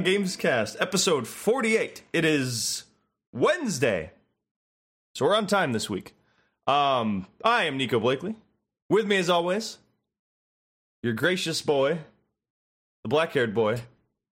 [0.00, 2.02] on Games cast, episode 48.
[2.14, 2.84] It is
[3.34, 4.12] Wednesday.
[5.14, 6.14] So we're on time this week.
[6.66, 8.36] Um, I am Nico Blakely.
[8.88, 9.76] With me, as always,
[11.02, 11.98] your gracious boy,
[13.02, 13.82] the black haired boy,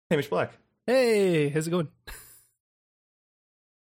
[0.10, 0.52] Hamish Black.
[0.86, 1.88] Hey, how's it going?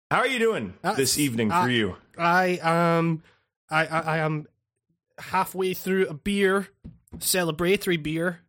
[0.10, 1.98] How are you doing Uh, this evening uh, for you?
[2.18, 3.24] I um,
[3.70, 4.48] I, I I am
[5.18, 6.70] halfway through a beer,
[7.18, 8.40] celebratory beer,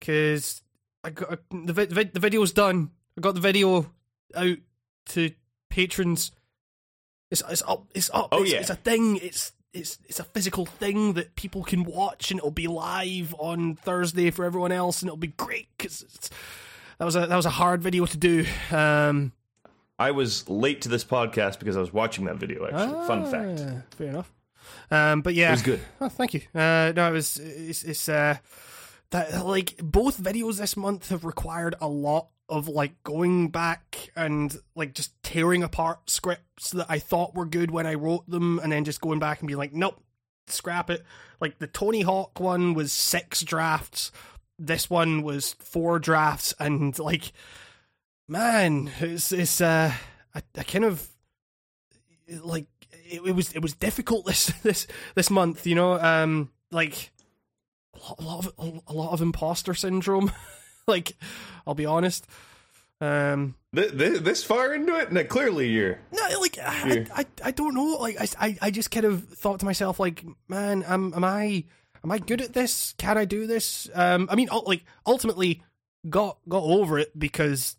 [0.00, 0.62] because
[1.02, 2.90] I got the vid- vid- the video's done.
[3.16, 3.90] I got the video
[4.34, 4.58] out
[5.10, 5.30] to
[5.68, 6.32] patrons.
[7.30, 7.86] It's it's up.
[7.94, 8.28] It's up.
[8.32, 8.58] Oh, it's, yeah.
[8.60, 9.16] it's a thing.
[9.16, 13.76] It's it's it's a physical thing that people can watch, and it'll be live on
[13.76, 16.04] Thursday for everyone else, and it'll be great because
[16.98, 18.44] that was a that was a hard video to do.
[18.70, 19.32] Um,
[19.98, 23.06] I was late to this podcast because I was watching that video, actually.
[23.06, 23.60] Fun fact.
[23.62, 24.32] Ah, Fair enough.
[24.90, 25.80] Um, but yeah, It was good.
[26.00, 26.40] Oh, thank you.
[26.54, 27.36] Uh, no, it was.
[27.36, 28.38] It's, it's uh,
[29.10, 34.56] that like both videos this month have required a lot of like going back and
[34.74, 38.72] like just tearing apart scripts that I thought were good when I wrote them, and
[38.72, 40.00] then just going back and being like, nope,
[40.48, 41.04] scrap it.
[41.40, 44.10] Like the Tony Hawk one was six drafts.
[44.58, 47.32] This one was four drafts, and like,
[48.28, 49.92] man, it's it's uh,
[50.34, 51.08] I, I kind of
[52.42, 52.66] like
[53.10, 57.10] it, it was it was difficult this this this month you know um like
[57.94, 60.30] a lot, of a lot of imposter syndrome
[60.86, 61.16] like
[61.66, 62.26] i'll be honest
[63.00, 65.12] um Th- th- this far into it?
[65.12, 66.00] No, clearly you're.
[66.12, 67.06] no like I.
[67.14, 70.24] I, I don't know like I, I I just kind of thought to myself like
[70.48, 71.64] man am am i
[72.04, 75.62] am i good at this can i do this um i mean like ultimately
[76.08, 77.76] got got over it because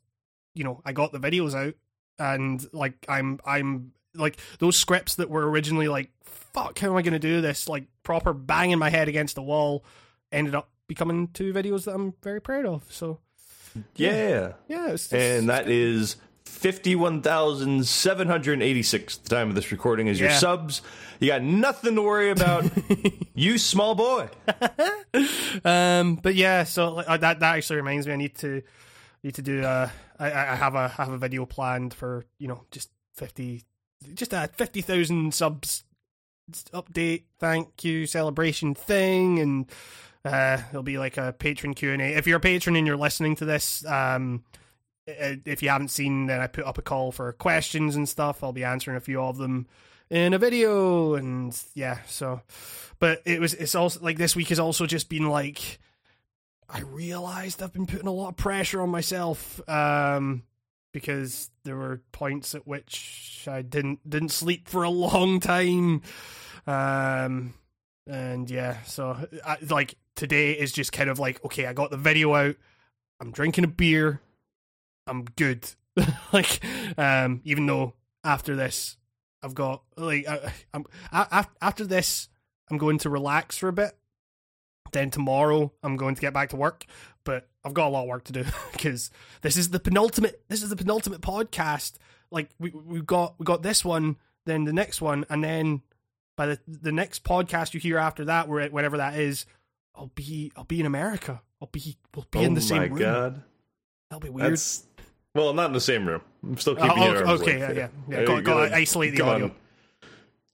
[0.56, 1.74] you know i got the videos out
[2.18, 7.02] and like i'm i'm like those scripts that were originally like fuck how am i
[7.02, 9.86] going to do this like proper banging my head against the wall
[10.32, 13.20] ended up becoming two videos that i'm very proud of so
[13.96, 14.54] Yeah.
[14.68, 20.38] yeah it's, it's, And that is 51,786 the time of this recording is your Yeah.
[20.38, 20.82] subs.
[21.20, 22.66] You got nothing to worry about.
[23.34, 24.28] you small boy.
[25.64, 28.14] Um, but yeah, so uh, that that actually reminds me.
[28.14, 28.62] I need to
[29.24, 29.64] need to do.
[29.64, 29.90] Uh,
[30.20, 33.64] I I have a I have a video planned for you know just fifty,
[34.14, 35.84] just a fifty thousand subs
[36.74, 37.24] update.
[37.40, 39.72] Thank you celebration thing, and
[40.26, 42.18] uh, it'll be like a patron Q and A.
[42.18, 44.44] If you're a patron and you're listening to this, um.
[45.08, 48.44] If you haven't seen, then I put up a call for questions and stuff.
[48.44, 49.66] I'll be answering a few of them
[50.12, 51.98] in a video, and yeah.
[52.06, 52.42] So,
[53.00, 55.80] but it was it's also like this week has also just been like
[56.70, 60.44] I realized I've been putting a lot of pressure on myself um
[60.92, 66.02] because there were points at which I didn't didn't sleep for a long time.
[66.68, 67.54] Um
[68.08, 71.98] and yeah so I, like today is just kind of like okay I got the
[71.98, 72.56] video out.
[73.20, 74.22] I'm drinking a beer.
[75.08, 75.68] I'm good.
[76.34, 76.62] Like
[76.98, 78.98] um even though after this
[79.44, 82.30] I've got like I, I'm a- a- after this
[82.70, 83.92] I'm going to relax for a bit.
[84.94, 86.86] Then tomorrow I'm going to get back to work,
[87.24, 89.12] but I've got a lot of work to do because
[89.42, 90.42] this is the penultimate.
[90.50, 91.94] This is the penultimate podcast.
[92.32, 95.82] Like we we got we got this one, then the next one, and then
[96.38, 99.46] by the the next podcast you hear after that, where whatever that is,
[99.96, 101.42] I'll be I'll be in America.
[101.62, 103.00] I'll be we'll be in oh the same oh my room.
[103.00, 103.44] god.
[104.10, 104.52] That'll be weird.
[104.54, 104.86] That's
[105.36, 106.22] well, not in the same room.
[106.44, 107.08] I'm still Oh, keeping it.
[107.08, 108.18] okay, arm's okay, yeah, yeah, yeah.
[108.18, 109.52] Hey, Got, you got gotta- to isolate the audio.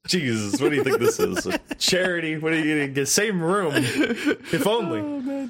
[0.07, 1.47] Jesus, what do you think this is?
[1.79, 2.37] Charity?
[2.37, 3.07] What are you gonna get?
[3.07, 3.73] Same room?
[3.75, 5.01] If only.
[5.01, 5.49] Oh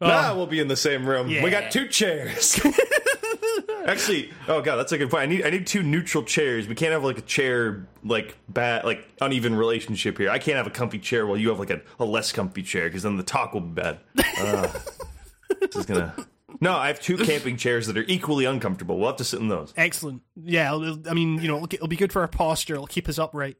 [0.00, 1.26] Nah, we'll be in the same room.
[1.28, 2.60] We got two chairs.
[3.86, 5.22] Actually, oh god, that's a good point.
[5.22, 6.66] I need I need two neutral chairs.
[6.66, 10.28] We can't have like a chair like bad like uneven relationship here.
[10.28, 12.86] I can't have a comfy chair while you have like a, a less comfy chair
[12.88, 13.98] because then the talk will be bad.
[14.38, 14.68] Uh,
[15.60, 16.14] this is gonna.
[16.58, 18.96] No, I have two camping chairs that are equally uncomfortable.
[18.96, 19.74] We'll have to sit in those.
[19.76, 20.22] Excellent.
[20.42, 20.72] Yeah,
[21.06, 22.76] I mean, you know, it'll, it'll be good for our posture.
[22.76, 23.58] It'll keep us upright.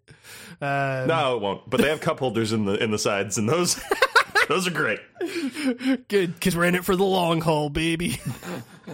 [0.63, 1.69] Um, No, it won't.
[1.69, 3.79] But they have cup holders in the in the sides, and those
[4.49, 5.01] those are great.
[6.09, 8.21] Good, because we're in it for the long haul, baby.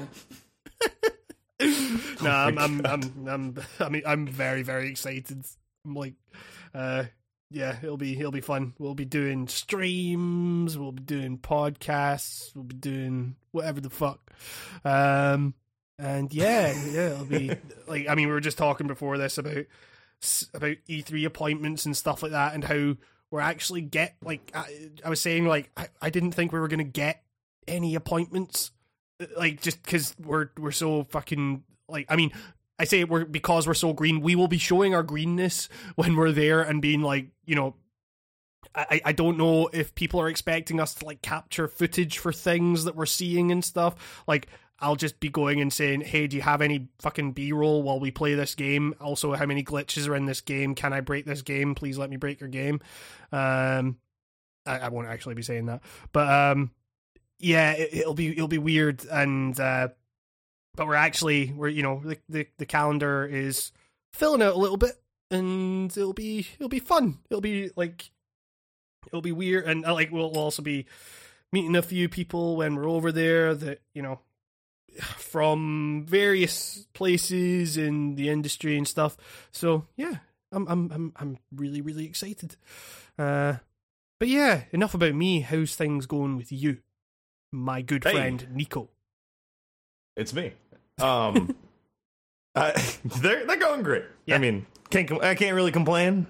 [2.22, 5.44] no, I'm, I'm, I'm, I'm, I mean, I'm very, very excited.
[5.84, 6.14] I'm like,
[6.74, 7.04] uh,
[7.50, 8.72] yeah, it'll be, it'll be fun.
[8.78, 10.78] We'll be doing streams.
[10.78, 12.54] We'll be doing podcasts.
[12.54, 14.30] We'll be doing whatever the fuck.
[14.84, 15.54] Um,
[15.98, 17.54] and yeah, yeah, it'll be
[17.86, 19.66] like, I mean, we were just talking before this about
[20.54, 22.94] about E3 appointments and stuff like that, and how
[23.32, 26.68] we're actually get like I, I was saying, like I, I didn't think we were
[26.68, 27.24] gonna get
[27.66, 28.70] any appointments,
[29.20, 32.30] uh, like just because we're we're so fucking like I mean.
[32.78, 34.22] I say we're because we're so green.
[34.22, 37.76] We will be showing our greenness when we're there and being like, you know,
[38.74, 42.84] I, I don't know if people are expecting us to like capture footage for things
[42.84, 44.22] that we're seeing and stuff.
[44.26, 44.48] Like
[44.82, 48.10] I'll just be going and saying, "Hey, do you have any fucking B-roll while we
[48.10, 48.94] play this game?
[49.00, 50.74] Also, how many glitches are in this game?
[50.74, 51.76] Can I break this game?
[51.76, 52.80] Please let me break your game."
[53.30, 53.98] Um,
[54.66, 55.82] I, I won't actually be saying that,
[56.12, 56.72] but um,
[57.38, 59.88] yeah, it, will be it'll be weird, and uh,
[60.74, 63.70] but we're actually we're you know the, the the calendar is
[64.12, 65.00] filling out a little bit,
[65.30, 67.18] and it'll be it'll be fun.
[67.30, 68.10] It'll be like
[69.06, 70.86] it'll be weird, and uh, like we'll, we'll also be
[71.52, 74.18] meeting a few people when we're over there that you know
[75.00, 79.16] from various places in the industry and stuff.
[79.52, 80.16] So yeah,
[80.52, 82.56] I'm I'm I'm I'm really really excited.
[83.18, 83.54] Uh,
[84.18, 85.40] but yeah, enough about me.
[85.40, 86.78] How's things going with you,
[87.52, 88.12] my good Hey.
[88.12, 88.88] friend Nico?
[90.16, 90.52] It's me.
[91.00, 91.54] Um,
[92.54, 92.72] I,
[93.04, 94.04] they're they're going great.
[94.26, 94.36] Yeah.
[94.36, 96.26] I mean, can't I can't really complain.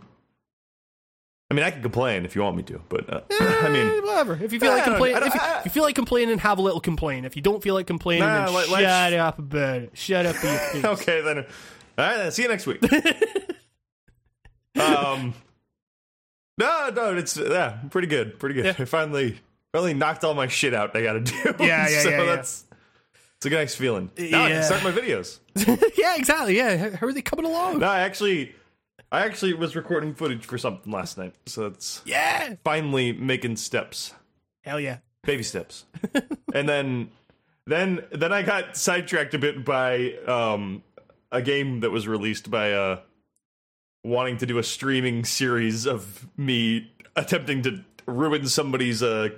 [1.52, 4.02] I mean, I can complain if you want me to, but uh, I Eh, mean,
[4.06, 4.38] whatever.
[4.42, 6.62] If you feel I like complaining, if, you, if you feel like complaining, have a
[6.62, 7.26] little complain.
[7.26, 9.90] If you don't feel like complaining, Nah, then let- shut let's- up about it.
[9.92, 10.36] Shut up,
[10.98, 11.38] okay then.
[11.38, 11.44] All
[11.98, 12.32] right, then.
[12.32, 12.82] See you next week.
[14.80, 15.34] um,
[16.58, 18.64] no, no, it's yeah, pretty good, pretty good.
[18.64, 18.74] Yeah.
[18.78, 19.38] I finally,
[19.72, 20.96] finally knocked all my shit out.
[20.96, 21.34] I got to do.
[21.64, 22.24] Yeah, yeah, so yeah, yeah.
[22.36, 22.64] that's
[23.36, 24.10] it's a nice feeling.
[24.16, 24.48] Now I Yeah.
[24.48, 25.38] can start my videos.
[25.98, 26.56] yeah, exactly.
[26.56, 27.80] Yeah, how are they coming along?
[27.80, 28.54] No, I actually,
[29.12, 34.14] I actually was recording footage for something last night, so it's Yeah, finally making steps,
[34.62, 34.98] hell yeah.
[35.22, 35.84] baby steps,
[36.54, 37.10] and then,
[37.66, 40.82] then, then I got sidetracked a bit by um
[41.30, 43.00] a game that was released by uh
[44.02, 49.28] wanting to do a streaming series of me attempting to ruin somebody's uh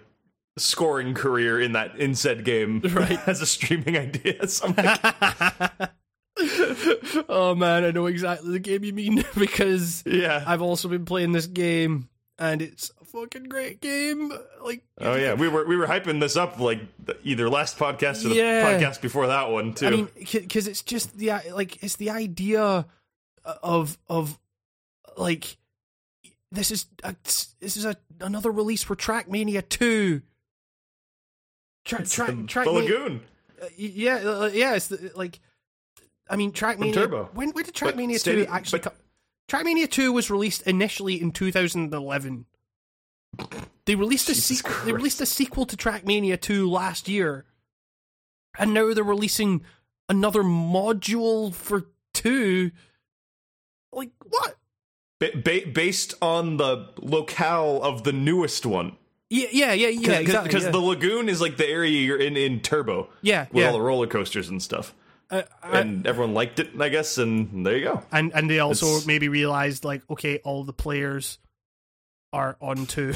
[0.57, 3.19] scoring career in that in said game Right.
[3.29, 4.47] as a streaming idea.
[4.47, 5.91] So I'm like,
[7.29, 10.43] oh man, I know exactly the game you mean because yeah.
[10.47, 12.09] I've also been playing this game
[12.39, 14.33] and it's a fucking great game.
[14.65, 16.81] Like, Oh yeah, we were we were hyping this up like
[17.23, 18.65] either last podcast or the Yeah.
[18.81, 19.87] podcast before that one too.
[19.87, 22.87] I mean, because it's just the like it's the idea
[23.45, 24.39] of of
[25.17, 25.57] like
[26.51, 27.15] this is a,
[27.61, 30.23] this is a another release for Trackmania two.
[31.85, 33.21] Tra- It's tra- the, Trackmania- the lagoon.
[33.63, 34.75] Uh, yeah, uh, yeah.
[34.75, 35.39] It's the, like,
[36.29, 36.95] I mean, Trackmania.
[36.95, 37.31] Turbo.
[37.35, 38.99] When when did Trackmania two actually but- come?
[39.47, 42.47] Trackmania two was released initially in 2011.
[43.85, 44.75] They released a sequel.
[44.85, 47.45] They released a sequel to Trackmania two last year,
[48.59, 49.63] and now they're releasing
[50.09, 52.71] another module for two.
[53.93, 54.57] Like what?
[55.21, 58.97] Ba- ba- based on the locale of the newest one.
[59.31, 60.19] Yeah, yeah, yeah, yeah.
[60.19, 60.49] Exactly.
[60.49, 60.71] Because yeah.
[60.71, 63.67] the lagoon is like the area you're in in Turbo yeah, with yeah.
[63.67, 64.95] all the roller coasters and stuff.
[65.31, 68.03] Uh, I- And everyone liked it, I guess, and there you go.
[68.13, 71.39] and and they also It's- maybe realized like, okay, all the players
[72.33, 73.15] are on two.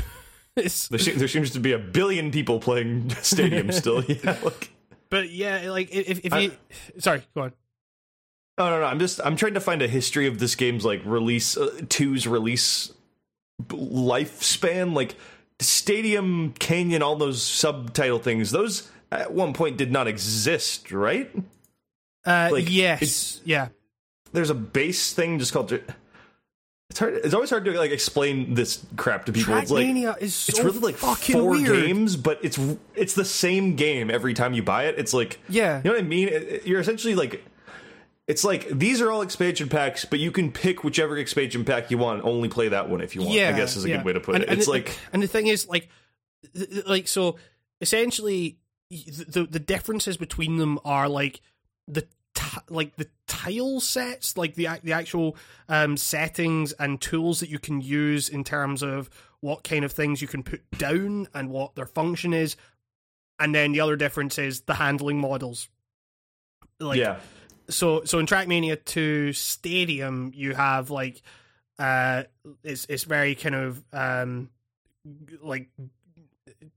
[0.57, 4.03] it's, There, there seems to be a billion people playing Stadium still.
[4.05, 4.71] Yeah, like,
[5.11, 6.53] but yeah, like if if I- you,
[6.99, 7.53] sorry, go on.
[8.59, 8.87] No, no, no.
[8.87, 12.27] I'm just I'm trying to find a history of this game's like release uh, two's
[12.27, 12.93] release
[13.69, 14.95] lifespan.
[14.95, 15.15] Like
[15.61, 18.51] Stadium Canyon, all those subtitle things.
[18.51, 21.31] Those at one point did not exist, right?
[22.29, 23.69] Uh, Like, yes, yeah,
[24.33, 25.73] There's a base thing just called.
[26.91, 27.15] It's hard.
[27.17, 29.55] It's always hard to like explain this crap to people.
[29.57, 29.87] It's like
[30.23, 31.85] is so it's really like fucking four weird.
[31.87, 32.59] games, but it's
[32.95, 34.95] it's the same game every time you buy it.
[34.99, 35.79] It's like Yeah.
[35.79, 36.61] you know what I mean.
[36.65, 37.45] You're essentially like
[38.27, 41.99] it's like these are all expansion packs, but you can pick whichever expansion pack you
[41.99, 42.25] want.
[42.25, 43.35] Only play that one if you want.
[43.35, 43.97] yeah, I guess is a yeah.
[43.99, 44.49] good way to put And- it.
[44.51, 45.89] and It's the- like and the thing is, like,
[46.87, 47.37] like so,
[47.83, 48.57] essentially,
[48.91, 51.41] the the differences between them are like
[51.87, 52.07] the
[52.69, 55.37] like the tile sets, like the the actual
[55.69, 59.11] um, settings and tools that you can use in terms of
[59.41, 62.57] what kind of things you can put down and what their function is,
[63.39, 65.69] and then the other difference is the handling models.
[66.81, 67.19] Like, yeah,
[67.69, 71.23] so so in Trackmania 2 Stadium you have like
[71.79, 72.25] uh
[72.65, 74.51] it's it's very kind of um
[75.43, 75.69] like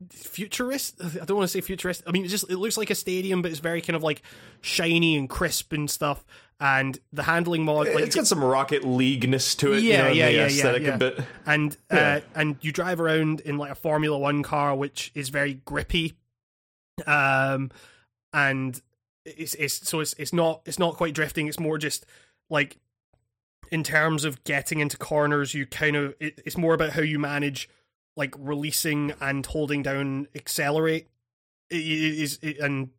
[0.10, 2.96] futurist I don't want to say futurist I mean it just it looks like a
[2.96, 4.22] stadium but it's very kind of like
[4.62, 6.26] shiny and crisp and stuff
[6.62, 9.82] and the handling mod like it's got some Rocket League-ness to it.
[9.82, 10.94] Yeah, you know, yeah, the yeah, yeah, aesthetic yeah.
[10.94, 11.20] a bit.
[11.48, 15.56] and uh, and you drive around in like a Formula One car, which is very
[15.66, 16.14] grippy,
[17.08, 17.72] um,
[18.32, 18.80] and
[19.26, 21.48] it's it's so it's it's not it's not quite drifting.
[21.48, 22.06] It's more just
[22.52, 22.78] like
[23.72, 27.18] in terms of getting into corners, you kind of it, it's more about how you
[27.18, 27.70] manage
[28.16, 31.08] like releasing and holding down accelerate.
[31.70, 32.90] Is and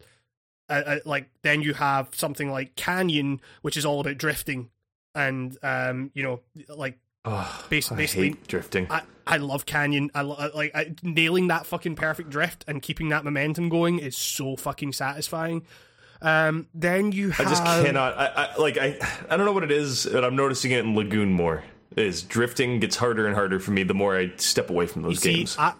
[0.68, 4.70] uh, uh, like then you have something like Canyon, which is all about drifting
[5.14, 6.40] and um you know
[6.74, 8.88] like Oh, basically- hate drifting.
[8.90, 10.10] I, I love canyon.
[10.12, 14.16] I lo- like I, nailing that fucking perfect drift and keeping that momentum going is
[14.16, 15.64] so fucking satisfying.
[16.20, 17.46] Um, then you have...
[17.46, 18.18] I just cannot.
[18.18, 18.76] I, I like.
[18.76, 18.98] I.
[19.30, 21.62] I don't know what it is, but I'm noticing it in Lagoon more.
[21.96, 25.20] Is drifting gets harder and harder for me the more I step away from those
[25.20, 25.34] see.
[25.34, 25.56] games.
[25.58, 25.74] I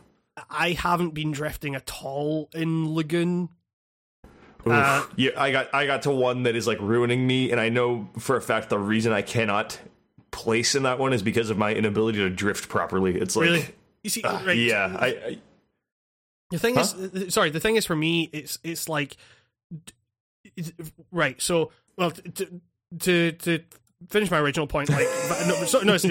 [0.48, 3.48] I haven't been drifting at all in Lagoon.
[4.66, 4.72] Oof.
[4.72, 5.74] uh, yeah, I got.
[5.74, 8.70] I got to one that is like ruining me, and I know for a fact
[8.70, 9.78] the reason I cannot
[10.30, 13.16] place in that one is because of my inability to drift properly.
[13.16, 13.66] It's like, Really,
[14.02, 15.38] you see, uh, right, yeah, I, I
[16.50, 17.50] The thing is, uh, sorry.
[17.50, 19.16] The thing is, for me, it's it's like,
[21.10, 21.40] right.
[21.42, 22.60] So, well, to
[23.00, 23.58] to to
[24.08, 25.06] finish my original point, like,
[25.46, 26.04] no, so, no, it's,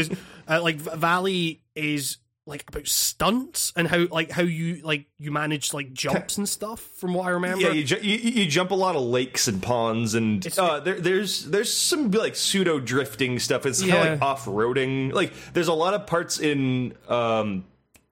[0.47, 2.17] uh, like Valley is
[2.47, 6.79] like about stunts and how like how you like you manage like jumps and stuff.
[6.81, 9.61] From what I remember, Yeah, you, ju- you you jump a lot of lakes and
[9.61, 13.65] ponds, and uh, there, there's there's some like pseudo drifting stuff.
[13.67, 14.11] It's kind of Yeah.
[14.13, 15.13] like off roading.
[15.13, 17.63] Like there's a lot of parts in um,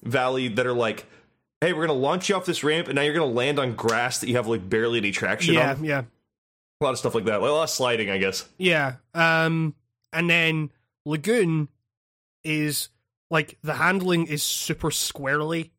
[0.04, 1.06] Valley that are like,
[1.60, 4.20] hey, we're gonna launch you off this ramp, and now you're gonna land on grass
[4.20, 5.84] that you have like barely any traction yeah, on.
[5.84, 6.04] yeah.
[6.82, 7.42] A lot of stuff like that.
[7.42, 8.48] Like, a lot of sliding, I guess.
[8.58, 8.96] Yeah.
[9.14, 9.76] Um
[10.14, 10.72] and then
[11.06, 11.68] Lagoon
[12.44, 12.90] is
[13.30, 15.72] like the handling is super squarely.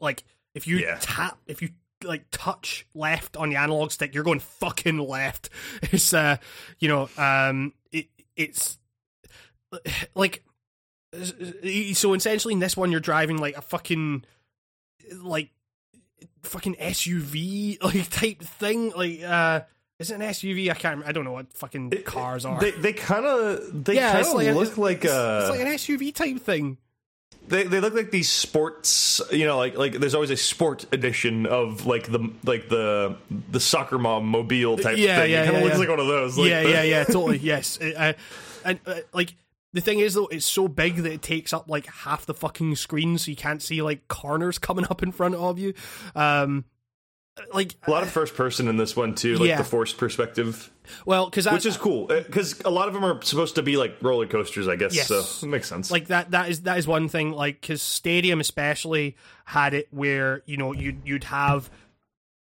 [0.00, 0.98] Like if you Yeah.
[1.00, 1.70] tap if you
[2.02, 5.48] like touch left on the analog stick, you're going fucking left.
[5.82, 6.36] It's uh
[6.78, 8.78] you know, um it it's
[10.14, 10.44] like
[11.94, 14.24] so essentially in this one you're driving like a fucking
[15.22, 15.50] like
[16.42, 19.60] fucking SUV like type thing like uh
[19.98, 20.70] is it an SUV?
[20.70, 21.04] I can't.
[21.06, 22.60] I don't know what fucking cars are.
[22.60, 25.58] They they kind of they yeah, kind of like look it's, like it's, uh it's
[25.58, 26.78] like an SUV type thing.
[27.48, 31.46] they they look like these sports you know like like there's always a sport edition
[31.46, 33.16] of like the like the
[33.50, 35.78] the soccer mom mobile type Yeah, thing yeah, it kind of yeah, looks yeah.
[35.80, 37.38] like one of those like, yeah, yeah, yeah, totally.
[37.38, 38.14] Yes, uh,
[38.64, 39.34] and uh, like
[39.74, 42.76] the thing is though, it's so big that it takes up like half the fucking
[42.76, 45.74] screen, so you can't see like corners coming up in front of you.
[46.14, 46.64] Um,
[47.52, 49.58] like a lot of first person in this one too like Yeah.
[49.58, 50.70] the forced perspective
[51.06, 53.96] well, because which is cool because a lot of them are supposed to be like
[54.02, 55.08] roller coasters i guess Yes.
[55.08, 58.38] so it makes sense like that that is that is one thing like because stadium
[58.40, 61.70] especially had it where you know you'd you'd have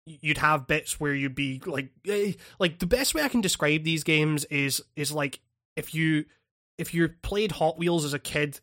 [0.06, 3.84] you'd have bits where you'd be like eh, like the best way i can describe
[3.84, 5.40] these games is is like
[5.76, 6.26] if you
[6.78, 8.60] if you played hot wheels as a kid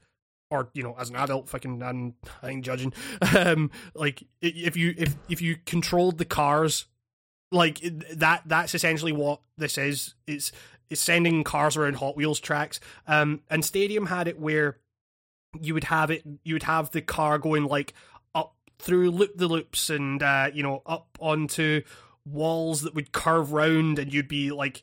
[0.50, 2.92] or you know as an adult fucking I'm, i ain't judging.
[3.34, 6.86] Um like if you if if you controlled the cars
[7.52, 7.80] like
[8.14, 10.14] that that's essentially what this is.
[10.26, 10.52] It's
[10.88, 12.80] it's sending cars around hot wheels tracks.
[13.06, 14.78] Um and stadium had it where
[15.60, 17.94] you would have it you would have the car going like
[18.34, 21.82] up through loop the loops and uh you know up onto
[22.24, 24.82] walls that would curve round and you'd be like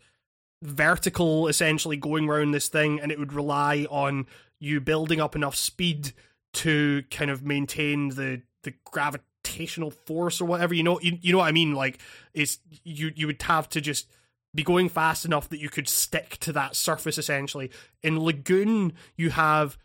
[0.63, 4.25] vertical essentially going around this thing and it would rely on
[4.59, 6.13] you building up enough speed
[6.53, 11.39] to kind of maintain the the gravitational force or whatever you know you, you know
[11.39, 11.73] what i mean?
[11.73, 11.99] Like
[12.33, 14.07] it's you you would have to just
[14.55, 17.69] be going fast enough that you could stick to that surface essentially.
[18.01, 19.77] In lagoon you have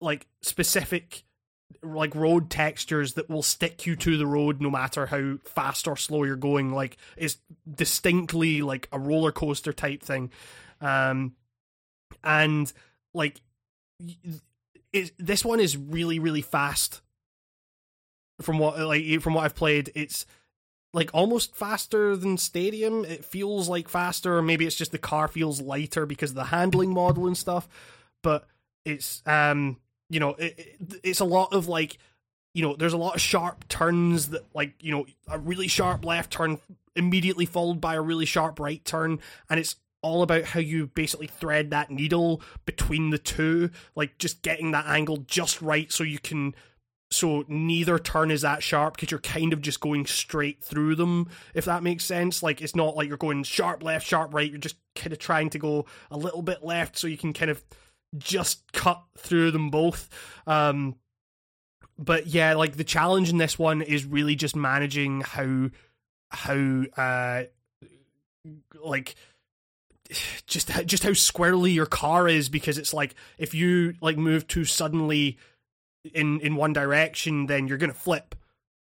[0.00, 1.24] like specific
[1.82, 5.96] like road textures that will stick you to the road no matter how fast or
[5.96, 6.72] slow you're going.
[6.72, 7.36] Like it's
[7.70, 10.30] distinctly like a roller coaster type thing.
[10.80, 11.34] Um
[12.24, 12.72] and
[13.12, 13.40] like
[14.92, 17.00] it, this one is really really fast.
[18.40, 20.24] From what like from what I've played it's
[20.94, 23.04] like almost faster than stadium.
[23.04, 26.44] It feels like faster or maybe it's just the car feels lighter because of the
[26.44, 27.68] handling model and stuff.
[28.22, 28.46] But
[28.84, 29.76] it's um
[30.08, 31.98] you know it, it, it's a lot of like
[32.54, 36.04] you know there's a lot of sharp turns that like you know a really sharp
[36.04, 36.58] left turn
[36.98, 39.20] immediately followed by a really sharp right turn.
[39.48, 44.42] And it's all about how you basically thread that needle between the two like just
[44.42, 46.54] getting that angle just right so you can
[47.10, 51.28] so neither turn is that sharp because you're kind of just going straight through them
[51.54, 52.42] if that makes sense.
[52.42, 54.50] Like it's not like you're going sharp left sharp right.
[54.50, 57.50] You're just kind of trying to go a little bit left so you can kind
[57.50, 57.64] of
[58.16, 60.08] just cut through them both.
[60.46, 60.96] Um
[61.98, 65.70] but yeah like the challenge in this one is really just managing how
[66.30, 67.44] how uh
[68.84, 69.14] like
[70.46, 74.64] just just how squarely your car is because it's like if you like move too
[74.64, 75.36] suddenly
[76.14, 78.34] in in one direction then you're gonna flip.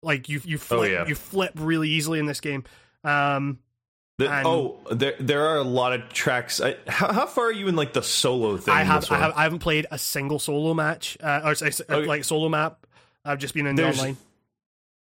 [0.03, 1.05] Like you you flip yeah.
[1.07, 2.63] you flip really easily in this game.
[3.03, 3.59] Um
[4.19, 6.61] The- and- oh there there are a lot of tracks.
[6.61, 9.33] I, how, how far are you in like the solo thing I have, I, have,
[9.35, 12.05] I haven't played a single solo match uh, or s- Okay.
[12.07, 12.85] like solo map.
[13.25, 14.17] I've just been in the There's- online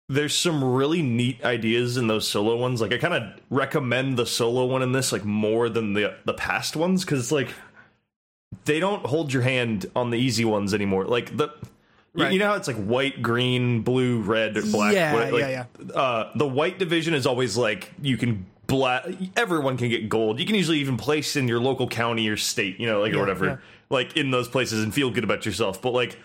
[0.10, 2.82] there's some really neat ideas in those solo ones.
[2.82, 6.34] Like I kind of recommend the solo one in this like more than the the
[6.34, 7.50] past ones because it's like
[8.66, 11.06] they don't hold your hand on the easy ones anymore.
[11.06, 11.48] Like the.
[11.48, 11.70] you-
[12.16, 12.32] Right.
[12.32, 14.94] You know how it's like white, green, blue, red, black.
[14.94, 19.06] Yeah, what- like, yeah, Uh, the white division is always like you can black.
[19.36, 20.40] Everyone can get gold.
[20.40, 23.20] You can usually even place in your local county or state, you know, like or
[23.20, 23.58] whatever, yeah.
[23.90, 25.82] like in those places and feel good about yourself.
[25.82, 26.20] But like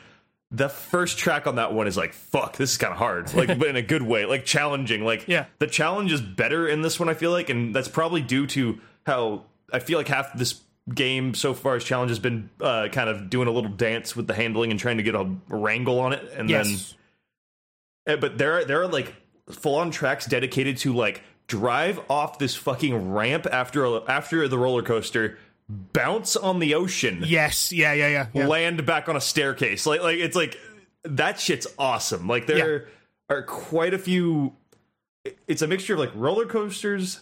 [0.51, 3.49] the first track on that one is like fuck this is kind of hard like
[3.59, 5.45] but in a good way like challenging like Yeah.
[5.59, 8.81] the challenge is better in this one i feel like and that's probably due to
[9.05, 10.61] how i feel like half this
[10.95, 14.27] game so far as challenge has been uh, kind of doing a little dance with
[14.27, 16.95] the handling and trying to get a wrangle on it and Yes.
[18.07, 19.15] then uh, but there are there are like
[19.51, 24.57] full on tracks dedicated to like drive off this fucking ramp after a, after the
[24.59, 25.39] roller coaster
[25.69, 27.73] bounce on the ocean Yes.
[27.73, 27.93] Yeah.
[27.93, 28.09] Yeah.
[28.09, 28.27] Yeah.
[28.33, 28.47] yeah.
[28.47, 29.87] land back on a staircase.
[29.87, 30.59] Like like it's like
[31.05, 32.27] that shit's awesome.
[32.27, 32.89] Like there
[33.29, 34.55] are quite a few
[35.47, 37.21] it's a mixture of like roller coasters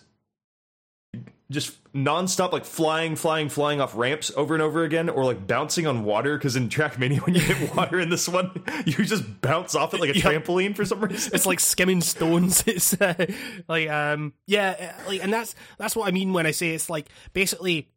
[1.50, 5.86] just nonstop like flying, flying, flying off ramps over and over again, or like bouncing
[5.86, 6.36] on water.
[6.36, 10.00] Because in Trackmania, when you hit water in this one, you just bounce off it
[10.00, 11.32] like a trampoline for some reason.
[11.34, 12.64] it's like skimming stones.
[12.76, 13.26] It's uh,
[13.68, 16.90] like um yeah, uh, like and that's that's what I mean when I say it's
[16.90, 17.88] like basically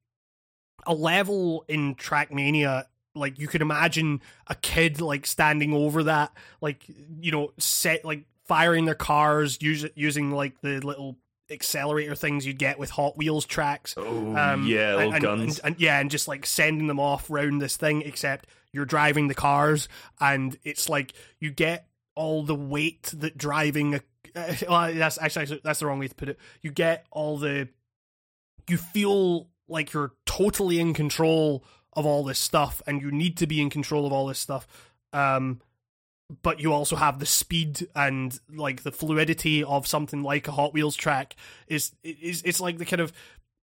[0.87, 2.85] a level in Trackmania.
[3.15, 6.31] Like you could imagine a kid like standing over that,
[6.61, 6.83] like
[7.19, 11.17] you know, set like firing their cars, use, using like the little
[11.51, 13.95] accelerator things you'd get with Hot Wheels tracks.
[13.97, 15.59] Oh Um, yeah, and, and- guns.
[15.59, 19.27] and- and- yeah, and just like sending them off round this thing, except you're driving
[19.27, 19.89] the cars,
[20.21, 23.95] and it's like you get all the weight that driving.
[23.95, 24.01] A,
[24.35, 26.37] uh, well, that's actually that's the wrong way to put it.
[26.61, 27.67] You get all the.
[28.69, 33.47] You feel like you're totally in control of all this stuff, and you need to
[33.47, 34.67] be in control of all this stuff.
[35.13, 35.61] Um,
[36.43, 40.73] but you also have the speed and like the fluidity of something like a Hot
[40.73, 41.35] Wheels track.
[41.67, 43.11] Is is it's like the kind of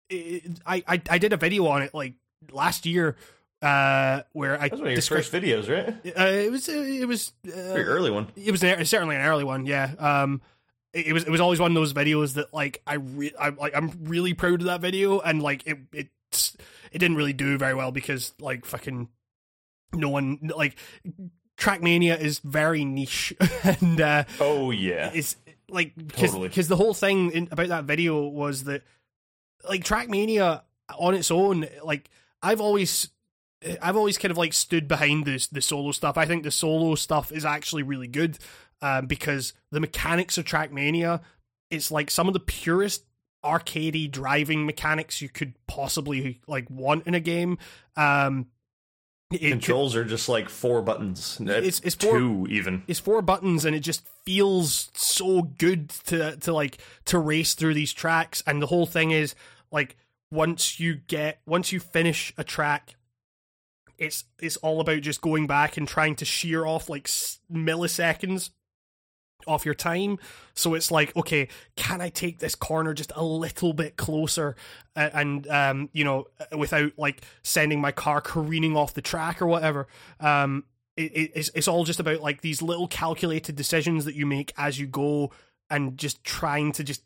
[0.09, 2.15] it, I, I I did a video on it like
[2.51, 3.17] last year
[3.63, 5.89] uh where I That's one of your first videos, right?
[6.19, 8.29] uh, it was it was Very uh, early one.
[8.37, 10.41] it was an, certainly an early one yeah um
[10.95, 13.51] it, it was it was always one of those videos that like I re- I
[13.51, 16.57] like I'm really proud of that video and like it it's
[16.93, 19.09] it didn't really do very well because like fucking
[19.93, 20.77] no one like
[21.59, 25.11] Trackmania is very niche and uh Oh yeah.
[25.15, 25.37] it's
[25.69, 26.49] like because Totally.
[26.49, 28.83] the whole thing in, about that video was that
[29.69, 30.63] like Trackmania
[30.99, 32.11] on its own, like
[32.43, 33.09] I've always.
[33.81, 36.19] I've always kind of like stood behind this the solo stuff.
[36.19, 38.37] I think the solo stuff is actually really good
[38.83, 41.21] um, because the mechanics of Trackmania,
[41.71, 43.05] it's like some of the purest
[43.45, 47.59] arcadey driving mechanics you could possibly like want in a game.
[47.97, 48.47] Um,
[49.31, 51.39] it could- Controls are just like four buttons.
[51.41, 52.85] It's- it's four- two even.
[52.87, 57.75] it's four buttons and it just feels so good to to like to race through
[57.75, 59.35] these tracks and the whole thing is
[59.71, 59.97] like
[60.31, 62.95] once you get once you finish a track
[63.99, 67.07] it's it's all about just going back and trying to shear off like
[67.53, 68.51] milliseconds
[69.47, 70.19] off your time.
[70.55, 74.57] So it's like okay can i take this corner just a little bit closer?
[74.97, 79.47] Uh, and um you know without like sending my car careening off the track or
[79.47, 79.87] whatever.
[80.21, 80.65] Um
[80.97, 84.53] it, it- it's, it's all just about like these little calculated decisions that you make
[84.57, 85.31] as you go
[85.69, 87.03] and just trying to just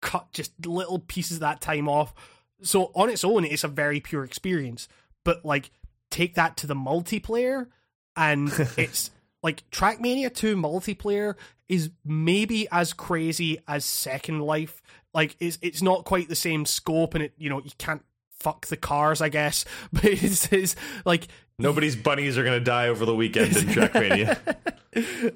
[0.00, 2.14] cut just little pieces of that time off.
[2.62, 4.88] So on its own it's a very pure experience.
[5.24, 5.70] But like
[6.10, 7.66] take that to the multiplayer
[8.16, 9.10] and it's
[9.42, 11.34] like trackmania 2 multiplayer
[11.68, 14.82] is maybe as crazy as second life.
[15.14, 18.02] Like it's it's not quite the same scope and it you know you can't
[18.38, 19.64] fuck the cars i guess.
[19.92, 24.38] But it's, it's like Nobody's bunnies are gonna die over the weekend in Trackmania.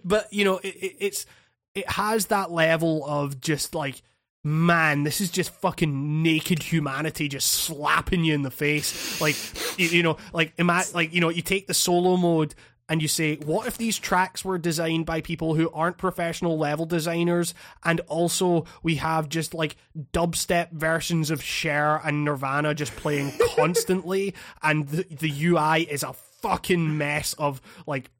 [0.04, 1.26] but you know it, it, it's
[1.74, 4.02] it has that level of just like
[4.42, 9.20] man this is just fucking naked humanity just slapping you in the face.
[9.20, 9.36] Like
[9.78, 12.54] you, you know like ima- like you know you take the solo mode
[12.88, 16.86] and you say what if these tracks were designed by people who aren't professional level
[16.86, 17.54] designers?
[17.84, 19.76] And also we have just like
[20.12, 26.12] dubstep versions of Cher and Nirvana just playing constantly and the, the UI is a
[26.12, 28.10] fucking mess of like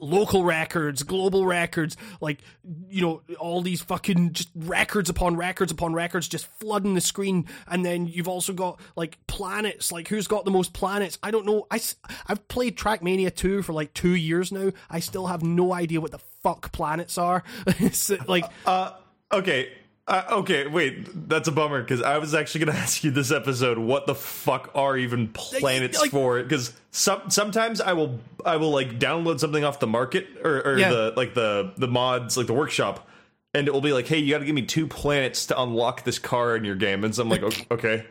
[0.00, 2.40] local records, global records, like
[2.88, 7.46] you know, all these fucking just records upon records upon records just flooding the screen,
[7.68, 11.18] and then you've also got like planets, like who's got the most planets?
[11.22, 11.66] I don't know.
[11.70, 11.80] I
[12.26, 14.72] I've played Trackmania two for like two years now.
[14.90, 17.42] I still have no idea what the fuck planets are.
[18.26, 18.92] like Uh,
[19.32, 19.70] okay.
[20.08, 23.30] Uh, okay, wait, that's a bummer because I was actually going to ask you this
[23.30, 26.42] episode what the fuck are even planets like- for?
[26.42, 30.78] Because some sometimes I will I will like download something off the market or, or
[30.78, 30.90] Yeah.
[30.90, 33.08] the like the the mods like the workshop,
[33.54, 36.02] and it will be like, hey, you got to give me two planets to unlock
[36.04, 38.04] this car in your game, and so I'm like, okay,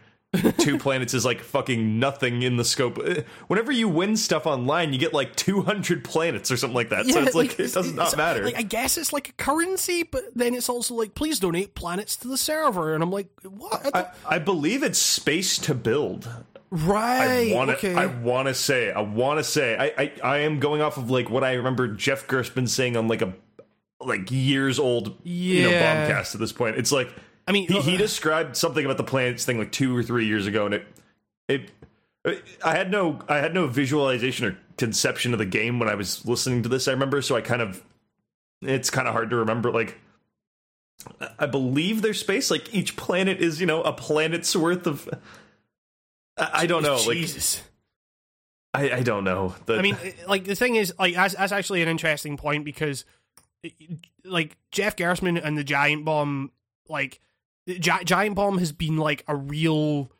[0.59, 2.97] two planets is like fucking nothing in the scope.
[2.97, 7.05] Uh, Whenever you win stuff online, you get like 200 planets or something like that.
[7.05, 8.45] so it's like, it does not matter.
[8.45, 12.15] Like I guess it's like a currency, but then it's also like please donate planets
[12.17, 13.89] to the server, and I'm like, what?
[13.93, 16.29] I I, believe it's space to build.
[16.69, 17.51] right?
[17.51, 17.75] I want to.
[17.75, 17.95] okay.
[17.95, 18.91] I want to say.
[18.91, 19.75] I want to say.
[19.77, 20.13] I, I.
[20.23, 23.33] I am going off of like what I remember Jeff Gerstmann saying on like a
[23.99, 26.77] like years old you know bombcast at this point.
[26.77, 27.13] It's like
[27.47, 30.47] I mean, he, he described something about the planets thing like two or three years
[30.47, 30.87] ago, and it
[31.47, 31.71] it.
[32.23, 35.95] Uh, I had no, I had no visualization or conception of the game when I
[35.95, 36.87] was listening to this.
[36.87, 37.83] I remember, so I kind of,
[38.61, 39.71] it's kind of hard to remember.
[39.71, 39.97] Like,
[41.39, 42.51] I believe there's space.
[42.51, 45.09] Like each planet is, you know, a planet's worth of.
[46.37, 46.97] I, I don't know.
[46.97, 47.63] Like, Jesus.
[48.75, 49.55] I, I don't know.
[49.65, 52.65] The, I mean, uh, like the thing is, like that's, that's actually an interesting point
[52.65, 53.03] because,
[53.65, 53.69] uh,
[54.25, 56.51] like Jeff Gerstmann and the Giant Bomb,
[56.87, 57.19] like
[57.67, 60.11] Gi- Giant Bomb has been like a real.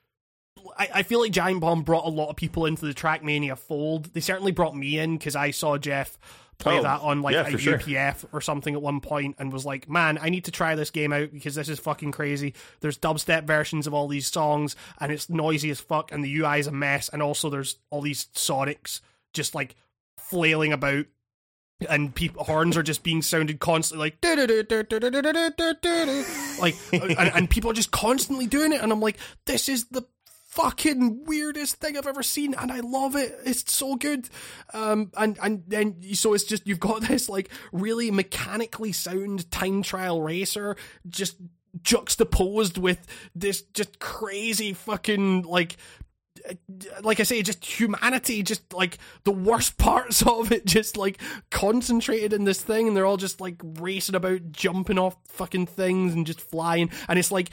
[0.77, 4.13] I, I feel like Giant Bomb brought a lot of people into the Trackmania fold.
[4.13, 6.17] They certainly brought me in because I saw Jeff
[6.59, 7.79] play Oh, that on like yeah, a sure.
[7.79, 10.91] UPF or something at one point and was like, man, I need to try this
[10.91, 12.53] game out because this is fucking crazy.
[12.81, 16.59] There's dubstep versions of all these songs and it's noisy as fuck and the UI
[16.59, 19.01] is a mess and also there's all these Sonics
[19.33, 19.75] just like
[20.19, 21.05] flailing about
[21.89, 24.21] and horns are just being sounded constantly like
[26.59, 30.05] like and, and people are just constantly doing it and i'm like this is the
[30.47, 34.27] fucking weirdest thing i've ever seen and i love it it's so good
[34.73, 39.81] um and and then so it's just you've got this like really mechanically sound time
[39.81, 40.75] trial racer
[41.07, 41.37] just
[41.81, 45.77] juxtaposed with this just crazy fucking like
[47.03, 52.33] like I say, just humanity, just like the worst parts of it, just like concentrated
[52.33, 56.25] in this thing, and they're all just like racing about, jumping off fucking things and
[56.25, 57.49] just flying, and it's like,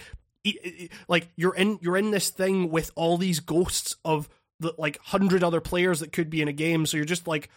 [1.09, 4.29] like you're in you're in this thing with all these ghosts of
[4.61, 7.51] the like hundred other players that could be in a game, so you're just like.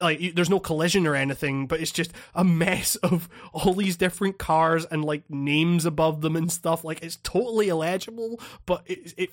[0.00, 4.38] Like there's no collision or anything, but it's just a mess of all these different
[4.38, 6.84] cars and like names above them and stuff.
[6.84, 9.30] Like it's totally illegible, but it it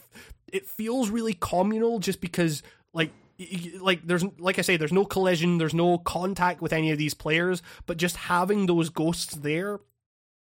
[0.52, 3.12] it feels really communal just because like
[3.80, 7.14] like there's like I say there's no collision there's no contact with any of these
[7.14, 9.80] players but just having those ghosts there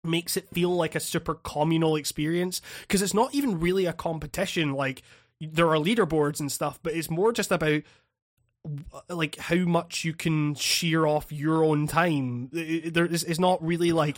[0.03, 4.73] makes it feel like a super communal experience because it's not even really a competition
[4.73, 5.03] like
[5.41, 7.83] there are leaderboards and stuff but it's more just about
[9.09, 13.93] like how much you can shear off your own time there is it's not really
[13.93, 14.17] like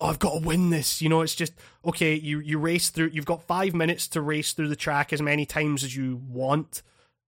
[0.00, 1.00] oh, I've got to win this.
[1.00, 1.54] You know, it's just
[1.84, 2.14] okay.
[2.14, 3.10] You you race through.
[3.14, 6.82] You've got five minutes to race through the track as many times as you want,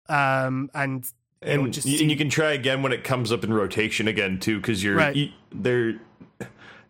[0.09, 1.11] um, and
[1.43, 3.45] you know, and, just y- see- and you can try again when it comes up
[3.45, 5.17] in rotation again too, because you're Right.
[5.17, 5.95] you, there.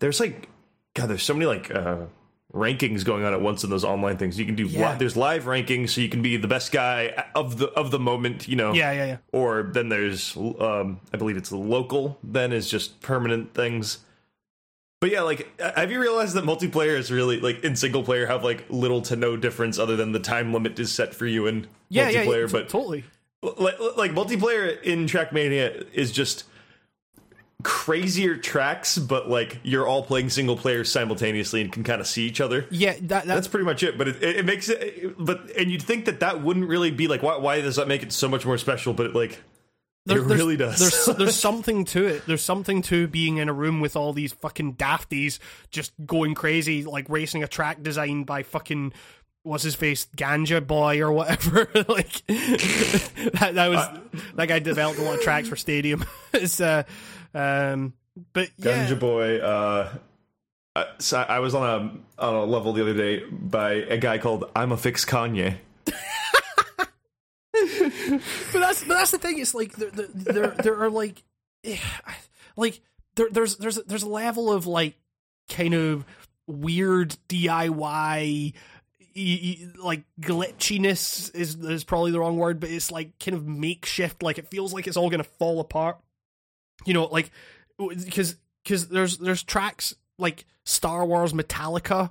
[0.00, 0.48] There's like,
[0.94, 2.06] God, there's so many like uh,
[2.52, 4.38] rankings going on at once in those online things.
[4.38, 4.92] You can do Yeah.
[4.92, 7.98] li- there's live rankings, so you can be the best guy of the of the
[7.98, 8.72] moment, you know.
[8.72, 9.16] yeah, yeah, yeah.
[9.32, 12.18] Or then there's, um, I believe it's the local.
[12.24, 13.98] Then is just permanent things.
[15.00, 18.44] But yeah, like, have you realized that multiplayer is really like in single player have
[18.44, 21.68] like little to no difference other than the time limit is set for you in
[21.88, 23.04] Yeah, yeah, multiplayer, yeah, but totally.
[23.42, 26.44] like, like multiplayer in Trackmania is just
[27.62, 32.26] crazier tracks, but like you're all playing single player simultaneously and can kind of see
[32.26, 32.66] each other.
[32.70, 33.96] Yeah, that That's that's pretty much it.
[33.98, 35.14] But it, it, makes it.
[35.18, 37.36] But and you'd think that that wouldn't really be like why?
[37.38, 38.92] Why does that make it so much more special?
[38.92, 39.40] But it like
[40.06, 40.78] there- it there's- really does.
[40.78, 42.26] There's there's something to it.
[42.26, 45.38] There's something to being in a room with all these fucking dafties
[45.70, 48.92] just going crazy, like racing a track designed by fucking
[49.42, 51.66] what's his face, Ganja Boy or whatever.
[51.88, 53.98] like that, that was
[54.34, 56.04] that guy developed a lot of tracks for Stadium.
[56.34, 56.82] it's uh,
[57.34, 57.92] um,
[58.32, 59.38] but yeah, Ganja Boy.
[59.38, 59.92] Uh,
[60.98, 64.50] so I was on a on a level the other day by a guy called
[64.54, 65.56] I'm a fix Kanye.
[67.52, 69.38] but that's but that's the thing.
[69.38, 71.22] It's like there there there, there are like
[72.56, 72.80] like
[73.16, 74.94] there, there's there's there's a level of like
[75.48, 76.04] kind of
[76.46, 78.54] weird DIY y-
[79.16, 84.22] y- like glitchiness is is probably the wrong word, but it's like kind of makeshift.
[84.22, 85.98] Like it feels like it's all gonna fall apart.
[86.84, 87.30] You know, like
[87.78, 92.10] because because there's there's tracks like Star Wars Metallica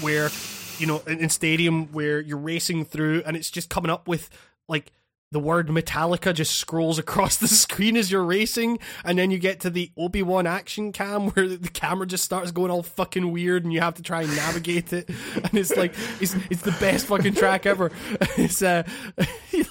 [0.00, 0.30] where
[0.78, 4.28] you know in, in stadium where you're racing through and it's just coming up with
[4.68, 4.92] like
[5.32, 9.60] the word Metallica just scrolls across the screen as you're racing, and then you get
[9.60, 13.64] to the Obi Wan action cam where the camera just starts going all fucking weird,
[13.64, 17.06] and you have to try and navigate it, and it's like it's it's the best
[17.06, 17.90] fucking track ever.
[18.36, 18.84] It's uh,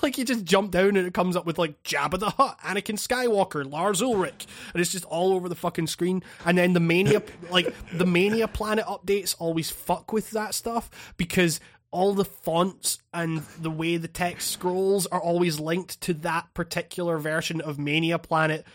[0.01, 2.97] like you just jump down and it comes up with like Jabba the Hutt, Anakin
[2.97, 6.23] Skywalker, Lars Ulrich, and it's just all over the fucking screen.
[6.45, 11.59] And then the Mania, like the Mania Planet updates, always fuck with that stuff because
[11.95, 17.17] all the fonts and the way the text scrolls are always linked to that particular
[17.17, 18.65] version of Mania Planet.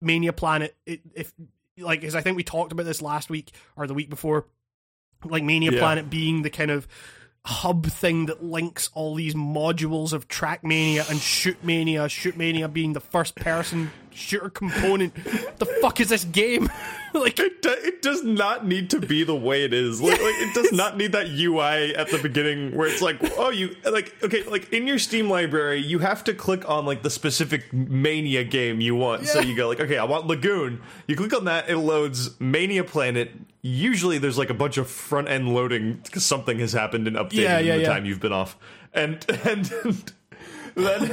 [0.00, 1.32] Mania Planet, it, if
[1.76, 4.46] like, as I think we talked about this last week or the week before,
[5.24, 5.80] like Mania Yeah.
[5.80, 6.86] Planet being the kind of
[7.44, 12.06] hub thing that links all these modules of Trackmania and Shootmania.
[12.06, 15.14] Shootmania being the first person shooter component.
[15.58, 16.68] the fuck is this game?
[17.14, 20.00] like, It, do, it does not need to be the way it is.
[20.00, 23.50] Like, like, it does not need that UI at the beginning where it's like, oh,
[23.50, 27.10] you like okay, like in your Steam library, you have to click on like the
[27.10, 29.26] specific Mania game you want.
[29.26, 30.82] So you go like, okay, I want Lagoon.
[31.06, 33.30] You click on that, it loads Mania Planet.
[33.62, 37.32] Usually, there's like a bunch of front end loading because something has happened and updated
[37.34, 37.88] Yeah, yeah, in the yeah.
[37.88, 38.56] time you've been off,
[38.94, 39.64] and and,
[40.74, 41.10] then.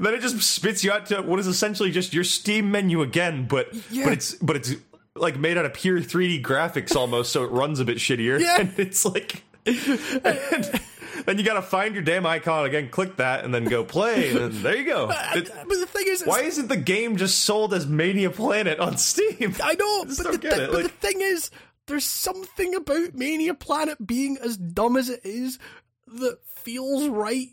[0.00, 3.46] Then it just spits you out to what is essentially just your Steam menu again,
[3.46, 4.74] but but it's but it's
[5.14, 8.40] like made out of pure 3D graphics almost, so it runs a bit shittier.
[8.40, 8.56] Yeah.
[8.60, 10.80] And it's like and
[11.28, 14.38] then you gotta find your damn icon again, click that, and then go play, and
[14.38, 15.10] then there you go.
[15.34, 18.96] It- but the thing is, why isn't the game just sold as Mania Planet on
[18.96, 19.54] Steam?
[19.62, 21.50] I know, just but, the, get but the thing is,
[21.86, 25.58] there's something about Mania Planet being as dumb as it is
[26.06, 27.48] that feels right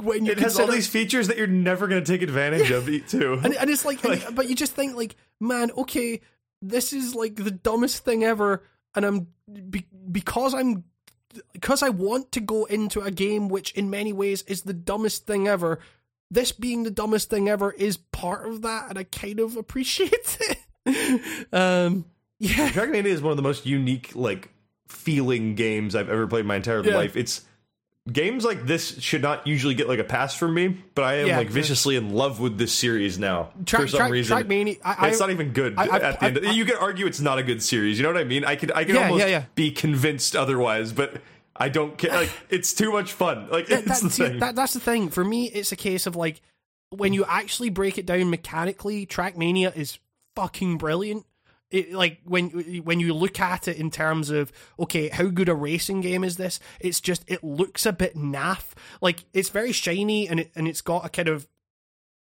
[0.00, 3.00] when you It has all these features that you're never gonna take advantage of, e-
[3.08, 3.40] too.
[3.42, 6.20] and, and it's like, and- but you just think like, man, okay,
[6.60, 8.62] this is like the dumbest thing ever,
[8.94, 9.26] and I'm
[9.70, 10.84] be, because I'm
[11.52, 15.26] because I want to go into a game which in many ways is the dumbest
[15.26, 15.78] thing ever.
[16.30, 20.38] This being the dumbest thing ever is part of that, and I kind of appreciate
[20.86, 21.44] it.
[21.52, 22.04] um,
[22.38, 24.50] yeah, Dragon Age is one of the most unique, like,
[24.88, 26.94] feeling games I've ever played in my entire Yeah.
[26.96, 27.16] life.
[27.16, 27.42] It's
[28.12, 31.26] games like this should not usually get like a pass from me, but I am
[31.26, 34.36] Yeah, like viciously in love with this series now Track- for some track- reason.
[34.36, 36.40] Trackmania- I- it's not even good I- I- at the end.
[36.46, 37.98] I- you could argue it's not a good series.
[37.98, 38.44] You know what I mean?
[38.44, 41.22] I could I could Yeah, almost yeah, be convinced otherwise, but
[41.56, 42.12] I don't care.
[42.12, 43.48] Like it's too much fun.
[43.50, 44.38] Like that, it's the see, thing.
[44.40, 45.08] that- that's the thing.
[45.08, 46.42] For me, it's a case of like
[46.90, 49.98] when you actually break it down mechanically, Trackmania is
[50.36, 51.24] fucking brilliant.
[51.74, 52.50] It, like when
[52.84, 56.36] when you look at it in terms of okay, how good a racing game is
[56.36, 56.60] this?
[56.78, 58.74] It's just it looks a bit naff.
[59.00, 61.48] Like it's very shiny and it and it's got a kind of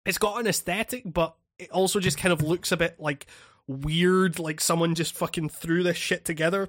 [0.04, 3.26] it's got an aesthetic, but it also just kind of looks a bit like
[3.68, 4.40] weird.
[4.40, 6.68] Like someone just fucking threw this shit together.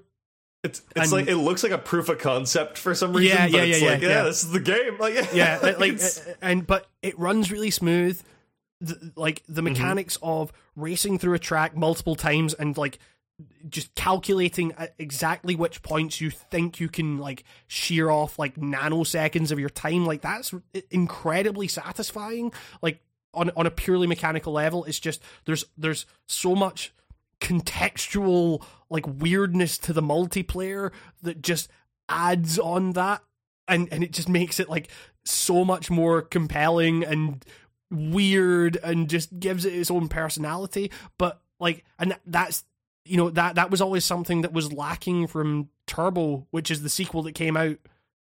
[0.64, 3.36] It's it's And- like it looks like a proof of concept for some reason.
[3.38, 4.24] Yeah, but yeah, it's yeah, like, yeah, yeah, yeah.
[4.24, 5.00] this is the game.
[5.00, 6.08] Like yeah like- uh,
[6.44, 8.22] and but it runs really smooth
[8.82, 9.74] the, like the Mm-hmm.
[9.74, 13.00] mechanics of racing through a track multiple times and like
[13.70, 19.52] just calculating at exactly which points you think you can like shear off like nanoseconds
[19.52, 20.54] of your time like that's
[20.90, 23.00] incredibly satisfying like
[23.36, 26.94] on on a purely mechanical level it's just there's there's so much
[27.40, 31.70] contextual like weirdness to the multiplayer that just
[32.10, 33.22] adds on that
[33.68, 34.90] and and it just makes it like
[35.26, 37.44] so much more compelling and
[37.90, 42.66] weird and just gives it its own personality but like and that's
[43.06, 46.90] you know that that was always something that was lacking from turbo which is the
[46.90, 47.78] sequel that came out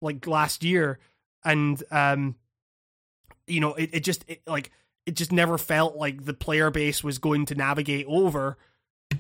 [0.03, 0.99] like last year.
[1.45, 2.37] And um
[3.47, 4.71] you know it, it just it, like
[5.07, 8.59] it just never felt like the player base was going to navigate over.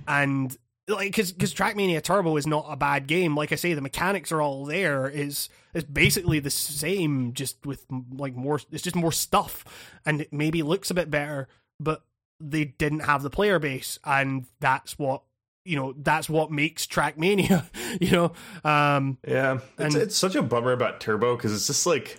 [0.06, 0.56] And
[0.96, 3.36] like because because trackmania turbo is not a bad game.
[3.36, 5.08] Like i say the mechanics are all there.
[5.08, 9.64] Is it's basically the same just with like more it's just more stuff.
[10.06, 11.48] And it maybe looks a bit better
[11.80, 12.04] but
[12.40, 13.98] they didn't have the player base.
[14.04, 15.22] And that's what
[15.64, 17.64] you know that's what makes trackmania
[18.00, 18.32] you know?
[18.64, 22.18] Um Yeah, it's, And- it's such a bummer about Turbo because it's just like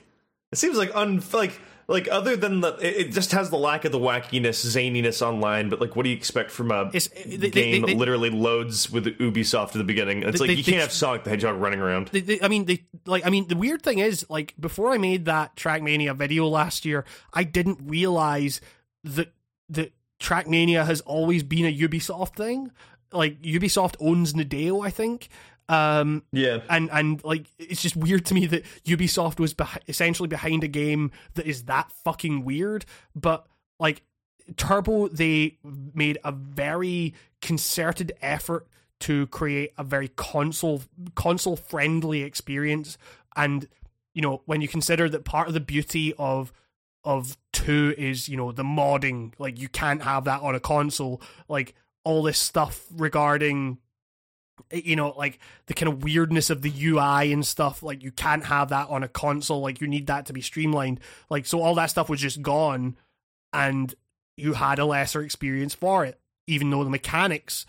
[0.52, 1.60] it seems like un like
[1.94, 5.70] like other than the it, it just has the lack of the wackiness, zaniness online.
[5.70, 8.30] But like, what do you expect from a It's- they- they- game they- that literally
[8.32, 10.24] loads with Ubisoft at the beginning?
[10.24, 12.08] It's They- like you they- can't have Sonic the Hedgehog running around.
[12.12, 13.26] they, they, I mean, they like.
[13.26, 17.06] I mean, the weird thing is, like, before I made that Trackmania video last year,
[17.34, 18.60] I didn't realize
[19.06, 19.32] that
[19.70, 22.72] that Trackmania has always been a Ubisoft thing.
[23.12, 25.30] Like, Ubisoft owns Nadeo, I think.
[25.70, 30.28] Um, Yeah, and and like it's just weird to me that Ubisoft was beh- essentially
[30.28, 32.86] behind a game that is that fucking weird.
[33.16, 33.48] But
[33.80, 34.04] like
[34.58, 35.58] Turbo, they
[35.94, 38.68] made a very concerted effort
[39.02, 40.84] to create a very console
[41.16, 42.98] console friendly experience.
[43.36, 43.68] And
[44.14, 46.52] you know when you consider that part of the beauty of
[47.06, 51.22] of two is you know the modding, like you can't have that on a console.
[51.48, 53.78] Like all this stuff regarding
[54.74, 58.46] you know like the kind of weirdness of the UI and stuff like you can't
[58.46, 61.76] have that on a console like you need that to be streamlined like so all
[61.76, 62.96] that stuff was just gone
[63.52, 63.96] and
[64.36, 67.66] you had a lesser experience for it even though the mechanics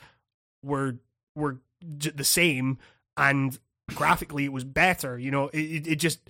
[0.62, 0.96] were
[1.36, 2.78] were the same
[3.16, 5.18] and graphically it was better.
[5.18, 6.20] You know, it it, it just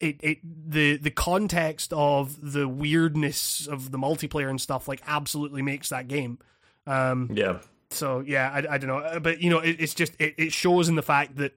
[0.00, 5.62] it, it the the context of the weirdness of the multiplayer and stuff like absolutely
[5.62, 6.38] makes that game.
[6.86, 7.58] Um, Yeah.
[7.90, 10.88] So yeah, I, I don't know, but you know, it, it's just it, it shows
[10.88, 11.56] in the fact that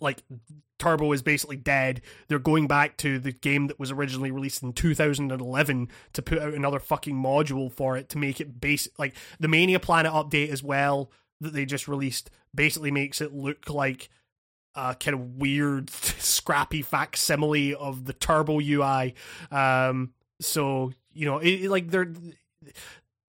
[0.00, 0.22] like
[0.78, 2.02] Turbo is basically dead.
[2.28, 6.54] They're going back to the game that was originally released in 2011 to put out
[6.54, 10.62] another fucking module for it to make it base like the Mania Planet update as
[10.62, 14.08] well that they just released basically makes it look like
[14.74, 19.14] a kind of weird scrappy facsimile of the Turbo UI.
[19.50, 22.12] Um, so you know, it, it- like they're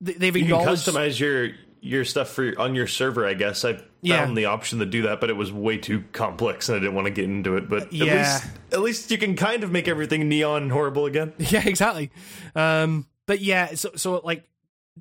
[0.01, 1.49] they- they've You can customize your
[1.81, 3.25] your stuff for on your server.
[3.25, 4.33] I guess I found Yeah.
[4.33, 7.05] the option to do that, but it was way too complex, and I didn't want
[7.05, 7.69] to get into it.
[7.69, 8.05] But Yeah.
[8.13, 11.33] at least at least you can kind of make everything neon and horrible again.
[11.39, 12.11] Yeah, exactly.
[12.55, 14.43] Um, but yeah, so so like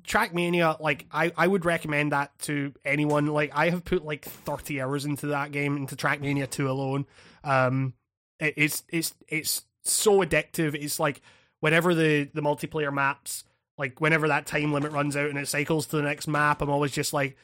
[0.03, 3.27] Trackmania, like I I would recommend that to anyone.
[3.27, 7.05] Like I have put like thirty hours into that game, into Trackmania two alone.
[7.43, 7.93] Um,
[8.39, 10.73] it, it's it's it's so addictive.
[10.75, 11.21] It's like
[11.59, 13.43] whenever the the multiplayer maps,
[13.79, 16.69] like whenever that time limit runs out and it cycles to the next map, I'm
[16.69, 17.37] always just like,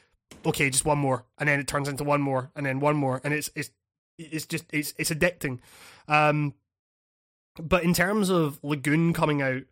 [0.44, 3.20] okay, just one more, and then it turns into one more, and then one more,
[3.24, 3.70] and it's it's
[4.18, 5.60] it's just it's it's addicting.
[6.06, 6.54] Um,
[7.60, 9.62] but in terms of Lagoon coming out,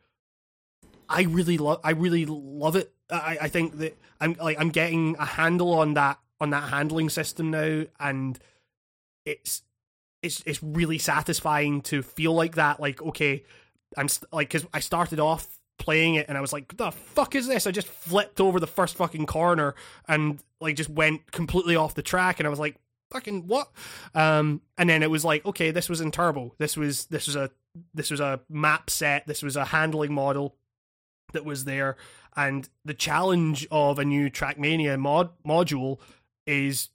[1.08, 2.92] I really love I really love it.
[3.10, 7.10] I, I think that I'm like I'm getting a handle on that on that handling
[7.10, 8.38] system now, and
[9.26, 9.62] it's
[10.22, 12.80] it's it's really satisfying to feel like that.
[12.80, 13.44] Like okay,
[13.98, 17.34] I'm st- like because I started off playing it and I was like, the fuck
[17.34, 17.66] is this?
[17.66, 19.74] I just flipped over the first fucking corner
[20.08, 22.76] and like just went completely off the track, and I was like,
[23.10, 23.70] fucking what?
[24.14, 26.54] Um, and then it was like, okay, this was in turbo.
[26.58, 27.50] This was this was a
[27.92, 29.26] this was a map set.
[29.26, 30.56] This was a handling model
[31.32, 31.96] that was there,
[32.36, 35.98] and the challenge of a new Trackmania mod module
[36.46, 36.90] is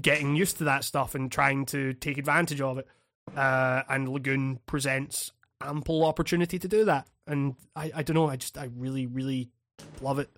[0.00, 2.88] getting used to that stuff and trying to take advantage of it.
[3.36, 5.32] Uh, and Lagoon presents
[5.66, 7.06] ample opportunity to do that.
[7.26, 9.50] And I, I don't know, I just I really really
[10.00, 10.30] love it.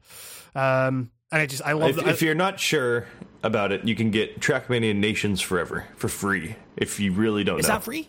[0.54, 2.08] Um, and I just I love If, that.
[2.08, 3.06] if you're not sure
[3.42, 6.56] about it, you can get Trackmania Nations Forever for free.
[6.76, 8.08] If you really don't is know, that free?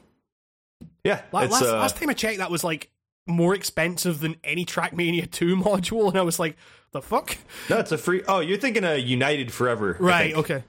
[1.03, 2.89] yeah, La- last, uh, last time I checked, that was like
[3.27, 6.55] more expensive than any Trackmania 2 module, and I was like,
[6.91, 7.37] the fuck?
[7.69, 8.21] no, it's a free.
[8.27, 10.63] Oh, you're thinking of United Forever, Right, okay.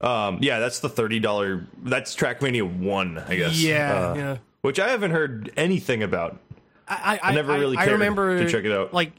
[0.00, 1.66] Um, yeah, that's the thirty dollar.
[1.82, 3.60] That's Trackmania One, I guess.
[3.60, 4.36] Yeah, Uh, yeah.
[4.62, 6.38] Which I haven't heard anything about.
[6.86, 8.92] I, I, I never really I, cared remember to check it out.
[8.92, 9.12] Like,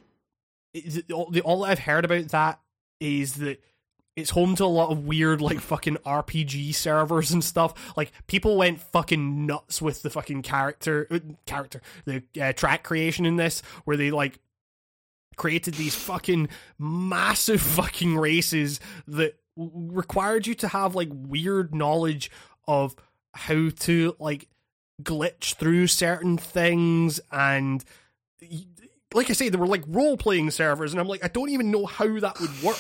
[1.13, 2.59] all, the, all I've heard about that
[2.99, 3.61] is that
[4.15, 7.95] it's home to a lot of weird, like, fucking RPG servers and stuff.
[7.95, 13.25] Like, people went fucking nuts with the fucking character, uh, character, the uh, track creation
[13.25, 14.39] in this, where they, like,
[15.39, 22.29] created these fucking massive fucking races that required you to have like weird knowledge
[22.67, 22.95] of
[23.33, 24.47] how to like
[25.01, 27.83] glitch through certain things and
[29.13, 31.71] like I say, there were like role playing servers, and I'm like, I don't even
[31.71, 32.77] know how that would work.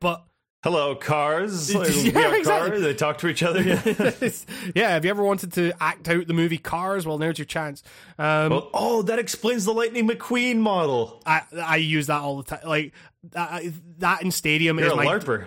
[0.00, 0.24] But
[0.62, 1.74] Hello, cars.
[1.74, 2.70] Like, Yeah, we exactly.
[2.70, 2.82] cars.
[2.82, 3.62] They talk to each other.
[4.74, 7.04] yeah, have you ever wanted to act out the movie Cars?
[7.04, 7.82] Well, there's your chance.
[8.16, 11.20] Um, Well, oh, that explains the Lightning McQueen model.
[11.26, 12.60] I I use that all the time.
[12.64, 12.92] Like
[13.30, 13.64] that,
[13.98, 15.46] that in Stadium You're is a my larper.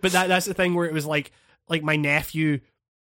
[0.00, 1.32] but that that's the thing where it was like
[1.68, 2.60] like my nephew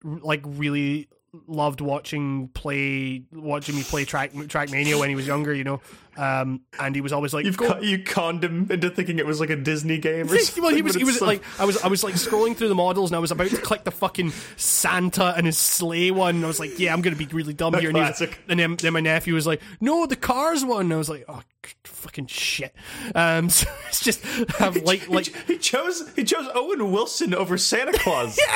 [0.04, 1.08] like really
[1.46, 5.82] loved watching play watching me play track trackmania when he was younger you know?
[6.16, 9.26] Um and he was always like You've "Go- con- you conned him into thinking it
[9.26, 10.30] was like a Disney game.
[10.32, 12.68] Or well, he was he was so- like I was I was like scrolling through
[12.68, 16.36] the models and I was about to click the fucking Santa and his sleigh one.
[16.36, 17.90] And I was like yeah I'm gonna be really dumb here.
[17.90, 20.86] And, was- and then, then my nephew was like no the cars one.
[20.86, 21.42] And I was like oh
[21.84, 22.74] fucking shit.
[23.14, 24.24] Um so it's just
[24.58, 28.38] have like like he, he chose he chose Owen Wilson over Santa Claus.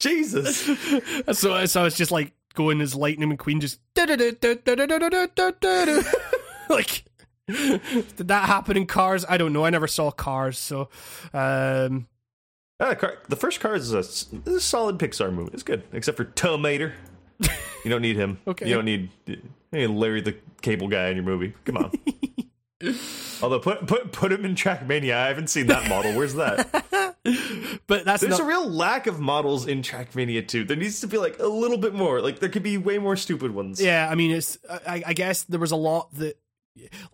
[0.00, 0.68] Jesus.
[1.32, 3.80] So, so it's just like going as Lightning McQueen, just
[6.68, 7.04] like.
[7.48, 9.24] Did that happen in Cars?
[9.28, 9.64] I don't know.
[9.64, 10.88] I never saw Cars, so
[11.32, 12.08] um,
[12.80, 13.98] Ah, car, the first Cars is a,
[14.50, 15.50] is a solid Pixar movie.
[15.54, 16.92] It's good, except for Tow Mater.
[17.40, 18.38] You don't need him.
[18.48, 18.68] Okay.
[18.68, 19.38] You don't need, you
[19.72, 21.54] need Larry the Cable Guy in your movie.
[21.64, 21.92] Come on.
[23.42, 25.14] Although put put put him in Trackmania.
[25.14, 26.14] I haven't seen that model.
[26.14, 26.70] Where's that?
[27.86, 28.40] but that's There's not.
[28.40, 30.64] a real lack of models in Trackmania too.
[30.64, 32.20] There needs to be like a little bit more.
[32.20, 33.80] Like there could be way more stupid ones.
[33.80, 34.58] yeah, I mean, it's.
[34.68, 36.38] I, I guess there was a lot that,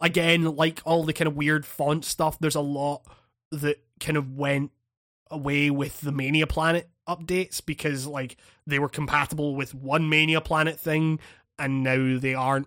[0.00, 2.38] again, like all the kind of weird font stuff.
[2.40, 3.02] There's a lot
[3.52, 4.72] that kind of went
[5.30, 8.36] away with the Mania Planet updates because like
[8.66, 11.20] they were compatible with one Mania Planet thing,
[11.58, 12.66] and now they aren't.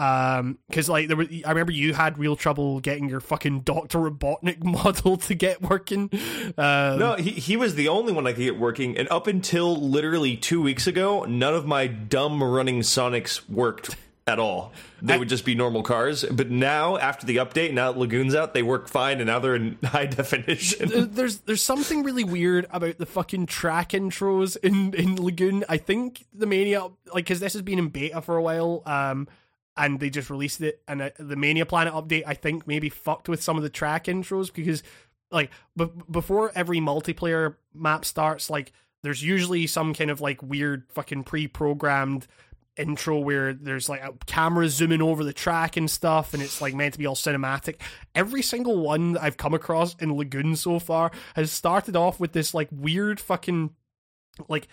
[0.00, 3.98] Um, because like there were, I remember you had real trouble getting your fucking Doctor
[3.98, 6.08] Robotnik model to get working.
[6.56, 9.76] Um, No, he he was the only one I could get working, and up until
[9.76, 13.94] literally two weeks ago, none of my dumb running Sonics worked
[14.26, 14.72] at all.
[15.02, 16.24] They would just be normal cars.
[16.24, 19.56] But now, after the update, now that Lagoon's out, they work fine, and now they're
[19.56, 21.10] in high definition.
[21.12, 25.64] there's there's something really weird about the fucking track intros in in Lagoon.
[25.68, 26.82] I think the Mania
[27.12, 29.26] like because this has been in beta for a while, um,
[29.80, 33.28] and they just released it, and uh, the Mania Planet update I think maybe fucked
[33.28, 34.82] with some of the track intros because
[35.30, 38.72] like b- before every multiplayer map starts, like
[39.02, 42.26] there's usually some kind of like weird fucking pre-programmed
[42.76, 46.74] intro where there's like a camera zooming over the track and stuff and it's like
[46.74, 47.76] meant to be all cinematic.
[48.14, 52.32] Every single one that i've come across in lagoon so far has started off with
[52.32, 53.70] this like weird fucking
[54.48, 54.68] like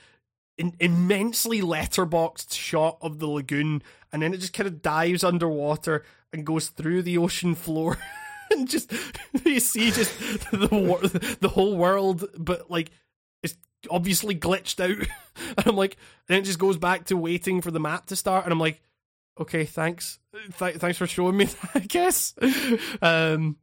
[0.57, 3.81] in- immensely letterboxed shot of the lagoon
[4.11, 6.03] and then it just kind of dives underwater
[6.33, 7.97] and goes through the ocean floor.
[8.49, 8.93] And just
[9.45, 10.17] you see just
[10.51, 12.91] the the whole world but like
[13.43, 13.57] it's
[13.91, 15.05] obviously glitched out.
[15.57, 15.97] And i'm like
[16.29, 18.59] and then it just goes back to waiting for the map to start and i'm
[18.59, 18.81] like
[19.37, 20.19] okay thanks.
[20.57, 22.35] Th- thanks for showing me that, i guess.
[23.01, 23.57] Um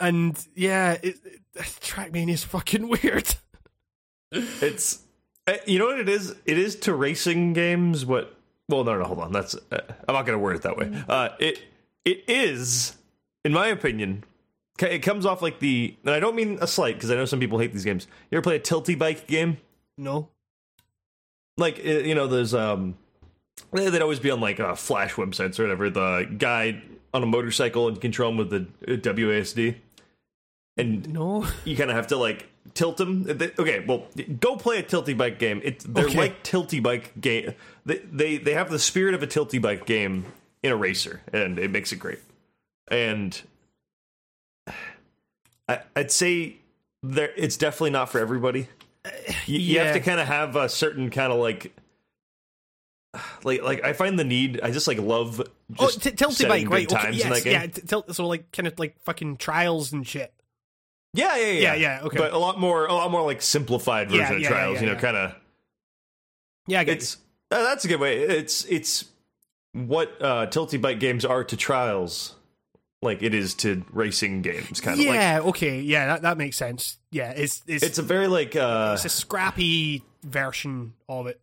[0.00, 1.40] and yeah it, it,
[1.80, 3.36] trackmania is fucking weird.
[4.32, 5.03] It's
[5.66, 6.34] you know what it is.
[6.46, 8.34] It is to racing games what.
[8.68, 9.32] Well, no, no, hold on.
[9.32, 9.78] That's uh,
[10.08, 10.90] I'm not going to word it that way.
[11.08, 11.60] Uh, it
[12.04, 12.96] it is,
[13.44, 14.24] in my opinion,
[14.80, 15.94] it comes off like the.
[16.04, 18.06] And I don't mean a slight because I know some people hate these games.
[18.30, 19.58] You ever play a tilty bike game?
[19.96, 20.28] no
[21.56, 22.96] like uh, you know there's um
[23.72, 26.82] they- they'd always be on like uh, flash websites or whatever the guy
[27.12, 29.76] on a motorcycle and control him with the uh, WASD
[30.76, 34.06] and no you kind of have to like tilt them They- okay well
[34.40, 35.60] go play a tilty bike game.
[35.62, 36.16] It they're Okay.
[36.16, 37.52] like tilty bike game
[37.84, 40.24] they, they they have the spirit of a tilty bike game
[40.62, 42.20] in a racer and it makes it great.
[42.88, 43.40] And
[45.68, 46.56] I, I'd say
[47.02, 48.68] there it's definitely not for everybody.
[49.46, 51.74] You, you have to kind of have a certain kind of like
[53.44, 55.40] like like I find the need I just like love
[55.78, 57.52] oh t- tilty bike right okay, times yes, in that game.
[57.52, 60.32] yeah t- tilt, so like kind of like fucking trials and shit
[61.14, 62.18] yeah, yeah, yeah, Yeah, yeah, okay.
[62.18, 64.80] But a lot more, a lot more like simplified version Yeah, of yeah, trials.
[64.80, 65.34] you know, kind of.
[66.66, 67.16] yeah I get It's
[67.50, 68.18] uh, that's a good way.
[68.20, 69.06] It's it's
[69.72, 72.34] what uh, tilty bike games are to trials,
[73.02, 74.80] like it is to racing games.
[74.80, 78.02] Kind of like yeah okay yeah that, that makes sense yeah it's it's it's a
[78.02, 81.40] very like uh it's a scrappy version of it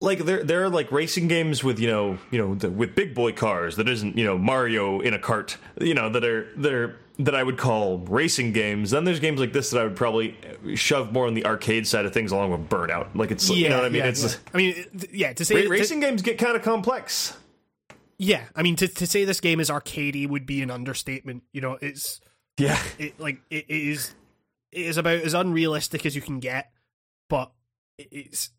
[0.00, 3.14] like there there are like racing games with you know you know the, with big
[3.14, 6.72] boy cars that isn't you know Mario in a cart you know that are that
[6.72, 8.90] are that I would call racing games.
[8.92, 10.36] Then there's games like this that I would probably
[10.74, 13.08] shove more on the arcade side of things, along with Burnout.
[13.14, 14.02] Like it's you know what I mean.
[14.02, 14.38] yeah, it's yeah.
[14.54, 15.32] I mean, yeah.
[15.32, 17.36] To say ra- to- racing games get kind of complex.
[18.18, 18.44] yeah.
[18.54, 21.42] I mean, to to say this game is arcadey would be an understatement.
[21.52, 22.20] You know, it's
[22.56, 24.14] Yeah, it like it is
[24.72, 26.70] it is about as unrealistic as you can get,
[27.28, 27.50] but
[27.98, 28.50] it's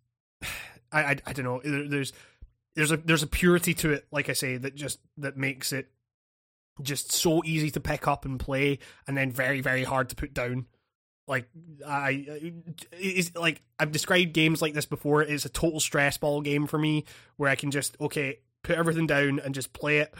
[0.91, 1.61] I I, I don't know.
[1.63, 2.13] There- There's
[2.75, 5.89] there's a there's a purity to it, like I say, that just that makes it
[6.81, 10.33] just so easy to pick up and play, and then very very hard to put
[10.33, 10.67] down.
[11.27, 11.47] Like
[11.85, 12.53] I,
[12.91, 15.21] is like I've described games like this before.
[15.21, 17.05] It's a total stress ball game for me,
[17.37, 20.13] where I can just okay put everything down and just play it,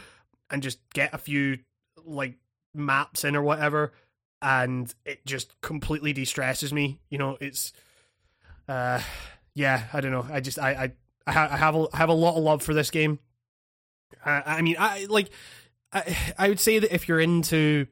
[0.50, 1.58] and just get a few
[2.04, 2.36] like
[2.74, 3.92] maps in or whatever,
[4.40, 7.00] and it just completely de-stresses me.
[7.10, 7.72] You know, it's
[8.68, 9.00] uh,
[9.54, 10.26] yeah, I don't know.
[10.30, 10.92] I just I I
[11.26, 13.18] I have a, I have a lot of love for this game.
[14.24, 15.30] Uh, I mean, I like
[15.92, 17.86] I I would say that if you're into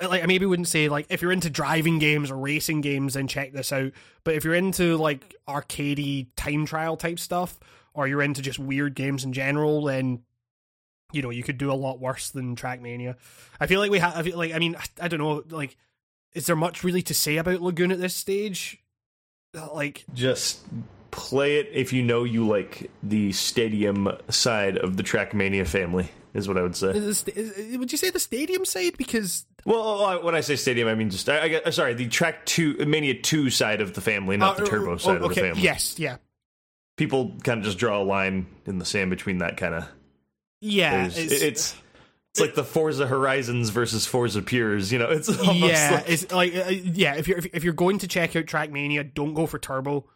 [0.00, 3.28] like I maybe wouldn't say like if you're into driving games or racing games, then
[3.28, 3.92] check this out.
[4.24, 7.58] But if you're into like arcadey time trial type stuff,
[7.94, 10.20] or you're into just weird games in general, then
[11.12, 13.16] you know you could do a lot worse than Trackmania.
[13.60, 14.16] I feel like we have.
[14.16, 15.44] I feel like I mean I, I don't know.
[15.50, 15.76] Like,
[16.32, 18.78] is there much really to say about Lagoon at this stage?
[19.54, 20.60] Like, just
[21.12, 26.10] play it if you know you like the stadium side of the Trackmania family.
[26.34, 26.88] Is what I would say.
[26.88, 28.96] is the is- would you say the stadium side?
[28.96, 32.08] Because Well, uh, when I say stadium, I mean just I, I get, sorry the
[32.08, 35.28] track two Mania two side of the family, not the Uh, turbo oh, side of
[35.28, 35.60] the family.
[35.60, 36.16] Yes, yeah,
[36.96, 39.84] people kind of just draw a line in the sand between that kind of.
[40.62, 41.06] yeah.
[41.06, 41.74] It's, it's
[42.30, 44.90] it's like the Forza Horizons versus Forza Pures.
[44.90, 47.16] You know, it's yeah, like, it's like uh, yeah.
[47.16, 50.06] If you're if, if you're going to check out Trackmania, don't go for turbo.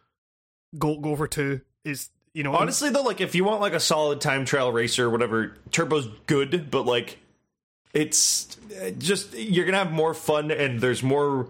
[0.77, 1.61] Go go for two.
[1.83, 5.05] Is you know honestly though, like if you want like a solid time trial racer
[5.05, 7.19] or whatever, turbo's good, but like
[7.93, 11.49] it's uh, just you're gonna have more fun and there's more.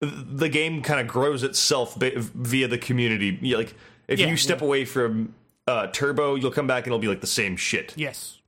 [0.00, 3.38] The game kind of grows itself via the community.
[3.56, 3.74] Like
[4.08, 5.34] if Yeah, you step away from
[5.66, 7.94] uh, Turbo, you'll come back and it'll be like the same shit.
[7.96, 8.40] Yes.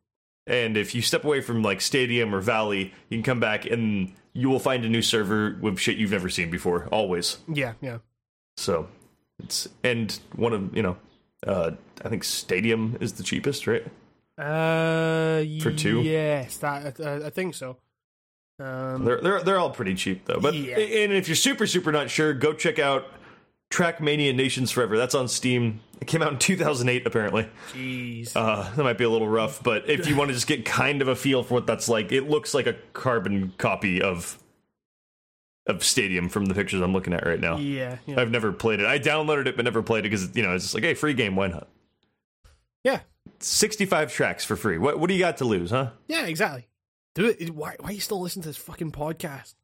[0.47, 4.12] And if you step away from like Stadium or Valley, you can come back and
[4.33, 6.89] you will find a new server with shit you've never seen before.
[6.93, 7.39] Always.
[7.49, 7.99] Yeah, yeah.
[8.59, 8.89] So
[9.43, 10.97] it's and one of you know,
[11.47, 11.72] uh,
[12.05, 13.84] I think Stadium is the cheapest, right?
[14.39, 16.03] Uh, For two?
[16.03, 17.76] Yes, that uh, I think so.
[18.59, 20.41] Um, They're they're they're all pretty cheap though.
[20.41, 20.78] But Yeah.
[20.78, 23.07] and if you're super super not sure, go check out
[23.70, 24.97] Trackmania Nations Forever.
[24.97, 25.80] That's on Steam.
[26.01, 27.49] It came out in 2008 apparently.
[27.72, 28.32] jeez.
[28.34, 31.03] Uh, that might be a little rough, but if you want to just get kind
[31.03, 34.39] of a feel for what that's like, it looks like a carbon copy of
[35.67, 37.57] of Stadium from the pictures I'm looking at right now.
[37.57, 38.21] yeah, yeah.
[38.21, 38.87] I've never played it.
[38.87, 41.14] I downloaded it but never played it because you know it's just like, hey, free
[41.14, 41.69] game, why not?
[42.85, 43.01] yeah,
[43.41, 44.79] 65 tracks for free.
[44.79, 45.91] What what do you got to lose, huh?
[46.07, 46.69] yeah, exactly.
[47.14, 47.51] Do it.
[47.51, 47.75] Why?
[47.81, 49.55] Why are you still listening to this fucking podcast?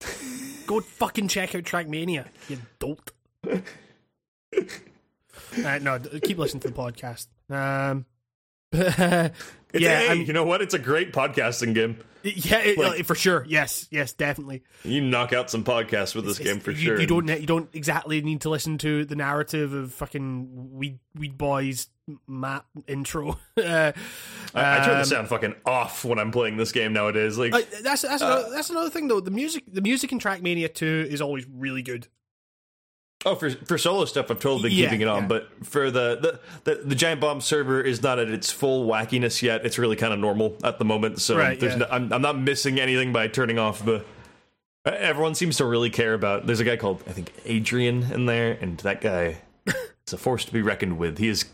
[0.66, 3.12] Go fucking check out Trackmania, you dolt.
[3.46, 3.60] uh,
[5.80, 7.28] no, keep listening to the podcast.
[7.50, 8.06] Um,
[8.74, 9.28] yeah,
[9.72, 10.62] hey, you know what?
[10.62, 11.98] It's a great podcasting game.
[12.22, 13.44] yeah, it- like- uh, for sure.
[13.48, 14.62] Yes, yes, definitely.
[14.82, 17.00] You knock out some podcasts with this It's- game for you, sure.
[17.00, 17.28] You don't.
[17.28, 21.88] You don't exactly need to listen to the narrative of fucking weed weed boys
[22.26, 23.30] map intro.
[23.56, 23.92] uh,
[24.54, 27.38] I, I turn the um, sound fucking off when I'm playing this game nowadays.
[27.38, 29.20] Like, Uh, that's that's another, that's another thing though.
[29.20, 32.08] The music the music in Trackmania Two is always really good.
[33.24, 35.22] Oh, for for solo stuff, I've totally been Yeah, keeping it on.
[35.22, 35.28] yeah.
[35.28, 36.16] But for the,
[36.64, 39.64] the the the giant bomb server is not at its full wackiness yet.
[39.64, 41.20] It's really kind of normal at the moment.
[41.20, 41.78] So Right, there's yeah.
[41.80, 44.04] no, I'm I'm not missing anything by turning off the.
[44.86, 46.46] Everyone seems to really care about.
[46.46, 50.44] There's a guy called I think Adrian in there, and that guy is a force
[50.44, 51.18] to be reckoned with.
[51.18, 51.46] He is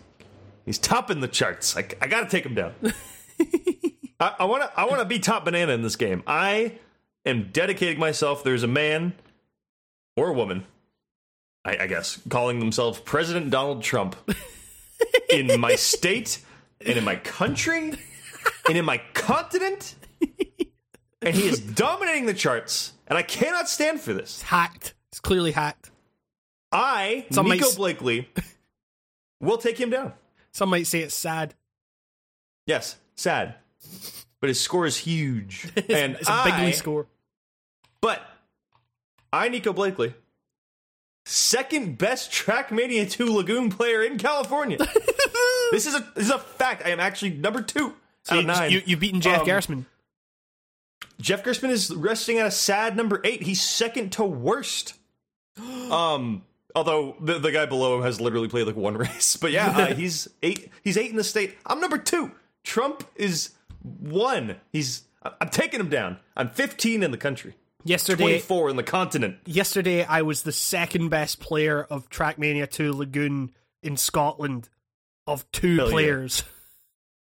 [0.66, 1.76] he's topping the charts.
[1.76, 2.74] I, I got to take him down.
[4.20, 6.22] I want to I want to be top banana in this game.
[6.26, 6.72] I
[7.24, 8.42] am dedicating myself.
[8.44, 9.14] There's a man
[10.16, 10.64] or a woman,
[11.64, 14.16] I, I guess, calling themselves President Donald Trump
[15.30, 16.42] in my state
[16.84, 17.92] and in my country
[18.68, 19.94] and in my continent,
[21.22, 22.92] and he is dominating the charts.
[23.06, 24.36] And I cannot stand for this.
[24.36, 24.94] It's hacked.
[25.10, 25.90] It's clearly hacked.
[26.72, 28.28] I, Some Nico s- Blakely,
[29.40, 30.12] will take him down.
[30.52, 31.54] Some might say it's sad.
[32.66, 33.56] Yes, sad,
[34.40, 37.06] but his score is huge, and it's a bigly I- score.
[38.00, 38.22] But
[39.32, 40.14] I, Nico Blakely,
[41.24, 44.78] second best Trackmania 2 Lagoon player in California.
[45.72, 46.84] this is a this is a fact.
[46.84, 47.94] I am actually number two
[48.30, 48.70] out of nine.
[48.70, 49.84] You, you've beaten Jeff Um, Gerstmann.
[51.20, 53.42] Jeff Gerstmann is resting at a sad number eight.
[53.42, 54.94] He's second to worst.
[55.90, 56.44] Um,
[56.76, 59.94] although the the guy below him has literally played like one race, but yeah, uh,
[59.94, 60.70] he's eight.
[60.84, 61.58] He's eight in the state.
[61.66, 62.30] I'm number two.
[62.62, 63.50] Trump is
[63.82, 64.56] one.
[64.72, 65.02] He's
[65.40, 66.18] I'm taking him down.
[66.36, 69.38] I'm 15 in the country, Yesterday, 24 in the continent.
[69.46, 73.52] yesterday I was the second best player of Trackmania 2 Lagoon
[73.82, 74.68] in Scotland
[75.26, 76.42] of two players.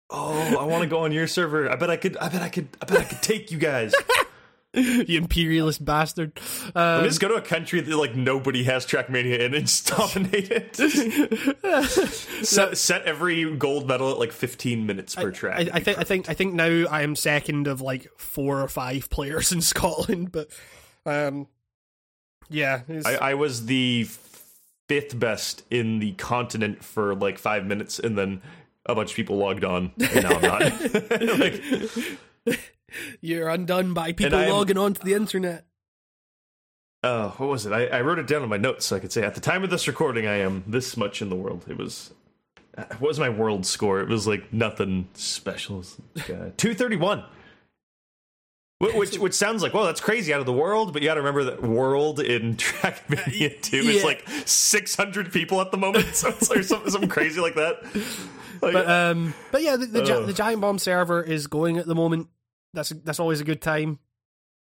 [0.10, 1.70] Oh, I want to go on your server.
[1.70, 2.16] I bet I could.
[2.18, 2.70] I bet I could.
[2.82, 3.94] I bet I could take you guys.
[4.74, 6.40] you imperialist bastard.
[6.76, 10.76] Um, just go to a country that like nobody has Trackmania in and dominate it.
[12.46, 15.60] set, set every gold medal at like 15 minutes per track.
[15.60, 18.68] I, I think I think I think now I am second of like four or
[18.68, 20.50] five players in Scotland, but
[21.06, 21.48] um,
[22.50, 24.08] yeah, I, I was the
[24.88, 28.42] fifth best in the continent for like five minutes, and then
[28.86, 31.40] a bunch of people logged on, and now I'm not.
[31.40, 31.64] like,
[33.22, 35.66] you're undone by people am- logging onto the internet.
[37.04, 37.72] uh, what was it?
[37.74, 39.64] I, I wrote it down in my notes so I could say at the time
[39.64, 41.66] of this recording, I am this much in the world.
[41.68, 42.12] It was.
[42.78, 44.00] uh, What was my world score?
[44.02, 45.84] It was like nothing special.
[46.18, 47.24] Uh, Two thirty one.
[48.80, 51.22] Which which sounds like well that's crazy out of the world, but you got to
[51.22, 56.30] remember that world in Trackmania two is like six hundred people at the moment, so
[56.30, 57.84] it's like something, something crazy like that.
[58.62, 60.26] Like, But um, but yeah, the the, Ugh.
[60.28, 62.28] the giant bomb server is going at the moment.
[62.78, 63.98] That's that's always a good time.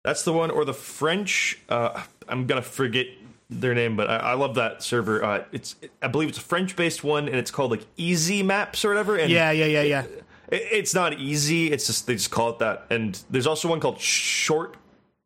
[0.04, 1.58] That's the one, or the French.
[1.68, 3.06] Uh, I'm gonna forget
[3.48, 5.24] their name, but I, I love that server.
[5.24, 8.88] Uh, it's I believe it's a French-based one, and it's called like Easy Maps or
[8.88, 9.16] whatever.
[9.16, 10.02] And Yeah, yeah, yeah, yeah.
[10.48, 11.70] it, it's not easy.
[11.70, 12.86] It's just they just call it that.
[12.90, 14.76] And there's also one called Short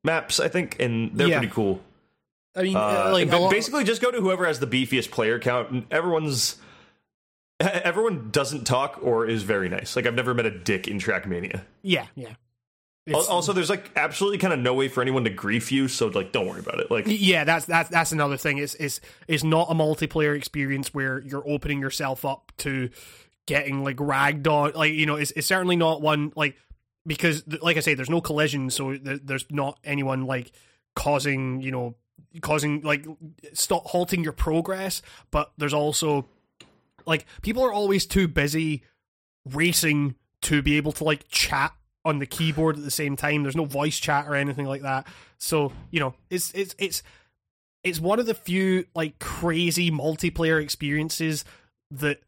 [0.05, 1.39] Maps, I think, and they're Yeah.
[1.39, 1.81] pretty cool.
[2.55, 5.71] I mean, Uh, like lot- basically, just go to whoever has the beefiest player count,
[5.71, 6.57] and everyone's.
[7.59, 9.97] Everyone doesn't talk or is very nice.
[9.97, 11.63] Like I've never met a dick in Trackmania.
[11.83, 12.35] yeah, yeah.
[13.07, 16.09] It's- Also, there's like absolutely kind of no way for anyone to grief you, so
[16.09, 16.91] like don't worry about it.
[16.91, 18.59] Like Yeah, that's that's that's another thing.
[18.59, 22.91] It's it's it's not a multiplayer experience where you're opening yourself up to
[23.47, 24.73] getting like ragged on.
[24.75, 26.57] Like you know, it's it's certainly not one like
[27.07, 30.51] because like I say, there's no collision, so th- there's not anyone like
[30.97, 31.95] causing you know
[32.41, 33.07] causing like
[33.53, 35.01] stop halting your progress.
[35.31, 36.27] But there's also
[37.07, 38.83] like people are always too busy
[39.45, 41.73] racing to be able to like chat
[42.07, 43.43] on the keyboard at the same time.
[43.43, 45.07] There's no voice chat or anything like that.
[45.37, 47.03] So you know, it's it's it's
[47.85, 51.45] it's one of the few like crazy multiplayer experiences
[51.91, 52.21] that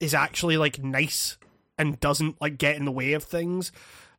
[0.00, 1.38] is actually like nice
[1.78, 3.70] and doesn't like get in the way of things.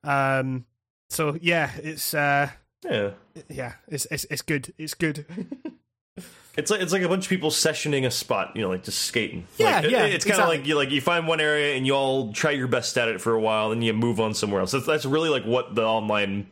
[0.03, 0.65] Um,
[1.09, 2.49] so yeah, it's uh,
[2.83, 3.11] Yeah.
[3.49, 4.73] yeah, it's it's it's good.
[4.77, 5.25] It's good.
[6.55, 9.01] It's like it's like a bunch of people sessioning a spot, you know, like just
[9.01, 9.47] skating.
[9.57, 10.57] Yeah, Like, it- yeah, It's kind of exactly.
[10.59, 13.19] like you like you find one area and you all try your best at it
[13.21, 14.71] for a while, then you move on somewhere else.
[14.71, 16.47] That's, that's really like what the online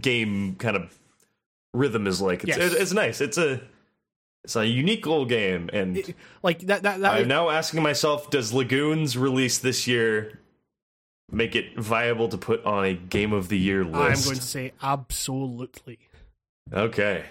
[0.00, 0.98] game kind of
[1.72, 2.44] rhythm is like.
[2.44, 2.72] It's, Yes.
[2.72, 3.20] it's, it's nice.
[3.20, 3.60] It's a
[4.42, 8.52] it's a unique little game, and Like that that that I'm now asking myself: Does
[8.52, 10.40] Lagoons release this year
[11.32, 13.94] make it viable to put on a game of the year list?
[13.96, 15.98] I'm going to say absolutely.
[16.72, 17.24] Okay.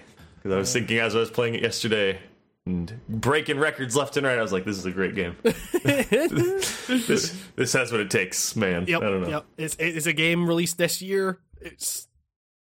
[0.44, 2.20] Because I was thinking as I was playing it yesterday
[2.66, 5.36] and breaking records left and right, I was like, this is a great game.
[5.44, 8.86] this this has what it takes, man.
[8.88, 9.30] Yep, I don't know.
[9.30, 9.46] yep.
[9.58, 11.40] It's it's a game released this year.
[11.62, 12.08] It's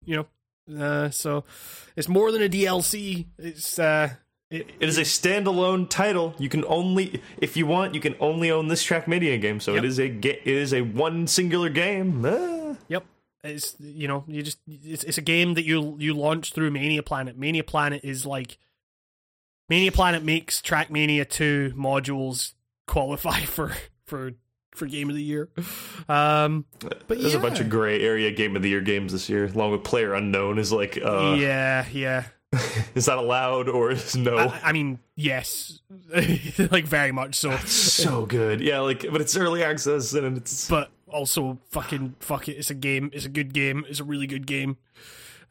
[0.04, 0.26] you
[0.68, 1.44] know, uh, so
[1.96, 3.26] it's more than a DLC.
[3.38, 4.10] It's uh,
[4.50, 6.34] it, It is a standalone title.
[6.38, 9.58] You can only, if you want, you can only own this Trackmania game.
[9.58, 9.82] So Yep.
[9.82, 12.24] it is a ga- it is a one singular game.
[12.24, 12.65] Ah.
[13.46, 17.02] It's you know you just it's, it's a game that you you launch through Mania
[17.02, 17.38] Planet.
[17.38, 18.58] Mania Planet is like
[19.68, 22.52] Mania Planet makes Trackmania two modules
[22.86, 23.72] qualify for
[24.04, 24.32] for
[24.74, 25.48] for game of the year.
[26.08, 27.38] Um, but There's yeah.
[27.38, 30.14] a bunch of gray area game of the year games this year, along with Player
[30.14, 30.58] Unknown.
[30.58, 32.24] Is like, uh, yeah, yeah.
[32.94, 34.36] is that allowed or is no?
[34.36, 35.80] I, I mean, yes,
[36.70, 37.56] like very much so.
[37.56, 38.80] so good, yeah.
[38.80, 42.52] Like, but it's early access and it's but also fucking fuck it.
[42.52, 43.10] It's a game.
[43.12, 43.84] It's a good game.
[43.88, 44.76] It's a really good game.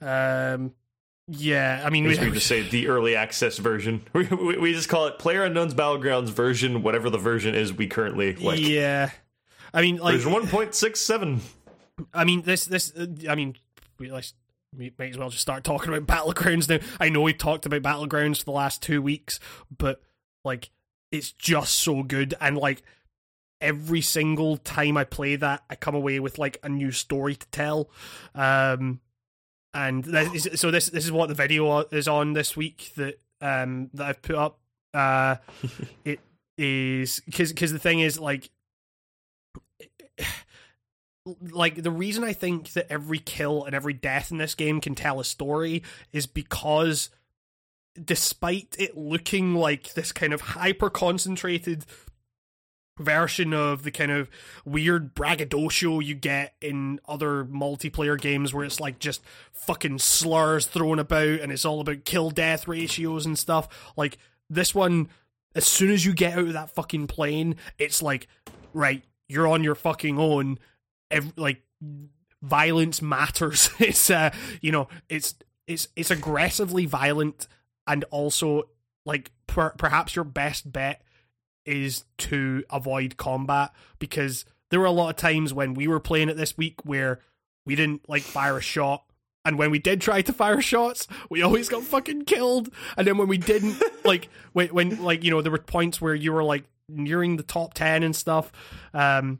[0.01, 0.74] Um,
[1.28, 1.82] yeah.
[1.86, 4.03] I mean, We we, just say the early access version.
[4.14, 7.88] We, we, we just call it Player Unknown's Battlegrounds version, whatever the version is we
[7.88, 8.60] currently like.
[8.60, 9.12] yeah.
[9.74, 11.41] I mean, like, Version one point six seven.
[12.14, 12.93] I mean, this, this.
[12.95, 13.56] Uh, I mean,
[13.99, 14.12] we
[14.78, 16.80] we might as well just start talking about battlegrounds now.
[16.99, 19.39] I know we've talked about battlegrounds for the last two weeks,
[19.76, 20.01] but
[20.43, 20.70] like,
[21.12, 22.84] it's just so good, and like.
[23.62, 27.47] Every single time I play that, I come away with like a new story to
[27.47, 27.89] tell.
[28.34, 28.99] Um,
[29.74, 33.89] and is, so this this is what the video is on this week that um
[33.93, 34.60] that I've put up.
[34.93, 35.38] Uh,
[36.06, 36.20] it
[36.58, 38.49] is because because the thing is like
[41.41, 44.95] like the reason I think that every kill and every death in this game can
[44.95, 45.84] tell a story
[46.14, 47.10] is because
[48.03, 51.86] despite it looking like this kind of hyper concentrated
[52.98, 54.30] version of the kind of
[54.64, 59.22] weird braggadocio you get in other multiplayer games where it's like just
[59.52, 63.91] fucking slurs thrown about and it's all about kill death ratios and stuff.
[63.98, 64.18] Like
[64.50, 65.10] this one
[65.56, 68.28] as soon as you get out of that fucking plane it's like
[68.74, 70.60] right you're on your fucking own.
[71.12, 71.62] Ev- like
[72.41, 73.70] violence matters.
[73.80, 74.32] It's uh
[74.62, 75.36] you know it's
[75.68, 77.48] it's it's aggressively violent
[77.88, 78.70] and also
[79.06, 81.02] like per- perhaps your best bet
[81.66, 86.30] is to avoid combat because there were a lot of times when we were playing
[86.30, 87.20] it this week where
[87.66, 89.03] we didn't like fire a shot.
[89.43, 92.70] And when we did try to fire shots we always got fucking killed.
[92.97, 96.16] And then when we didn't like when, when like you know there were points where
[96.16, 98.51] you were like nearing the top 10 and stuff.
[98.93, 99.39] Um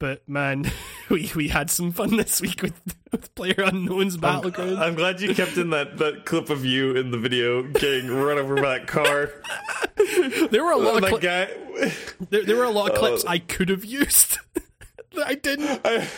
[0.00, 0.68] but man
[1.08, 5.32] we we had some fun this week with, with player unknown's battlegrounds I'm glad you
[5.32, 8.88] kept in that, that clip of you in the video getting run over by that
[8.88, 9.30] car.
[10.50, 12.26] there were a lot of that cli- guy.
[12.30, 14.38] there, there were a lot of clips uh, i could have used
[15.12, 16.08] that i didn't I,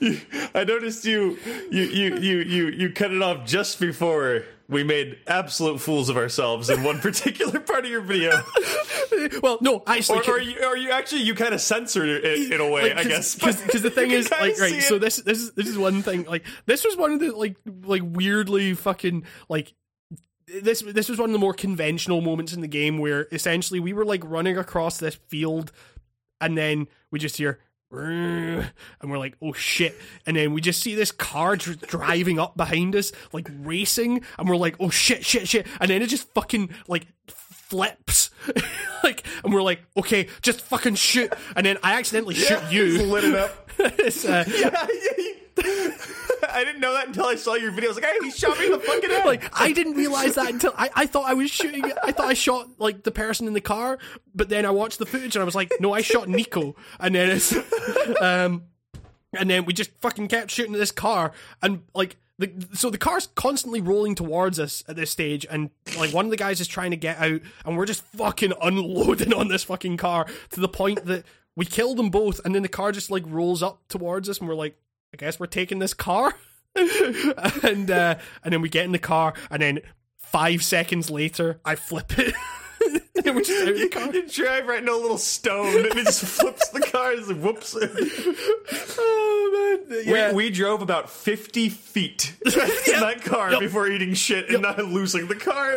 [0.00, 0.20] you,
[0.54, 1.38] I noticed you,
[1.70, 6.16] you, you, you, you, you cut it off just before we made absolute fools of
[6.16, 8.40] ourselves in one particular part of your video.
[9.42, 12.60] well no actually Or, or, you, or you actually you kind of censored it in
[12.60, 13.34] a way, I guess.
[13.34, 15.00] because the thing is like right so it.
[15.00, 18.02] this this is this is one thing like this was one of the like like
[18.04, 19.74] weirdly fucking like
[20.46, 23.92] this this was one of the more conventional moments in the game where essentially we
[23.92, 25.72] were like running across this field
[26.40, 27.58] and then we just hear
[27.92, 28.70] and
[29.10, 29.96] we're like oh shit.
[30.26, 34.22] And then we just see this car dr- driving up behind us like racing.
[34.38, 35.66] And we're like oh shit shit shit.
[35.80, 38.30] And then it just fucking like flips.
[39.02, 41.32] Like and we're like okay just fucking shoot.
[41.56, 43.02] And then i accidentally shoot you.
[43.02, 43.70] lit it up.
[43.80, 44.86] Uh, Yeah,
[45.56, 45.90] yeah,
[46.48, 47.90] I didn't know that until I saw your video.
[47.90, 50.34] I was like, "Hey, he shot me in the fucking head!" like I didn't realize
[50.34, 51.84] that until I, I thought I was shooting.
[52.02, 53.98] I thought I shot like the person in the car,
[54.34, 57.14] but then I watched the footage and I was like, no, I shot Nico, and
[57.14, 57.54] then it's
[58.20, 58.64] um,
[59.32, 61.32] and then we just fucking kept shooting at this car,
[61.62, 66.12] and like the, so the car's constantly rolling towards us at this stage, and like
[66.12, 69.48] one of the guys is trying to get out, and we're just fucking unloading on
[69.48, 71.24] this fucking car to the point that
[71.54, 74.48] we kill them both, and then the car just like rolls up towards us, and
[74.48, 74.76] we're like,
[75.12, 76.34] I guess we're taking this car,
[76.74, 79.80] and uh, and then we get in the car, and then
[80.16, 82.34] five seconds later, I flip it.
[83.24, 84.14] we're just out the car.
[84.14, 87.36] You drive right into a little stone and it just flips the car and just
[87.36, 87.76] whoops.
[89.02, 90.28] Oh man, yeah.
[90.30, 92.52] We, we drove about 50 feet in
[93.00, 95.76] that car before eating shit and not losing the car.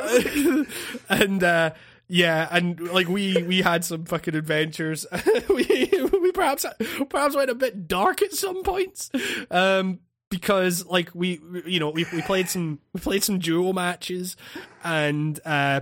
[1.10, 1.72] and uh
[2.14, 5.08] yeah, and like we we had some fucking adventures.
[5.50, 6.64] we we perhaps
[7.10, 9.10] perhaps went a bit dark at some points.
[9.50, 10.00] Um
[10.30, 14.38] because like we you know we we played some we played some duo matches
[14.84, 15.82] and uh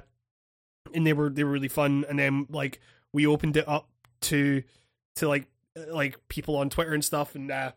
[0.93, 2.79] and they were they were really fun and then like
[3.11, 3.89] we opened it up
[4.21, 4.63] to
[5.17, 7.73] to like uh, like people on Twitter and stuff and uh,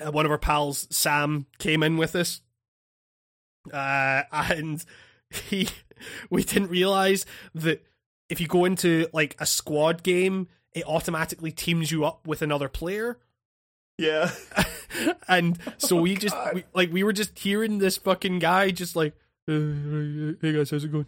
[0.00, 2.42] uh one of our pals Sam came in with us
[3.72, 4.84] uh and
[5.30, 5.68] he
[6.30, 7.84] we didn't realize that
[8.28, 12.68] if you go into like a squad game it automatically teams you up with another
[12.68, 13.18] player
[13.98, 14.30] Yeah.
[15.28, 18.94] and so Oh, we just we, like we were just hearing this fucking guy just
[18.96, 19.14] like
[19.46, 21.06] hey guys how's it going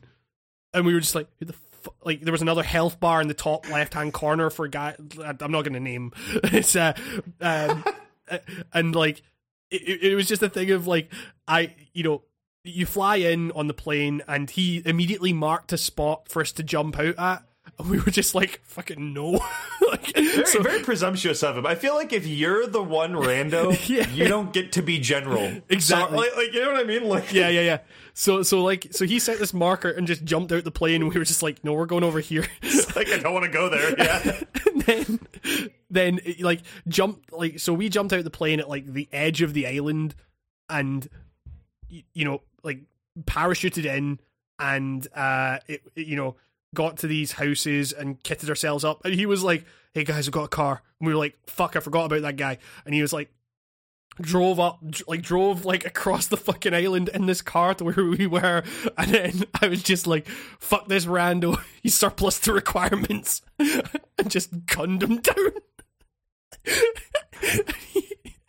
[0.74, 1.92] and we were just like who the fu-?
[2.04, 4.96] like there was another health bar in the top left hand corner for a guy
[5.40, 6.12] i'm not gonna name
[6.44, 6.92] it's uh
[7.40, 7.84] um,
[8.72, 9.22] and like
[9.70, 11.12] it, it was just a thing of like
[11.46, 12.22] i you know
[12.64, 16.62] you fly in on the plane and he immediately marked a spot for us to
[16.62, 17.42] jump out at
[17.78, 19.40] and we were just like fucking no
[19.90, 21.66] like Very, so very presumptuous of him.
[21.66, 24.08] I feel like if you're the one rando, Yeah.
[24.10, 25.50] you don't get to be general.
[25.68, 26.16] Exactly.
[26.18, 27.04] So, like, like, you know what I mean?
[27.08, 27.78] Like, yeah, yeah, yeah.
[28.14, 31.08] So, so like, so he set this marker and just jumped out the plane, and
[31.10, 32.44] we were just like, "No, we're going over here."
[32.94, 33.94] like I don't want to go there.
[33.96, 34.40] Yeah.
[34.66, 39.08] and then, then like jumped like so we jumped out the plane at like the
[39.12, 40.14] edge of the island,
[40.68, 41.08] and
[41.88, 42.80] you know like
[43.20, 44.18] parachuted in,
[44.58, 46.36] and uh, it, it, you know
[46.74, 50.32] got to these houses and kitted ourselves up, and he was like, "Hey guys, I've
[50.32, 53.02] got a car," and we were like, "Fuck, I forgot about that guy," and he
[53.02, 53.30] was like.
[54.20, 58.26] Drove up, like drove like across the fucking island in this car to where we
[58.26, 58.62] were,
[58.98, 64.66] and then I was just like, "Fuck this rando, he's surplus to requirements," and just
[64.66, 65.52] gunned him down.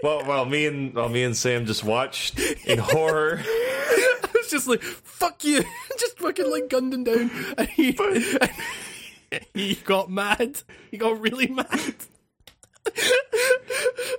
[0.04, 3.40] Well, well, me and well, me and Sam just watched in horror.
[3.42, 5.64] I was just like, "Fuck you!"
[5.98, 7.98] just fucking like gunned him down, and he
[9.54, 10.62] he got mad.
[10.92, 11.96] He got really mad.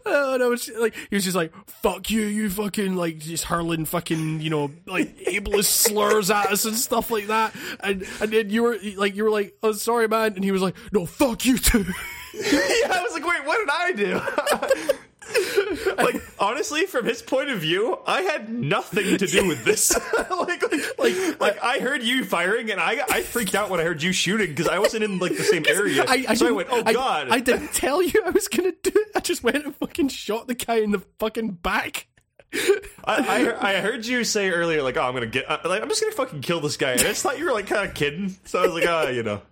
[0.06, 0.52] oh no!
[0.52, 4.48] It's like he was just like, "Fuck you, you fucking like just hurling fucking you
[4.48, 8.78] know like ableist slurs at us and stuff like that." And and then you were
[8.96, 11.84] like, you were like, "Oh, sorry, man," and he was like, "No, fuck you too."
[12.32, 14.98] yeah, I was like, wait, what did I do?
[15.96, 19.96] like honestly, from his point of view, I had nothing to do with this.
[20.30, 23.84] like, like, like, like, I heard you firing, and I I freaked out when I
[23.84, 26.04] heard you shooting because I wasn't in like the same area.
[26.06, 27.28] I, I so I went, oh god.
[27.30, 29.08] I, didn't tell you I was gonna do it.
[29.14, 32.06] I just went and fucking shot the guy in the fucking back.
[33.04, 35.88] I, I I heard you say earlier, like, oh, I'm gonna get, uh, like, I'm
[35.88, 36.92] just gonna fucking kill this guy.
[36.92, 38.36] And I just thought you were like kind of kidding.
[38.44, 39.42] So I was like, ah, you know,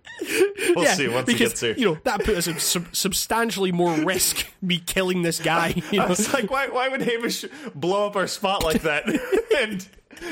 [0.75, 1.75] we'll see once he gets here.
[1.77, 4.45] you know that put us sub- substantially more risk.
[4.61, 5.73] Me killing this guy.
[5.91, 7.45] You I know, was like, why, why would Hamish
[7.75, 9.07] blow up our spot like that
[9.57, 9.85] and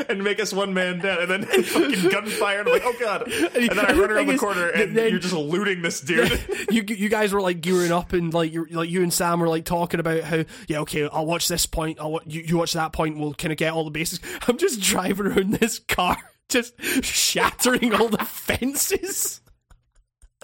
[0.10, 2.60] and make us one man down and then fucking gunfire?
[2.60, 3.32] And I'm like, oh god!
[3.32, 6.32] And then I run around the is, corner and then- you're just looting this dude.
[6.70, 9.48] you you guys were like gearing up and like you like you and Sam were
[9.48, 12.94] like talking about how yeah okay I'll watch this point I'll you, you watch that
[12.94, 14.20] point we'll kind of get all the bases.
[14.48, 16.18] I'm just driving around this car
[16.50, 19.42] just shattering all the fences.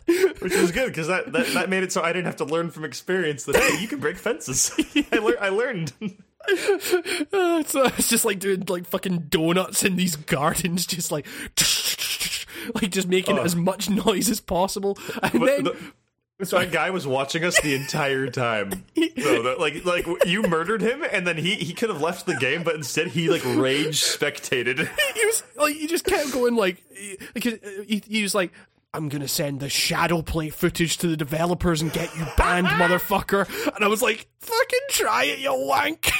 [0.06, 2.70] Which was good because that, that that made it so I didn't have to learn
[2.70, 4.72] from experience that hey, you can break fences.
[5.12, 5.92] I, I learned.
[7.34, 7.64] Uh,
[7.98, 11.26] it's just like doing like fucking donuts in these gardens, just like
[12.82, 15.64] like just making as much noise as possible, and then.
[15.66, 15.78] the-
[16.46, 18.70] So that guy was watching us the entire time.
[18.96, 22.36] So that, like, like you murdered him, and then he he could have left the
[22.36, 24.78] game, but instead he like rage spectated.
[25.16, 26.84] he was like he just kept going like
[27.34, 27.56] because
[27.88, 28.52] he, he was like
[28.94, 33.48] I'm gonna send the shadow play footage to the developers and get you banned, motherfucker.
[33.76, 36.12] And I was like, fucking try it, you wank.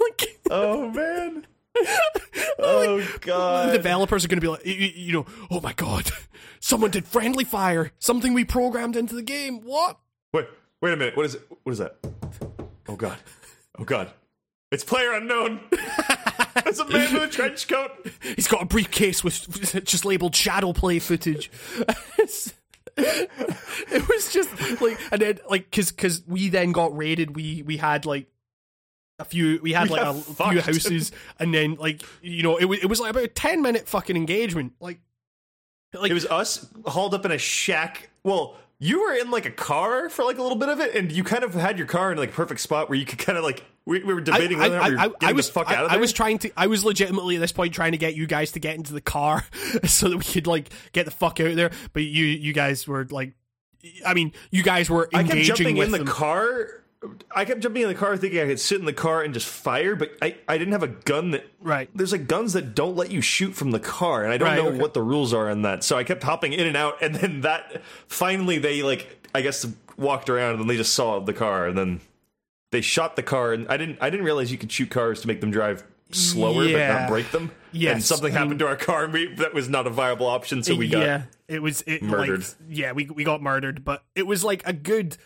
[0.00, 1.46] Like Oh man.
[2.58, 3.72] Oh the god.
[3.72, 6.10] developers are gonna be like, you, you you know, oh my god,
[6.60, 9.60] someone did friendly fire, something we programmed into the game.
[9.60, 9.98] What?
[10.32, 10.46] Wait,
[10.80, 11.16] wait a minute.
[11.16, 11.42] What is it?
[11.64, 11.96] What is that?
[12.88, 13.18] Oh god.
[13.78, 14.10] Oh god.
[14.72, 15.60] It's player unknown.
[16.64, 17.90] It's a man with a trench coat.
[18.22, 21.50] He's got a briefcase with just labeled shadow play footage.
[22.96, 27.36] It was just like, and then like, cause, cause we then got raided.
[27.36, 28.26] We we had like
[29.18, 32.78] a few we had like a few houses and then like you know it was
[32.80, 35.00] it was like about a 10 minute fucking engagement like
[36.00, 38.10] like It was us hauled up in a shack.
[38.22, 41.10] Well, you were in like a car for like a little bit of it, and
[41.10, 43.38] you kind of had your car in like a perfect spot where you could kind
[43.38, 45.76] of like we, we were debating whether or not we getting was the fuck I,
[45.76, 48.14] out of I was trying to I was legitimately at this point trying to get
[48.14, 49.44] you guys to get into the car
[49.84, 52.86] so that we could like get the fuck out of there but you you guys
[52.86, 53.34] were like
[54.04, 56.82] I mean you guys were I kept engaging jumping in the car.
[57.34, 59.46] I kept jumping in the car thinking I could sit in the car and just
[59.46, 61.46] fire, but I, I didn't have a gun that.
[61.60, 61.88] Right.
[61.94, 64.56] There's like guns that don't let you shoot from the car, and I don't Right,
[64.56, 64.78] know okay.
[64.78, 65.84] what the rules are on that.
[65.84, 69.66] So I kept hopping in and out, and then that finally they like I guess
[69.96, 72.00] walked around and then they just saw the car, and then
[72.72, 75.26] they shot the car, and I didn't I didn't realize you could shoot cars to
[75.28, 77.50] make them drive slower but not break them.
[77.72, 79.90] Yes, and something I mean- happened to our car, and we, that was not a
[79.90, 82.40] viable option, so we got yeah it was it, murdered.
[82.40, 85.16] like, yeah we we got murdered but it was like a good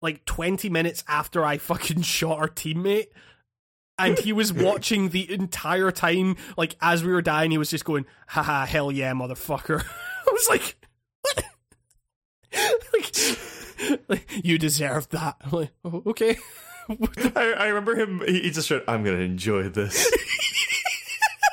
[0.00, 3.08] like 20 minutes after I fucking shot our teammate
[3.98, 7.84] and he was watching the entire time like as we were dying he was just
[7.84, 9.84] going haha hell yeah motherfucker
[10.26, 10.76] I was like
[11.22, 11.44] what
[12.92, 16.36] like, like you deserve that I'm like oh, okay
[17.36, 18.22] I, I remember him.
[18.26, 20.10] He, he just said, "I'm gonna enjoy this."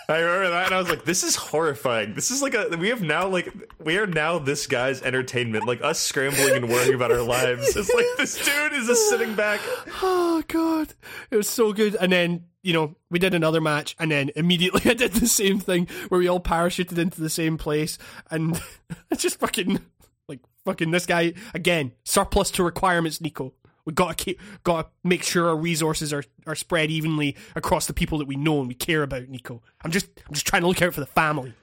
[0.08, 2.14] I remember that, and I was like, "This is horrifying.
[2.14, 3.51] This is like a we have now like
[3.84, 5.66] we are now this guy's entertainment.
[5.66, 7.76] Like us scrambling and worrying about our lives.
[7.76, 9.60] It's like this dude is just sitting back.
[10.03, 10.93] oh god
[11.32, 14.82] it was so good and then you know we did another match and then immediately
[14.91, 17.97] i did the same thing where we all parachuted into the same place
[18.30, 18.62] and
[19.12, 19.80] it's just fucking
[20.28, 23.53] like fucking this guy again surplus to requirements nico
[23.86, 28.18] we gotta keep gotta make sure our resources are, are spread evenly across the people
[28.18, 30.82] that we know and we care about nico i'm just i'm just trying to look
[30.82, 31.54] out for the family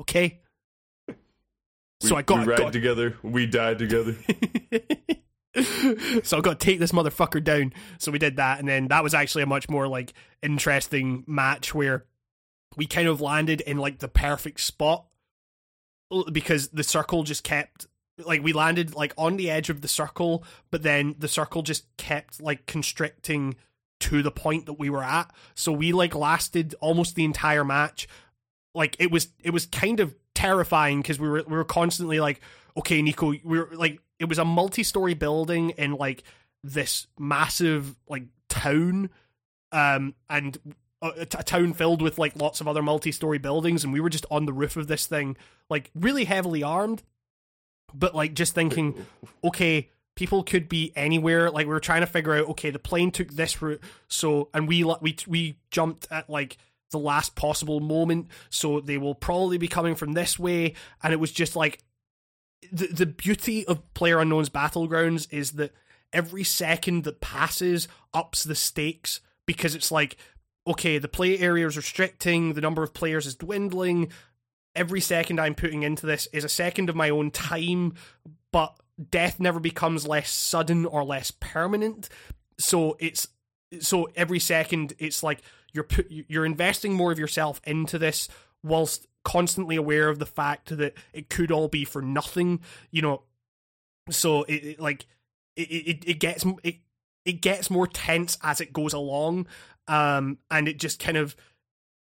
[0.00, 0.40] okay
[2.00, 3.16] so i got, we ride got together.
[3.22, 4.16] We die together.
[6.22, 7.72] so I got to take this motherfucker down.
[7.98, 10.12] So we did that, and then that was actually a much more like
[10.42, 12.04] interesting match where
[12.76, 15.06] we kind of landed in like the perfect spot
[16.32, 17.86] because the circle just kept
[18.24, 21.84] like we landed like on the edge of the circle, but then the circle just
[21.96, 23.56] kept like constricting
[24.00, 25.30] to the point that we were at.
[25.54, 28.08] So we like lasted almost the entire match.
[28.74, 32.40] Like it was it was kind of terrifying because we were we were constantly like,
[32.76, 36.22] okay, Nico, we were like it was a multi-story building in like
[36.62, 39.10] this massive like town,
[39.72, 40.58] um, and
[41.02, 44.00] a, a t- a town filled with like lots of other multi-story buildings, and we
[44.00, 45.36] were just on the roof of this thing,
[45.70, 47.02] like really heavily armed,
[47.94, 49.06] but like just thinking,
[49.44, 51.50] okay, people could be anywhere.
[51.50, 54.68] Like we were trying to figure out, okay, the plane took this route, so and
[54.68, 56.58] we we we jumped at like
[56.90, 61.20] the last possible moment, so they will probably be coming from this way, and it
[61.20, 61.78] was just like
[62.72, 65.72] the the beauty of Player Unknown's Battlegrounds is that
[66.12, 70.16] every second that passes ups the stakes because it's like
[70.66, 74.12] okay, the play area is restricting, the number of players is dwindling.
[74.74, 77.94] Every second I'm putting into this is a second of my own time,
[78.52, 78.78] but
[79.10, 82.08] death never becomes less sudden or less permanent.
[82.58, 83.28] So it's
[83.80, 85.42] so every second it's like
[85.72, 88.28] you're put, you're investing more of yourself into this
[88.62, 92.60] whilst constantly aware of the fact that it could all be for nothing.
[92.90, 93.22] You know,
[94.10, 95.06] so it, it like
[95.56, 96.76] it, it it gets it
[97.24, 99.46] it gets more tense as it goes along
[99.86, 101.36] um and it just kind of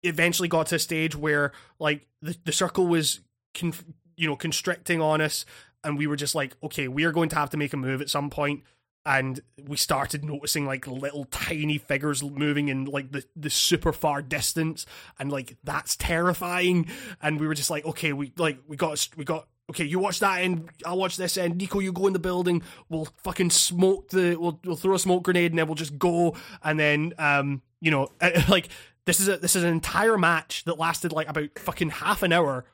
[0.03, 3.19] eventually got to a stage where like the, the circle was
[3.53, 3.73] con-
[4.17, 5.45] you know constricting on us
[5.83, 8.01] and we were just like okay we are going to have to make a move
[8.01, 8.63] at some point.
[9.03, 14.21] And we started noticing like little tiny figures moving in like the, the super far
[14.21, 14.85] distance.
[15.17, 16.85] And like that's terrifying.
[17.19, 20.19] And we were just like okay we like we got we got okay you watch
[20.19, 20.69] that end.
[20.85, 21.57] I'll watch this end.
[21.57, 22.61] Nico you go in the building.
[22.89, 26.35] We'll fucking smoke the we'll, we'll throw a smoke grenade and then we'll just go.
[26.63, 28.09] And then um you know
[28.49, 28.69] like
[29.05, 32.31] this is a this is an entire match that lasted like about fucking half an
[32.33, 32.65] hour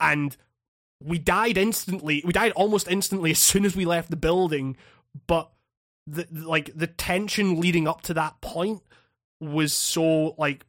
[0.00, 0.36] and
[1.02, 4.76] we died instantly we died almost instantly as soon as we left the building
[5.26, 5.50] but
[6.06, 8.82] the like the tension leading up to that point
[9.40, 10.64] was so like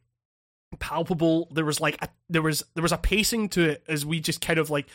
[0.78, 1.48] palpable.
[1.50, 4.40] There was like a, there was there was a pacing to it as we just
[4.40, 4.86] kind of like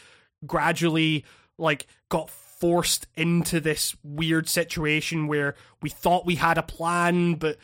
[0.45, 1.25] gradually
[1.57, 7.57] like got forced into this weird situation where we thought we had a plan but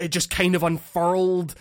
[0.00, 1.54] it just kind of unfurled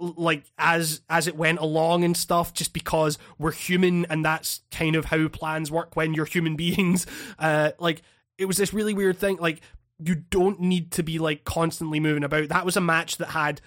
[0.00, 4.96] like as as it went along and stuff just because we're human and that's kind
[4.96, 7.06] of how plans work when you're human beings
[7.38, 8.02] uh like
[8.36, 9.60] it was this really weird thing like
[10.04, 13.60] you don't need to be like constantly moving about that was a match that had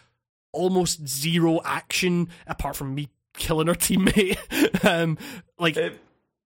[0.52, 4.38] almost zero action apart from me killing our teammate
[4.86, 5.18] um
[5.58, 6.00] like It-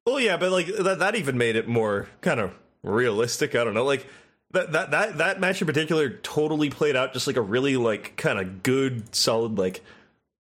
[0.03, 3.53] well, yeah, but like that, that even made it more kind of realistic.
[3.53, 3.85] I don't know.
[3.85, 4.07] Like
[4.53, 8.15] that that that that match in particular totally played out just like a really like
[8.17, 9.81] kind of good solid like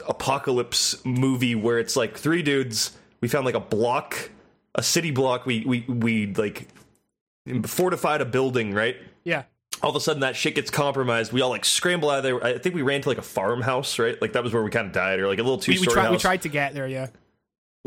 [0.07, 2.91] apocalypse movie where it's like three dudes
[3.21, 4.29] we found like a block
[4.75, 6.67] a city block we we we like
[7.65, 9.43] fortified a building right Yeah.
[9.81, 12.43] all of a sudden that shit gets compromised we all like scramble out of there
[12.43, 14.87] i think we ran to like a farmhouse right like that was where we kind
[14.87, 16.11] of died or like a little two We, we story tried.
[16.11, 16.87] We tried to get there.
[16.87, 17.07] Yeah.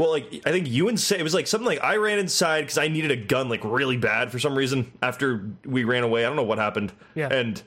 [0.01, 2.63] Well, like I think you and Sa- it was like something like I ran inside
[2.63, 6.25] because I needed a gun like really bad for some reason after we ran away.
[6.25, 6.93] I don't know what happened.
[7.15, 7.29] Yeah.
[7.31, 7.63] And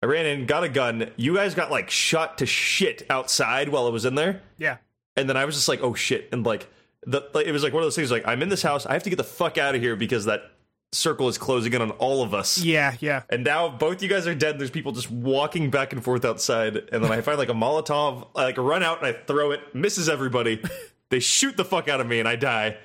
[0.00, 1.10] I ran in, got a gun.
[1.16, 4.76] You guys got like shot to shit outside while I was in there, Yeah.
[5.16, 6.68] and then I was just like, oh shit, and like
[7.04, 8.92] the like, it was like one of those things like I'm in this house, I
[8.92, 10.42] have to get the fuck out of here because that
[10.92, 12.58] circle is closing in on all of us.
[12.58, 12.94] Yeah.
[13.00, 13.22] Yeah.
[13.30, 14.58] And now both you guys are dead.
[14.58, 18.28] There's people just walking back and forth outside, and then I find like a Molotov,
[18.36, 20.62] I like run out and I throw it, misses everybody.
[21.12, 22.78] they shoot the fuck out of me, and I die.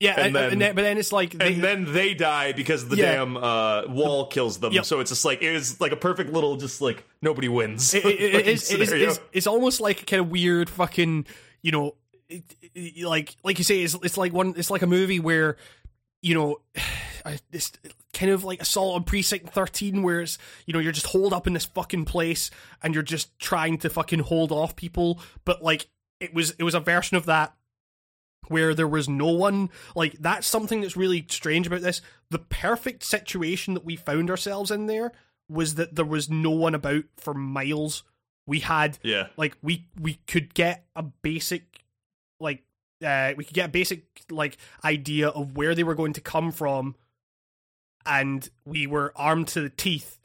[0.00, 0.12] Yeah.
[0.16, 2.88] And And, then- and then, but then it's like, they, And then they die because
[2.88, 3.16] the Yeah.
[3.16, 4.72] damn uh, wall kills them.
[4.72, 4.84] Yep.
[4.84, 7.92] So it's just like it was like a perfect little, just like nobody wins.
[7.94, 11.26] it, it, it, is, it is, it's, almost like a kind of weird fucking
[11.62, 11.94] you know
[13.02, 15.56] like like you say it's, it's like one it's like a movie where
[16.22, 16.56] you know
[17.52, 17.72] it's
[18.12, 21.46] kind of like assault on precinct 13 where it's you know you're just holed up
[21.46, 22.50] in this fucking place
[22.82, 25.86] and you're just trying to fucking hold off people but like
[26.20, 27.54] it was it was a version of that
[28.48, 32.02] where there was no one like that's something that's really strange about this.
[32.30, 35.12] The perfect situation that we found ourselves in there
[35.48, 38.02] was that there was no one about for miles.
[38.46, 39.28] We had yeah.
[39.36, 41.82] like we we could get a basic
[42.40, 42.62] like
[43.04, 46.52] uh we could get a basic like idea of where they were going to come
[46.52, 46.94] from
[48.06, 50.18] and we were armed to the teeth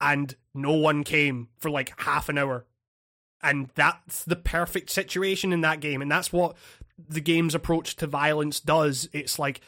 [0.00, 2.64] and no one came for like half an hour
[3.44, 6.56] and that's the perfect situation in that game and that's what
[7.08, 9.08] the game's approach to violence does.
[9.12, 9.60] It's like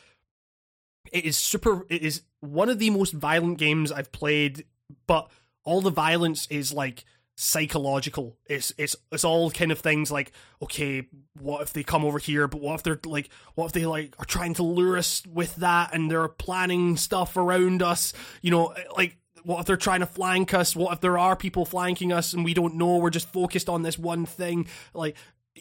[1.12, 4.64] it is super it is one of the most violent games i've played
[5.06, 5.30] but
[5.64, 7.04] all the violence is like
[7.36, 8.38] psychological.
[8.46, 11.06] It's it's it's all kind of things like okay
[11.38, 14.14] what if they come over here but what if they're like what if they like
[14.18, 18.14] are trying to lure us with that and they're planning stuff around us?
[18.40, 20.74] You know like what if they're trying to flank us?
[20.74, 22.96] What if there are people flanking us and we don't know?
[22.96, 24.66] We're just focused on this one thing.
[24.92, 25.16] Like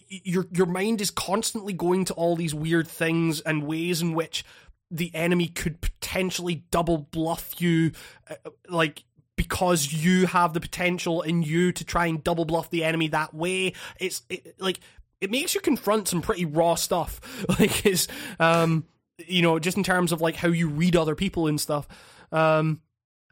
[0.10, 4.44] your your mind is constantly going to all these weird things and ways in which
[4.90, 7.92] the enemy could potentially double bluff you
[8.28, 9.04] uh, like
[9.36, 13.36] because you have the potential in you to try and double bluff the enemy that
[13.36, 13.74] way.
[14.00, 14.80] It's it, like
[15.22, 17.22] it makes you confront some pretty raw stuff.
[17.60, 18.08] Like it's
[18.40, 18.86] um
[19.28, 21.88] you know just in terms of like how you read other people and stuff.
[22.32, 22.82] Um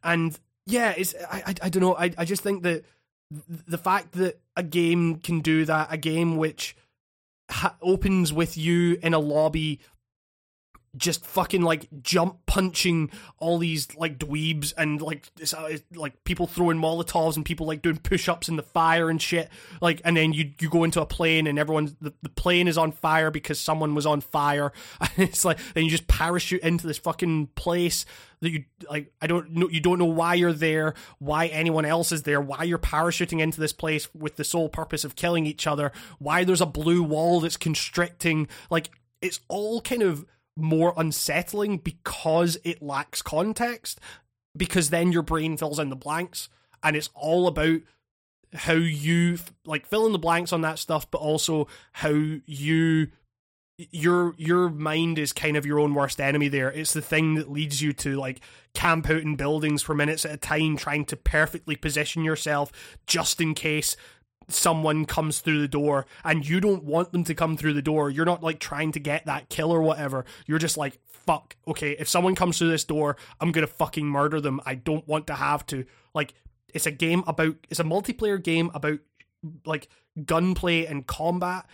[0.04, 1.96] and yeah it's i i, I don't know.
[1.96, 2.84] I, I just think that
[3.48, 6.76] the fact that a game can do that a game which
[7.50, 9.80] ha- opens with you in a lobby
[10.96, 16.24] just fucking like jump punching all these like dweebs and like it's, uh, it's, like
[16.24, 19.50] people throwing molotovs and people like doing push-ups in the fire and shit.
[19.82, 22.78] Like and then you you go into a plane and everyone's the, the plane is
[22.78, 24.72] on fire because someone was on fire.
[25.16, 28.06] And it's like then you just parachute into this fucking place
[28.44, 32.12] that you like I don't know you don't know why you're there why anyone else
[32.12, 35.66] is there why you're parachuting into this place with the sole purpose of killing each
[35.66, 38.92] other why there's a blue wall that's constricting like
[39.22, 40.26] it's all kind of
[40.56, 44.00] more unsettling because it lacks context
[44.56, 46.50] because then your brain fills in the blanks
[46.84, 47.80] and it's all about
[48.54, 52.14] how you like fill in the blanks on that stuff but also how
[52.46, 53.08] you
[53.92, 56.72] your your mind is kind of your own worst enemy there.
[56.72, 58.42] It's the thing that leads you to like
[58.74, 62.72] camp out in buildings for minutes at a time trying to perfectly position yourself
[63.08, 63.96] just in case
[64.50, 68.10] someone comes through the door and you don't want them to come through the door.
[68.10, 70.26] You're not like trying to get that kill or whatever.
[70.46, 74.42] You're just like fuck okay if someone comes through this door i'm gonna fucking murder
[74.42, 74.60] them.
[74.66, 76.34] I don't want to have to like
[76.74, 79.00] it's a game about it's a multiplayer game about
[79.66, 79.88] like
[80.26, 81.66] gunplay and combat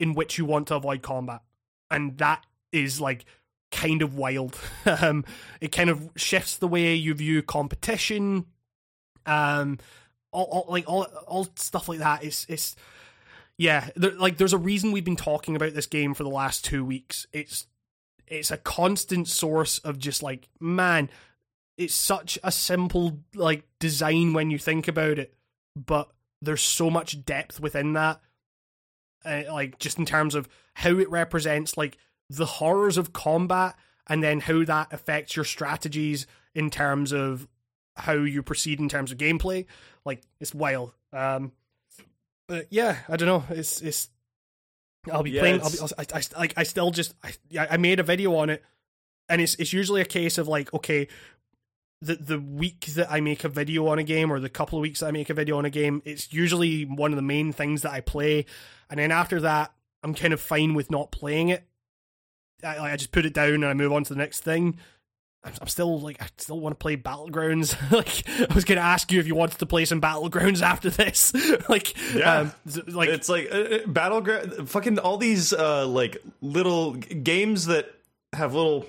[0.00, 1.42] in which you want to avoid combat.
[1.90, 3.24] And that is like
[3.70, 4.58] kind of wild.
[4.86, 5.24] Um
[5.60, 8.46] it kind of shifts the way you view competition.
[9.26, 9.78] Um
[10.32, 12.74] all, all like all all stuff like that is it's
[13.58, 16.64] yeah there, like there's a reason we've been talking about this game for the last
[16.64, 17.26] two weeks.
[17.32, 17.66] It's
[18.26, 21.10] it's a constant source of just like man
[21.76, 25.34] it's such a simple like design when you think about it
[25.76, 28.20] but there's so much depth within that
[29.24, 31.98] uh, like just in terms of how it represents like
[32.28, 33.76] the horrors of combat
[34.08, 37.48] and then how that affects your strategies in terms of
[37.96, 39.66] how you proceed in terms of gameplay.
[40.04, 40.92] Like it's wild.
[41.12, 41.52] Um
[42.48, 43.44] but yeah i don't know.
[43.56, 44.08] It's it's
[45.10, 48.00] i'll be Yeah, playing I'll be, I, I, like i still just I, I made
[48.00, 48.62] a video on it
[49.28, 51.08] and it's it's usually a case of like okay
[52.02, 54.82] the the week that I make a video on a game or the couple of
[54.82, 57.52] weeks that I make a video on a game, it's usually one of the main
[57.52, 58.46] things that I play,
[58.88, 59.72] and then after that,
[60.02, 61.64] I'm kind of fine with not playing it.
[62.64, 64.78] I, I just put it down and I move on to the next thing.
[65.42, 67.74] I'm, I'm still like I still want to play Battlegrounds.
[67.92, 70.90] like I was going to ask you if you wanted to play some Battlegrounds after
[70.90, 71.32] this.
[71.68, 72.40] like Yeah.
[72.40, 72.52] um,
[72.88, 77.90] like it's like uh, uh, battleground fucking all these uh like little games that
[78.34, 78.84] have little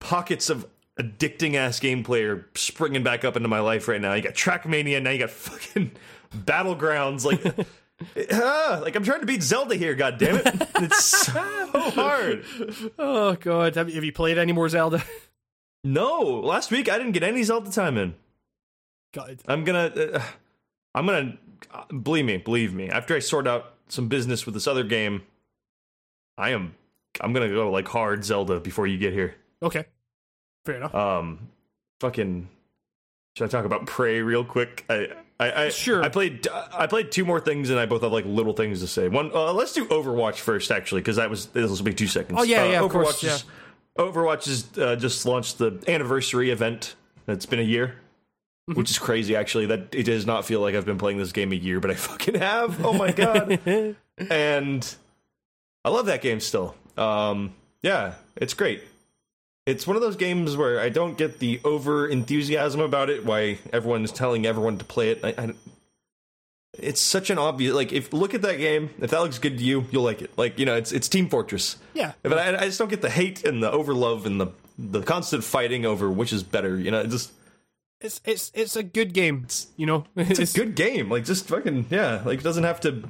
[0.00, 0.66] pockets of
[0.98, 4.14] addicting ass gameplay are springing back up into my life right now.
[4.14, 5.92] You got trackmania now you got fucking
[6.34, 7.66] battlegrounds like
[8.32, 11.40] ah, like i'm trying to beat zelda here god damn it it's so
[11.90, 12.44] hard.
[12.98, 15.02] Oh god, have, have you played any more Zelda?
[15.84, 16.40] no.
[16.40, 18.14] Last week i didn't get any zelda time in.
[19.12, 20.22] God, i'm gonna uh,
[20.94, 21.38] i'm gonna
[21.72, 22.88] uh, believe me believe me.
[22.88, 25.22] After i sort out some business with this other game
[26.36, 26.74] i am
[27.20, 29.34] i'm gonna go like hard zelda before you get here.
[29.62, 29.84] Okay,
[30.66, 30.94] fair enough.
[30.94, 31.48] um
[32.00, 32.48] fucking
[33.36, 35.08] should i talk about prey real quick i
[35.38, 36.02] I, I Sure.
[36.02, 36.48] I played.
[36.72, 39.06] I played two more things, and I both have like little things to say.
[39.08, 42.38] One, uh, let's do Overwatch first, actually, because that was this will be two seconds.
[42.40, 43.44] Oh, yeah, Uh, yeah, of Overwatch course, is,
[43.98, 46.94] Overwatch has uh, just launched the anniversary event.
[47.28, 47.96] It's been a year,
[48.70, 48.78] Mm-hmm.
[48.78, 49.36] which is crazy.
[49.36, 51.90] Actually, that it does not feel like I've been playing this game a year, but
[51.90, 52.82] I fucking have.
[52.82, 53.58] Oh my god!
[54.30, 54.94] and
[55.84, 56.74] I love that game still.
[56.96, 57.52] Um,
[57.82, 58.82] yeah, it's great.
[59.66, 63.24] It's one of those games where I don't get the over enthusiasm about it.
[63.24, 65.20] Why everyone is telling everyone to play it.
[65.24, 65.54] I, I,
[66.78, 67.92] it's such an obvious like.
[67.92, 70.30] If look at that game, if that looks good to you, you'll like it.
[70.38, 71.78] Like you know, it's it's Team Fortress.
[71.94, 72.12] Yeah.
[72.22, 74.48] But I, I just don't get the hate and the overlove and the
[74.78, 76.78] the constant fighting over which is better.
[76.78, 77.32] You know, it just
[78.00, 79.46] It's it's it's a good game,
[79.76, 80.04] you know.
[80.14, 81.10] it's a good game.
[81.10, 82.22] Like just fucking yeah.
[82.24, 83.02] Like it doesn't have to.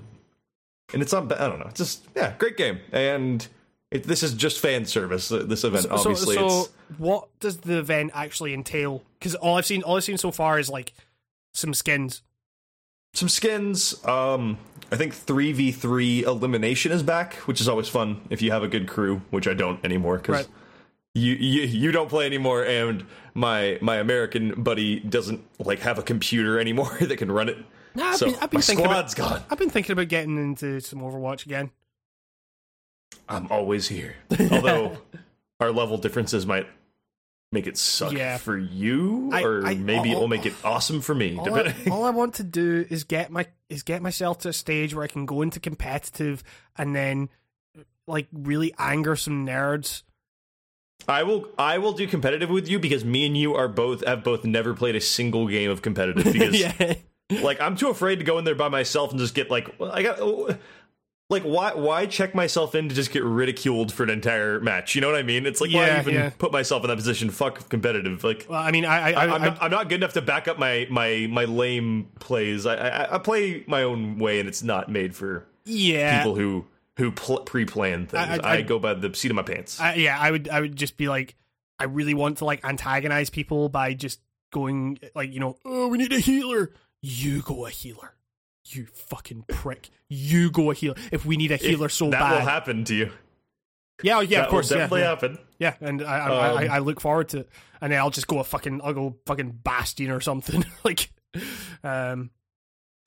[0.94, 1.30] And it's not.
[1.38, 1.66] I don't know.
[1.66, 2.78] It's just yeah, great game.
[2.92, 3.46] And
[3.91, 5.30] it, this is just fan service.
[5.30, 6.68] uh, This event, obviously, so, so
[6.99, 9.03] what does the event actually entail?
[9.18, 10.93] Because all I've seen, all I've seen so far is like
[11.55, 12.22] some skins.
[13.14, 14.05] some skins.
[14.05, 14.59] Um,
[14.93, 18.62] I think three v three elimination is back, which is always fun if you have
[18.62, 20.37] a good crew, which I don't anymore because.
[20.37, 20.49] Right.
[21.14, 26.03] You, you you don't play anymore, and my my American buddy doesn't like have a
[26.03, 27.57] computer anymore that can run it.
[27.95, 29.43] Nah, I've so been, I've been my thinking squad's about, gone.
[29.49, 31.70] I've been thinking about getting into some Overwatch again.
[33.28, 34.16] I'm always here.
[34.50, 34.98] Although
[35.61, 36.66] our level differences might
[37.52, 38.36] make it suck Yeah.
[38.38, 41.36] for you, I- or I- maybe it'll make it awesome for me.
[41.38, 44.52] All I, all I want to do is get my is get myself to a
[44.52, 46.42] stage where I can go into competitive
[46.76, 47.28] and then
[48.07, 50.02] like really anger some nerds.
[51.09, 54.24] I will I will do competitive with you because me and you are both have
[54.24, 56.94] both never played a single game of competitive because yeah,
[57.42, 60.02] like I'm too afraid to go in there by myself and just get like I
[60.02, 60.57] got oh,
[61.29, 64.95] like why why check myself in to just get ridiculed for an entire match?
[64.95, 65.47] You know what I mean?
[65.47, 66.31] It's like why even yeah.
[66.31, 67.31] put myself in that position?
[67.31, 68.22] Fuck competitive.
[68.22, 70.59] Like well, I mean, I, I, I'm, not, I'm not good enough to back up
[70.59, 72.64] my my my lame plays.
[72.64, 76.66] I, I I play my own way, and it's not made for yeah, people who
[76.97, 78.41] who pl- pre-plan things.
[78.41, 79.81] I- I, I- go by the seat of my pants.
[79.81, 81.37] I, yeah, I would, I would just be like,
[81.79, 84.20] I really want to like antagonize people by just
[84.51, 86.72] going like, you know, oh, we need a healer.
[87.03, 88.15] You go a healer.
[88.68, 89.90] You fucking prick.
[90.08, 90.96] You go a healer.
[91.12, 93.12] If we need a healer so that bad, That will happen to you.
[94.02, 95.08] yeah, yeah, that of course, will definitely yeah.
[95.08, 95.38] happen.
[95.58, 97.48] Yeah, and I, I, Um, I, I look forward to it.
[97.80, 100.64] And then I'll just go a fucking, I'll go fucking Bastion or something.
[100.84, 101.10] like,
[101.84, 102.30] um,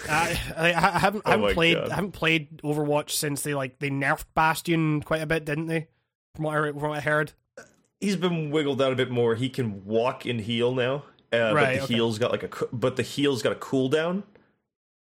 [0.08, 1.90] I, I, I haven't, I Oh haven't played, God.
[1.90, 5.88] I haven't played Overwatch since they like they nerfed Bastion quite a bit, didn't they?
[6.36, 7.34] From what I, from what I heard.
[8.00, 9.36] He's been wiggled out a bit more.
[9.36, 11.04] He can walk and heal now.
[11.32, 11.94] Uh, but the okay.
[11.94, 14.24] heal's got like a but the heal's got a cooldown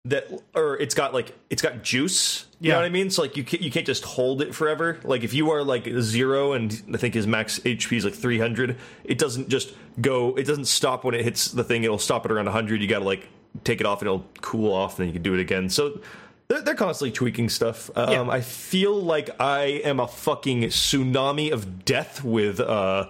[0.08, 2.46] that or it's got like it's got juice.
[2.60, 2.74] You Yeah.
[2.74, 3.10] know what I mean?
[3.10, 4.98] So like you can't, you can't just hold it forever.
[5.04, 8.38] Like if you are like zero and I think his max HP is like three
[8.38, 10.34] hundred, it doesn't just go.
[10.36, 11.84] It doesn't stop when it hits the thing.
[11.84, 12.82] It'll stop at around hundred.
[12.82, 13.28] You got to like
[13.64, 15.68] take it off and it'll cool off, and then you can do it again.
[15.70, 16.00] So.
[16.48, 17.90] They're, they're constantly tweaking stuff.
[17.94, 18.22] Um, Yeah.
[18.30, 23.08] I feel like I am a fucking tsunami of death with uh.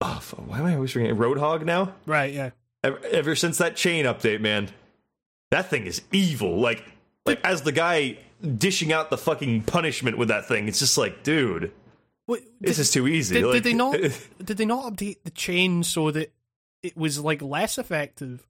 [0.00, 1.94] Oh, why am I always forgetting Roadhog now?
[2.04, 2.50] Right, yeah.
[2.82, 4.70] ever, ever since that chain update, man,
[5.54, 6.58] that thing is evil.
[6.60, 6.84] Like,
[7.24, 8.18] like as the guy
[8.58, 11.72] dishing out the fucking punishment with that thing, it's just like, dude,
[12.26, 13.36] Wait, this did, is too easy.
[13.36, 13.96] did, like, did they not?
[14.44, 16.32] did they not update the chain so that
[16.82, 18.46] it was like less effective?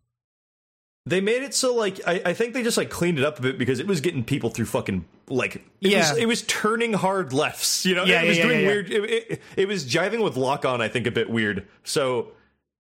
[1.06, 3.42] They made it so like I, I think they just like cleaned it up a
[3.42, 5.98] bit because it was getting people through fucking like it Yeah.
[6.10, 7.84] was it was turning hard lefts.
[7.84, 8.90] You know, Yeah, it was yeah, doing yeah, weird.
[8.90, 10.80] It, it, it was jiving with lock on.
[10.80, 11.68] I think a bit weird.
[11.82, 12.32] So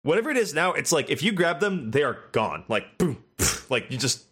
[0.03, 2.63] whatever it is now, it's like if you grab them, they are gone.
[2.69, 3.21] Like boom,
[3.69, 4.23] like you just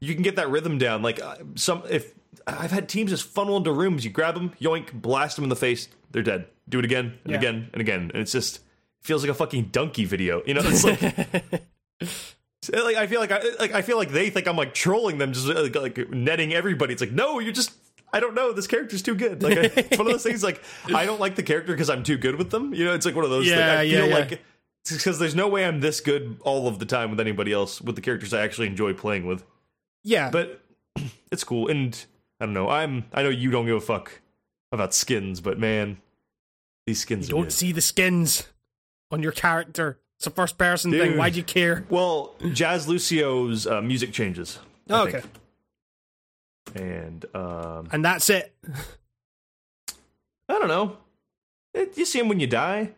[0.00, 1.02] you can get that rhythm down.
[1.02, 2.12] Like uh, some if
[2.46, 5.56] I've had teams just funnel into rooms, you grab them, yoink, blast them in the
[5.56, 6.46] face, they're dead.
[6.68, 7.38] Do it again and Yeah.
[7.38, 8.60] again and again, and it's just
[9.02, 10.42] feels like a fucking donkey video.
[10.46, 11.02] You know, it's like.
[12.72, 15.32] like I feel like I like I feel like they think I'm like trolling them,
[15.32, 16.92] just like, like netting everybody.
[16.92, 17.72] It's like no, you're just
[18.12, 18.52] I don't know.
[18.52, 19.42] This character's too good.
[19.42, 20.42] Like I, it's one of those things.
[20.42, 20.62] Like
[20.94, 22.74] I don't like the character because I'm too good with them.
[22.74, 23.46] You know, it's like one of those.
[23.46, 23.78] Yeah, things.
[23.78, 24.14] I yeah, feel yeah.
[24.14, 24.42] like
[24.90, 27.94] because there's no way I'm this good all of the time with anybody else with
[27.96, 29.44] the characters I actually enjoy playing with.
[30.04, 30.60] Yeah, But
[31.30, 32.04] it's cool, and
[32.40, 32.68] I don't know.
[32.68, 34.20] I'm I know you don't give a fuck
[34.72, 35.98] about skins, but man,
[36.86, 37.52] these skins you don't good.
[37.52, 38.48] see the skins
[39.10, 39.98] on your character.
[40.18, 41.16] It's a first person thing.
[41.16, 41.84] Why do you care?
[41.88, 44.58] Well, Jazz Lucio's uh, music changes.
[44.88, 45.22] Oh, okay.
[46.74, 48.54] And um, and that's it.
[50.48, 50.96] I don't know.
[51.74, 52.90] It, you see him when you die.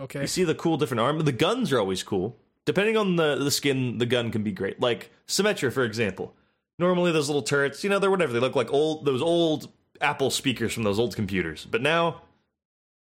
[0.00, 1.18] Okay, You see the cool different arm.
[1.20, 2.36] The guns are always cool.
[2.66, 4.80] Depending on the, the skin, the gun can be great.
[4.80, 6.34] Like Symmetra, for example.
[6.78, 8.32] Normally, those little turrets, you know, they're whatever.
[8.32, 9.70] They look like old those old
[10.00, 11.64] Apple speakers from those old computers.
[11.64, 12.20] But now,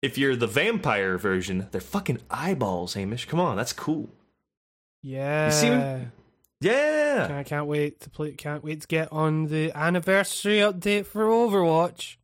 [0.03, 3.25] if you're the vampire version, they're fucking eyeballs, Hamish.
[3.25, 4.09] Come on, that's cool.
[5.03, 5.51] yeah.
[5.51, 6.13] see him?
[6.61, 7.29] Yeah.
[7.39, 8.33] I can't wait to play.
[8.33, 12.17] Can't wait to get on the anniversary update for Overwatch.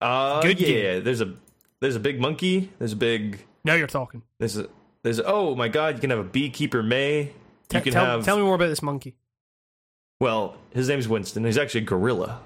[0.00, 0.66] Uh, Good yeah.
[0.66, 1.04] game.
[1.04, 1.34] There's a
[1.80, 2.70] there's a big monkey.
[2.78, 4.22] There's a big Now you're talking.
[4.38, 4.68] there's a
[5.02, 5.94] there's oh my god.
[5.96, 7.20] You can have a beekeeper Mei.
[7.22, 7.30] You
[7.68, 9.14] Te- can tell, have tell me more about this monkey.
[10.20, 10.56] well.
[10.72, 11.44] His name's Winston.
[11.44, 12.40] He's actually a gorilla.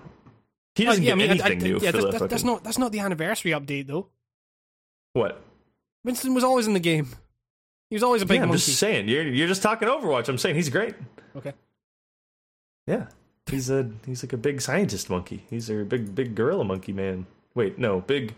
[0.74, 2.28] He doesn't yeah, I get mean, anything I- new yeah, for that- the that- fucking
[2.28, 4.08] that's not that's not the anniversary update though.
[5.12, 5.40] what.
[6.04, 7.08] Winston was always in the game.
[7.90, 8.64] He was always a big yeah, I'm monkey.
[8.64, 9.08] just saying.
[9.08, 10.28] You're you're just talking Overwatch.
[10.28, 10.94] I'm saying he's great.
[11.36, 11.52] Okay.
[12.86, 13.06] Yeah,
[13.50, 15.44] he's a he's like a big scientist monkey.
[15.48, 17.26] He's a big big gorilla monkey man.
[17.54, 18.34] Wait, no, big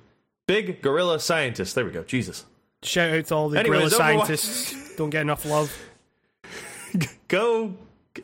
[0.47, 1.75] big gorilla scientist.
[1.75, 2.05] There we go.
[2.05, 2.45] Jesus.
[2.87, 4.97] Shout out to all the Anyways, gorilla scientists.
[4.97, 5.77] Don't get enough love.
[7.29, 7.75] Go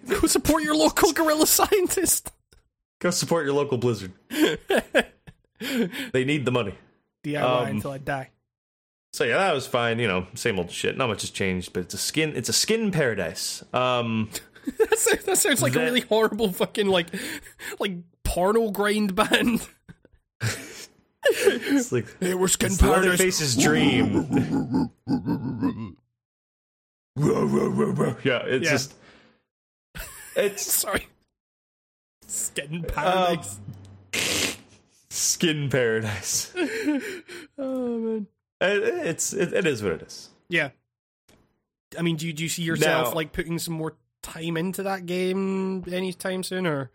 [0.09, 2.33] Go support your local gorilla scientist.
[2.99, 4.13] go support your local Blizzard.
[6.13, 6.75] they need the money.
[7.25, 8.31] DIY Um, until I die.
[9.13, 9.99] So yeah, that was fine.
[9.99, 10.97] You know, same old shit.
[10.97, 12.33] Not much has changed, but it's a skin.
[12.35, 13.63] It's a skin paradise.
[13.75, 14.31] Um,
[14.79, 17.09] That sounds, that sounds like a that- really horrible fucking like
[17.81, 19.67] like porno grind band.
[21.24, 24.90] It's like we're skin it's Leatherface's dream.
[27.16, 28.70] yeah, it's Yeah.
[28.70, 28.94] just
[30.36, 31.01] it's Sorry.
[31.03, 31.09] Um,
[32.27, 33.61] Skin paradise.
[35.11, 36.53] skin paradise.
[37.59, 38.27] oh man.
[38.61, 40.31] It, it's it, it is what it is.
[40.49, 40.70] Yeah.
[41.99, 44.82] I mean, do you, do you see yourself Now- like putting some more time into
[44.85, 46.90] that game anytime soon, or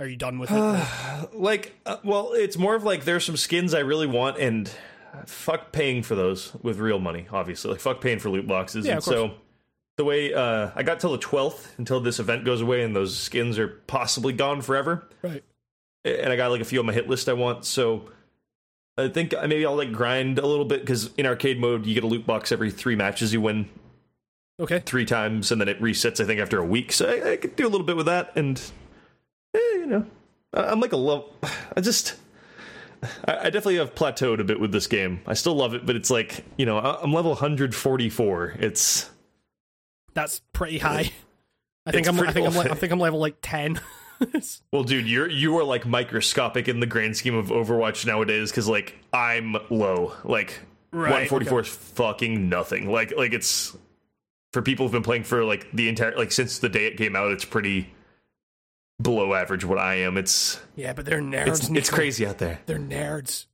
[0.00, 1.28] are you done with it?
[1.34, 4.70] like, uh, well, it's more of like there's some skins I really want, and
[5.26, 7.26] fuck paying for those with real money.
[7.30, 8.86] Obviously, like fuck paying for loot boxes.
[8.86, 9.16] Yeah, and of course.
[9.16, 9.30] so
[9.96, 13.16] the way uh, I got till the twelfth until this event goes away, and those
[13.16, 15.06] skins are possibly gone forever.
[15.22, 15.44] right.
[16.04, 17.64] and I got like a few on my hit list I want.
[17.66, 18.10] So
[18.96, 22.04] I think maybe I'll like grind a little bit because in arcade mode you get
[22.04, 23.68] a loot box every three matches you win
[24.58, 24.80] Okay.
[24.80, 26.92] three times, and then it resets I think after a week.
[26.92, 28.60] So I, I could do a little bit with that, and
[29.90, 30.06] know,
[30.54, 31.24] I'm like a love.
[31.76, 32.16] I just.
[33.24, 35.22] I definitely have plateaued a bit with this game.
[35.26, 38.56] I still love it, but it's like you know I'm level 144.
[38.58, 39.08] It's
[40.12, 41.10] That's pretty high.
[41.86, 42.20] I think I'm.
[42.20, 42.54] I think I'm.
[42.54, 43.80] Like, I think I'm level like ten.
[44.70, 48.68] Well, dude, you're you are like microscopic in the grand scheme of Overwatch nowadays because
[48.68, 50.12] like I'm low.
[50.24, 50.60] Like
[50.92, 52.90] Right, 144 is fucking nothing.
[52.90, 53.76] Like like it's
[54.52, 57.14] for people who've been playing for like the entire like since the day it came
[57.14, 57.30] out.
[57.30, 57.92] It's pretty
[59.00, 60.16] below average what I am.
[60.16, 61.46] It's yeah, but they're nerds.
[61.48, 62.60] it's it's crazy out there.
[62.66, 63.46] They're nerds.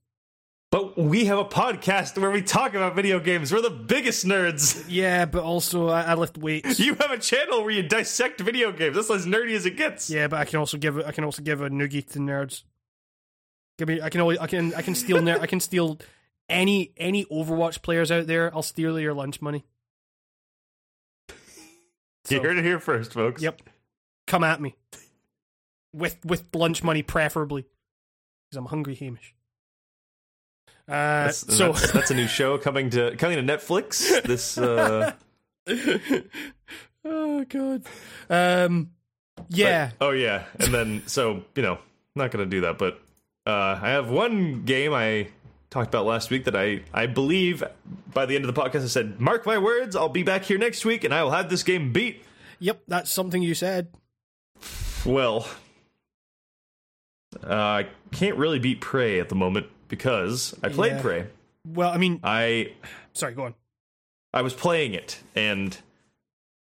[0.72, 3.52] But we have a podcast where we talk about video games.
[3.52, 4.84] We're the biggest nerds.
[4.88, 6.80] Yeah, but also I, I lift weights.
[6.80, 8.96] You have a channel where you dissect video games.
[8.96, 10.10] That's as nerdy as it gets.
[10.10, 10.98] Yeah, but I can also give.
[10.98, 12.64] I can also give a noogie to nerds.
[13.78, 14.00] Give me.
[14.00, 14.20] I can.
[14.20, 14.74] Always, I can.
[14.74, 15.22] I can steal.
[15.22, 15.98] ner- I can steal
[16.48, 18.52] any any Overwatch players out there.
[18.54, 19.64] I'll steal your lunch money.
[21.28, 23.40] You So- heard it here first, folks.
[23.40, 23.62] Yep.
[24.26, 24.74] Come at me.
[25.96, 27.62] With with lunch money preferably.
[27.62, 29.34] Because I'm hungry, Hamish.
[30.88, 34.22] Uh, That's, so that's, that's a new show coming to coming to Netflix.
[34.22, 35.12] This uh,
[37.04, 37.82] oh god.
[38.30, 38.90] Um
[39.48, 39.90] yeah.
[40.00, 41.78] oh yeah, and then so you know,
[42.14, 43.00] not gonna do that, but
[43.46, 45.28] uh, I have one game I
[45.70, 47.64] talked about last week that I I believe
[48.14, 50.58] by the end of the podcast I said, mark my words, I'll be back here
[50.58, 52.22] next week and I will have this game beat.
[52.60, 53.88] Yep, that's something you said.
[55.04, 55.48] Well,
[57.44, 61.02] uh, I can't really beat Prey at the moment because I played Yeah.
[61.02, 61.26] Prey.
[61.66, 62.72] Well, I mean, I
[63.12, 63.54] sorry, go on.
[64.32, 65.76] I was playing it and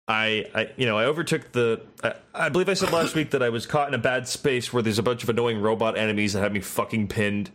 [0.08, 1.80] I, I you know, I overtook the.
[2.02, 4.72] I, I believe I said last week that I was caught in a bad space
[4.72, 7.50] where there's a bunch of annoying robot enemies that had me fucking pinned.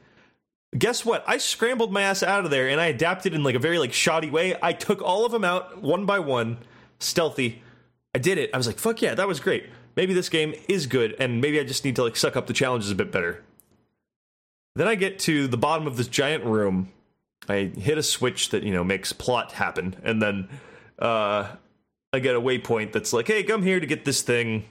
[0.77, 1.23] Guess what?
[1.27, 3.93] I scrambled my ass out of there and I adapted in like a very like
[3.93, 4.55] shoddy way.
[4.61, 6.57] I took all of them out one by one,
[6.99, 7.61] stealthy.
[8.15, 8.49] I did it.
[8.53, 9.65] I was like, fuck yeah, that was great.
[9.97, 12.53] Maybe this game is good and maybe I just need to like suck up the
[12.53, 13.43] challenges a bit better.
[14.75, 16.93] Then I get to the bottom of this giant room.
[17.49, 20.47] I hit a switch that, you know, makes plot happen and then
[20.99, 21.49] uh
[22.13, 24.63] I get a waypoint that's like, "Hey, come here to get this thing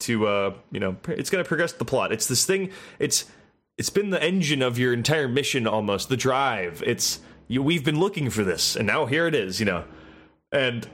[0.00, 2.12] to uh, you know, it's going to progress the plot.
[2.12, 2.70] It's this thing.
[2.98, 3.26] It's
[3.76, 6.82] it's been the engine of your entire mission almost, the drive.
[6.86, 9.60] It's you, we've been looking for this, and now here it is.
[9.60, 9.84] You know,
[10.52, 10.88] and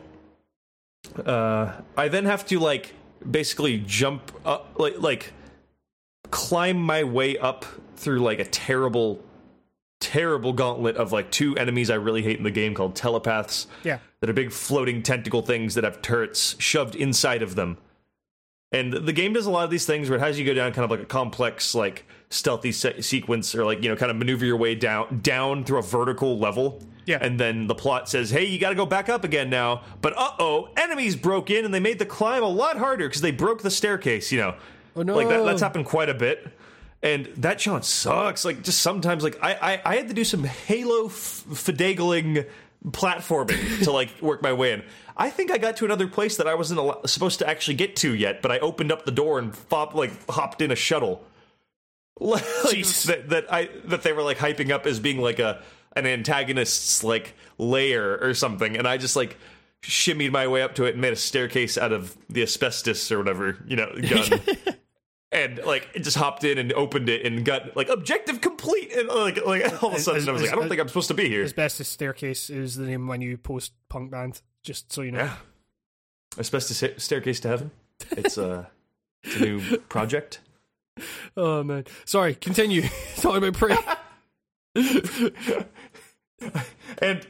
[1.24, 2.94] uh, I then have to like
[3.28, 5.32] basically jump up, like like
[6.30, 7.64] climb my way up
[7.96, 9.22] through like a terrible
[10.00, 13.66] terrible gauntlet of like two enemies I really hate in the game called telepaths.
[13.82, 13.98] Yeah.
[14.20, 17.78] That are big floating tentacle things that have turrets shoved inside of them.
[18.72, 20.72] And the game does a lot of these things where it has you go down
[20.72, 24.16] kind of like a complex, like stealthy se- sequence, or like you know, kind of
[24.16, 26.82] maneuver your way down down through a vertical level.
[27.06, 27.18] Yeah.
[27.20, 30.14] And then the plot says, "Hey, you got to go back up again now." But
[30.16, 33.30] uh oh, enemies broke in and they made the climb a lot harder because they
[33.30, 34.32] broke the staircase.
[34.32, 34.54] You know,
[34.96, 35.14] Oh, no.
[35.14, 36.46] like that, that's happened quite a bit.
[37.02, 38.44] And that challenge sucks.
[38.46, 41.44] Like just sometimes, like I I, I had to do some Halo f-
[42.90, 44.82] platforming to like work my way in.
[45.16, 47.96] I think I got to another place that I wasn't al- supposed to actually get
[47.96, 51.24] to yet, but I opened up the door and fop, like hopped in a shuttle.
[52.20, 55.62] like, that, that I that they were like hyping up as being like a
[55.96, 59.36] an antagonist's like layer or something, and I just like
[59.82, 63.18] shimmied my way up to it and made a staircase out of the asbestos or
[63.18, 64.40] whatever you know gun.
[65.32, 69.08] And like it just hopped in and opened it and got like objective complete and
[69.08, 71.14] like like all of a sudden I was like I don't think I'm supposed to
[71.14, 71.42] be here.
[71.42, 75.18] Asbestos Staircase is the name of my new post punk band, just so you know.
[75.18, 75.36] Yeah.
[76.38, 77.70] Asbestos Staircase to Heaven.
[78.12, 78.70] It's a,
[79.22, 80.40] it's a new project.
[81.36, 81.84] Oh man.
[82.04, 82.82] Sorry, continue.
[83.16, 83.76] Talking about prey.
[86.98, 87.26] And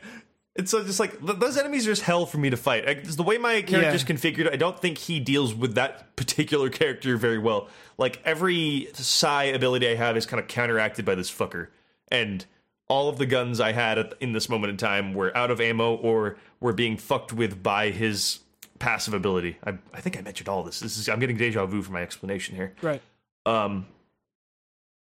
[0.55, 2.89] it's so just like those enemies are just hell for me to fight.
[2.89, 4.15] I, the way my character's Yeah.
[4.17, 7.69] configured, I don't think he deals with that particular character very well.
[7.99, 11.69] Like every psi ability I have is kind of counteracted by this fucker,
[12.09, 12.45] and
[12.89, 15.95] all of the guns I had in this moment in time were out of ammo
[15.97, 18.41] or were being fucked with by his
[18.79, 19.57] passive ability.
[19.65, 20.81] I, I think I mentioned all this.
[20.81, 22.75] This is I'm getting deja vu for my explanation here.
[22.83, 23.01] right.
[23.47, 23.87] Um,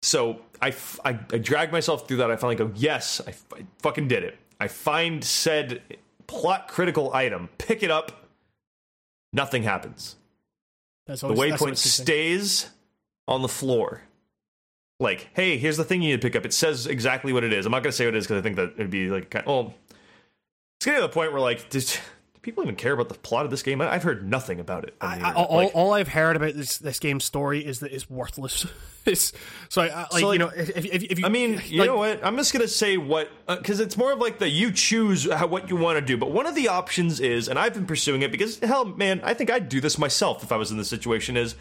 [0.01, 2.31] so I, f- I, I drag myself through that.
[2.31, 4.37] I finally go, yes, I, f- I fucking did it.
[4.59, 5.81] I find said
[6.27, 8.27] plot critical item, pick it up,
[9.33, 10.15] nothing happens.
[11.07, 11.75] That's The always, waypoint the thing.
[11.75, 12.69] stays
[13.27, 14.01] on the floor.
[14.99, 16.45] Like, hey, here's the thing you need to pick up.
[16.45, 17.65] It says exactly what it is.
[17.65, 19.29] I'm not going to say what it is because I think that it'd be like,
[19.29, 19.73] kind well,
[20.79, 21.79] it's getting to the point where, like, do
[22.47, 23.81] people even care about the plot of this game?
[23.81, 24.95] I, I've heard nothing about it.
[25.01, 28.09] I, I, all, Like- all I've heard about this this game's story is that it's
[28.09, 28.65] worthless.
[29.05, 29.33] it's
[29.67, 31.79] so I, I, like, So, like, you know if, if, if you I mean, you
[31.81, 32.25] like, know what?
[32.25, 35.47] I'm just gonna say what uh, because it's more of like the you choose how,
[35.47, 36.15] what you want to do.
[36.15, 39.33] But one of the options is, and I've been pursuing it because hell, man, I
[39.33, 41.35] think I'd do this myself if I was in this situation.
[41.35, 41.53] Is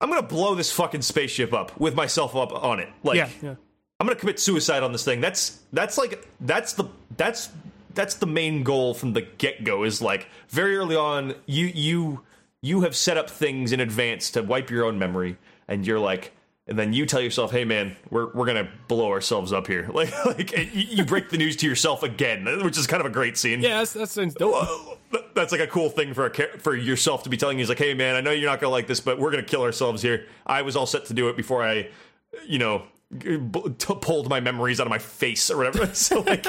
[0.00, 2.88] I'm gonna blow this fucking spaceship up with myself up on it.
[3.02, 3.54] Like, yeah yeah
[3.98, 5.20] I'm gonna commit suicide on this thing.
[5.20, 6.84] That's that's like that's the
[7.16, 7.50] that's
[7.94, 9.82] that's the main goal from the get go.
[9.84, 12.20] Is like very early on, you you
[12.62, 15.36] you have set up things in advance to wipe your own memory,
[15.66, 16.32] and you're like.
[16.70, 20.12] And then you tell yourself, "Hey, man, we're we're gonna blow ourselves up here." Like,
[20.26, 23.38] like you, you break the news to yourself again, which is kind of a great
[23.38, 23.62] scene.
[23.62, 24.98] yeah that's, that sounds dope.
[25.34, 27.64] That's like a cool thing for a for yourself to be telling you.
[27.64, 30.02] Like, hey man, I know you're not gonna like this, but we're gonna kill ourselves
[30.02, 30.26] here.
[30.46, 31.88] I was all set to do it before I,
[32.46, 32.82] you know,
[33.16, 33.48] b-
[33.78, 35.86] t- pulled my memories out of my face or whatever.
[35.94, 36.44] so like,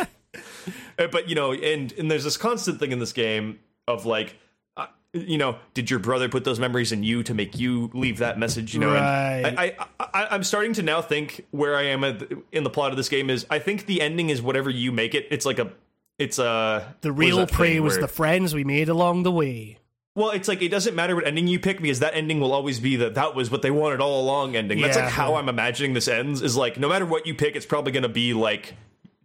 [0.98, 4.36] but you know, and and there's this constant thing in this game of like.
[4.78, 8.20] uh, You know, did your brother put those memories in you to make you leave
[8.20, 8.74] that message?
[8.76, 9.76] You know, and Right.
[9.80, 12.92] I, I, I, I'm starting to now think where I am at, in the plot
[12.92, 15.26] of this game is I think the ending is whatever you make it.
[15.32, 15.72] It's like a,
[16.20, 19.80] it's a the real prey was where- the friends we made along the way.
[20.16, 22.80] well, it's like it doesn't matter what ending you pick because that ending will always
[22.80, 24.82] be that that was what they wanted all along ending.
[24.82, 25.38] That's Yeah, like how yeah.
[25.40, 28.10] I'm imagining this ends is like no matter what you pick, it's probably going to
[28.10, 28.76] be like,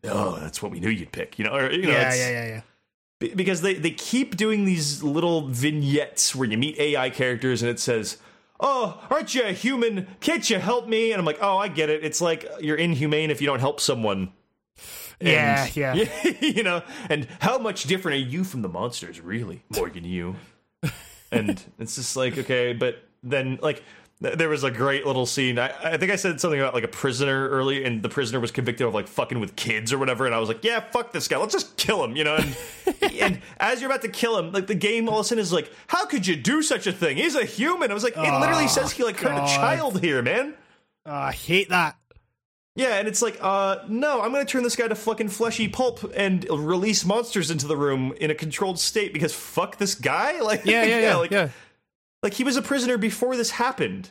[0.06, 1.54] oh, that's what we knew you'd pick, you know?
[1.54, 2.60] Or, you know yeah yeah yeah yeah.
[3.20, 7.70] be- because they they keep doing these little vignettes where you meet AI characters and
[7.70, 8.18] it says.
[8.60, 10.06] Oh, aren't you a human?
[10.20, 11.10] Can't you help me?
[11.10, 12.04] And I'm like, oh, I get it.
[12.04, 14.32] It's like you're inhumane if you don't help someone.
[15.20, 15.94] Yeah, And- yeah.
[16.40, 20.04] you know, and how much different are you from the monsters, really, Morgan?
[20.04, 20.36] You,
[21.32, 23.82] and it's just like okay, but then like
[24.24, 25.58] there was a great little scene.
[25.58, 28.50] I, I think I said something about like a prisoner early, and the prisoner was
[28.50, 31.28] convicted of like fucking with kids or whatever, and I was like, yeah, fuck this
[31.28, 32.36] guy, let's just kill him, you know.
[32.36, 32.56] And,
[33.20, 35.52] and as you're about to kill him, like the game all of a sudden is
[35.52, 37.16] like, how could you do such a thing?
[37.16, 37.90] He's a human.
[37.90, 40.54] I was like, it literally says he like hurt a child here, man.
[41.06, 41.96] Oh, I hate that.
[42.76, 46.12] Yeah, and it's like, uh, no, I'm gonna turn this guy to fucking fleshy pulp
[46.16, 50.40] and release monsters into the room in a controlled state because fuck this guy.
[50.44, 51.48] Like, Yeah, yeah, yeah, like, yeah.
[52.24, 54.10] Like he was a prisoner before this happened.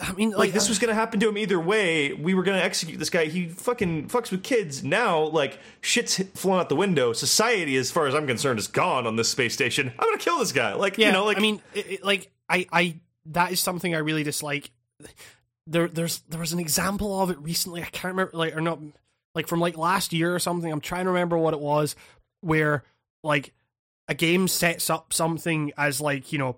[0.00, 2.12] I mean, Like like, this was gonna happen to him either way.
[2.14, 3.24] We were gonna execute this guy.
[3.26, 4.82] He fucking fucks with kids.
[4.84, 7.12] Now, like shit's flown out the window.
[7.12, 9.92] Society, as far as I'm concerned, is gone on this space station.
[9.98, 10.74] I'm gonna kill this guy.
[10.74, 13.92] Like yeah, you know, like I mean, it, it- like I, I that is something
[13.94, 14.70] I really dislike.
[15.66, 17.82] There, there's there was an example of it recently.
[17.82, 18.78] I can't remember, like or not,
[19.34, 20.70] like from like last year or something.
[20.72, 21.94] I'm trying to remember what it was,
[22.40, 22.84] where
[23.22, 23.52] like
[24.08, 26.56] a game sets up something as like you know,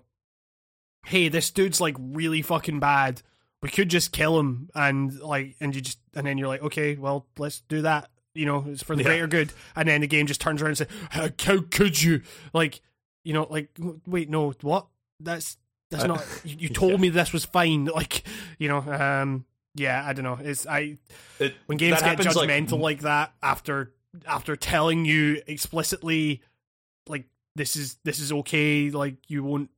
[1.05, 3.21] hey, this dude's like really fucking bad.
[3.61, 6.95] We could just kill him, and like, and you just, and then you're like, okay,
[6.95, 8.09] well, let's do that.
[8.33, 9.09] You know, it's for the Yeah.
[9.09, 9.53] greater good.
[9.75, 12.21] And then the game just turns around and says, how, how could you?
[12.53, 12.81] Like,
[13.23, 13.69] you know, like,
[14.07, 14.87] wait, no, what?
[15.19, 15.57] That's
[15.91, 16.25] that's Uh, not.
[16.45, 17.85] You, you told me this was fine.
[17.93, 18.23] Like,
[18.57, 19.45] you know, um,
[19.75, 20.39] yeah, I don't know.
[20.41, 20.97] It's I
[21.39, 23.93] it- when games get happens, like, judgmental like, that after
[24.25, 26.41] after telling you explicitly,
[27.07, 27.25] like
[27.55, 28.89] this is this is okay.
[28.89, 29.69] Like you won't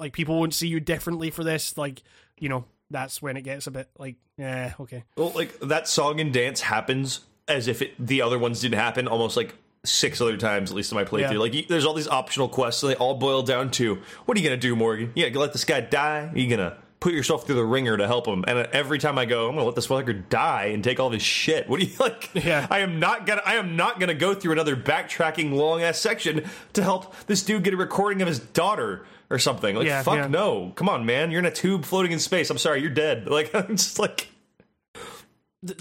[0.00, 1.76] like people won't see you differently for this.
[1.78, 2.02] Like
[2.38, 6.20] you know, that's when it gets a bit like, yeah, okay, Well, like that song
[6.20, 9.06] and dance happens as if it, the other ones didn't happen.
[9.06, 9.54] Almost like
[9.84, 11.32] six other times, at least in my playthrough.
[11.32, 11.38] Yeah.
[11.38, 14.48] Like there's all these optional quests, and they all boil down to what are you
[14.48, 15.12] gonna do, Morgan?
[15.14, 16.30] You gonna let this guy die?
[16.32, 18.44] Are you gonna put yourself through the ringer to help him?
[18.46, 21.06] And uh, every time I go, I'm gonna let this fucker die and take all
[21.06, 21.68] of his shit.
[21.68, 22.30] What do you like?
[22.34, 22.66] Yeah.
[22.70, 23.42] I am not gonna.
[23.44, 27.62] I am not gonna go through another backtracking long ass section to help this dude
[27.64, 29.04] get a recording of his daughter.
[29.30, 30.26] Or something like Yeah, fuck yeah.
[30.26, 31.30] no, come on, man!
[31.30, 32.50] You're in a tube floating in space.
[32.50, 33.26] I'm sorry, you're dead.
[33.30, 34.28] Like I'm just like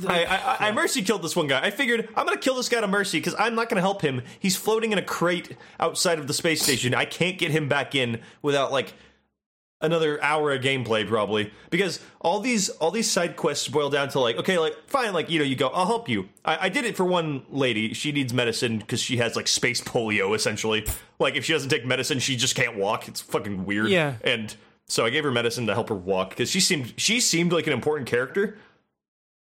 [0.07, 1.61] I, I, I mercy killed this one guy.
[1.61, 4.21] I figured I'm gonna kill this guy to mercy because I'm not gonna help him.
[4.39, 6.93] He's floating in a crate outside of the space station.
[6.93, 8.93] I can't get him back in without like
[9.81, 14.19] another hour of gameplay probably because all these all these side quests boil down to
[14.19, 16.27] like okay like fine like you know you go I'll help you.
[16.43, 17.93] I, I did it for one lady.
[17.93, 20.85] She needs medicine because she has like space polio essentially.
[21.19, 23.07] Like if she doesn't take medicine, she just can't walk.
[23.07, 23.89] It's fucking weird.
[23.89, 24.15] Yeah.
[24.23, 24.55] and
[24.87, 27.67] so I gave her medicine to help her walk because she seemed she seemed like
[27.67, 28.57] an important character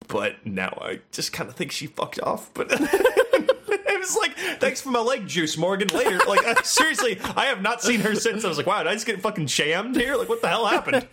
[0.07, 2.51] but now I just kind of think she fucked off.
[2.53, 2.69] But
[4.03, 5.88] it was like, thanks for my leg juice, Morgan.
[5.89, 8.45] Later, like I, seriously, I have not seen her since.
[8.45, 10.15] I was like, wow, did I just get fucking shammed here?
[10.15, 11.07] Like, what the hell happened?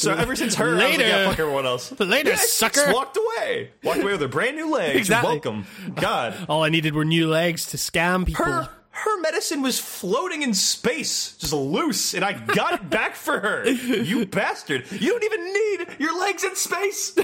[0.00, 1.98] So ever since her, I was like, yeah, fuck everyone else.
[1.98, 2.92] Later, yeah, sucker.
[2.92, 3.70] walked away.
[3.82, 4.96] Walked away with her brand new legs.
[4.96, 5.32] Exactly.
[5.32, 6.36] Welcome, God.
[6.48, 8.44] all I needed were new legs to scam people.
[8.44, 13.40] Her her medicine was floating in space, just loose, and I got it back for
[13.40, 13.66] her.
[13.68, 14.84] You bastard!
[14.92, 17.14] You don't even need your legs in space.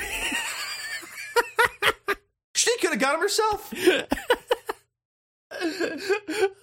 [2.54, 3.72] she could have got him herself.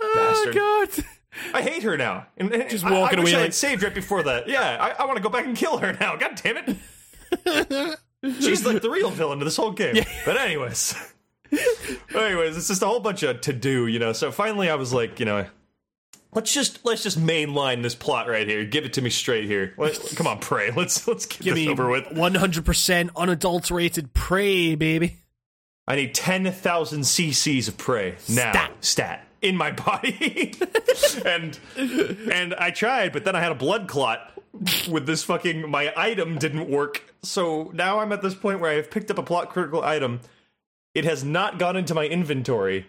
[0.01, 1.05] oh god.
[1.53, 2.27] I hate her now.
[2.37, 4.47] And, and Just I- walking I, wish away I like- saved right before that.
[4.47, 6.15] Yeah, I, I want to go back and kill her now.
[6.15, 7.99] God damn it.
[8.41, 10.03] She's like the real villain of this whole game.
[10.25, 10.95] But anyways.
[12.15, 14.13] anyways, it's just a whole bunch of to do, you know.
[14.13, 15.45] So finally I was like, you know,
[16.33, 18.63] let's just let's just mainline this plot right here.
[18.65, 19.73] Give it to me straight here.
[19.77, 20.71] Let, come on, prey.
[20.71, 22.05] Let's let's get Give this me over with.
[22.05, 25.19] 100% unadulterated prey, baby.
[25.87, 28.51] I need 10,000 cc's of prey now.
[28.51, 28.71] Stat.
[28.81, 29.27] Stat.
[29.41, 30.53] In my body.
[31.25, 31.59] and
[32.31, 34.31] and I tried, but then I had a blood clot
[34.89, 37.13] with this fucking my item didn't work.
[37.23, 40.21] So now I'm at this point where I have picked up a plot critical item.
[40.93, 42.87] It has not gone into my inventory,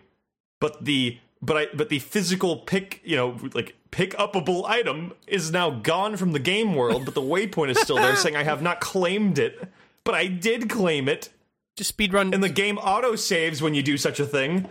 [0.60, 5.50] but the but I but the physical pick, you know, like pick upable item is
[5.50, 8.62] now gone from the game world, but the waypoint is still there saying I have
[8.62, 9.68] not claimed it.
[10.04, 11.30] But I did claim it
[11.76, 12.32] Just speedrun.
[12.34, 14.68] and the game auto saves when you do such a thing.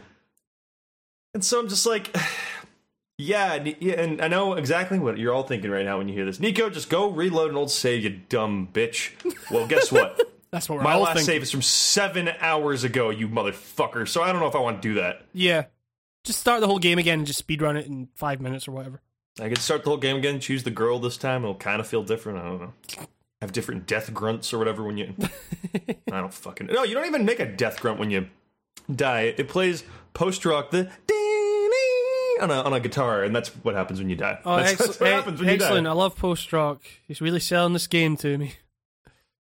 [1.33, 2.15] And so I'm just like,
[3.17, 6.25] yeah, yeah, and I know exactly what you're all thinking right now when you hear
[6.25, 6.39] this.
[6.39, 9.11] Nico, just go reload an old save, you dumb bitch.
[9.51, 10.19] Well, guess what?
[10.51, 11.25] That's what we're My last thinking.
[11.25, 14.07] save is from seven hours ago, you motherfucker.
[14.07, 15.25] So I don't know if I want to do that.
[15.33, 15.65] Yeah.
[16.23, 19.01] Just start the whole game again and just speedrun it in five minutes or whatever.
[19.39, 21.43] I could start the whole game again, choose the girl this time.
[21.43, 22.39] It'll kind of feel different.
[22.39, 22.73] I don't know.
[23.45, 25.13] Have different death grunts or whatever when you.
[26.11, 26.65] I don't fucking.
[26.65, 28.25] No, you don't even make a death grunt when you
[28.93, 29.35] die.
[29.37, 29.83] It plays
[30.15, 30.89] post rock the
[32.41, 34.39] on a on a guitar, and that's what happens when you die.
[34.43, 35.83] Oh, that's, that's what eh, happens when excellent.
[35.85, 36.81] you I love post rock.
[37.07, 38.55] He's really selling this game to me.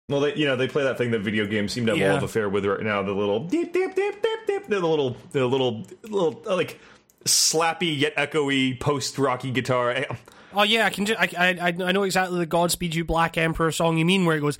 [0.08, 2.02] Well, they, you know, they play that thing that video games seem to have a
[2.02, 2.14] Yeah.
[2.14, 3.02] love affair with right now.
[3.02, 4.66] The little deep, deep, deep, deep, deep.
[4.68, 6.80] The little, the little, little uh, like
[7.26, 10.06] slappy yet echoey post rocky guitar.
[10.52, 11.06] Eh, Oh yeah, I can.
[11.06, 14.36] Ju- I, I I know exactly the "Godspeed You Black Emperor" song you mean, where
[14.36, 14.58] it goes.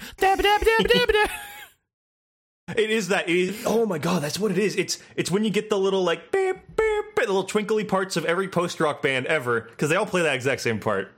[2.77, 3.29] It is that.
[3.29, 4.77] It is, oh my god, that's what it is.
[4.77, 8.17] It's it's when you get the little like beep, beep, beep, the little twinkly parts
[8.17, 11.13] of every post rock band ever because they all play that exact same part.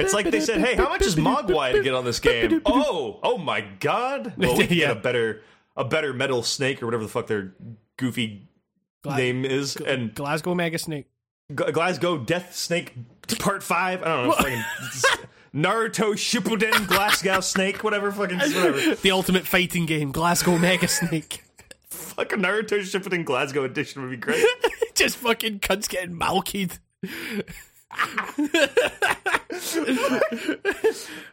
[0.00, 3.18] It's like they said, "Hey, how much is Mogwai to get on this game?" Oh,
[3.22, 4.34] oh my god!
[4.36, 4.88] Well, we can Yeah.
[4.88, 5.42] get a better,
[5.76, 7.54] a better metal snake or whatever the fuck their
[7.96, 8.48] goofy
[9.02, 11.06] Gla- name is, and Glasgow Mega Snake.
[11.50, 12.94] G- Glasgow Death Snake
[13.38, 14.02] Part Five.
[14.02, 14.32] I don't know.
[14.32, 14.62] Fucking
[15.54, 18.12] Naruto Shippuden Glasgow Snake, whatever.
[18.12, 18.94] Fucking whatever.
[19.02, 21.42] The ultimate fighting game, Glasgow Mega Snake.
[21.88, 24.44] Fucking Naruto Shippuden Glasgow edition would be great.
[24.94, 26.78] Just fucking cunts getting malkied.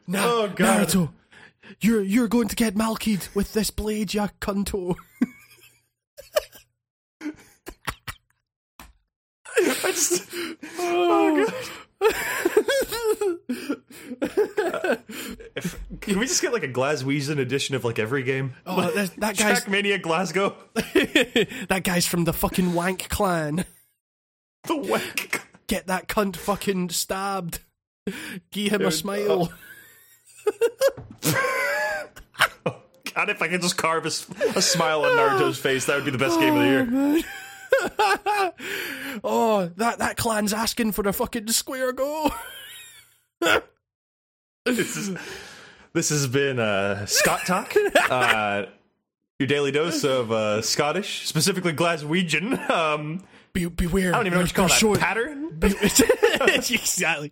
[0.07, 0.87] no, Oh, God.
[0.87, 1.09] Naruto,
[1.81, 4.95] you're you're going to get malkied with this blade, ya cunto.
[9.57, 10.27] I just,
[10.79, 11.53] oh god.
[15.55, 18.53] If- can we just get like a Glaswegian edition of like every game?
[18.65, 20.55] Oh, that, that guy's Trackmania Glasgow.
[20.73, 23.65] that guy's from the fucking Wank clan.
[24.67, 25.41] The wank.
[25.67, 27.59] Get that cunt fucking stabbed.
[28.51, 29.51] Give him a uh, smile.
[32.65, 32.81] Oh,
[33.13, 36.17] god, if I could just carve a smile on Naruto's face, that would be the
[36.17, 37.23] best game of the oh, year.
[39.23, 42.31] oh, that that clan's asking for a fucking square go.
[44.65, 45.15] This, is,
[45.93, 47.75] this has been uh, Scott Talk,
[48.09, 48.65] uh,
[49.39, 52.67] your daily dose of uh, Scottish, specifically Glaswegian.
[52.69, 53.23] Um,
[53.53, 54.13] Be, beware.
[54.13, 54.73] I don't even know what you call that.
[54.73, 55.49] showing, Pattern?
[55.59, 55.67] Be-
[56.47, 57.31] exactly.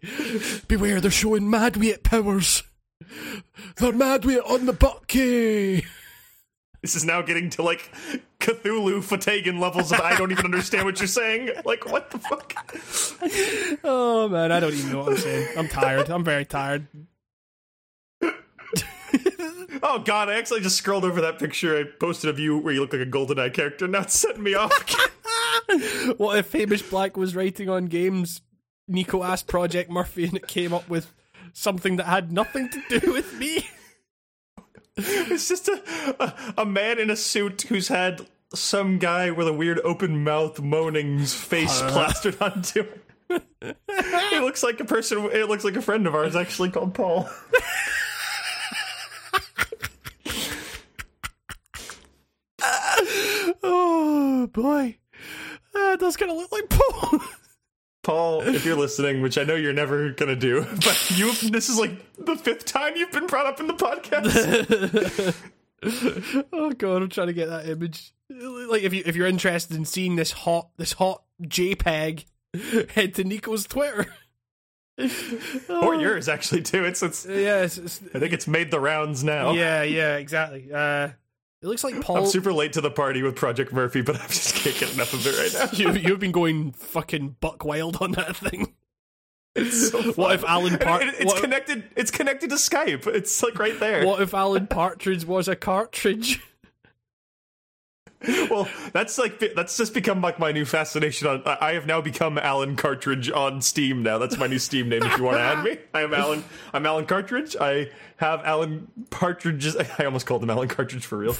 [0.67, 2.61] Beware, they're showing mad weight powers.
[3.77, 5.85] They're mad weight on the bucky.
[6.83, 7.89] This is now getting to like
[8.41, 11.49] Cthulhu fhtagn levels of I don't even understand what you're saying.
[11.63, 12.53] Like, what the fuck?
[13.85, 15.47] Oh man, I don't even know what I'm saying.
[15.57, 16.09] I'm tired.
[16.09, 16.87] I'm very tired.
[19.81, 22.81] Oh god, I actually just scrolled over that picture I posted of you where you
[22.81, 23.87] look like a GoldenEye character.
[23.87, 24.71] Now it's setting me off.
[26.17, 28.41] What if Hamish Black was writing on games?
[28.87, 31.13] Nico asked Project Murphy, and it came up with
[31.53, 33.65] something that had nothing to do with me.
[34.95, 35.81] It's just a,
[36.19, 40.61] a a man in a suit who's had some guy with a weird open mouth
[40.61, 43.41] moaning face plastered onto him.
[43.59, 45.27] it looks like a person.
[45.31, 47.27] It looks like a friend of ours, actually called Paul.
[53.65, 54.97] Oh boy,
[55.75, 57.19] uh, it does kind of look like Paul.
[58.03, 61.79] Paul, if you're listening, which I know you're never gonna do, but you this is
[61.79, 65.35] like the fifth time you've been brought up in the podcast.
[66.53, 68.13] oh god, I'm trying to get that image.
[68.29, 72.25] Like if you if you're interested in seeing this hot this hot JPEG,
[72.91, 74.05] head to Nico's Twitter.
[75.69, 76.83] or yours actually too.
[76.83, 79.53] It's it's Yeah, it's, it's, I think it's made the rounds now.
[79.53, 80.69] yeah, yeah, exactly.
[80.71, 81.09] Uh,
[81.63, 82.17] it looks like Paul.
[82.17, 85.13] I'm super late to the party with Project Murphy, but I just can't get enough
[85.13, 85.77] of it right now.
[85.77, 88.73] you you've been going fucking buck wild on that thing.
[89.55, 91.83] It's so What if Alan And Par- it- it's what- connected?
[91.95, 93.05] It's connected to Skype.
[93.07, 94.05] It's like right there.
[94.05, 96.41] What if Alan Partridge was a cartridge?
[98.49, 101.27] Well, that's like that's just become like my new fascination.
[101.27, 104.03] On I have now become Alan Cartridge on Steam.
[104.03, 105.03] Now that's my new Steam name.
[105.03, 106.43] If you want to add me, I am Alan.
[106.73, 107.55] I'm Alan Cartridge.
[107.59, 109.75] I have Alan Partridge's.
[109.99, 111.35] I almost called him Alan Cartridge for real.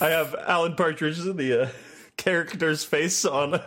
[0.00, 1.68] I have Alan Partridge, the uh,
[2.16, 3.60] character's face on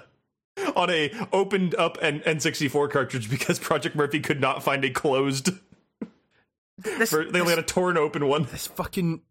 [0.75, 5.51] on a opened up N- N64 cartridge because Project Murphy could not find a closed.
[6.77, 8.47] This, For, they only had a torn open one.
[8.51, 9.21] this fucking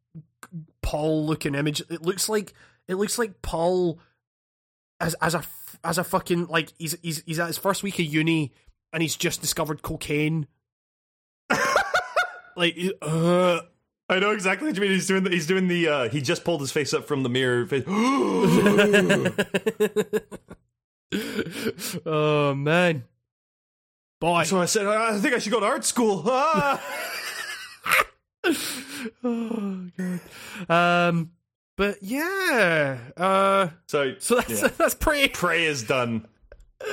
[0.83, 1.81] Paul looking image.
[1.91, 2.55] It looks like
[2.93, 3.99] it looks like Paul
[5.01, 5.43] as as a
[5.85, 8.53] as a fucking like he's he's he's at his first week of uni
[8.93, 10.47] and he's just discovered cocaine.
[12.57, 13.61] like uh
[14.11, 14.91] I know exactly what you mean.
[14.91, 17.29] He's doing the, he's doing the uh, he just pulled his face up from the
[17.29, 17.65] mirror.
[17.65, 17.85] Face.
[22.05, 23.05] oh man.
[24.21, 24.43] Boy.
[24.43, 26.25] so I said, I think I should go to art school.
[26.27, 26.83] Ah!
[29.25, 30.21] oh god.
[30.69, 31.31] Um
[31.77, 32.99] but yeah.
[33.17, 34.69] Uh so so that's Yeah.
[34.77, 35.29] that's prey.
[35.29, 36.27] prey is done.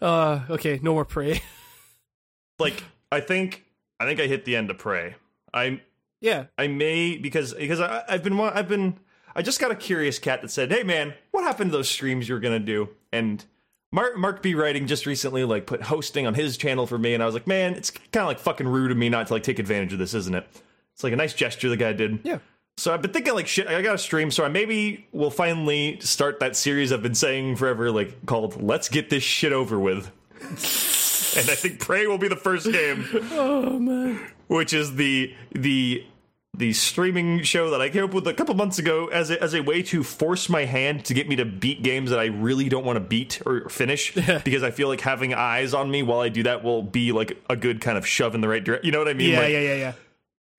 [0.00, 1.42] Uh okay, no more prey.
[2.58, 3.64] Like I think
[3.98, 5.16] I think I hit the end of prey.
[5.52, 5.80] I
[6.20, 6.44] Yeah.
[6.56, 8.98] I may because because I, I've been I've been
[9.34, 12.28] I just got a curious cat that said, "Hey man, what happened to those streams
[12.28, 13.44] you were gonna do?" And
[13.90, 17.22] Mark Mark B writing just recently like put hosting on his channel for me, and
[17.22, 19.42] I was like, "Man, it's kind of like fucking rude of me not to like
[19.42, 20.46] take advantage of this, isn't it?"
[20.94, 22.20] It's like a nice gesture the guy did.
[22.22, 22.38] Yeah.
[22.78, 23.66] So I've been thinking like shit.
[23.66, 27.56] I got a stream, so I maybe will finally start that series I've been saying
[27.56, 30.10] forever, like called "Let's Get This Shit Over With."
[30.42, 34.20] and I think Prey will be the first game Oh man.
[34.48, 36.04] which is the the
[36.54, 39.54] the streaming show that I came up with a couple months ago as a, as
[39.54, 42.68] a way to force my hand to get me to beat games that I really
[42.68, 46.20] don't want to beat or finish because I feel like having eyes on me while
[46.20, 48.84] I do that will be like a good kind of shove in the right direction.
[48.84, 49.30] You know what I mean?
[49.30, 49.92] Yeah, like, yeah, yeah, yeah.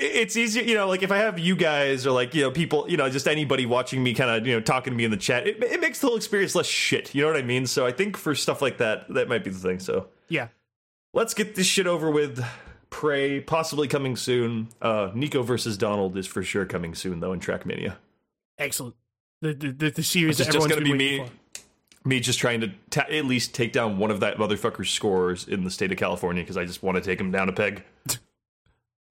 [0.03, 2.89] It's easier, you know, like if I have you guys or like, you know, people,
[2.89, 5.17] you know, just anybody watching me kind of, you know, talking to me in the
[5.17, 7.13] chat, it, it makes the whole experience less shit.
[7.15, 7.65] You know what I mean?
[7.67, 9.79] So I think for stuff like that, that might be the thing.
[9.79, 10.47] So Yeah.
[11.13, 12.43] let's get this shit over with.
[12.89, 14.67] Prey possibly coming soon.
[14.79, 17.95] Uh, Nico versus Donald is for sure coming soon though in Trackmania.
[18.59, 18.95] Excellent.
[19.41, 22.07] The the the, series that just gonna be me, for.
[22.07, 25.63] me just trying to ta- at least take down one of that motherfucker's scores in
[25.63, 27.83] the state of California because I just want to take him down a peg.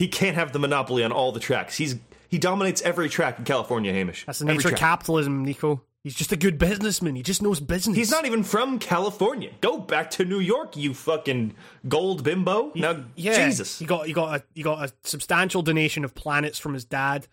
[0.03, 1.77] he can't have the monopoly on all the tracks.
[1.77, 1.95] He's
[2.29, 3.93] he dominates every track in California.
[3.93, 4.27] Hamish.
[4.27, 5.81] That's the nature of capitalism, Nico.
[6.03, 7.15] He's just a good businessman.
[7.15, 7.97] He just knows business.
[7.97, 9.53] He's not even from California.
[9.61, 11.55] Go back to New York, you fucking
[11.87, 12.73] gold bimbo.
[12.75, 13.79] Now, Yeah, Jesus.
[13.79, 17.29] He got he got a he got a substantial donation of planets from his dad.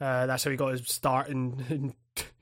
[0.00, 1.94] Uh, that's how he got his start in, in,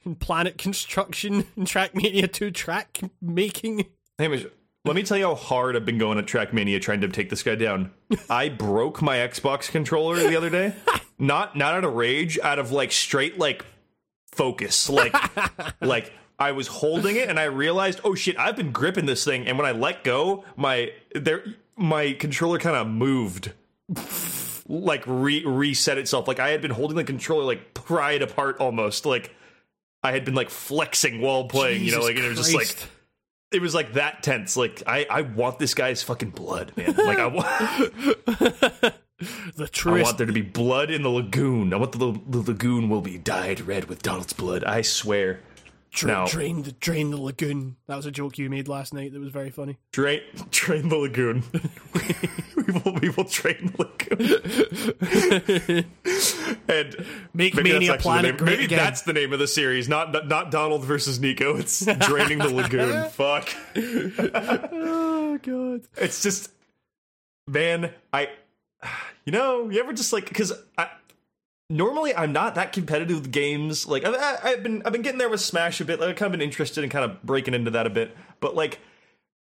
[0.05, 3.86] in planet construction and Trackmania two track making.
[4.19, 4.44] Hamish,
[4.84, 7.42] let me tell you how hard I've been going at Trackmania trying to take this
[7.42, 7.92] guy down.
[8.30, 10.74] I broke my Xbox controller the other day.
[11.18, 13.64] Not not out of rage, out of like straight like
[14.32, 14.90] focus.
[14.90, 15.14] Like
[15.80, 19.46] like I was holding it and I realized, oh shit, I've been gripping this thing,
[19.46, 21.44] and when I let go, my there
[21.76, 23.52] my controller kind of moved.
[24.66, 26.26] Like re- reset itself.
[26.26, 29.06] Like I had been holding the controller like pried apart almost.
[29.06, 29.32] Like
[30.02, 32.54] I had been like flexing while playing, you know, Jesus like and it was just
[32.54, 32.88] like.
[33.52, 34.56] It was like that tense.
[34.56, 36.94] Like I, I want this guy's fucking blood, man.
[36.96, 37.46] Like I want,
[39.56, 40.00] the truth.
[40.00, 41.72] I want there to be blood in the lagoon.
[41.72, 44.64] I want the, the lagoon will be dyed red with Donald's blood.
[44.64, 45.40] I swear.
[46.05, 47.77] Now- drain the drain the lagoon.
[47.86, 49.12] That was a joke you made last night.
[49.12, 49.77] That was very funny.
[49.93, 51.44] Drain, drain the lagoon.
[52.56, 55.85] we will, we will drain the lagoon.
[56.69, 58.78] and Make maybe Mania that's actually the Planet great Maybe again.
[58.78, 59.89] that's the name of the series.
[59.89, 61.56] Not not Donald versus Nico.
[61.56, 63.09] It's draining the lagoon.
[63.10, 63.48] Fuck.
[63.77, 65.82] Oh god.
[65.97, 66.51] it's just
[67.48, 68.28] man i
[69.24, 70.86] you know you ever just like because i
[71.73, 75.28] normally i'm not that competitive with games like I've, I've been i've been getting there
[75.31, 77.70] with smash a bit like i've kind of been interested in kind of breaking into
[77.73, 78.78] that a bit but like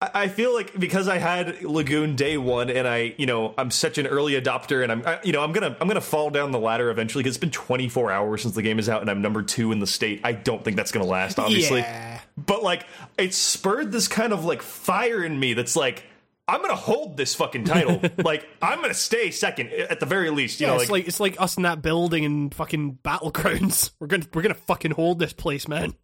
[0.02, 3.72] I I feel like because I had Lagoon day one, and I, you know, I'm
[3.72, 6.52] such an early adopter, and I'm, I, you know, I'm gonna, I'm gonna fall down
[6.52, 9.22] the ladder eventually because it's been 24 hours since the game is out, and I'm
[9.22, 10.20] number two in the state.
[10.26, 12.20] I don't think that's gonna last, obviously Yeah.
[12.38, 12.86] but like
[13.18, 16.04] it spurred this kind of like fire in me that's like
[16.48, 18.02] I'm gonna hold this fucking title.
[18.24, 20.60] like I'm gonna stay second at the very least.
[20.60, 23.92] You Yeah, know, it's like, like it's like us in that building in fucking battlegrounds.
[24.00, 25.96] We're gonna we're gonna fucking hold this place, man.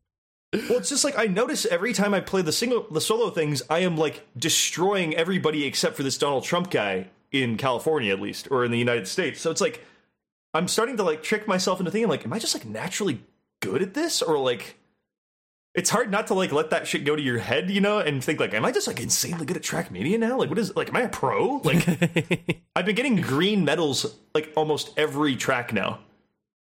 [0.54, 3.62] well, it's just like I notice every time I play the single, the solo things,
[3.70, 8.48] I am like destroying everybody except for this Donald Trump guy in California, at least,
[8.52, 9.40] or in the United States.
[9.40, 9.86] So it's like
[10.54, 13.22] I'm starting to like trick myself into thinking like, am I just like naturally
[13.62, 14.78] good at this, or like?
[15.74, 18.22] It's hard not to like let that shit go to your head, you know, and
[18.22, 20.38] think like, am I just like insanely good at Trackmania now?
[20.38, 21.62] Like, what is like, am I a pro?
[21.64, 21.88] Like,
[22.76, 26.00] I've been getting green medals like almost every track now.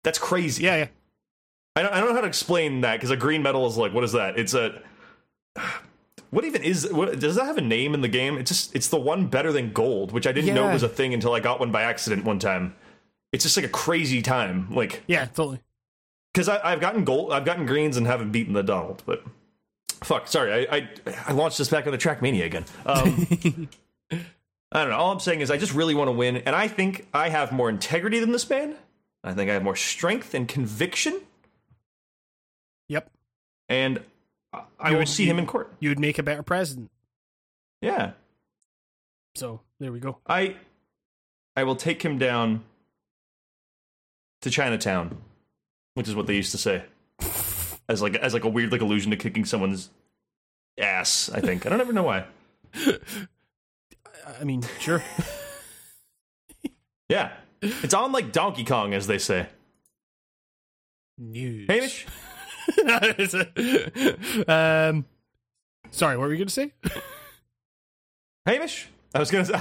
[0.03, 0.63] That's crazy.
[0.63, 0.87] Yeah, yeah.
[1.75, 3.93] I don't, I don't know how to explain that because a green medal is like,
[3.93, 4.37] what is that?
[4.37, 4.81] It's a.
[6.31, 6.87] What even is?
[6.93, 8.37] What, does that have a name in the game?
[8.37, 11.15] It's just it's the one better than gold, which I didn't know was a thing
[11.15, 12.75] until I got one by accident one time.
[13.31, 15.61] It's just like a crazy time, like Yeah, totally.
[16.33, 19.23] Because I've gotten gold, I've gotten greens and haven't beaten the Donald, but
[20.03, 20.89] fuck, sorry, I I,
[21.27, 22.65] I launched this back on the Trackmania again.
[22.85, 23.69] Um,
[24.71, 24.97] I don't know.
[24.97, 27.51] All I'm saying is I just really want to win, and I think I have
[27.51, 28.75] more integrity than this man.
[29.23, 31.19] I think I have more strength and conviction,
[32.87, 33.09] Yep.
[33.67, 34.03] and
[34.53, 35.73] I- I will would- see him in court.
[35.79, 36.91] You would make a better president.
[37.81, 38.11] Yeah,
[39.35, 40.17] So there we go.
[40.27, 40.55] I
[41.55, 42.63] I will take him down
[44.41, 45.17] to Chinatown,
[45.93, 46.83] which is what they used to say,
[47.87, 49.89] as like as like a weird like allusion to kicking someone's
[50.79, 51.29] ass.
[51.33, 52.25] I think I don't ever know why.
[54.39, 55.03] I mean, sure.
[57.09, 59.47] Yeah, it's on like Donkey Kong, as they say.
[61.17, 61.67] News.
[61.67, 62.05] Hamish,
[64.47, 65.05] um,
[65.89, 66.71] sorry, what were you going to say?
[68.45, 68.87] Hamish.
[69.13, 69.59] I was gonna say.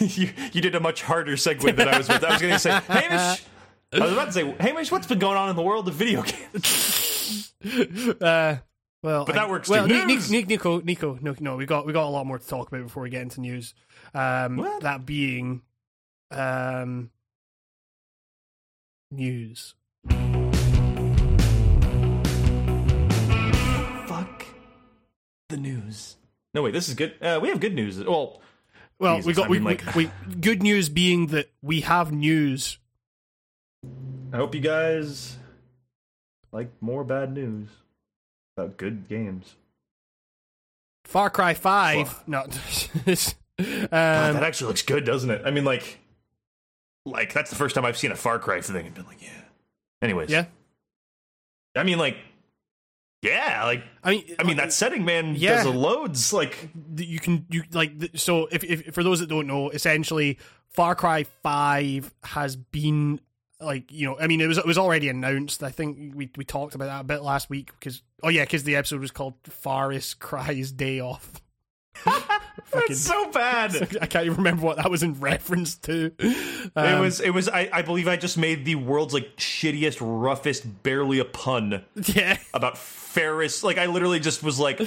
[0.00, 2.08] you, you did a much harder segue than I was.
[2.08, 2.24] With.
[2.24, 3.44] I was going to say, Hamish.
[3.94, 6.22] I was about to say, Hamish, what's been going on in the world of video
[6.22, 7.52] games?
[8.20, 8.56] Uh,
[9.02, 9.94] well, But that works Well, too.
[9.94, 10.30] Ni- Ni- News!
[10.30, 12.82] Ni- Nico, Nico, no, no, we got we got a lot more to talk about
[12.82, 13.72] before we get into news.
[14.12, 14.82] Um, What?
[14.82, 15.62] that being,
[16.30, 17.10] um,
[19.10, 19.74] news.
[24.06, 24.44] Fuck
[25.48, 26.16] the news.
[26.52, 27.14] No, wait, this is good.
[27.22, 27.98] Uh, we have good news.
[28.02, 28.40] Well,
[28.98, 32.12] Well, Jesus, we got I we, like- we, we good news being that we have
[32.12, 32.78] news
[34.32, 35.36] I hope you guys
[36.52, 37.68] like more bad news
[38.56, 39.54] about good games.
[41.04, 42.26] Far Cry Five.
[42.26, 42.44] No,
[43.04, 45.42] this, God, um, that actually looks good, doesn't it?
[45.44, 45.98] I mean, like,
[47.04, 49.28] like that's the first time I've seen a Far Cry thing and been like, yeah.
[50.02, 50.46] Anyways, yeah.
[51.76, 52.16] I mean, like,
[53.22, 55.56] yeah, like, I mean, I mean, that setting, man, Yeah.
[55.56, 56.32] does a loads.
[56.32, 60.38] Like, you can you like so if, if for those that don't know essentially
[60.68, 63.20] far cry 5 has been
[63.64, 66.44] like you know i mean it was it was already announced i think we we
[66.44, 69.34] talked about that a bit last week because oh yeah because the episode was called
[69.44, 71.40] faris cries day off
[72.74, 73.74] it's so bad.
[74.02, 77.48] i can't even remember what that was in reference to it Um, was, it was.
[77.48, 82.36] I, I believe I just made the world's like shittiest, roughest, barely a pun yeah
[82.52, 83.62] about Ferris.
[83.62, 84.80] Like, I literally just was like,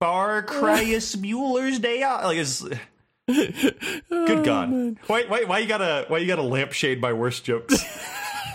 [0.00, 2.24] Far Cryus Mueller's Day Out.
[2.24, 2.64] Like, it's.
[3.26, 4.98] Good God!
[5.06, 7.74] Why, why, why you gotta, why you gotta lampshade my worst jokes?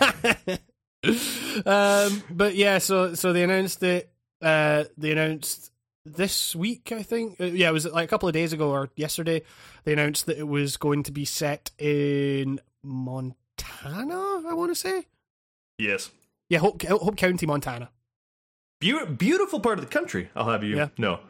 [1.66, 4.10] um, but yeah, so so they announced it.
[4.42, 5.70] Uh, they announced
[6.04, 7.40] this week, I think.
[7.40, 9.42] Uh, yeah, it was like a couple of days ago or yesterday.
[9.84, 14.42] They announced that it was going to be set in Montana.
[14.48, 15.06] I want to say,
[15.78, 16.10] yes.
[16.48, 17.90] yeah, Hope, Hope County, Montana.
[18.80, 20.30] Beau- beautiful part of the country.
[20.34, 20.88] I'll have you Yeah.
[20.96, 21.20] know.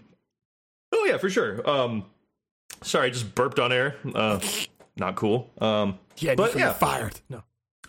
[0.92, 1.68] Oh yeah, for sure.
[1.68, 2.04] Um,
[2.82, 3.96] sorry, I just burped on air.
[4.14, 4.40] Uh,
[4.96, 5.50] not cool.
[5.60, 6.72] Um, Yeah, But, yeah.
[6.72, 7.20] fired.
[7.28, 7.42] No,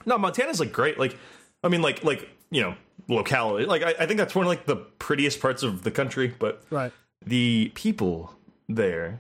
[0.06, 0.98] no, Montana's like great.
[1.00, 1.18] Like,
[1.64, 2.76] I mean, like, like you know,
[3.08, 3.66] locality.
[3.66, 6.34] Like, I, I think that's one of like the prettiest parts of the country.
[6.38, 6.92] But right.
[7.26, 8.34] the people
[8.70, 9.20] there,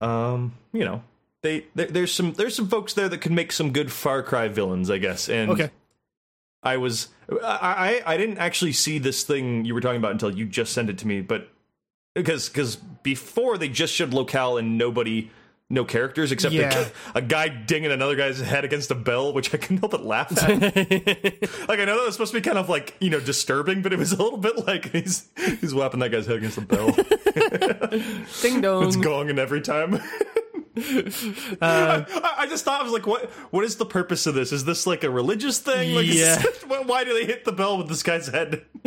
[0.00, 1.02] um, you know,
[1.42, 4.48] they there, there's some there's some folks there that can make some good Far Cry
[4.48, 5.28] villains, I guess.
[5.28, 5.70] And Okay.
[6.62, 7.08] I was
[7.42, 10.72] I, I I didn't actually see this thing you were talking about until you just
[10.72, 11.48] sent it to me, but
[12.22, 15.30] because because before they just showed locale and nobody
[15.70, 16.86] no characters except Yeah.
[17.14, 20.02] a, a guy dinging another guy's head against a bell, which I couldn't help but
[20.04, 20.48] laugh at.
[21.68, 23.92] like I know that was supposed to be kind of like you know disturbing, but
[23.92, 25.28] it was a little bit like he's
[25.60, 26.90] he's whapping that guy's head against the bell.
[28.42, 28.86] Ding dong.
[28.86, 30.00] it's gonging every time.
[31.60, 33.24] Uh, I, I just thought I was like, what?
[33.50, 34.52] What is the purpose of this?
[34.52, 35.94] Is this like a religious thing?
[35.94, 36.40] Like, Yeah.
[36.66, 38.62] why- why do they hit the bell with this guy's head?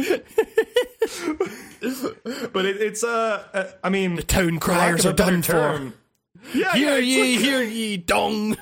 [2.54, 5.52] but it, it's uh, uh, I mean, the town criers are done for.
[5.52, 5.94] term-
[6.54, 8.58] Yeah, Hear yeah, ye, like- hear ye, dong.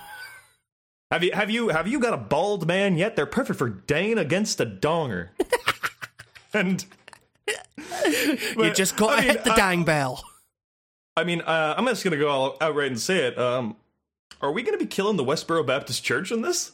[1.11, 3.15] Have you have you have you got a bald man yet?
[3.15, 5.29] They're perfect for Dane against a donger.
[6.53, 6.85] and
[8.57, 10.23] You just got to I mean, hit the I- dang bell.
[11.19, 13.37] I mean, uh, I'm just gonna go all outright and say it.
[13.37, 13.75] Um,
[14.41, 16.71] are we gonna be killing the Westboro Baptist Church in this?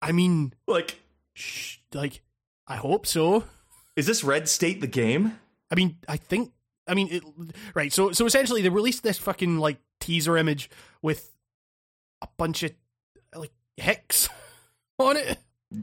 [0.00, 1.00] I mean, Like,
[1.34, 2.22] sh- like,
[2.66, 3.44] I hope so.
[3.96, 5.38] is this Red State the game?
[5.70, 6.52] I mean, I think.
[6.86, 7.22] I mean, it,
[7.74, 7.92] right.
[7.92, 10.68] So, so essentially, they released this fucking like teaser image
[11.00, 11.30] with
[12.20, 12.72] a bunch of
[13.36, 14.28] like hicks
[14.98, 15.38] on it,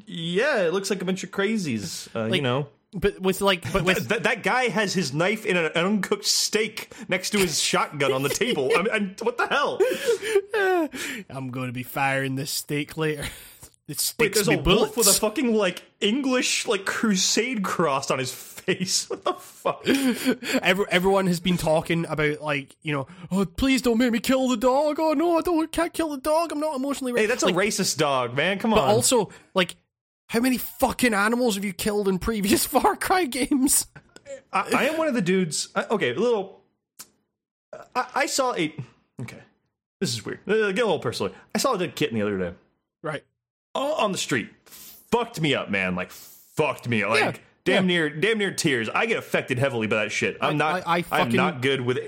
[0.05, 2.07] Yeah, it looks like a bunch of crazies.
[2.15, 5.57] Uh, you know, but with like, but with that, that guy has his knife in
[5.57, 8.71] an uncooked steak next to his shotgun on the table.
[8.75, 9.79] I mean, what the hell?
[11.29, 13.25] I'm going to be firing this steak later.
[13.89, 18.11] It Wait, sticks there's me a wolf with a fucking like English like crusade cross
[18.11, 19.09] on his face.
[19.09, 19.83] What the fuck?
[20.61, 24.47] Every, everyone has been talking about like you know, oh please don't make me kill
[24.47, 24.99] the dog.
[24.99, 26.51] Oh no, I don't can't kill the dog.
[26.51, 27.19] I'm not emotionally.
[27.19, 28.59] Hey, that's like, a racist dog, man.
[28.59, 28.77] Come on.
[28.77, 29.75] But also, like,
[30.29, 33.85] how many fucking animals have you killed in previous Far Cry games?
[34.53, 35.69] I, I am one of the dudes.
[35.75, 36.61] I, okay, a little.
[37.95, 38.73] I, I saw a.
[39.21, 39.39] Okay,
[39.99, 40.39] this is weird.
[40.47, 41.33] Uh, get a little personal.
[41.53, 42.53] I saw a dead kitten the other day
[43.03, 43.23] Right.
[43.75, 44.49] all on the street.
[44.65, 45.95] Fucked me up, man.
[45.95, 47.05] Like fucked me.
[47.05, 47.31] Like Yeah,
[47.65, 47.87] damn yeah.
[47.95, 48.89] near, damn near tears.
[48.89, 50.37] I get affected heavily by that shit.
[50.41, 50.83] I'm not.
[50.87, 51.99] I- I'm not good with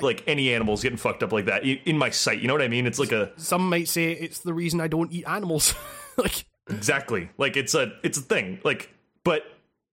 [0.00, 2.40] like any animals getting fucked up like that in, in my sight.
[2.40, 2.86] You know what I mean?
[2.86, 5.74] It's like a Some might say it's the reason I don't eat animals.
[6.16, 8.60] like, exactly like it's a it's a thing.
[8.64, 8.92] Like,
[9.24, 9.44] but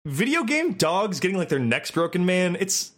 [0.05, 2.57] video game dogs getting like their necks broken, man.
[2.59, 2.91] It's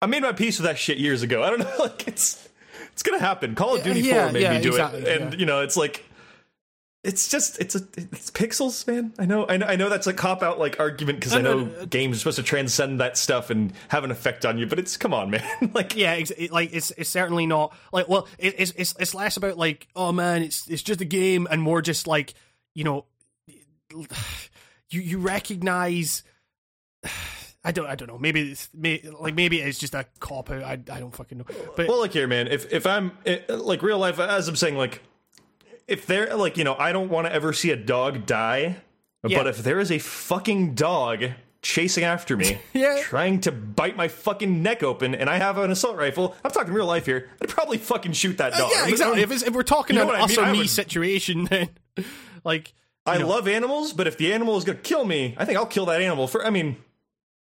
[0.00, 1.42] I made my peace with that shit years ago.
[1.42, 1.70] I don't know.
[1.78, 2.48] Like it's
[2.92, 3.54] it's gonna happen.
[3.54, 5.38] Call of uh, Duty Yeah, Four made yeah, me do exactly, it, and yeah.
[5.38, 6.04] you know it's like.
[7.02, 9.12] It's just it's a it's pixels, man.
[9.18, 11.64] I know I know I know that's a cop out like argument because I know
[11.64, 11.84] no, no.
[11.84, 14.96] games are supposed to transcend that stuff and have an effect on you, but it's
[14.96, 15.42] come on, man.
[15.74, 19.14] like yeah, ex- it, like it's it's certainly not like well, it, it's it's it's
[19.14, 22.32] less about like oh man, it's it's just a game, and more just like
[22.74, 23.04] you know,
[24.90, 26.22] you you recognize.
[27.66, 27.86] I don't.
[27.86, 28.18] I don't know.
[28.18, 30.62] Maybe it's may, like maybe it's just a cop out.
[30.62, 31.44] I, I don't fucking know.
[31.76, 32.46] But Well, look here, man.
[32.48, 35.00] If if I'm it, like real life, as I'm saying, like
[35.88, 38.76] if they're like you know, I don't want to ever see a dog die.
[39.26, 39.38] Yeah.
[39.38, 41.24] But if there is a fucking dog
[41.62, 43.00] chasing after me, Yeah.
[43.02, 46.74] trying to bite my fucking neck open, and I have an assault rifle, I'm talking
[46.74, 47.30] real life here.
[47.40, 48.70] I'd probably fucking shoot that dog.
[48.70, 49.22] Uh, yeah, exactly.
[49.22, 50.46] If, if we're talking You know an what I us mean?
[50.46, 51.70] or me would- situation, then
[52.44, 52.74] like
[53.06, 53.28] I know.
[53.28, 55.86] love animals, but if the animal is going to kill me, I think I'll kill
[55.86, 56.44] that animal for.
[56.44, 56.76] I mean,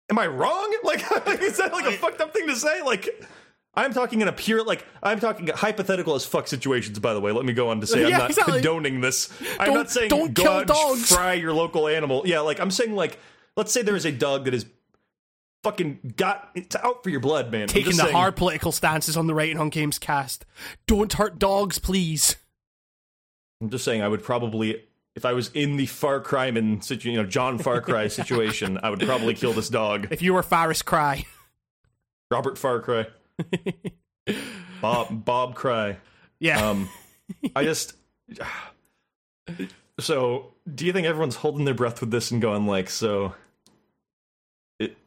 [0.10, 0.72] am I wrong?
[0.84, 1.00] Like,
[1.42, 2.82] is that like a fucked up thing to say?
[2.84, 3.10] Like,
[3.74, 7.00] I'm talking in a pure, like, I'm talking hypothetical as fuck situations.
[7.00, 8.54] By the way, let me go on to say I'm not exactly.
[8.62, 9.32] condoning this.
[9.60, 11.10] I'm Don't- not saying don't go kill out dogs.
[11.12, 12.22] fry your local animal.
[12.26, 13.20] Yeah, like I'm saying, like,
[13.58, 14.66] let's say there is a dog that is
[15.64, 17.68] fucking got it's out for your blood, man.
[17.68, 20.46] Taking the saying- hard political stances on the Right on Games cast.
[20.88, 22.36] Don't hurt dogs, please.
[23.60, 24.84] I'm just saying, I would probably,
[25.16, 26.52] if I was in the Far Cry
[26.82, 30.34] situ, you know, John Far Cry situation, I would probably kill this dog, If you
[30.34, 31.26] were Faris Cry.
[32.32, 33.06] Robert Far Cry,
[34.82, 35.98] Bob Bob Cry.
[36.40, 36.70] Yeah.
[36.70, 36.90] Um,
[37.56, 37.96] I just.
[39.98, 43.34] So, do you think everyone's holding their breath with this and going like, so?
[44.78, 44.98] It,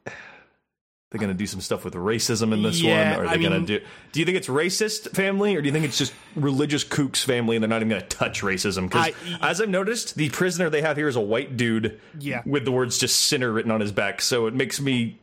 [1.10, 3.60] they're gonna do some stuff with racism in this Yeah, one, or are they gonna
[3.64, 3.80] do?
[4.12, 7.56] Do you think it's racist family, or do you think it's just religious kooks family,
[7.56, 8.89] and they're not even gonna touch racism?
[8.89, 12.43] Because as I've noticed, the prisoner they have here is a white dude, Yeah.
[12.44, 14.20] with the words "just sinner" written on his back.
[14.20, 15.18] So it makes me,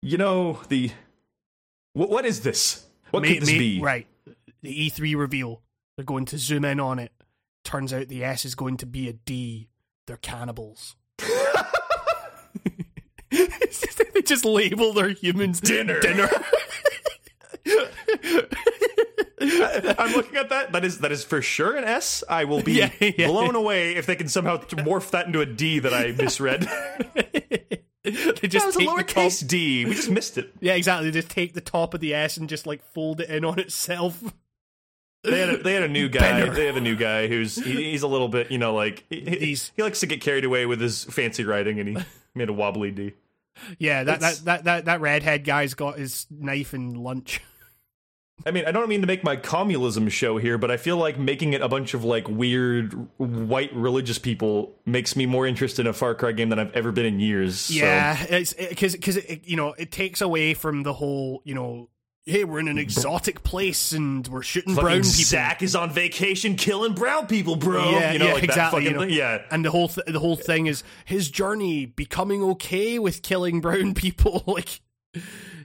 [0.00, 0.90] you know, the
[1.92, 2.86] what, what is this?
[3.10, 3.80] What May- could this may- be?
[3.80, 4.06] Right.
[4.62, 5.60] The E3 reveal.
[5.96, 7.12] They're going to zoom in on it.
[7.64, 9.68] Turns out the S is going to be a D.
[10.06, 10.96] They're cannibals.
[14.26, 16.00] Just- they just label their humans Dinner.
[16.00, 16.28] Dinner.
[19.40, 20.72] I'm looking at that.
[20.72, 22.24] That is that is for sure an S.
[22.28, 23.26] I will be Yeah, yeah.
[23.26, 26.62] blown away if they can somehow morph that into a D that I misread.
[27.14, 29.24] they that just was a take the top.
[29.24, 29.84] lowercase D.
[29.84, 30.52] We just missed it.
[30.60, 31.10] Yeah, exactly.
[31.10, 33.58] They just take the top of the S and just like fold it in on
[33.58, 34.22] itself.
[35.24, 36.20] They had a, they had a new guy.
[36.20, 36.54] Bender.
[36.54, 39.20] They have a new guy who's he, he's a little bit you know like he,
[39.20, 41.96] he- He's- he likes to get carried away with his fancy writing and he
[42.34, 43.12] made a wobbly D.
[43.78, 47.40] Yeah, that, that that that that redhead guy's got his knife and lunch.
[48.44, 51.18] I mean, I don't mean to make my communism show here, but I feel like
[51.18, 55.86] making it a bunch of like weird white religious people makes me more interested in
[55.86, 57.56] a Far Cry game than I've ever been in years.
[57.60, 61.54] so- Yeah, it's because because it, you know it takes away from the whole you
[61.54, 61.88] know
[62.26, 65.90] hey we're in an exotic place and we're shooting Fucking brown people Zach is on
[65.90, 67.90] vacation killing brown people, bro.
[67.90, 69.02] Yeah, you know, yeah, like exactly, that you know.
[69.02, 69.42] Yeah.
[69.50, 73.94] and the whole th- the whole thing is his journey becoming okay with killing brown
[73.94, 74.80] people like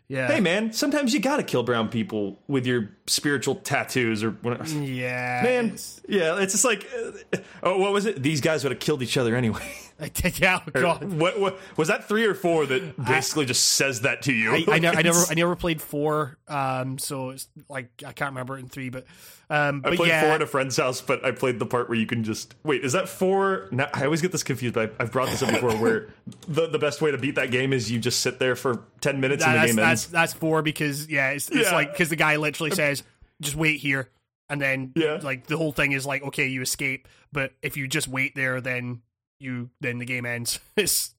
[0.07, 4.65] yeah Hey man, sometimes you gotta kill brown people with your spiritual tattoos or whatever.
[4.83, 5.75] yeah Man,
[6.07, 6.87] yeah, it's just like,
[7.33, 8.21] uh, oh, what was it?
[8.21, 9.73] These guys would have killed each other anyway.
[10.35, 12.07] yeah oh god what, what was that?
[12.07, 14.53] Three or four that basically just says that to you?
[14.53, 18.31] I, I, never, I never, I never played four, um, so it's like I can't
[18.31, 19.03] remember it in three, but,
[19.49, 21.89] um, I but played yeah, four at a friend's house, but I played the part
[21.89, 22.85] where you can just wait.
[22.85, 23.67] Is that four?
[23.71, 25.71] Now, I always get this confused, but I, I've brought this up before.
[25.75, 26.13] Where
[26.47, 29.19] the the best way to beat that game is you just sit there for ten
[29.19, 30.11] minutes and the that's, game that's ends.
[30.11, 31.75] that's four because yeah, it's, it's Yeah.
[31.75, 32.98] like because the guy literally says
[33.41, 34.09] just wait here,
[34.49, 35.19] and then Yeah.
[35.21, 38.61] like the whole thing is like okay, you escape, but if you just wait there,
[38.61, 39.01] then
[39.39, 40.59] you then the game ends.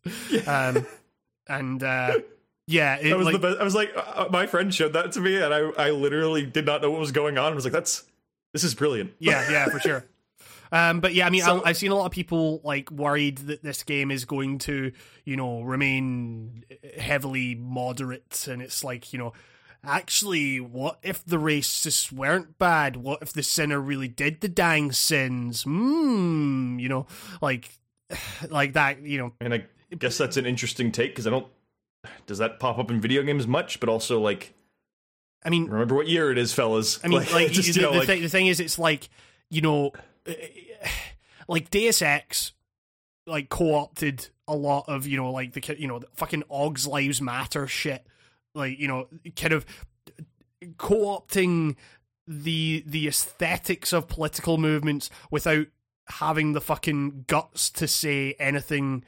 [0.46, 0.86] Um,
[1.48, 2.18] and uh,
[2.66, 3.60] yeah, it, That was like, the best.
[3.60, 6.66] I was like, uh, my friend showed that to me, and I I literally did
[6.66, 7.52] not know what was going on.
[7.52, 8.04] I was like, that's
[8.52, 9.12] this is brilliant.
[9.18, 10.04] Yeah, yeah, for sure.
[10.72, 13.38] Um, but yeah, I mean, So- I, I've seen a lot of people like worried
[13.38, 14.92] that this game is going to,
[15.24, 16.64] you know, remain
[16.96, 19.32] heavily moderate, and it's like, you know,
[19.84, 22.96] actually, what if the racists weren't bad?
[22.96, 25.62] What if the sinner really did the dang sins?
[25.62, 27.06] Hmm, you know,
[27.40, 27.78] like,
[28.48, 29.32] like that, you know.
[29.40, 29.64] And I
[29.98, 31.46] guess that's an interesting take because I don't.
[32.26, 33.80] Does that pop up in video games much?
[33.80, 34.54] But also, like,
[35.44, 36.98] I mean, remember what year it is, fellas.
[37.04, 39.08] I mean, like, just, the, know, the, like, thing, the thing is, it's like
[39.50, 39.92] you know,
[41.48, 42.52] like Deus Ex,
[43.26, 47.20] like co-opted a lot of you know, like the you know, the fucking Aug's Lives
[47.20, 48.06] Matter shit,
[48.54, 49.66] like you know, kind of
[50.76, 51.76] co-opting
[52.26, 55.66] the the aesthetics of political movements without
[56.08, 59.04] having the fucking guts to say anything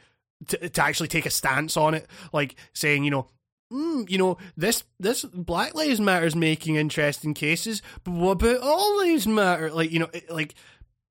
[0.49, 2.07] to, to actually take a stance on it.
[2.33, 3.29] Like saying you know
[3.73, 8.61] mm, you know this this black lives matter is making interesting cases but what about
[8.61, 10.55] all lives matter like you know it, like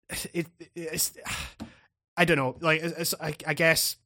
[0.33, 1.13] it, it's
[2.17, 2.55] i don't know.
[2.59, 2.83] Like
[3.19, 3.97] I, I guess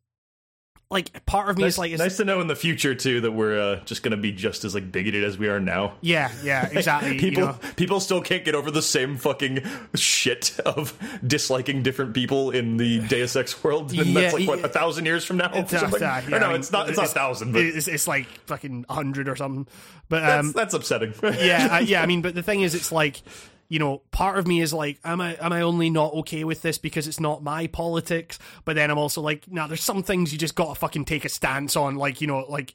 [0.89, 3.21] like part of me nice, is like it's, nice to know in the future too
[3.21, 5.93] that we're uh, just going to be just as like bigoted as we are now.
[6.01, 9.63] yeah yeah exactly people you know people still can't get over the same fucking
[9.95, 14.59] shit of disliking different people in the Deus Ex world, and Yeah, that's like what
[14.59, 14.65] yeah.
[14.65, 15.51] a thousand years from now.
[15.53, 16.89] It's, uh, yeah, Or no, I mean, it's not.
[16.89, 19.67] It's not a thousand, but it's, it's like fucking hundred or something.
[20.09, 21.13] But that's, um, that's upsetting.
[21.23, 22.01] yeah, uh, yeah.
[22.01, 23.21] I mean, but the thing is, it's like
[23.67, 26.61] you know, part of me is like, am I am I only not okay with
[26.61, 28.37] this because it's not my politics?
[28.63, 31.29] But then I'm also like, nah, there's some things you just gotta fucking take a
[31.29, 32.73] stance on, like you know, like.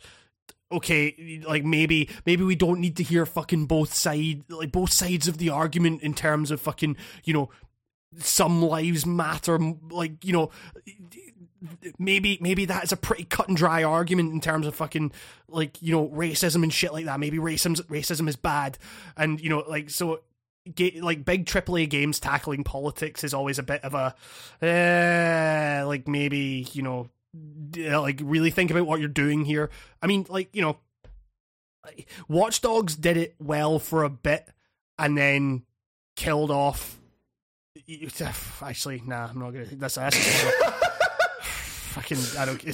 [0.72, 5.26] Okay, like maybe maybe we don't need to hear fucking both side like both sides
[5.26, 7.50] of the argument in terms of fucking you know
[8.18, 9.58] some lives matter
[9.90, 10.48] like you know
[11.98, 15.12] maybe maybe that is a pretty cut and dry argument in terms of fucking
[15.48, 18.78] like you know racism and shit like that maybe racism racism is bad
[19.16, 20.20] and you know like so
[21.00, 24.14] like big AAA games tackling politics is always a bit of a
[24.62, 27.08] uh, like maybe you know
[28.00, 29.70] like really think about what you're doing here
[30.02, 30.76] i mean like you know
[32.28, 34.48] watch dogs did it well for a bit
[34.98, 35.62] and then
[36.16, 37.00] killed off
[38.62, 40.16] actually nah i'm not gonna that's that's
[41.90, 42.64] fucking I don't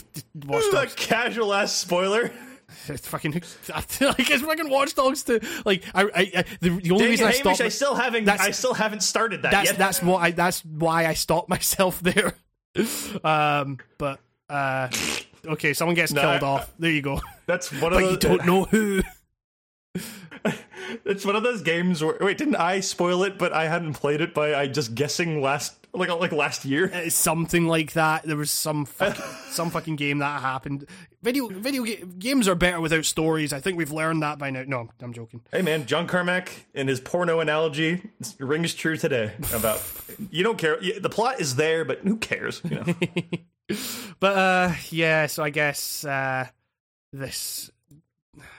[0.46, 0.72] Watch Dogs.
[0.72, 2.30] That casual ass spoiler.
[2.88, 3.32] It's fucking
[3.68, 7.26] like it's fucking Watch Dogs to like I I, I the, the only Dang reason
[7.26, 9.78] it, I stopped I still haven't I still haven't started that that's, yet.
[9.78, 12.34] That's what I that's why I stopped myself there.
[13.24, 14.20] Um, but
[14.50, 14.88] uh,
[15.46, 16.72] okay, someone gets no, killed off.
[16.78, 17.20] There you go.
[17.46, 19.02] That's one of but you don't know who.
[21.04, 23.38] it's one of those games where wait, didn't I spoil it?
[23.38, 26.90] But I hadn't played it by I just guessing last like like last year.
[26.92, 28.24] Uh, something like that.
[28.24, 30.86] There was some fucking, some fucking game that happened.
[31.22, 33.52] Video video ga- games are better without stories.
[33.52, 34.64] I think we've learned that by now.
[34.66, 35.40] No, I'm joking.
[35.50, 39.32] Hey man, John Carmack and his porno analogy rings true today.
[39.52, 39.82] About
[40.30, 40.78] you don't care.
[40.78, 42.60] The plot is there, but who cares?
[42.64, 43.76] You know?
[44.20, 45.26] but uh, yeah.
[45.26, 46.46] So I guess uh,
[47.12, 47.70] this.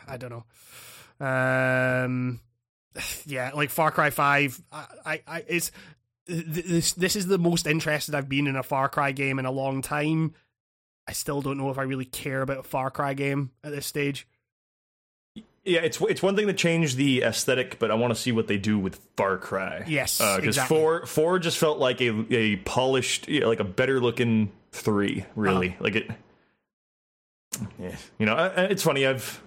[0.07, 0.45] I don't know.
[1.19, 2.39] Um,
[3.25, 4.61] yeah, like Far Cry Five.
[4.71, 5.71] I, I, I it's
[6.27, 9.51] this this is the most interested I've been in a Far Cry game in a
[9.51, 10.33] long time.
[11.07, 13.85] I still don't know if I really care about a Far Cry game at this
[13.85, 14.27] stage.
[15.63, 18.47] Yeah, it's it's one thing to change the aesthetic, but I want to see what
[18.47, 19.83] they do with Far Cry.
[19.87, 20.77] Yes, because uh, exactly.
[20.77, 25.25] four four just felt like a a polished, you know, like a better looking three.
[25.35, 25.83] Really, uh-huh.
[25.83, 26.11] like it.
[27.79, 29.05] Yeah, you know, it's funny.
[29.05, 29.41] I've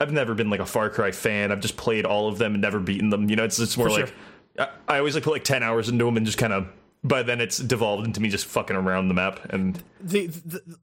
[0.00, 1.50] I've never been like a Far Cry fan.
[1.50, 3.28] I've just played all of them and never beaten them.
[3.28, 4.06] You know, it's it's more For like.
[4.08, 4.16] Sure
[4.58, 6.68] I, I always like put like ten hours into them and just kind of
[7.02, 10.30] by then it's devolved into me just fucking around the map and they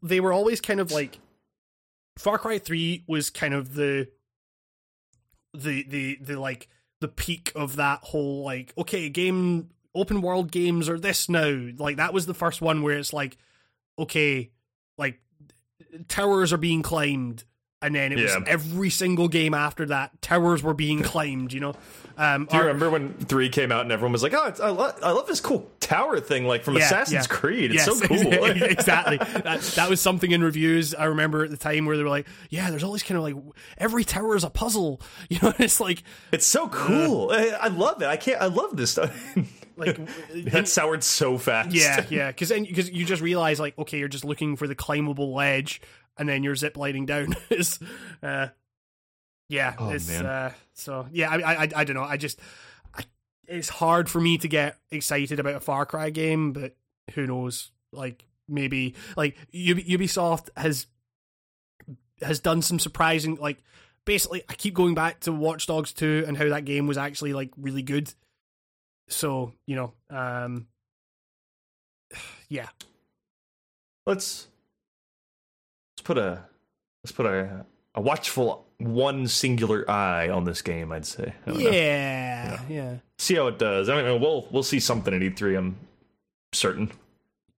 [0.04, 1.20] they were always kind of like
[2.18, 4.08] Far Cry 3 was kind of the
[5.54, 6.68] the the the like
[7.00, 11.98] the peak of that whole like okay game open world games are this now like
[11.98, 13.38] that was the first one where it's like
[14.00, 14.52] okay
[14.98, 15.20] like
[16.08, 17.44] towers are being climbed
[17.82, 18.38] and then it yeah.
[18.38, 21.74] was every single game after that towers were being climbed you know
[22.18, 24.70] um, do you our, remember when three came out and everyone was like oh I,
[24.70, 27.36] lo- I, love this cool tower thing like from yeah, assassin's yeah.
[27.36, 27.74] creed?
[27.74, 28.22] It's yes, so cool.
[28.72, 29.18] Exactly.
[29.18, 30.96] That, that, was something in reviews.
[30.96, 33.24] I remember at the time where they were like yeah there's all these kind of
[33.24, 33.36] like
[33.78, 35.02] every tower is a puzzle.
[35.30, 37.30] You know it's like it's so cool.
[37.30, 38.08] Uh, I, love it.
[38.08, 39.38] I can't i love this stuff.
[39.78, 39.98] Like
[40.52, 41.72] that soured so fast.
[41.72, 44.76] Yeah yeah because then because you just realize like okay you're just looking for the
[44.76, 45.82] climbable ledge
[46.18, 47.36] and then you're zip lining down.
[47.50, 47.80] is
[48.22, 48.48] uh,
[49.52, 51.30] yeah, oh, it's uh, so yeah.
[51.30, 52.04] I, I I don't know.
[52.04, 52.40] I just
[52.96, 53.04] I,
[53.48, 56.78] it's hard for me to get excited about a Far Cry game, but
[57.16, 57.72] who knows?
[57.92, 60.88] Like maybe like Ubisoft has
[62.22, 63.62] has done some surprising like
[64.06, 67.34] basically I keep going back to Watch Dogs 2 and how that game was actually
[67.34, 68.14] like really good.
[69.10, 70.68] So, you know, um
[72.48, 72.70] yeah.
[74.06, 74.48] Let's
[75.94, 76.46] let's put a
[77.04, 77.66] let's put a
[77.96, 80.92] a watchful one singular eye on this game.
[80.92, 81.34] I'd say.
[81.48, 82.96] Yeah, yeah.
[83.18, 83.90] See how it does.
[83.90, 85.58] I mean, we'll we'll see something at E3.
[85.58, 85.78] I'm
[86.54, 86.92] certain.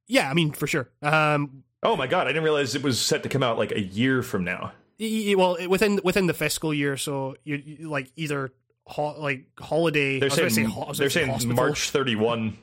[0.08, 0.90] Yeah, I mean for sure.
[1.02, 3.82] Um, oh my god, I didn't realize it was set to come out like a
[3.82, 4.74] year from now.
[5.00, 8.54] Well, within within the fiscal year, so you, you like either
[8.86, 10.20] ho- like holiday.
[10.20, 11.56] They're saying say ho- they're saying hospital.
[11.56, 12.58] March thirty one.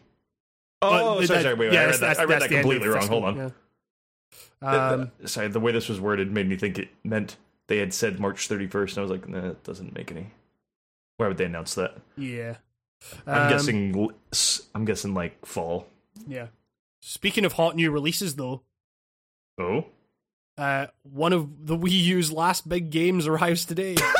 [0.82, 2.88] Oh, uh, sorry, that, sorry, wait, wait yeah, I read that, I read that completely
[2.88, 3.08] wrong.
[3.08, 3.36] Hold on.
[3.36, 3.50] Yeah.
[4.62, 7.36] Um, sorry, the way this was worded made me think it meant
[7.70, 10.26] they had said March 31st, and I was like, nah, that doesn't make any.
[11.18, 11.96] Why would they announce that?
[12.16, 12.56] Yeah,
[13.28, 14.10] I'm um, guessing.
[14.74, 15.86] I'm guessing like fall.
[16.26, 16.48] Yeah.
[17.00, 18.62] Speaking of hot new releases, though.
[19.58, 19.86] Oh.
[20.58, 23.94] Uh, one of the Wii U's last big games arrives today.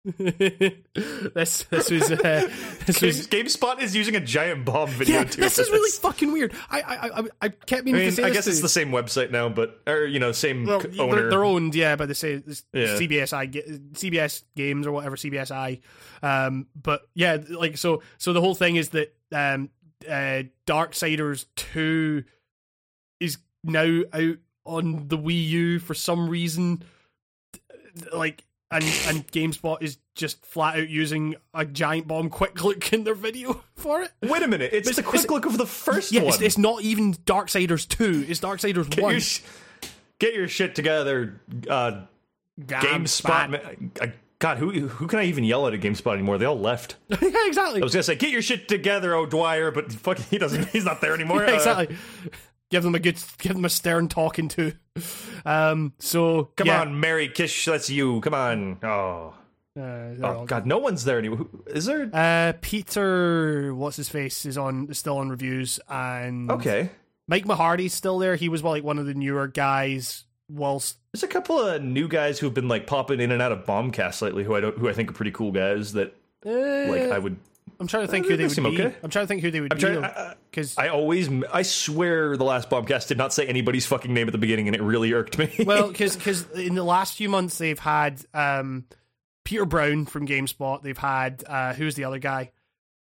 [0.04, 2.48] this this was uh,
[2.86, 5.16] this was GameSpot is using a giant bomb video.
[5.16, 6.54] Yeah, this is really fucking weird.
[6.70, 8.22] I I I, I kept meaning I mean, to say.
[8.22, 11.22] I guess it's the same website now, but or you know, same well, owner.
[11.22, 12.42] They're, they're, owned, yeah, by the say
[12.72, 12.86] yeah.
[12.96, 15.80] CBSI CBS Games or whatever CBSI.
[16.22, 19.68] Um, but yeah, like so so the whole thing is that um,
[20.08, 22.22] uh, Darksiders two
[23.18, 26.84] is now out on the Wii U for some reason.
[28.12, 33.04] Like and and GameSpot is just flat out using a giant bomb quick look in
[33.04, 34.12] their video for it.
[34.22, 36.34] Wait a minute, it's, it's the quick it's, look of the first yeah, one.
[36.34, 38.24] It's, it's, not even Darksiders two.
[38.28, 39.12] It's Darksiders get one.
[39.12, 39.40] Your sh-
[40.18, 42.02] get your shit together, uh,
[42.60, 44.12] GameSpot.
[44.40, 46.38] God, who who can I even yell at at GameSpot anymore?
[46.38, 46.94] They all left.
[47.08, 47.80] yeah, exactly.
[47.80, 50.68] I was gonna say, get your shit together, O'Dwyer, but fuck, he doesn't.
[50.68, 51.38] He's not there anymore.
[51.48, 51.96] Yeah, Uh, exactly.
[52.70, 54.72] Give them a good, give them a stern talking to.
[55.44, 55.92] Um.
[55.98, 58.20] So come yeah, on, Mary Kish, that's you.
[58.20, 58.78] Come on.
[58.82, 59.34] Oh,
[59.78, 61.46] Uh, oh God, no one's there anymore.
[61.68, 62.10] Is there?
[62.12, 66.90] Uh, Peter, what's his face, is on is still on reviews, and Okay,
[67.28, 68.34] Mike Mahardy's still there.
[68.36, 70.24] He was like one of the newer guys.
[70.50, 73.66] Whilst there's a couple of new guys who've been like popping in and out of
[73.66, 75.92] Bombcast lately, who I don't, who I think are pretty cool guys.
[75.92, 77.36] That like I would.
[77.80, 78.82] I'm trying to think Uh, who they would be.
[78.82, 78.96] okay.
[79.02, 82.36] I'm trying to think who they would I'm be I, because I always, I swear,
[82.36, 85.12] the last Bombcast did not say anybody's fucking name at the beginning, and it really
[85.12, 85.52] irked me.
[85.64, 88.84] well, because in the last few months they've had um,
[89.44, 90.82] Peter Brown from GameSpot.
[90.82, 92.50] They've had uh, who's the other guy?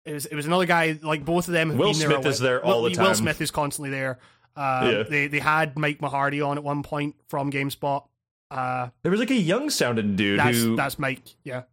[0.06, 0.98] It was it was another guy.
[1.02, 1.70] Like both of them.
[1.72, 3.14] Have Will been there Smith a is there all Will, the Will.
[3.14, 4.20] Smith is constantly there.
[4.56, 5.04] Uh, Yeah.
[5.04, 8.04] They they had Mike Mahardy on at one point from GameSpot.
[8.50, 10.76] Uh, there was like a young sounding dude that's who.
[10.76, 11.22] that's Mike.
[11.44, 11.64] Yeah.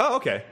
[0.00, 0.44] oh, okay.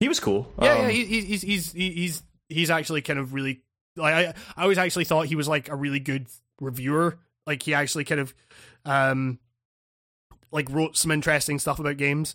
[0.00, 0.52] He was cool.
[0.62, 3.62] Yeah, Um, yeah, he, he- he's he's he's he's actually kind of really
[3.96, 6.26] like I I always actually thought he was like a really good
[6.60, 7.18] reviewer.
[7.46, 8.34] Like he actually kind of
[8.84, 9.38] um
[10.52, 12.34] like wrote some interesting stuff about games.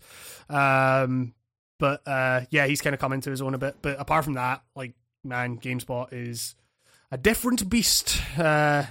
[0.49, 1.34] Um
[1.80, 3.77] but uh yeah, he's kind of come into his own a bit.
[3.81, 6.56] But apart from that, like man, GameSpot is
[7.11, 8.22] a different beast.
[8.38, 8.84] Uh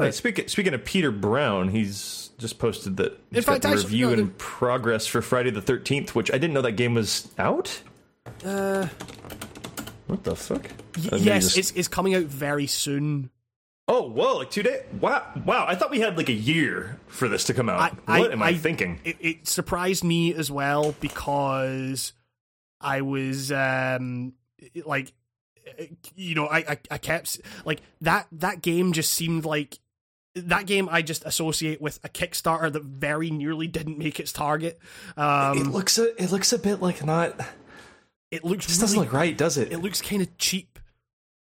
[0.00, 4.08] Oh, speaking speaking of Peter Brown, he's just posted that he's fact, got the review
[4.08, 7.80] no, in progress for Friday the Thirteenth, which I didn't know that game was out.
[8.44, 8.88] uh
[10.06, 10.64] What the fuck?
[11.10, 13.30] y- yes, just- it's it's coming out very soon.
[13.88, 14.82] oh whoa, like two days.
[15.00, 15.64] Wow, wow.
[15.68, 17.96] I thought we had like a year for this to come out.
[18.06, 19.00] I- what I- am I, I- thinking?
[19.04, 22.12] it, it surprised me as well because
[22.80, 24.34] I was um
[24.84, 25.12] like
[26.14, 29.78] you know I, I I kept like that that game just seemed like
[30.36, 34.78] that game I just associate with a Kickstarter that very nearly didn't make its target.
[35.16, 37.40] Um, it it, looks a, it looks a bit like not.
[38.30, 39.72] It looks This doesn't look right, does it?
[39.72, 40.78] it looks kind of cheap.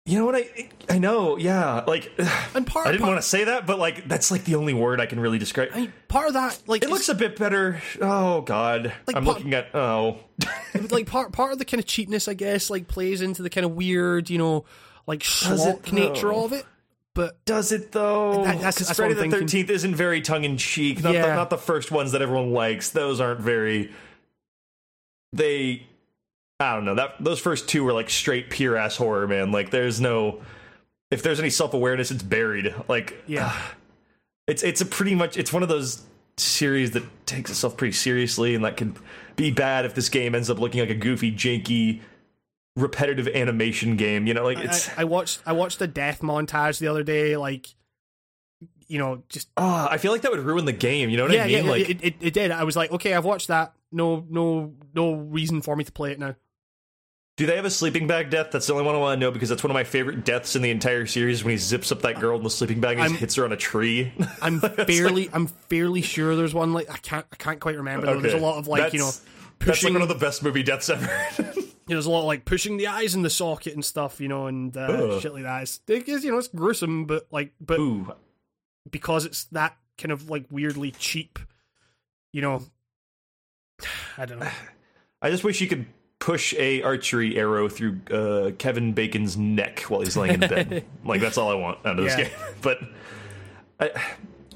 [0.06, 1.84] you know what I I know, yeah.
[1.86, 2.10] Like
[2.54, 4.72] And part I didn't part, want to say that, but like that's like the only
[4.72, 5.70] word I can really describe.
[5.74, 7.82] I mean, part of that like it looks a bit better.
[8.00, 10.18] Oh God, Like, I'm pop- looking at oh.
[10.90, 13.64] like part part of the kind of cheapness, I guess, like plays into the kind
[13.66, 14.64] of weird, you know,
[15.06, 16.44] like Does it, schlock nature though?
[16.44, 16.64] of it.
[17.20, 18.44] But Does it though?
[18.44, 19.28] That- that's- 'Cause that's Friday the.
[19.28, 21.02] Thirteenth isn't very tongue in cheek.
[21.02, 21.34] Not, the, Yeah.
[21.34, 22.88] not the first ones that everyone likes.
[22.90, 23.90] Those aren't very.
[25.32, 25.86] They,
[26.58, 26.94] I don't know.
[26.94, 29.52] That those first two were like straight pure ass horror, man.
[29.52, 30.40] Like there's no.
[31.10, 32.74] If there's any self awareness, it's buried.
[32.88, 33.56] Like yeah,
[34.46, 36.02] it's it's a pretty much it's one of those
[36.36, 38.96] series that takes itself pretty seriously, and that can
[39.36, 42.00] be bad if this game ends up looking like a goofy, janky,
[42.80, 44.26] repetitive animation game.
[44.26, 44.88] You know, like it's.
[44.90, 47.66] I, I watched I watched a death montage the other day, like
[48.88, 51.10] you know, just Ah, I feel like that would ruin the game.
[51.10, 51.64] You know what yeah, I mean?
[51.64, 52.50] yeah, like, it, it it did.
[52.50, 53.72] I was like, okay, I've watched that.
[53.92, 56.34] No, no, no reason for me to play it now.
[57.36, 58.48] Do they have a sleeping bag death?
[58.52, 60.56] That's the only one I want to know because that's one of my favorite deaths
[60.56, 63.02] in the entire series when he zips up that girl in the sleeping bag and
[63.02, 64.12] I'm- just hits her on a tree.
[64.42, 68.06] I'm fairly, I'm fairly sure there's one like I can't, I can't quite remember.
[68.06, 68.20] Though.
[68.20, 69.92] There's a lot of like you know, That's- That's like pushing.
[69.94, 71.08] one of the best movie deaths ever.
[71.90, 74.46] there's a lot of like pushing the eyes in the socket and stuff, you know,
[74.46, 75.62] and uh, shit like that.
[75.62, 78.12] It's, it is, you know, it's gruesome, but like, but Ooh,
[78.90, 81.38] because it's that kind of like weirdly cheap,
[82.32, 82.62] you know.
[84.16, 84.50] I don't know.
[85.22, 85.86] I just wish you could
[86.18, 90.84] push a archery arrow through uh, Kevin Bacon's neck while he's laying in bed.
[91.04, 92.30] like that's all I want out of this game.
[92.62, 92.78] But
[93.78, 93.90] I,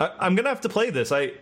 [0.01, 1.13] I, I'm gonna have to play this.
[1.13, 1.33] I.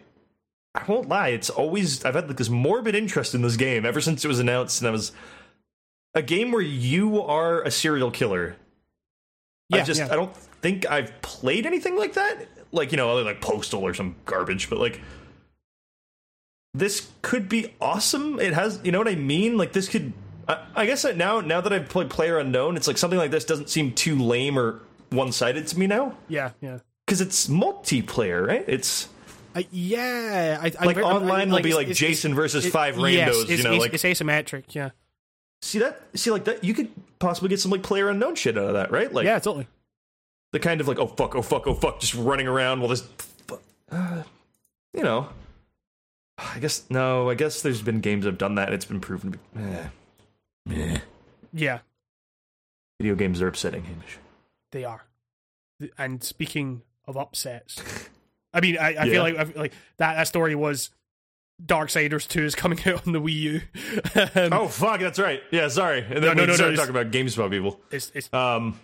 [0.74, 1.28] I won't lie.
[1.28, 4.38] It's always I've had like this morbid interest in this game ever since it was
[4.38, 5.12] announced, and I was
[6.14, 8.56] a game where you are a serial killer.
[9.72, 10.08] I Yeah, just yeah.
[10.10, 12.46] I don't think I've played anything like that.
[12.72, 15.00] Like you know, other like Postal or some garbage, but like
[16.74, 18.40] this could be awesome.
[18.40, 19.56] It has, you know what I mean?
[19.56, 20.12] Like this could.
[20.48, 23.30] I, I guess that now now that I've played Player Unknown, it's like something like
[23.30, 24.80] this doesn't seem too lame or
[25.10, 26.78] one sided to me now Yeah, yeah.
[27.06, 28.64] because it's multiplayer, right?
[28.66, 29.08] It's
[29.54, 32.70] I, yeah, I, I, like I- I- online will be like it's- Jason versus it-
[32.70, 33.42] five yes, randos.
[33.42, 34.74] it's, you know, it's, like it's asymmetric.
[34.74, 34.90] Yeah,
[35.62, 38.64] see that see like that you could possibly get some like Player Unknown shit out
[38.64, 39.10] of that, right?
[39.12, 39.66] Like yeah, totally.
[40.52, 43.08] the kind of like oh fuck oh fuck oh fuck just running around while this
[43.90, 44.22] uh,
[44.94, 45.28] you know
[46.38, 49.00] i guess no i guess there's been games that have done that and it's been
[49.00, 49.86] proven to be eh.
[50.66, 50.98] Meh.
[51.52, 51.78] Yeah,
[53.00, 54.18] video games are upsetting hamish
[54.72, 55.02] they are.
[55.98, 57.82] And speaking of upsets,
[58.54, 59.04] I mean, I, I Yeah.
[59.04, 60.90] feel like like that that story was
[61.64, 63.60] Darksiders Two is coming out on the Wii U.
[64.34, 66.72] um, oh fuck that's right yeah sorry and then No, no, we no, no, started
[66.74, 68.78] it's- talking about GameSpot people it's, it's um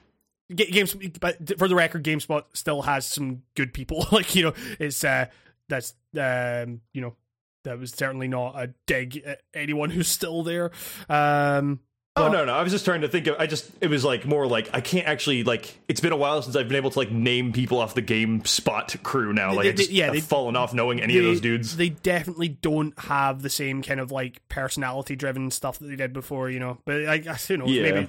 [0.55, 4.07] Ga- games, but for the record, GameSpot still has some good people.
[4.13, 5.27] like you know, it's uh,
[5.69, 7.17] that's um, you know,
[7.65, 10.71] that was certainly not a dig at anyone who's still there.
[11.11, 11.81] Um,
[12.19, 12.53] Oh Well- no, no.
[12.55, 13.37] I was just trying to think of.
[13.39, 15.79] I just it was like more like I can't actually like.
[15.89, 18.45] It's been a while since I've been able to like name people off the game
[18.45, 19.55] spot crew now.
[19.55, 21.77] Like They- they- yeah, have fallen off knowing any of those dudes.
[21.77, 26.13] They definitely don't have the same kind of like personality driven stuff that they did
[26.13, 26.79] before, you know.
[26.85, 27.83] But I guess who know Yeah.
[27.93, 28.09] Maybe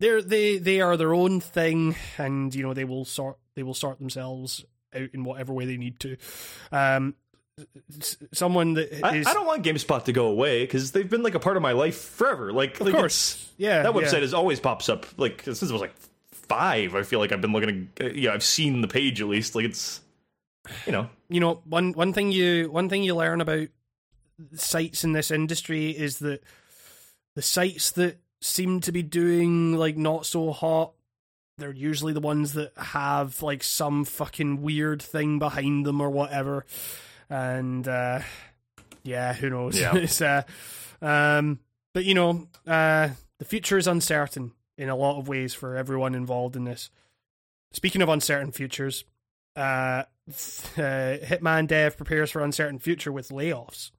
[0.00, 3.74] they're they they are their own thing, and you know they will sort they will
[3.74, 6.16] sort themselves out in whatever way they need to.
[6.72, 7.14] Um,
[8.32, 11.34] someone that is I, I don't want GameSpot to go away because they've been like
[11.34, 12.52] a part of my life forever.
[12.52, 14.00] Like, of like, course, yeah, that yeah.
[14.00, 15.06] website is always pops up.
[15.16, 15.94] Like since I was like
[16.32, 17.90] five, I feel like I've been looking.
[17.98, 19.54] At, uh, yeah, I've seen the page at least.
[19.54, 20.00] Like it's,
[20.86, 23.68] you know, you know one one thing you one thing you learn about
[24.54, 26.42] sites in this industry is that
[27.34, 30.92] the sites that seem to be doing like not so hot
[31.58, 36.64] they're usually the ones that have like some fucking weird thing behind them or whatever
[37.30, 38.20] and uh
[39.04, 39.94] yeah who knows Yeah.
[39.96, 40.42] it's uh
[41.00, 41.60] um
[41.94, 43.08] but you know uh
[43.38, 46.90] the future is uncertain in a lot of ways for everyone involved in this
[47.72, 49.04] speaking of uncertain futures
[49.56, 50.32] uh, uh,
[50.76, 53.90] Hitman Dev prepares for uncertain future with layoffs.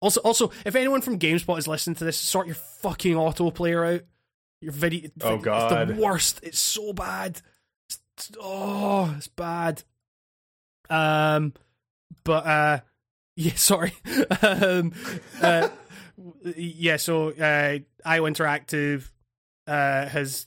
[0.00, 3.84] Also, also, if anyone from GameSpot is listening to this, sort your fucking auto player
[3.84, 4.00] out.
[4.62, 5.88] Your video, Oh, it's God.
[5.88, 6.40] the worst.
[6.42, 7.42] It's so bad.
[8.16, 9.82] It's, oh, it's bad.
[10.88, 11.52] Um,
[12.24, 12.80] but uh,
[13.36, 13.94] yeah, sorry.
[14.42, 14.92] um,
[15.40, 15.68] uh,
[16.56, 19.10] yeah, so uh, IO Interactive
[19.66, 20.46] uh has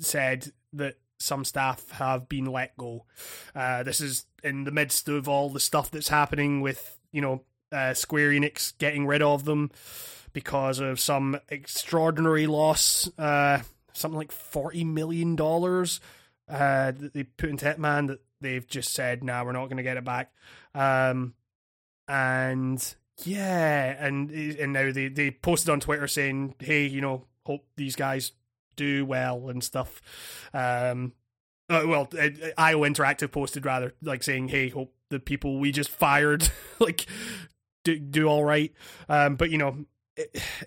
[0.00, 3.04] said that some staff have been let go.
[3.54, 7.42] Uh, this is in the midst of all the stuff that's happening with, you know,
[7.72, 9.70] uh, Square Enix getting rid of them
[10.32, 13.60] because of some extraordinary loss, uh,
[13.92, 15.36] something like $40 million
[16.48, 19.96] uh, they put into Hitman that they've just said, nah, we're not going to get
[19.96, 20.32] it back.
[20.74, 21.34] Um,
[22.08, 22.94] and
[23.24, 27.96] yeah, and and now they, they posted on Twitter saying, hey, you know, hope these
[27.96, 28.32] guys
[28.76, 30.00] do well and stuff.
[30.54, 31.12] Um,
[31.68, 32.28] uh, well, uh,
[32.58, 36.48] IO Interactive posted rather like saying, "Hey, hope the people we just fired
[36.78, 37.06] like
[37.84, 38.72] do do all right."
[39.08, 39.84] Um, but you know,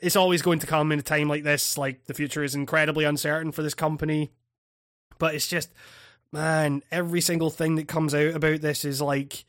[0.01, 1.77] it's always going to come in a time like this.
[1.77, 4.31] Like the future is incredibly uncertain for this company,
[5.19, 5.69] but it's just
[6.31, 9.45] man, every single thing that comes out about this is like.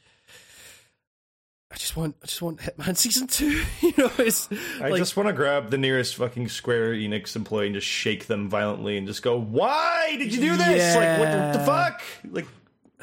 [1.72, 3.62] I just want, I just want Hitman season two.
[3.80, 4.48] you know, it's
[4.80, 8.26] I like, just want to grab the nearest fucking Square Enix employee and just shake
[8.26, 10.96] them violently and just go, "Why did you do this?
[10.96, 12.02] Like, what the, the fuck?
[12.28, 12.46] Like,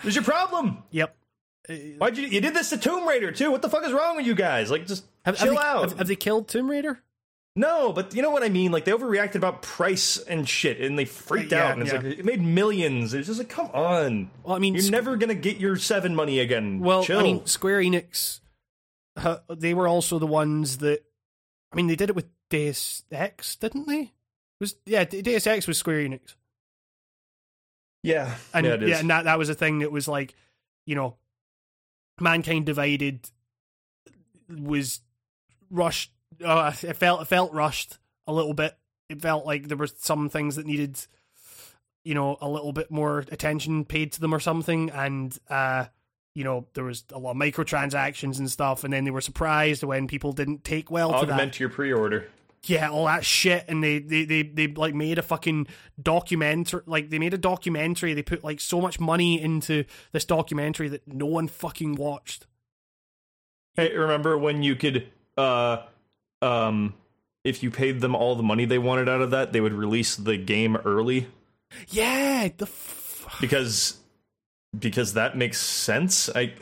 [0.02, 0.84] what's your problem?
[0.92, 1.16] yep.
[1.70, 3.52] Uh, Why'd you you did this to Tomb Raider too?
[3.52, 4.70] What the fuck is wrong with you guys?
[4.70, 7.02] Like, just Have, have chill they, out." Have, have they killed Tomb Raider?
[7.58, 8.72] No, but you know what I mean.
[8.72, 11.74] Like they overreacted about price and shit, and they freaked Yeah, out.
[11.74, 11.98] And it's yeah.
[12.00, 13.14] like it made millions.
[13.16, 14.30] It's just like, come on.
[14.44, 16.80] Well, I mean, You're Squ- never gonna get your seven money again.
[16.80, 17.20] Well, Chill.
[17.20, 18.42] I mean, Square Enix,
[19.16, 21.04] uh, they were also the ones that.
[21.74, 24.14] I mean, they did it with Deus Ex, didn't they?
[24.62, 26.36] Was yeah, Deus Ex was Square Enix,
[28.04, 29.00] yeah, and yeah, it is.
[29.02, 30.34] and that that was a thing that was like,
[30.86, 31.16] you know,
[32.20, 33.30] mankind divided
[34.48, 35.02] was
[35.70, 36.12] rushed.
[36.44, 38.78] Uh, it felt it felt rushed a little bit.
[39.10, 41.00] It felt like there were some things that needed,
[42.04, 45.86] you know, a little bit more attention paid to them or something, and uh,
[46.36, 49.84] you know, there was a lot of microtransactions and stuff, and then they were surprised
[49.84, 52.28] when people didn't take well to that Augment your pre-order.
[52.64, 55.68] yeah, all that shit, and they they they they like made a fucking
[56.02, 56.82] documentary.
[56.86, 58.14] Like they made a documentary.
[58.14, 62.46] They put like so much money into this documentary that no one fucking watched.
[63.76, 65.08] Hey, remember when you could,
[65.38, 65.84] uh,
[66.42, 66.94] um,
[67.44, 70.16] if you paid them all the money they wanted out of that, they would release
[70.16, 71.28] the game early
[71.90, 73.98] Yeah, the f- because
[74.78, 76.30] because that makes sense.
[76.36, 76.54] I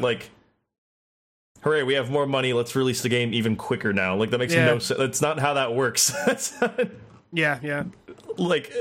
[0.00, 0.30] like.
[1.62, 1.82] Hooray!
[1.82, 2.52] We have more money.
[2.52, 4.14] Let's release the game even quicker now.
[4.14, 4.66] Like that makes Yeah.
[4.66, 4.98] no sense.
[4.98, 6.12] That's not how that works.
[7.32, 7.84] Yeah yeah.
[8.38, 8.72] like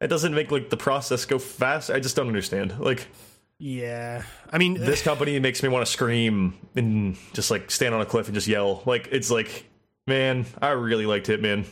[0.00, 1.90] it doesn't make like the process go fast.
[1.90, 2.78] I just don't understand.
[2.78, 3.08] Like
[3.58, 4.22] Yeah,
[4.52, 8.06] I mean, this company makes me want to scream and just like stand on a
[8.06, 8.82] cliff and just yell.
[8.84, 9.64] Like it's like,
[10.06, 11.64] man, I really liked Hitman,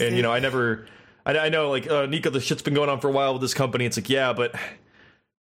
[0.00, 0.86] and you know, I never.
[1.24, 3.42] I, I know, like uh, Nico, the shit's been going on for a while with
[3.42, 3.84] this company.
[3.84, 4.54] It's like, yeah, but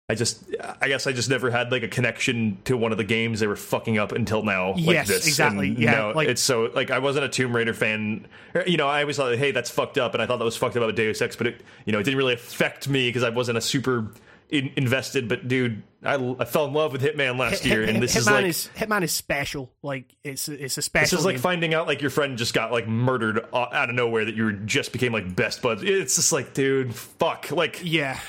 [0.10, 0.44] I just,
[0.82, 3.48] I guess, I just never had like a connection to one of the games they
[3.48, 4.72] were fucking up until now.
[4.72, 5.28] Like Yes, this.
[5.28, 5.68] exactly.
[5.70, 8.26] And Yeah, no, like- it's so like I wasn't a Tomb Raider fan.
[8.66, 10.78] You know, I always thought, hey, that's fucked up, and I thought that was fucked
[10.78, 13.30] up about Deus Ex, but it, you know, it didn't really affect me because I
[13.30, 14.08] wasn't a super
[14.50, 15.28] in, invested.
[15.28, 18.16] But dude, I, I fell in love with Hitman last Hit- year, Hit- and this
[18.16, 18.46] Hitman is like.
[18.46, 19.72] is Hitman is special.
[19.82, 21.16] Like it's it's a special.
[21.18, 24.26] This is like finding out like your friend just got like murdered out of nowhere
[24.26, 25.84] that you just became like best buds.
[25.84, 27.52] It's just like, dude, fuck.
[27.52, 28.20] Like, yeah.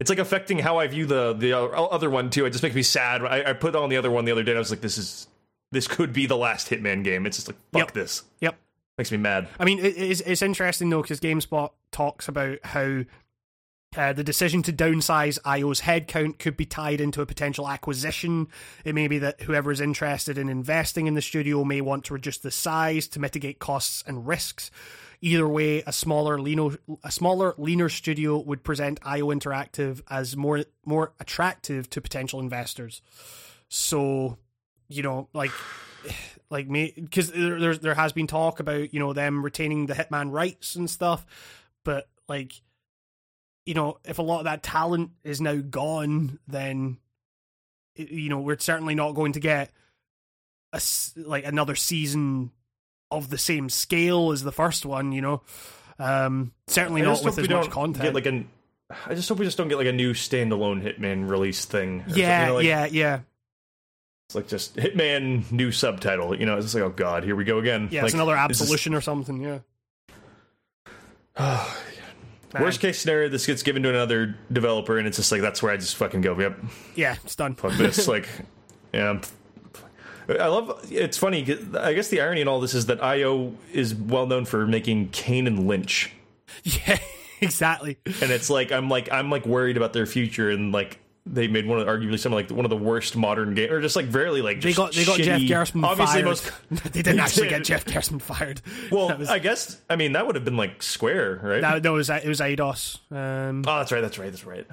[0.00, 2.44] it's like affecting how I view the the other one too.
[2.46, 3.22] It just makes me sad.
[3.24, 4.52] I, I put on the other one the other day.
[4.52, 5.28] and I was like, this is
[5.72, 7.26] this could be the last Hitman game.
[7.26, 7.92] It's just like fuck Yep.
[7.92, 8.22] this.
[8.40, 8.56] Yep.
[8.96, 9.48] Makes me mad.
[9.58, 13.02] I mean, it, it's, it's interesting though because GameSpot talks about how
[13.96, 18.48] uh, the decision to downsize IO's headcount could be tied into a potential acquisition.
[18.84, 22.14] It may be that whoever is interested in investing in the studio may want to
[22.14, 24.70] reduce the size to mitigate costs and risks.
[25.20, 30.64] Either way, a smaller, leaner, a smaller, leaner studio would present IO Interactive as more
[30.84, 33.00] more attractive to potential investors.
[33.68, 34.36] So,
[34.88, 35.52] you know, like
[36.50, 40.30] like me because there there has been talk about you know them retaining the Hitman
[40.30, 41.24] rights and stuff,
[41.84, 42.52] but like
[43.66, 46.98] you know if a lot of that talent is now gone, then
[47.96, 49.70] you know we're certainly not going to get
[50.72, 50.80] a
[51.16, 52.50] like another season
[53.10, 55.12] of the same scale as the first one.
[55.12, 55.42] You know,
[55.98, 58.02] um, certainly I not with as much content.
[58.02, 58.48] Get like an,
[59.06, 62.04] I just hope we just don't get like a new standalone Hitman release thing.
[62.08, 63.20] yeah, you know, like, yeah, yeah,
[64.28, 66.38] It's like just Hitman new subtitle.
[66.38, 67.88] You know, it's like oh god, here we go again.
[67.90, 68.02] yeah.
[68.02, 69.40] Like, it's another this absolution or something.
[69.40, 69.60] Yeah.
[72.62, 75.72] Worst case scenario, this gets given to another developer, and it's just like that's where
[75.72, 76.38] I just fucking go.
[76.38, 76.58] Yep,
[76.94, 77.54] Yeah, it's done.
[77.54, 78.06] fuck this.
[78.14, 78.28] like,
[78.92, 79.06] yeah.
[79.08, 79.22] I'm-
[80.28, 80.86] love.
[80.90, 81.40] It's funny.
[81.78, 85.10] I guess the irony in all this is that IO is well known for making
[85.10, 86.12] Kane and Lynch,
[86.62, 86.98] Yeah,
[87.40, 87.98] exactly.
[88.06, 91.66] and it's like I'm like I'm like worried about their future, and like they made
[91.66, 94.42] one of arguably some like one of the worst modern games, or just like very
[94.42, 96.24] like They got they got Jeff shitty- Gerstmann Obviously, fired.
[96.26, 96.52] most
[96.92, 97.56] they didn't They actually did.
[97.58, 98.60] get Jeff Gerstmann fired.
[98.90, 101.60] well, was, I guess I mean that would have been like Square, right?
[101.62, 102.98] that, no, it was it was Eidos.
[103.10, 104.00] Um, Oh, that's right.
[104.02, 104.30] That's right.
[104.30, 104.66] That's right.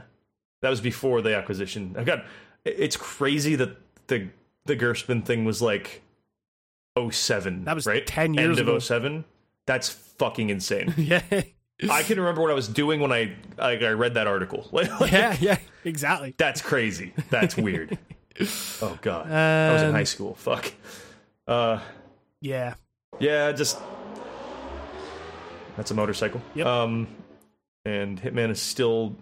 [0.61, 1.95] That was before the acquisition.
[1.97, 2.25] I got.
[2.65, 4.27] It's crazy that the
[4.65, 6.01] the Gerstmann thing was like
[7.09, 7.63] 07.
[7.63, 8.75] That was right 10 years End ago.
[8.75, 9.25] of 07.
[9.65, 10.93] That's fucking insane.
[10.97, 11.21] yeah,
[11.89, 14.67] I can remember what I was doing when I like, I read that article.
[14.71, 16.35] Like, yeah, yeah, exactly.
[16.37, 17.13] That's crazy.
[17.29, 17.97] That's weird.
[18.81, 19.31] oh god.
[19.31, 20.35] I was in Um, high school.
[20.35, 20.73] Fuck.
[21.47, 21.79] Uh,
[22.39, 22.75] Yeah,
[23.19, 23.51] yeah.
[23.51, 23.79] Just
[25.77, 26.41] that's a motorcycle.
[26.55, 26.65] Yep.
[26.67, 27.07] Um,
[27.85, 29.15] and Hitman is still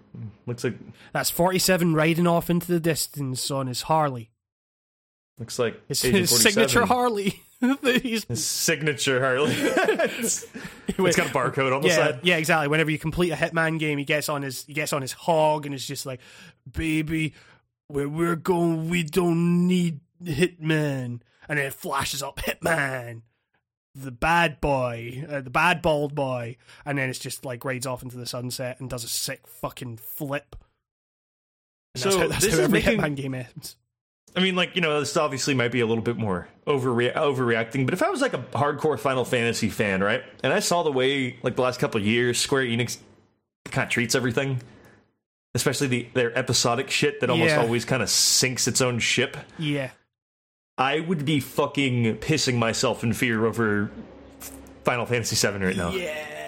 [0.46, 0.76] looks like
[1.14, 4.32] that's forty-seven riding off into the distance on his Harley.
[5.38, 7.42] looks like His, his signature Harley.
[8.02, 9.52] He's, His signature Harley.
[9.58, 10.46] it's,
[10.88, 12.20] it's got a barcode on the yeah, side.
[12.24, 12.68] yeah, exactly.
[12.70, 15.66] Whenever you complete a Hitman game, he gets on his he gets on his hog
[15.66, 16.22] and it's just like,
[16.72, 17.34] baby,
[17.88, 21.20] where we're going, we don't need Hitman,
[21.50, 23.24] and then it flashes up Hitman,
[23.96, 26.56] the bad boy, uh, the bad bald boy,
[26.86, 29.98] and then it's just like rides off into the sunset and does a sick fucking
[29.98, 30.56] flip.
[31.96, 33.76] And that's So how, that's this how is every making- Hitman game ends.
[34.36, 37.86] I mean, like you know, this obviously might be a little bit more overre- overreacting,
[37.86, 40.92] but if I was like a hardcore Final Fantasy fan, right, and I saw the
[40.92, 42.98] way like the last couple of years Square Enix
[43.66, 44.62] kind of treats everything,
[45.56, 47.62] especially the their episodic shit that almost Yeah.
[47.62, 49.92] always kind of sinks its own ship, Yeah,
[50.78, 53.90] I would be fucking pissing myself in fear over
[54.86, 55.90] Final Fantasy VII right now.
[55.92, 56.39] yeah,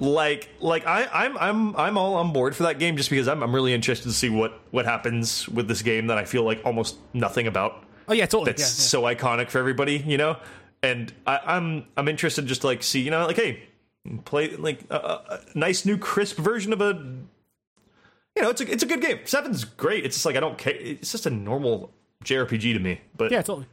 [0.00, 3.42] like like I, I'm I'm I'm all on board for that game just because I'm
[3.42, 6.60] I'm really interested to see what what happens with this game that I feel like
[6.64, 8.52] almost nothing about oh yeah, totally.
[8.52, 8.88] that's yeah, yeah.
[8.88, 10.36] so iconic for everybody, you know.
[10.82, 13.64] And I, I'm I'm interested just to like see you know like hey
[14.24, 16.92] play like a, a, a nice new crisp version of a
[18.36, 19.18] you know it's a it's a good game.
[19.24, 20.04] Seven's great.
[20.04, 20.74] It's just like I don't care.
[20.74, 21.92] It's just a normal
[22.24, 23.66] JRPG to me, but yeah, totally.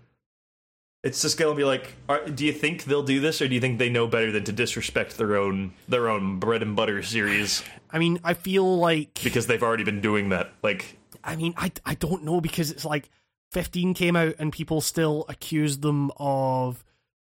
[1.05, 3.61] It's just gonna be like, are, do you think they'll do this, or do you
[3.61, 7.63] think they know better than to disrespect their own their own bread and butter series
[7.91, 10.51] I mean, I feel like because they've already been doing that?
[10.61, 13.09] Like, I mean, I I don't know because it's like
[13.51, 16.83] 15 came out and people still accused them of,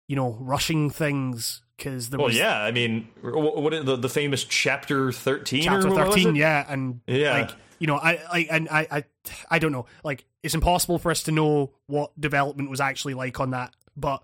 [0.08, 4.08] you know, rushing things because there well, was yeah, I mean, what, what the the
[4.08, 6.38] famous chapter thirteen chapter or what was 13, it?
[6.38, 7.32] yeah, and Yeah.
[7.40, 9.04] like you know, I I and I I
[9.50, 13.40] I don't know, like it's impossible for us to know what development was actually like
[13.40, 14.22] on that, but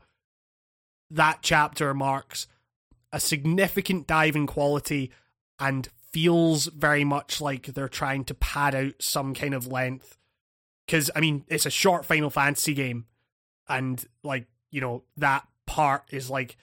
[1.11, 2.47] that chapter marks
[3.13, 5.11] a significant dive in quality
[5.59, 10.17] and feels very much like they're trying to pad out some kind of length.
[10.87, 13.07] Because, I mean, it's a short Final Fantasy game,
[13.69, 16.57] and, like, you know, that part is like,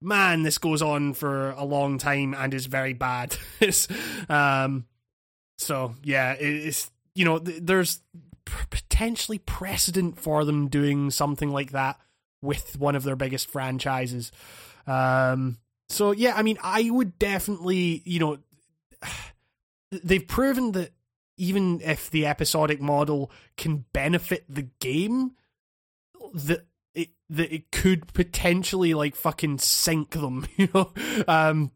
[0.00, 3.36] man, this goes on for a long time and is very bad.
[3.60, 3.88] it's,
[4.28, 4.84] um,
[5.62, 8.00] so, yeah, it's, you know, there's
[8.44, 11.98] potentially precedent for them doing something like that
[12.40, 14.32] with one of their biggest franchises.
[14.86, 15.58] Um,
[15.88, 18.38] so yeah, I mean, I would definitely, you know,
[19.90, 20.92] they've proven that
[21.36, 25.32] even if the episodic model can benefit the game,
[26.34, 30.92] that it that it could potentially like fucking sink them, you know.
[31.28, 31.72] Um,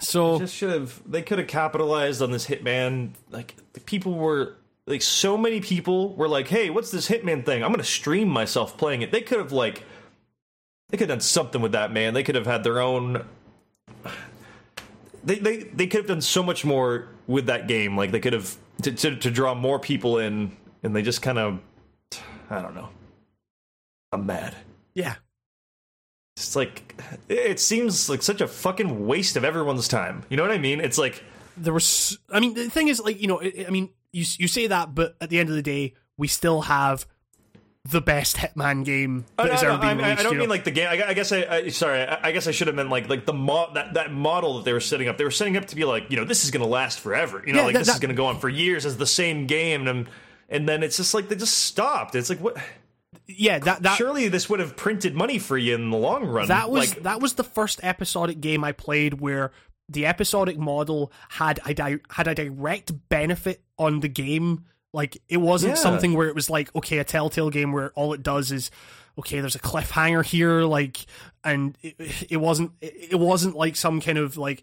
[0.00, 4.54] So just should have they could have capitalized on this hitman like the people were
[4.86, 7.62] like so many people were like hey what's this hitman thing?
[7.62, 9.10] I'm gonna stream myself playing it.
[9.10, 9.84] They could have like
[10.90, 12.14] they could have done something with that man.
[12.14, 13.24] They could have had their own
[15.24, 17.96] they they, they could have done so much more with that game.
[17.96, 21.38] Like they could have to, to, to draw more people in and they just kind
[21.38, 21.60] of
[22.50, 22.88] i don't know
[24.12, 24.54] i'm mad.
[24.94, 25.16] Yeah,
[26.38, 30.52] it's like it seems like such a fucking waste of everyone's time you know what
[30.52, 31.22] i mean it's like
[31.62, 32.18] there was.
[32.30, 35.16] I mean, the thing is, like you know, I mean, you you say that, but
[35.20, 37.06] at the end of the day, we still have
[37.84, 40.20] the best Hitman game that I, has I, ever been I, released.
[40.20, 40.54] I don't mean know?
[40.54, 40.88] like the game.
[40.88, 42.02] I, I guess I, I sorry.
[42.02, 44.64] I, I guess I should have meant like like the mo- that that model that
[44.64, 45.18] they were setting up.
[45.18, 47.42] They were setting up to be like you know this is going to last forever.
[47.46, 49.06] You know Yeah, like that- this is going to go on for years as the
[49.06, 50.08] same game and
[50.48, 52.14] and then it's just like they just stopped.
[52.14, 52.56] It's like what?
[53.28, 56.48] Yeah, that that Surely this would have printed money for you in the long run.
[56.48, 59.52] that was like, that was the first episodic game I played where
[59.88, 64.64] the episodic model had a di- had a direct benefit on the game.
[64.92, 65.82] Like it wasn't Yeah.
[65.82, 68.70] something where it was like okay, a Telltale game where all it does is
[69.18, 71.04] okay, there's a cliffhanger here, like,
[71.44, 71.96] and it,
[72.30, 74.62] it wasn't it it wasn't like some kind of like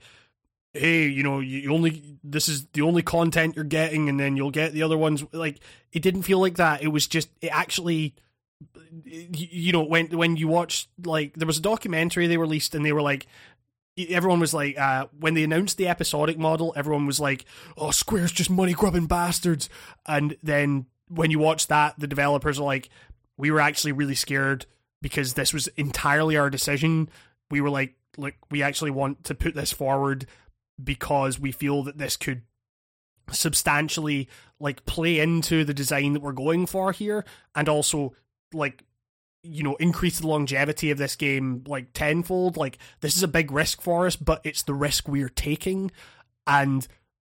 [0.73, 4.51] hey, you know, you only this is the only content you're getting, and then you'll
[4.51, 5.23] get the other ones.
[5.31, 5.59] Like
[5.93, 6.81] it didn't feel like that.
[6.83, 8.13] It was just it actually
[9.03, 12.93] you know when when you watch like there was a documentary they released and they
[12.93, 13.27] were like
[14.09, 17.45] everyone was like uh when they announced the episodic model everyone was like
[17.77, 19.69] oh square's just money grubbing bastards.
[20.05, 22.89] And then when you watch that the developers are like
[23.37, 24.65] we were actually really scared
[25.01, 27.09] because this was entirely our decision.
[27.51, 30.25] We were like look we actually want to put this forward
[30.81, 32.41] because we feel that this could
[33.31, 34.29] substantially
[34.59, 37.25] like play into the design that we're going for here
[37.55, 38.13] and also
[38.55, 38.83] like
[39.43, 42.57] you know increase the longevity of this game like tenfold.
[42.57, 45.91] Like this is a big risk for us but it's the risk we're taking.
[46.47, 46.87] And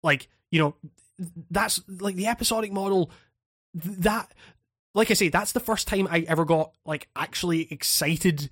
[0.04, 0.76] like you know
[1.52, 3.12] that's like the episodic model
[3.74, 4.32] that
[4.96, 8.50] like i say that's the first time i ever got like actually excited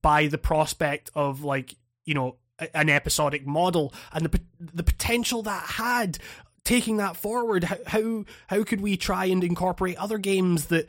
[0.00, 1.74] by the prospect of like
[2.06, 2.36] you know
[2.72, 6.18] an episodic model and the the potential that had
[6.64, 7.64] taking that forward.
[7.64, 10.88] How how, how could we try and incorporate other games that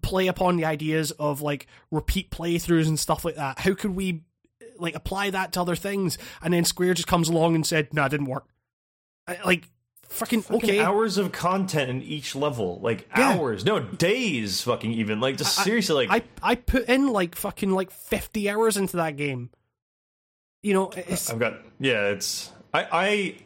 [0.00, 4.22] play upon the ideas of like repeat playthroughs and stuff like that how could we
[4.78, 8.00] like apply that to other things and then square just comes along and said no
[8.02, 8.46] nah, it didn't work
[9.28, 9.68] I- like
[10.08, 13.30] fucking, fucking okay hours of content in each level, like Yeah.
[13.30, 16.24] hours, no days, fucking even like just I- seriously like.
[16.42, 19.50] i i put in like fucking like 50 hours into that game
[20.62, 22.08] you know it's I've got yeah.
[22.08, 23.36] It's I I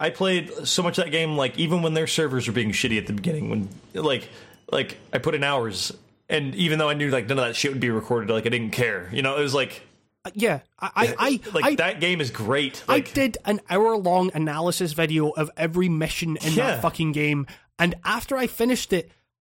[0.00, 2.98] I played so much of that game like even when their servers were being shitty
[2.98, 4.28] at the beginning when like
[4.70, 5.92] like I put in hours
[6.28, 8.48] and even though I knew like none of that shit would be recorded like I
[8.50, 9.82] didn't care you know it was like
[10.24, 13.96] uh, yeah i i i, like I that game is great I did an hour
[13.96, 16.66] long analysis video of every mission in Yeah.
[16.72, 17.46] that fucking game,
[17.78, 19.10] and after I finished it,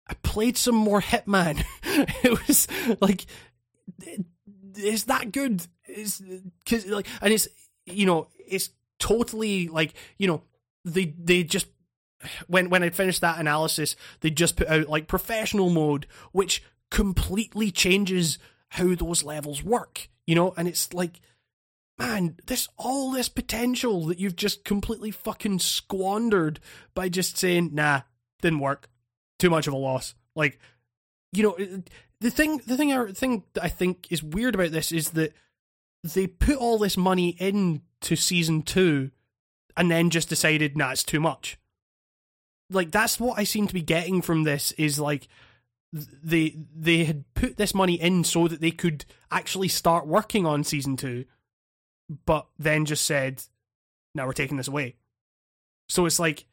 [0.09, 1.65] I played some more Hitman.
[1.85, 2.67] it was
[3.01, 3.27] like,
[4.77, 5.67] is that good?
[5.89, 6.23] Is
[6.65, 7.47] because like, and it's
[7.87, 10.43] you know, it's totally like you know,
[10.85, 11.67] they they just
[12.47, 17.71] when when I finished that analysis, they just put out like professional mode, which completely
[17.71, 18.39] changes
[18.71, 20.09] how those levels work.
[20.27, 21.21] You know, and it's like
[21.99, 26.61] man, there's all this potential that you've just completely fucking squandered
[26.95, 28.03] by just saying, nah,
[28.41, 28.89] didn't work.
[29.39, 30.15] Too much of a loss.
[30.35, 30.59] Like,
[31.33, 31.57] you know,
[32.21, 35.33] the thing, the thing, I thing that I think is weird about this is that
[36.03, 39.11] they put all this money into season two,
[39.77, 41.59] and then just decided, nah, it's too much.
[42.75, 45.29] Like that's what I seem to be getting from this is like
[45.93, 50.65] they they had put this money in so that they could actually start working on
[50.65, 51.25] season two
[52.27, 53.43] but then just said,
[54.15, 54.97] "Now we're taking this away."
[55.89, 56.47] So it's like,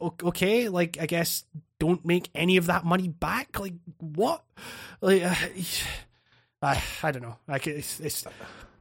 [0.00, 1.44] okay, like I guess
[1.78, 3.58] don't make any of that money back.
[3.58, 4.44] Like what?
[5.00, 5.34] Like uh,
[6.62, 7.36] I, I don't know.
[7.48, 8.24] Like it's it's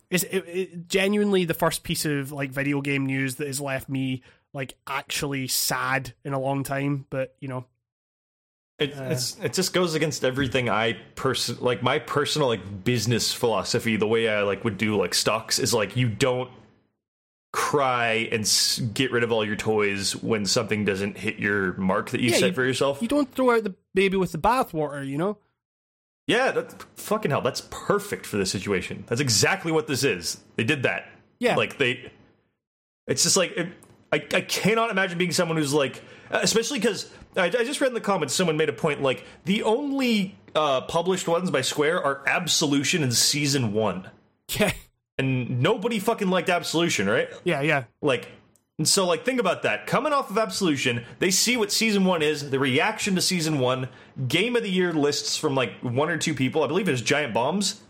[0.10, 3.90] it's it, it, genuinely the first piece of like video game news that has left
[3.90, 4.22] me
[4.54, 7.06] like actually sad in a long time.
[7.10, 7.66] But you know,
[8.80, 13.34] It, uh, it's it just goes against everything I person like my personal like business
[13.34, 13.96] philosophy.
[13.96, 16.50] The way I like would do like stocks is like you don't
[17.52, 22.12] cry and s- get rid of all your toys when something doesn't hit your mark
[22.12, 23.02] that you Yeah, set you- for yourself.
[23.02, 25.06] you don't throw out the baby with the bathwater.
[25.06, 25.38] You know.
[26.28, 29.04] yeah, that, fucking hell, that's perfect for this situation.
[29.08, 30.44] That's exactly what this is.
[30.58, 31.10] They did that.
[31.40, 31.56] Yeah.
[31.56, 32.12] like they.
[33.08, 33.70] It's just like it,
[34.12, 37.94] I I cannot imagine being someone who's like, especially because I, I just read in
[37.94, 42.24] the comments someone made a point like the only uh, published ones by Square are
[42.28, 44.10] Absolution and Season One.
[44.58, 44.72] Yeah.
[45.20, 47.30] and nobody fucking liked Absolution, right?
[47.44, 47.84] Yeah, yeah.
[48.02, 48.30] Like,
[48.78, 49.86] and so like think about that.
[49.86, 53.90] Coming off of Absolution, they see what season one is, the reaction to season one,
[54.28, 56.64] game of the year lists from like one or two people.
[56.64, 57.82] I believe it was Giant Bombs.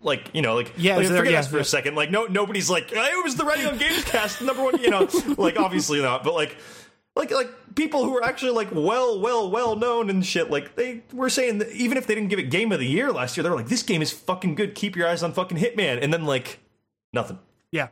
[0.00, 1.62] Like you know, like Yeah, like, forget yeah, us for yeah.
[1.62, 1.94] a second.
[1.96, 4.80] Like no, nobody's like "Hey, it was the Ready on Games cast number one.
[4.80, 6.56] You know, like obviously not, but like
[7.16, 11.02] like like people who are actually like well well well known and shit like they
[11.12, 13.42] were saying that even if they didn't give it game of the year last year
[13.42, 16.12] they were like this game is fucking good keep your eyes on fucking hitman and
[16.12, 16.60] then like
[17.12, 17.38] nothing
[17.72, 17.88] Yeah.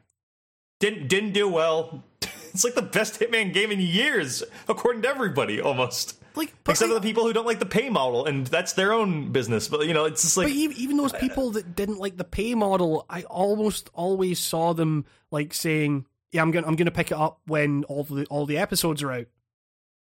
[0.81, 5.61] didn't didn't do well it's like the best hitman game in years according to everybody
[5.61, 8.73] almost Like, except I- for the people who don't like the pay model and that's
[8.73, 11.77] their own business but you know it's just like But even, even those people that
[11.77, 16.67] didn't like the pay model, I almost always saw them like saying, "Yeah, I'm gonna
[16.67, 19.27] I'm gonna pick it up when all the all the episodes are out."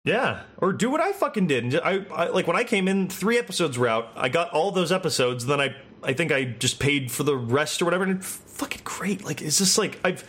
[0.04, 1.74] Yeah, or do what I fucking did.
[1.80, 4.10] I, I like when I came in, three episodes were out.
[4.16, 5.46] I got all those episodes.
[5.46, 8.04] Then I, I think I just paid for the rest or whatever.
[8.04, 9.24] And it's fucking great.
[9.24, 10.26] Like it's just like I've.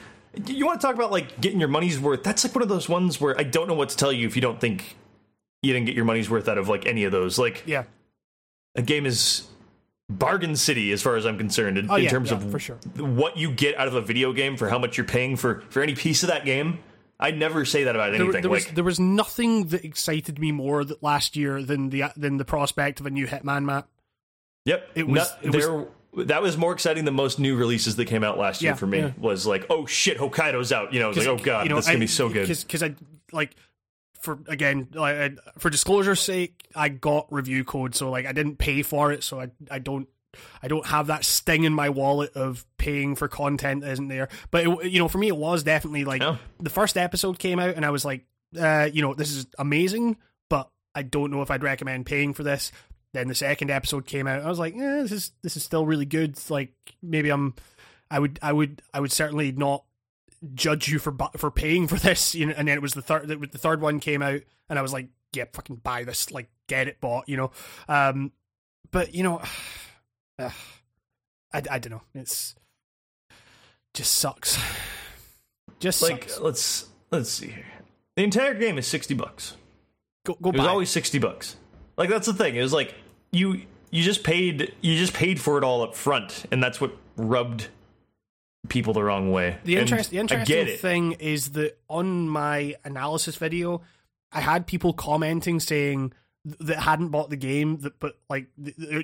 [0.48, 2.24] You want to talk about like getting your money's worth?
[2.24, 4.36] That's like one of those ones where I don't know what to tell you if
[4.36, 4.96] you don't think
[5.61, 7.38] you didn't get your money's worth out of like any of those.
[7.38, 7.84] Like Yeah.
[8.76, 9.48] a game is
[10.10, 12.60] bargain city as far as I'm concerned in, Oh, in yeah, terms yeah, of for
[12.60, 12.77] sure.
[12.98, 15.81] what you get out of a video game for how much you're paying for for
[15.81, 16.80] any piece of that game.
[17.19, 18.41] I never say that about anything.
[18.41, 22.06] there was like, there was nothing that excited me more that last year than the
[22.15, 23.88] than the prospect of a new Hitman map.
[24.65, 25.65] Yep, It was- No- it was-
[26.15, 26.26] there.
[26.26, 28.88] that was more exciting than most new releases that came out last year Yeah, for
[28.88, 28.99] me.
[28.99, 29.11] yeah.
[29.18, 30.94] Was like, oh shit, Hokkaido's out.
[30.94, 32.48] You know, it was like, oh god, you know, this is gonna be so good.
[32.48, 32.95] Because I
[33.31, 33.52] like
[34.22, 38.82] for again like for disclosure's sake, I got review code, so like I didn't pay
[38.84, 40.08] for it, so I I don't.
[40.62, 44.30] I don't have that sting in my wallet of paying for content that isn't there.
[44.52, 46.38] But it, you know, for me, it was definitely like Yeah.
[46.60, 48.26] the first episode came out, and I was like,
[48.58, 50.18] uh, you know, this is amazing,
[50.48, 52.72] but I don't know if I'd recommend paying for this.
[53.12, 55.84] Then the second episode came out, I was like, eh, this is this is still
[55.88, 56.38] really good.
[56.48, 57.56] Like maybe I'm,
[58.12, 59.84] I would I would I would certainly not
[60.53, 62.36] judge you for for paying for this.
[62.36, 64.82] You know, and then it was the third the, third one came out, and I
[64.82, 67.52] was like, yeah, fucking buy this, like get it bought, you know.
[67.88, 68.32] Um,
[68.91, 69.41] but you know,
[70.40, 70.52] uh,
[71.53, 72.56] I I don't know, it's
[73.94, 74.57] just sucks.
[75.80, 76.41] Just like, sucks.
[76.41, 77.64] let's let's see here.
[78.18, 79.56] The entire game is sixty bucks.
[80.26, 81.56] Go go It was always sixty bucks.
[81.95, 82.57] Like that's the thing.
[82.57, 82.95] It was like
[83.32, 86.98] you you just paid you just paid for it all up front, and that's what
[87.16, 87.70] rubbed
[88.70, 89.58] people the wrong way.
[89.64, 93.82] The, interest, the interesting thing is that on my analysis video,
[94.32, 96.14] I had people commenting saying
[96.46, 98.48] that hadn't bought the game, that but like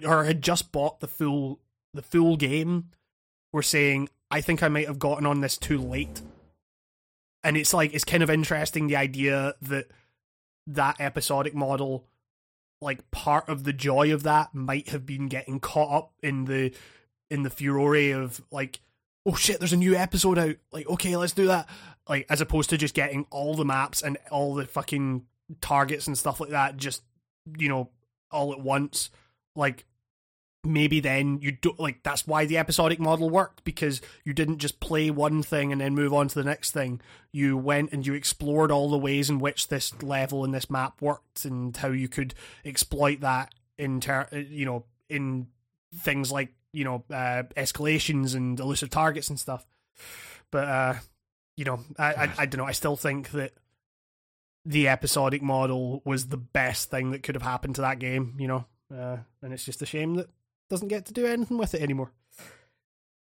[0.05, 1.59] or had just bought the full
[1.93, 2.91] the full game,
[3.51, 6.21] were saying I think I might have gotten on this too late.
[7.43, 9.87] And it's like it's kind of interesting the idea that
[10.67, 12.05] that episodic model,
[12.81, 16.73] like part of the joy of that, might have been getting caught up in the
[17.29, 18.79] in the furore of like
[19.25, 20.55] oh shit, there's a new episode out.
[20.71, 21.67] Like, okay, let's do that.
[22.07, 25.25] Like, as opposed to just getting all the maps and all the fucking
[25.61, 27.03] targets and stuff like that, just
[27.57, 27.89] you know,
[28.31, 29.09] all at once.
[29.55, 29.85] Like,
[30.65, 34.79] maybe then you do like that's why the episodic model worked because you didn't just
[34.79, 36.99] play one thing and then move on to the next thing.
[37.31, 41.01] You went and you explored all the ways in which this level and this map
[41.01, 42.33] worked and how you could
[42.63, 45.47] exploit that in ter- you know in
[45.95, 49.65] things like you know uh, escalations and elusive targets and stuff.
[50.51, 50.93] But uh,
[51.55, 52.67] you know, I, I I don't know.
[52.67, 53.53] I still think that
[54.65, 58.35] the episodic model was the best thing that could have happened to that game.
[58.37, 61.57] You know, uh, and it's just a shame that it doesn't get to do anything
[61.57, 62.11] with it anymore.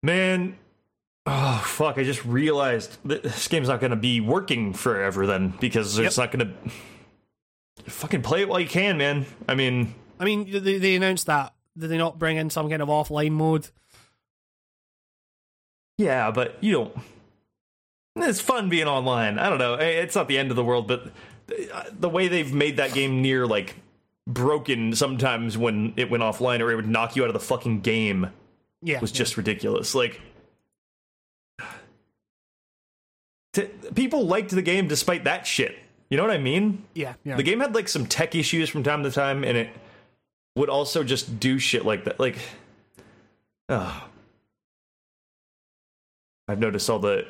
[0.03, 0.57] Man,
[1.25, 1.97] oh fuck!
[1.97, 6.17] I just realized that this game's not going to be working forever then because it's
[6.17, 6.71] not going to
[7.89, 9.25] fucking play it while you can, man.
[9.47, 11.53] I mean, I mean, they, they announced that.
[11.79, 13.69] Did they not bring in some kind of offline mode?
[15.97, 16.97] yeah, but you don't.
[18.15, 19.37] It's fun being online.
[19.39, 19.75] I don't know.
[19.75, 21.11] It's not the end of the world, but
[21.97, 23.75] the way they've made that game near like
[24.27, 27.81] broken sometimes when it went offline or it would knock you out of the fucking
[27.81, 28.29] game
[28.81, 29.95] Yeah, was just ridiculous.
[29.95, 30.21] Like,
[33.53, 35.77] t- people liked the game despite that shit.
[36.09, 36.85] You know what I mean?
[36.95, 37.35] yeah, yeah.
[37.35, 39.69] The game had like some tech issues from time to time, and it
[40.59, 42.19] would also just do shit like that.
[42.19, 42.37] Like,
[43.69, 44.07] oh.
[46.47, 47.25] I've noticed all the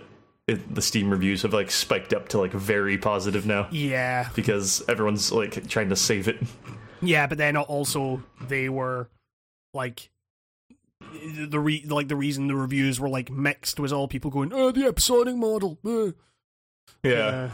[0.48, 4.82] it, the Steam reviews have like spiked up to like very positive now yeah, because
[4.90, 6.42] everyone's like trying to save it.
[7.02, 9.10] yeah, but then also they were
[9.74, 10.10] like
[11.12, 14.72] the re- like the reason the reviews were like mixed was all people going, "Oh,
[14.72, 16.12] the episodic model." uh."
[17.04, 17.50] Yeah, Uh,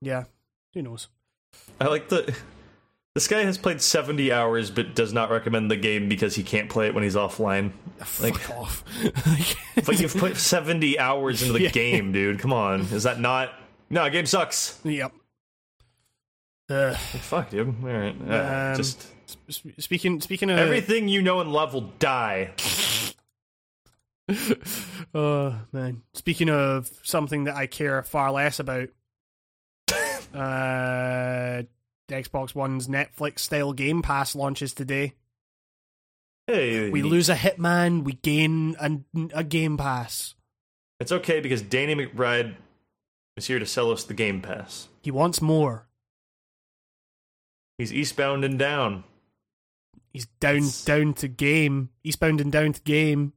[0.00, 0.24] yeah.
[0.74, 1.08] Who knows?
[1.80, 2.34] I like the
[3.14, 6.70] This guy has played 70 hours but does not recommend the game because he can't
[6.70, 7.72] play it when he's offline.
[8.20, 8.84] Like, Fuck off.
[9.84, 11.70] but you've put 70 hours into the Yeah.
[11.70, 12.38] game, dude.
[12.38, 12.82] Come on.
[12.82, 13.52] Is that not.
[13.90, 14.78] No, game sucks.
[14.84, 15.12] yep.
[16.68, 17.74] Uh, Fuck, dude.
[17.82, 18.14] All right.
[18.28, 19.08] Uh, Um, just.
[19.26, 22.52] sp- speaking speaking of Everything you know and love will die.
[25.12, 26.02] Oh man!
[26.14, 28.88] Speaking of something that I care far less about,
[30.32, 31.62] uh,
[32.10, 35.14] Xbox One's Netflix style Game Pass launches today.
[36.46, 38.98] Hey, We lose a Hitman, we gain a,
[39.38, 40.34] a Game Pass.
[40.98, 42.56] It's okay because Danny McBride
[43.36, 44.88] is here to sell us the Game Pass.
[45.02, 45.86] He wants more.
[47.78, 49.04] He's eastbound and down.
[50.12, 51.90] He's down It's- down to game.
[52.04, 53.32] Eastbound and down to game.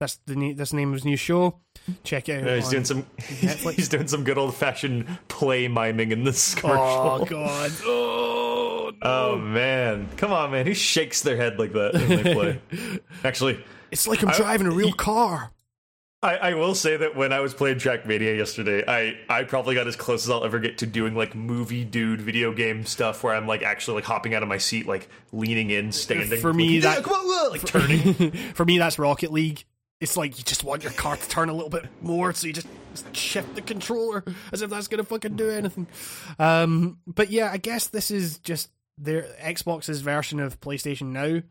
[0.00, 1.60] That's the that's the name of his new show.
[2.04, 2.44] Check out.
[2.44, 3.02] He's doing some.
[3.18, 3.72] Netflix.
[3.76, 6.82] He's doing some good old fashioned play miming in this commercial.
[6.82, 7.72] Oh god!
[7.84, 8.98] Oh no!
[9.02, 10.66] Oh man, come on, man!
[10.66, 12.60] He shakes their head like that when they play.
[13.24, 15.50] Actually, It's like I'm I- driving a real he- car.
[16.24, 19.88] I, I will say that when I was playing Trackmania yesterday, I, I probably got
[19.88, 23.34] as close as I'll ever get to doing like movie dude video game stuff where
[23.34, 26.40] I'm like actually like hopping out of my seat, like leaning in, standing.
[26.40, 28.30] For me, like, that- "Yeah, on, like turning.
[28.54, 29.64] For me, that's Rocket League.
[30.02, 32.52] It's like you just want your car to turn a little bit more, so you
[32.52, 32.66] just
[33.16, 35.86] shift the controller as if that's gonna fucking do anything.
[36.40, 38.68] Um, but yeah, I guess this is just
[38.98, 41.42] their Xbox's version of PlayStation Now.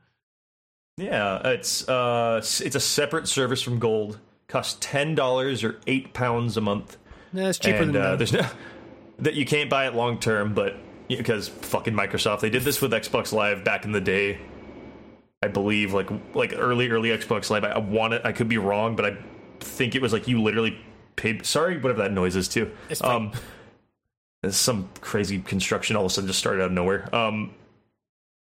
[0.98, 4.20] Yeah, it's uh, it's a separate service from Gold.
[4.48, 6.98] Costs ten dollars or eight pounds a month,
[7.32, 8.18] No, it's cheaper and than uh, that.
[8.18, 8.46] there's no
[9.20, 10.76] that you can't buy it long term, but
[11.08, 14.40] because fucking Microsoft, they did this with Xbox Live back in the day.
[15.44, 17.64] I believe like like early early Xbox Live.
[17.64, 18.22] I, I want it.
[18.24, 19.18] I could be wrong, but I
[19.60, 20.78] think it was like you literally
[21.16, 21.46] paid.
[21.46, 22.72] Sorry, whatever that noise is too.
[22.90, 23.04] It's.
[23.04, 23.32] Um,
[24.50, 27.14] some crazy construction all of a sudden just started out of nowhere.
[27.16, 27.54] Um,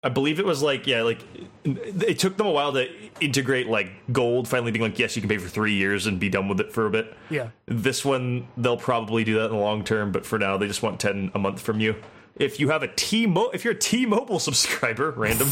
[0.02, 1.20] I believe it was like yeah, like
[1.64, 2.86] it took them a while to
[3.20, 4.46] integrate like gold.
[4.46, 6.70] Finally, being like yes, you can pay for three years and be done with it
[6.72, 7.14] for a bit.
[7.30, 10.66] yeah, This one they'll probably do that in the long term, but for now they
[10.66, 11.96] just want ten a month from you.
[12.36, 15.48] If you have a T Mo, if you're a T-Mobile subscriber, random,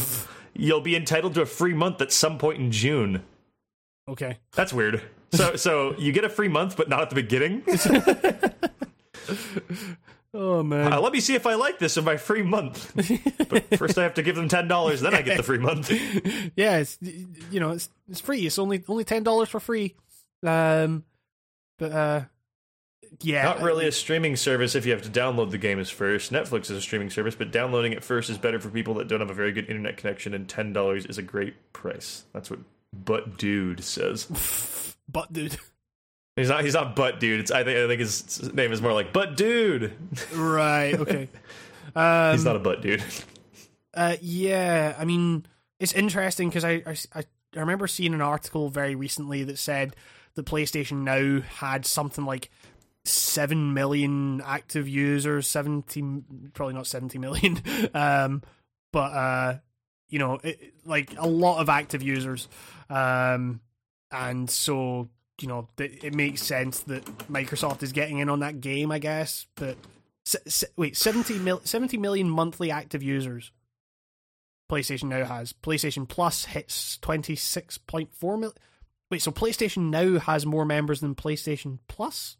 [0.55, 3.23] you'll be entitled to a free month at some point in June.
[4.07, 4.37] okay.
[4.55, 5.01] That's weird.
[5.31, 7.63] So so you get a free month, but not at the beginning.
[10.37, 12.91] Oh man, Uh, let me see if I like this in my free month.
[13.47, 14.99] But first, I have to give them ten dollars.
[14.99, 15.89] Then I get the free month.
[16.57, 18.45] yeah, it's you know it's it's free.
[18.45, 19.95] It's only only ten dollars for free.
[20.43, 21.05] Um,
[21.79, 22.21] but uh,
[23.21, 26.31] yeah, Not really a streaming service if you have to download the games first.
[26.31, 29.19] Netflix is a streaming service, but downloading it first is better for people that don't
[29.19, 30.33] have a very good internet connection.
[30.33, 32.23] And ten dollars is a great price.
[32.33, 32.59] That's what
[32.93, 34.27] Butt Dude says.
[35.07, 35.55] But dude,
[36.35, 36.63] He's not.
[36.63, 37.39] He's not Butt Dude.
[37.39, 37.51] It's.
[37.51, 37.77] I think.
[37.77, 39.93] I think his name is more like Butt Dude.
[40.33, 40.95] right?
[40.95, 41.29] Okay.
[41.95, 43.03] Um, He's not a Butt Dude.
[43.93, 45.45] Uh, yeah, I mean,
[45.79, 47.23] it's interesting because I, I, I
[47.55, 49.95] I remember seeing an article very recently that said
[50.33, 52.49] the PlayStation Now had something like
[53.05, 56.03] seven million active users, seventy,
[56.53, 57.61] probably not seventy million,
[57.93, 58.41] um,
[58.91, 59.57] but uh,
[60.09, 62.47] you know, it, like a lot of active users,
[62.89, 63.61] um,
[64.11, 65.09] and so
[65.41, 68.99] you know, th- it makes sense that Microsoft is getting in on that game, I
[68.99, 69.77] guess, but.
[70.27, 73.51] Se- wait, 70, mil- 70 million monthly active users.
[74.71, 75.53] PlayStation Now has.
[75.53, 78.09] PlayStation Plus hits 26.4
[78.39, 78.57] million.
[79.11, 82.37] Wait, so PlayStation Now has more members than PlayStation Plus?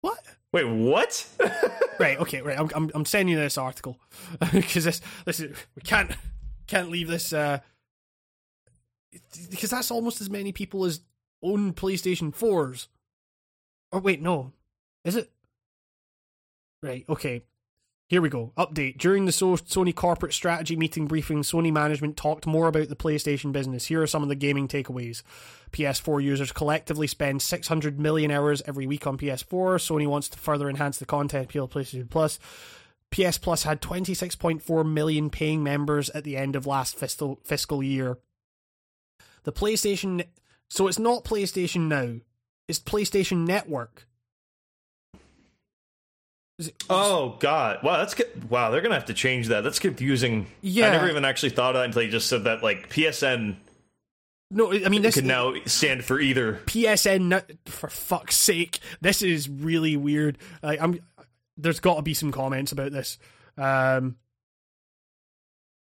[0.00, 0.18] What?
[0.52, 1.26] Wait, what?
[1.98, 2.56] Right, okay, right.
[2.56, 3.98] I'm I'm, I'm sending you this article
[4.52, 6.12] because this this is we can't
[6.68, 7.58] can't leave this uh
[9.50, 11.00] because that's almost as many people as
[11.42, 12.86] own PlayStation 4s.
[13.90, 14.52] Or wait, no.
[15.04, 15.30] Is it?
[16.82, 17.42] Right, okay.
[18.08, 18.52] Here we go.
[18.56, 18.96] Update.
[18.96, 23.84] During the Sony corporate strategy meeting briefing, Sony management talked more about the PlayStation business.
[23.84, 25.22] Here are some of the gaming takeaways.
[25.72, 29.76] PS4 users collectively spend 600 million hours every week on PS4.
[29.76, 32.38] Sony wants to further enhance the content appeal of PlayStation Plus.
[33.10, 38.16] PS Plus had 26.4 million paying members at the end of last fiscal fiscal year.
[39.44, 40.24] The PlayStation
[40.70, 42.20] so it's not PlayStation Now.
[42.68, 44.07] It's PlayStation Network.
[46.90, 47.82] Oh God!
[47.84, 48.50] Wow, that's good.
[48.50, 49.62] Wow, they're gonna have to change that.
[49.62, 50.46] That's confusing.
[50.60, 50.88] Yeah.
[50.88, 52.62] I never even actually thought of that until you just said that.
[52.64, 53.56] Like PSN
[54.50, 56.54] No, I mean this could now stand for either.
[56.66, 57.58] PSN.
[57.66, 60.38] For fuck's sake, this is really weird.
[60.62, 60.98] Like, I'm.
[61.56, 63.18] There's got to be some comments about this,
[63.56, 64.16] um,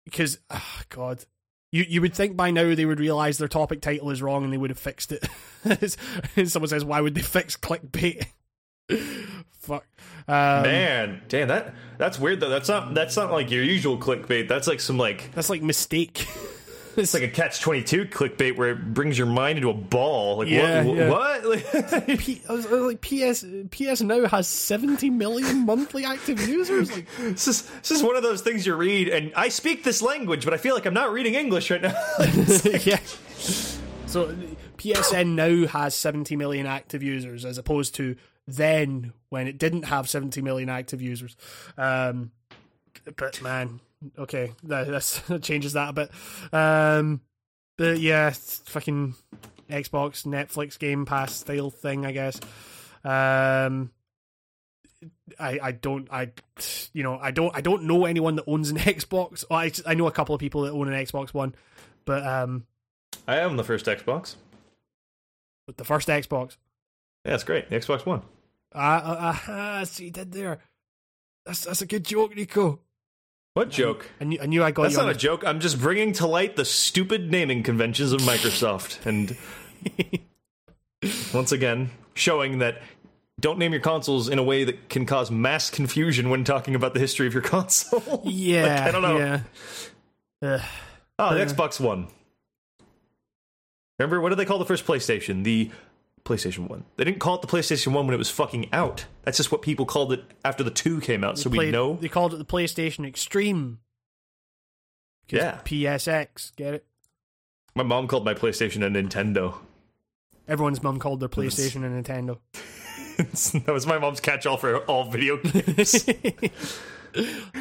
[0.05, 1.25] because oh God,
[1.73, 4.53] you you would think by now they would realize their topic title is wrong and
[4.53, 5.27] they would have fixed it.
[6.49, 8.27] Someone says, "Why would they fix clickbait?"
[9.61, 9.87] Fuck.
[10.29, 12.49] Um, Man, damn that that's weird though.
[12.49, 14.49] That's not that's not like your usual clickbait.
[14.49, 16.27] That's like some like That's like mistake.
[16.97, 20.39] it's like a catch twenty two clickbait where it brings your mind into a ball.
[20.39, 20.97] Like Yeah, what?
[20.97, 21.09] yeah.
[21.11, 21.45] What?
[21.45, 26.41] Like, P- I was, I was like PS PS now has 70 million monthly active
[26.47, 26.91] users.
[26.91, 30.03] Like this is this is one of those things you read, and I speak this
[30.03, 31.95] language, but I feel like I'm not reading English right now.
[32.85, 32.99] yeah.
[34.07, 34.37] So
[34.77, 40.09] PSN now has 70 million active users as opposed to then when it didn't have
[40.09, 41.37] 70 million active users.
[41.77, 42.33] Um,
[43.17, 43.81] but man,
[44.19, 44.87] okay, that,
[45.29, 46.11] that changes that a bit.
[46.53, 47.21] Um,
[47.79, 49.15] but yeah, fucking
[49.71, 52.41] Xbox, Netflix, Game Pass style thing, I guess.
[53.05, 53.91] Um,
[55.39, 56.31] I, I don't I
[56.93, 59.45] you know I don't I don't know anyone that owns an Xbox.
[59.49, 61.55] Well, I I know a couple of people that own an Xbox One,
[62.05, 62.67] but um,
[63.27, 64.37] I am the first Xbox.
[65.67, 66.57] but the first Xbox.
[67.25, 67.71] Yeah, that's great.
[67.71, 68.23] The Xbox One.
[68.75, 70.59] Ah, ah, ah, see, you did there.
[71.47, 72.81] That's that's a good joke, Nico.
[73.55, 74.07] What joke?
[74.21, 75.45] I knew I knew I got That's not a joke.
[75.45, 79.37] I'm just bringing to light the stupid naming conventions of Microsoft, and
[81.35, 82.81] once again showing that
[83.41, 86.95] don't name your consoles in a way that can cause mass confusion when talking about
[86.95, 88.23] the history of your console.
[88.25, 89.19] yeah, Like, I don't know.
[89.19, 89.41] Yeah.
[90.43, 90.61] Ugh.
[91.19, 91.47] Oh, the Uh.
[91.47, 92.09] Xbox One.
[93.99, 95.45] Remember what did they call the first PlayStation?
[95.45, 95.71] The
[96.25, 96.85] PlayStation One.
[96.97, 99.07] They didn't call it the PlayStation One when it was fucking out.
[99.25, 101.39] That's just what people called it after the two came out.
[101.39, 101.95] So we know.
[102.01, 103.79] they called it the PlayStation Extreme.
[105.29, 105.61] Yeah.
[105.65, 106.55] PSX.
[106.57, 106.87] Get it?
[107.75, 109.55] My mom called my PlayStation a Nintendo.
[110.47, 112.39] Everyone's mom called their PlayStation a Nintendo.
[113.65, 116.05] that was my mom's catch-all for all video games.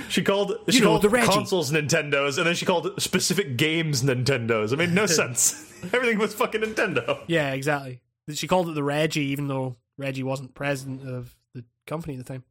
[0.10, 1.28] she called she You know, called the Reggie.
[1.32, 4.72] consoles Nintendos, and then she called specific games Nintendos.
[4.74, 5.66] It made no sense.
[5.94, 7.22] Everything was fucking Nintendo.
[7.28, 8.02] yeah, exactly.
[8.36, 12.34] She called it the Reggie, even though Reggie wasn't president of the company at the
[12.34, 12.44] time.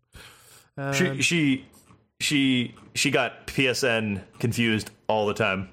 [0.77, 1.65] Um, She she
[2.21, 5.69] she she got PSN confused all the time.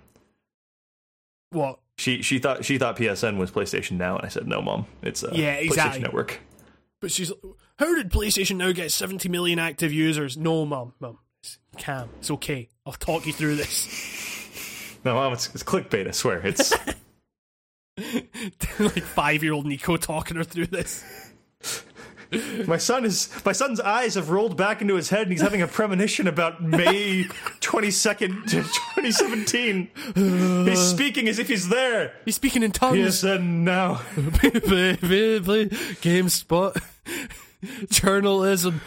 [1.52, 1.80] what?
[1.98, 5.24] She she thought she thought PSN was PlayStation Now, and I said no, mom, it's
[5.24, 6.00] uh, Yeah, exactly.
[6.00, 6.40] PlayStation Network.
[7.00, 7.32] But she's
[7.80, 10.36] how did PlayStation now get 70 million active users?
[10.38, 12.70] No, mom, mom, It's Cam, it's okay.
[12.86, 14.04] I'll talk you through this.
[15.06, 16.08] No, mom, it's, it's clickbait.
[16.08, 16.74] I swear, it's
[18.80, 21.04] like five year old Nico talking her through this.
[22.68, 25.62] my son is my son's eyes have rolled back into his head, and he's having
[25.62, 27.24] a premonition about May
[27.62, 28.44] twenty second,
[28.94, 29.90] twenty seventeen.
[30.14, 32.14] He's speaking as if he's there.
[32.26, 32.98] He's speaking in tongues.
[33.00, 33.96] PSN now.
[36.02, 36.82] GameSpot.
[37.90, 38.82] Journalism.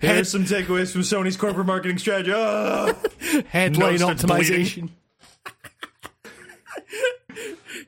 [0.00, 2.32] Here's some takeaways from Sony's corporate marketing strategy.
[2.34, 2.94] Ah!
[3.48, 4.90] Headline optimization.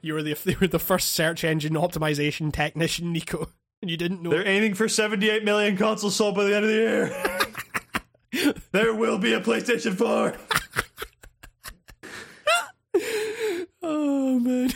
[0.02, 3.49] You were the you were the first search engine optimization technician, Nico,
[3.83, 4.31] and you didn't know.
[4.31, 8.55] They're aiming for 78 million consoles sold by the end of the year.
[8.73, 10.36] there will be a PlayStation 4.
[13.83, 14.73] oh man.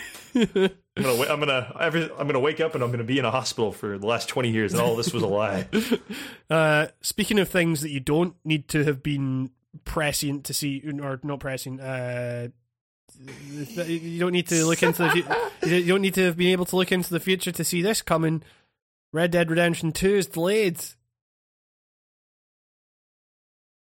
[0.97, 3.31] I'm gonna, I'm gonna, every, I'm gonna wake up and I'm gonna be in a
[3.31, 5.68] hospital for the last 20 years, and all this was a lie.
[6.49, 9.50] Uh, speaking of things that you don't need to have been
[9.84, 12.49] prescient to see, or not prescient, uh,
[13.28, 16.49] Uh, you don't need to look into the fu- you don't need to have been
[16.49, 18.42] able to look into the future to see this coming.
[19.12, 20.78] Red Dead Redemption Two is delayed.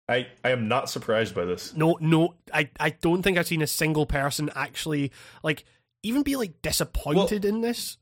[0.08, 1.74] I, I am not surprised by this.
[1.74, 5.10] No, no, I, I don't think I've seen a single person actually
[5.42, 5.64] like
[6.04, 7.96] even be like disappointed in this.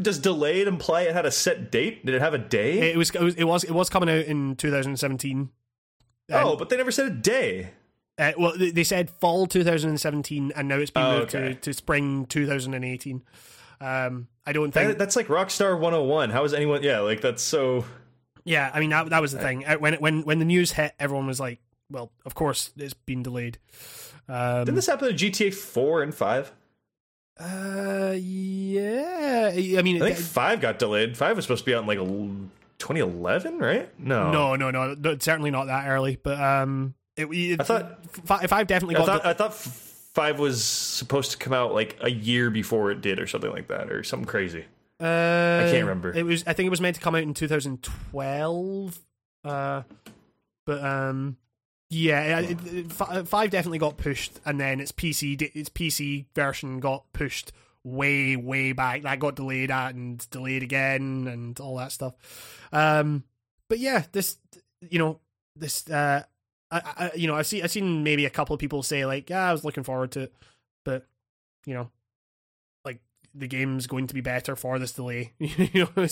[0.00, 2.04] Does delayed imply it had a set date?
[2.06, 2.90] Did it have a day?
[2.92, 5.50] It was, it was, it was, it was coming out in 2017.
[6.32, 7.70] oh, but they never said a day.
[8.22, 11.54] Uh, well, they said fall 2017, and now it's been Oh, moved okay.
[11.54, 13.22] to, to spring 2018.
[13.80, 14.88] Um, I don't think.
[14.88, 16.30] That, that's like Rockstar 101.
[16.30, 16.82] How is anyone?
[16.82, 17.84] Yeah, like that's so.
[18.44, 19.64] yeah, I mean that that was the thing.
[19.66, 21.58] Uh, When when when the news hit, everyone was like,
[21.90, 23.58] "Well, of course it's been delayed."
[24.28, 26.52] Um, Didn't this happen to GTA 4 and 5?
[27.40, 31.16] uh, yeah, I mean, I think it- 5 got delayed.
[31.16, 31.98] 5 was supposed to be out in like
[32.78, 33.88] 2011, right?
[33.98, 34.30] No.
[34.30, 36.18] no, no, no, no, certainly not that early.
[36.22, 39.50] But um, it, it, I thought- fi- if I've definitely I thought the- I thought
[39.52, 43.50] f- five was supposed to come out like a year before it did, or something
[43.50, 44.64] like that, or something crazy.
[45.00, 45.04] Uh,
[45.66, 46.12] I can't remember.
[46.14, 46.44] It was.
[46.46, 49.00] I think it was meant to come out in 2012.
[49.44, 49.82] Uh,
[50.66, 51.36] but um,
[51.90, 56.78] yeah, it, it, fi- five definitely got pushed, and then its PC its PC version
[56.80, 57.52] got pushed
[57.84, 59.02] way way back.
[59.02, 62.14] That got delayed and delayed again, and all that stuff.
[62.72, 63.24] Um,
[63.68, 64.38] but yeah, this
[64.88, 65.20] you know
[65.56, 66.22] this uh.
[66.72, 69.28] I, I, you know, I've seen I've seen maybe a couple of people say like,
[69.28, 70.34] "Yeah, I was looking forward to it,"
[70.84, 71.06] but
[71.66, 71.90] you know,
[72.84, 73.00] like
[73.34, 75.32] the game's going to be better for this delay.
[75.38, 76.06] you know,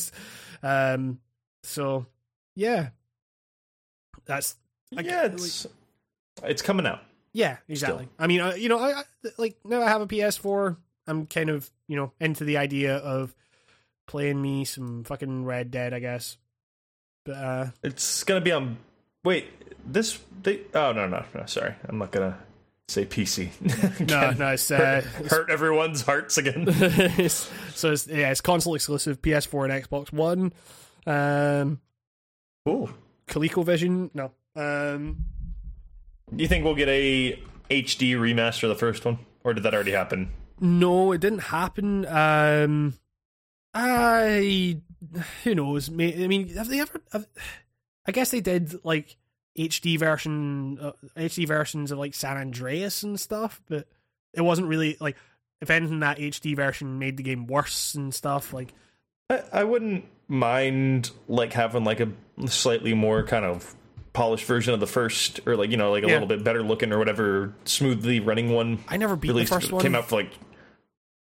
[0.62, 1.18] um,
[1.62, 2.06] so
[2.54, 2.90] yeah,
[4.26, 4.56] that's
[4.96, 5.66] I yeah, it's
[6.42, 7.00] like, it's coming out.
[7.32, 8.04] Yeah, exactly.
[8.04, 8.14] Still.
[8.18, 9.02] I mean, uh, you know, I, I
[9.38, 10.76] like now I have a PS4.
[11.06, 13.34] I'm kind of you know into the idea of
[14.06, 16.36] playing me some fucking Red Dead, I guess.
[17.24, 18.78] But uh it's gonna be on.
[19.24, 19.46] Wait,
[19.84, 20.60] this they?
[20.74, 21.46] Oh no, no, no.
[21.46, 22.38] Sorry, I'm not gonna
[22.88, 23.50] say PC.
[24.08, 26.72] no, no, it's uh, hurt, hurt everyone's hearts again.
[27.28, 30.52] so it's yeah, it's console exclusive, PS4 and Xbox One.
[31.06, 31.80] Um,
[32.64, 32.90] cool.
[33.28, 34.32] ColecoVision, no.
[34.56, 35.24] Um,
[36.34, 37.38] do you think we'll get a
[37.70, 40.30] HD remaster of the first one, or did that already happen?
[40.60, 42.06] No, it didn't happen.
[42.06, 42.94] Um,
[43.72, 44.78] I
[45.44, 45.88] who knows?
[45.88, 47.00] I mean, have they ever?
[47.12, 47.26] Have,
[48.10, 49.16] I guess they did like
[49.56, 53.86] HD version, uh, HD versions of like San Andreas and stuff, but
[54.34, 55.16] it wasn't really like.
[55.60, 58.52] If anything, that HD version made the game worse and stuff.
[58.52, 58.74] Like,
[59.28, 62.08] I, I wouldn't mind like having like a
[62.46, 63.76] slightly more kind of
[64.12, 66.14] polished version of the first, or like you know, like a yeah.
[66.14, 68.82] little bit better looking or whatever, smoothly running one.
[68.88, 69.82] I never beat released, the first one.
[69.82, 70.32] Came out for like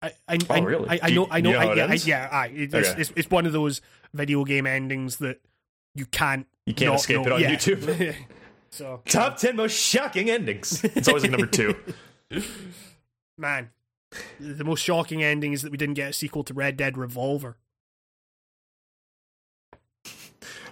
[0.03, 0.89] I, I, oh, really?
[0.89, 3.01] I, I know, I know, you know I, yeah, I, yeah, I, it's, okay.
[3.01, 3.83] it's, it's, one of those
[4.15, 5.41] video game endings that
[5.95, 7.27] you can't, you can't escape know.
[7.27, 7.55] it on yeah.
[7.55, 8.15] YouTube.
[8.71, 10.85] so top ten most shocking endings.
[10.97, 11.75] It's always like number two.
[13.39, 13.71] Man,
[14.39, 17.57] the most shocking ending is that we didn't get a sequel to Red Dead Revolver.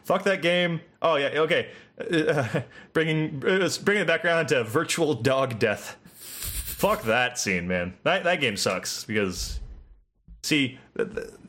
[0.05, 0.81] Fuck that game.
[1.03, 1.71] Oh yeah, okay.
[1.99, 5.97] Uh, bringing uh, bringing it back around to virtual dog death.
[6.15, 7.95] Fuck that scene, man.
[8.05, 9.61] That that game sucks because
[10.43, 10.79] see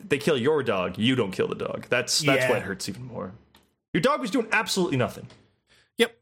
[0.09, 1.85] they kill your dog, you don't kill the dog.
[1.89, 2.49] That's that's yeah.
[2.49, 3.31] what hurts even more.
[3.93, 5.27] Your dog was doing absolutely nothing.
[5.97, 6.15] Yep.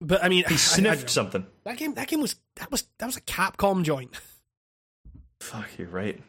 [0.00, 1.46] But I mean, he sniffed I, I something.
[1.64, 4.10] That game, that game was that was that was a Capcom joint.
[5.40, 6.20] Fuck, you're right.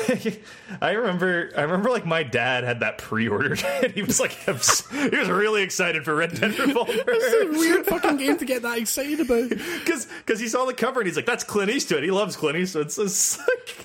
[0.80, 4.50] I remember, I remember, like my dad had that pre-ordered, and he was like, he
[4.50, 6.92] was really excited for Red Dead Revolver.
[7.06, 9.48] It's a weird fucking game to get that excited about.
[9.50, 12.04] Because, because he saw the cover and he's like, "That's Clint Eastwood.
[12.04, 13.38] He loves Clint Eastwood." So it's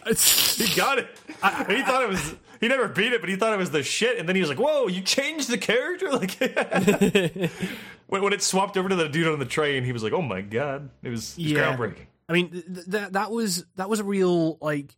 [0.06, 1.08] like, he got it.
[1.44, 2.36] I, and he thought it was.
[2.60, 4.18] He never beat it, but he thought it was the shit.
[4.18, 6.40] And then he was like, "Whoa, you changed the character!" Like
[8.08, 10.22] when, when it swapped over to the dude on the train, he was like, "Oh
[10.22, 11.76] my god!" It was, it was yeah.
[11.76, 12.06] groundbreaking.
[12.30, 14.96] I mean, th- th- that was that was a real like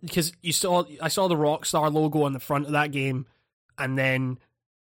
[0.00, 3.26] because uh, you saw I saw the Rockstar logo on the front of that game,
[3.78, 4.38] and then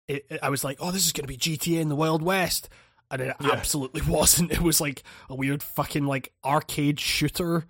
[0.09, 2.69] it, I was like, "Oh, this is going to be GTA in the Wild West,"
[3.11, 3.53] and it yeah.
[3.53, 4.53] absolutely wasn't.
[4.53, 7.67] It was like a weird fucking like arcade shooter.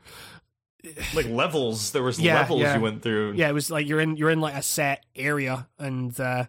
[1.14, 2.74] Like levels, there was yeah, levels yeah.
[2.74, 3.34] you went through.
[3.34, 6.46] Yeah, it was like you're in you're in like a set area, and uh,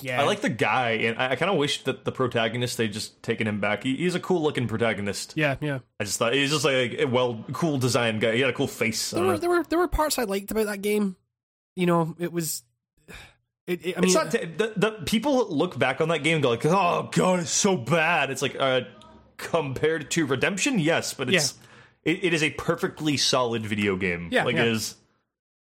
[0.00, 2.88] yeah, I like the guy, and I, I kind of wish that the protagonist they
[2.88, 3.82] just taken him back.
[3.82, 5.32] He, he's a cool looking protagonist.
[5.36, 5.80] Yeah, yeah.
[5.98, 8.34] I just thought he's just like a well, cool design guy.
[8.34, 9.10] He had a cool face.
[9.10, 11.16] There were there were there were parts I liked about that game.
[11.74, 12.62] You know, it was.
[13.66, 16.34] It, it, I mean, it's not t- the, the people look back on that game
[16.34, 18.82] and go like, "Oh god, it's so bad." It's like uh,
[19.36, 21.65] compared to Redemption, yes, but it's yeah.
[22.06, 24.28] It, it is a perfectly solid video game.
[24.30, 24.62] Yeah, like yeah.
[24.62, 24.96] it is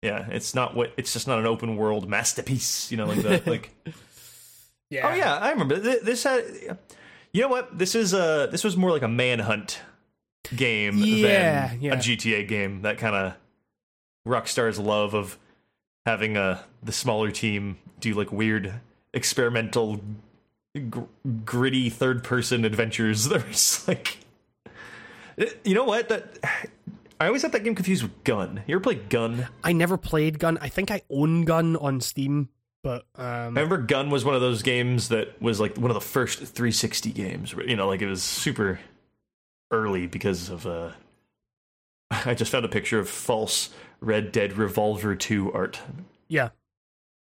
[0.03, 3.47] yeah, it's not what it's just not an open world masterpiece, you know, like that.
[3.47, 3.71] like,
[4.91, 5.09] yeah.
[5.09, 6.45] Oh yeah, I remember this had.
[7.33, 7.79] You know what?
[7.79, 9.81] This is a this was more like a manhunt
[10.55, 11.95] game yeah, than yeah.
[11.95, 12.83] a GTA game.
[12.83, 13.35] That kind of
[14.27, 15.39] Rockstar's love of
[16.05, 18.75] having a the smaller team do like weird
[19.15, 20.01] experimental
[20.91, 21.01] gr-
[21.45, 23.29] gritty third person adventures.
[23.29, 24.19] There's like,
[25.65, 26.39] you know what that
[27.21, 28.63] I always had that game confused with Gun.
[28.67, 29.47] You ever played Gun?
[29.63, 30.59] I never played Gun.
[30.61, 32.49] I think I own Gun on Steam,
[32.83, 33.25] but um...
[33.25, 36.39] I remember Gun was one of those games that was like one of the first
[36.39, 37.53] 360 games.
[37.53, 38.81] You know, like it was super
[39.71, 40.67] early because of.
[40.67, 40.91] uh
[42.11, 43.71] I just found a picture of false
[44.01, 45.81] Red Dead Revolver 2 art.
[46.29, 46.51] Yeah.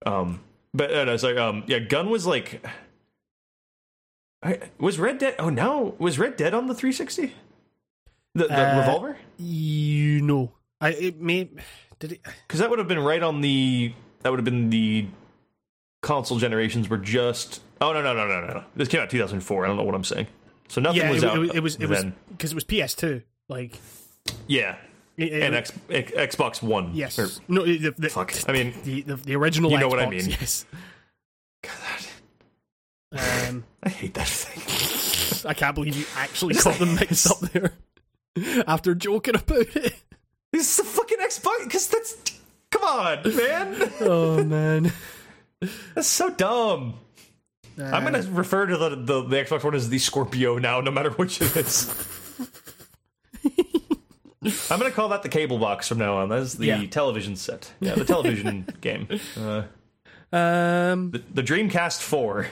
[0.06, 0.42] Um,
[0.74, 2.66] but uh, it's like um, yeah, Gun was like.
[4.43, 5.35] I, was Red Dead?
[5.40, 7.34] Oh, now was Red Dead on the 360?
[8.38, 9.17] The, the uh, revolver?
[9.38, 11.49] You know, I it may
[11.99, 15.07] did it because that would have been right on the that would have been the
[16.01, 19.67] console generations were just oh no no no no no this came out 2004 I
[19.67, 20.27] don't know what I'm saying.
[20.67, 23.24] So nothing yeah, was it, out it, it was it was because it was PS2
[23.49, 23.80] like.
[24.45, 24.75] Yeah.
[25.16, 26.91] It, and X, X, Xbox One.
[26.93, 27.17] Yes.
[27.17, 28.33] Or, no the, the, fuck.
[28.48, 30.30] I mean the the, the original you know Xbox, what I mean.
[30.30, 30.66] yes.
[31.64, 33.49] God.
[33.49, 35.49] Um, I hate that thing.
[35.49, 37.74] I can't believe you actually got them mixed up there
[38.67, 39.93] after joking about it.
[40.51, 42.16] This is a fucking Xbox because that's
[42.72, 43.91] come on, man.
[44.01, 44.91] oh man,
[45.95, 46.95] that's so dumb.
[47.80, 50.90] Uh, I'm gonna refer to the, the, the Xbox One as the Scorpio now, no
[50.91, 51.93] matter which it is.
[54.72, 56.30] I'm gonna call that the cable box from now on.
[56.30, 56.85] That's the Yeah.
[56.88, 57.74] television set.
[57.82, 59.07] Yeah, the television game.
[59.38, 59.64] Uh,
[60.32, 62.48] Um, the, the Dreamcast Four.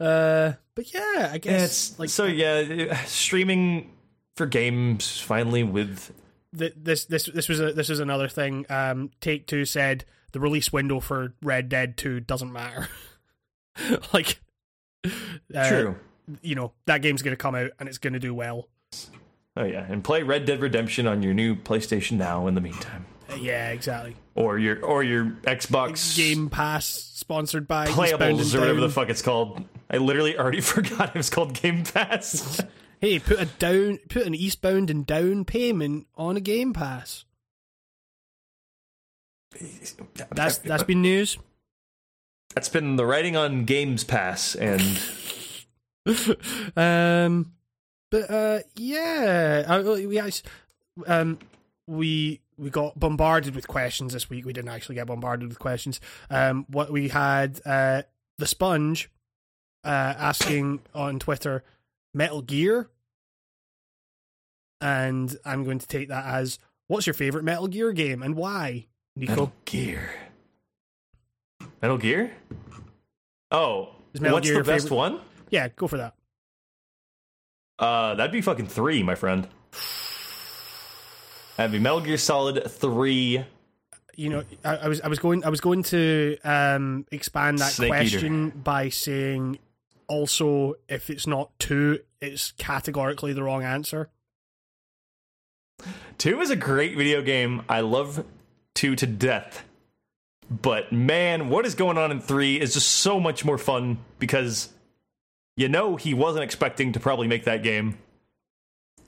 [0.00, 3.92] Uh, but yeah, I guess It's like so yeah, streaming
[4.36, 6.12] for games finally with
[6.56, 8.64] th- this this this was a this was another thing.
[8.70, 12.88] Um, Take Two said the release window for Red Dead Two doesn't matter.
[14.14, 14.40] like,
[15.54, 15.96] uh, True.
[16.42, 18.68] You know that game's going to come out and it's going to do well.
[19.56, 22.46] Oh yeah, and play Red Dead Redemption on your new PlayStation Now.
[22.46, 24.16] In the meantime, Uh, yeah, exactly.
[24.36, 29.22] or your or your Xbox Game Pass sponsored by Playables or whatever the fuck it's
[29.22, 29.64] called.
[29.90, 32.62] I literally already forgot it was called Game Pass.
[33.00, 37.24] Hey, put a down, put an Eastbound and Down payment on a Game Pass.
[40.30, 41.38] That's that's been news.
[42.54, 44.82] that's been the writing on Games Pass, and
[46.76, 47.54] um,
[48.10, 50.20] but uh, yeah, uh, we
[51.06, 51.38] um,
[51.86, 54.44] we we got bombarded with questions this week.
[54.44, 56.00] We didn't actually get bombarded with questions.
[56.28, 58.02] Um, what we had, uh,
[58.36, 59.10] the sponge,
[59.84, 61.62] uh, asking on Twitter,
[62.14, 62.88] Metal Gear,
[64.80, 68.86] and I'm going to take that as, what's your favorite Metal Gear game and why,
[69.16, 69.32] Nico?
[69.32, 70.10] Metal Gear.
[71.82, 72.32] Metal Gear.
[73.50, 74.96] Oh, Metal what's Gear the best favorite?
[74.96, 75.20] one?
[75.50, 76.14] Yeah, go for that.
[77.78, 79.48] Uh, that'd be fucking three, my friend.
[81.56, 83.44] That'd be Metal Gear Solid three.
[84.16, 87.72] you know, I, I was I was going I was going to um, expand that
[87.72, 88.18] Snake Eater.
[88.18, 89.58] question by saying
[90.10, 94.10] also if it's not two, it's categorically the wrong answer.
[96.18, 97.62] Two is a great video game.
[97.68, 98.24] I love
[98.74, 99.64] two to death.
[100.50, 104.70] But man, what is going on in three is just so much more fun because
[105.56, 107.96] you know he wasn't expecting to probably make that game.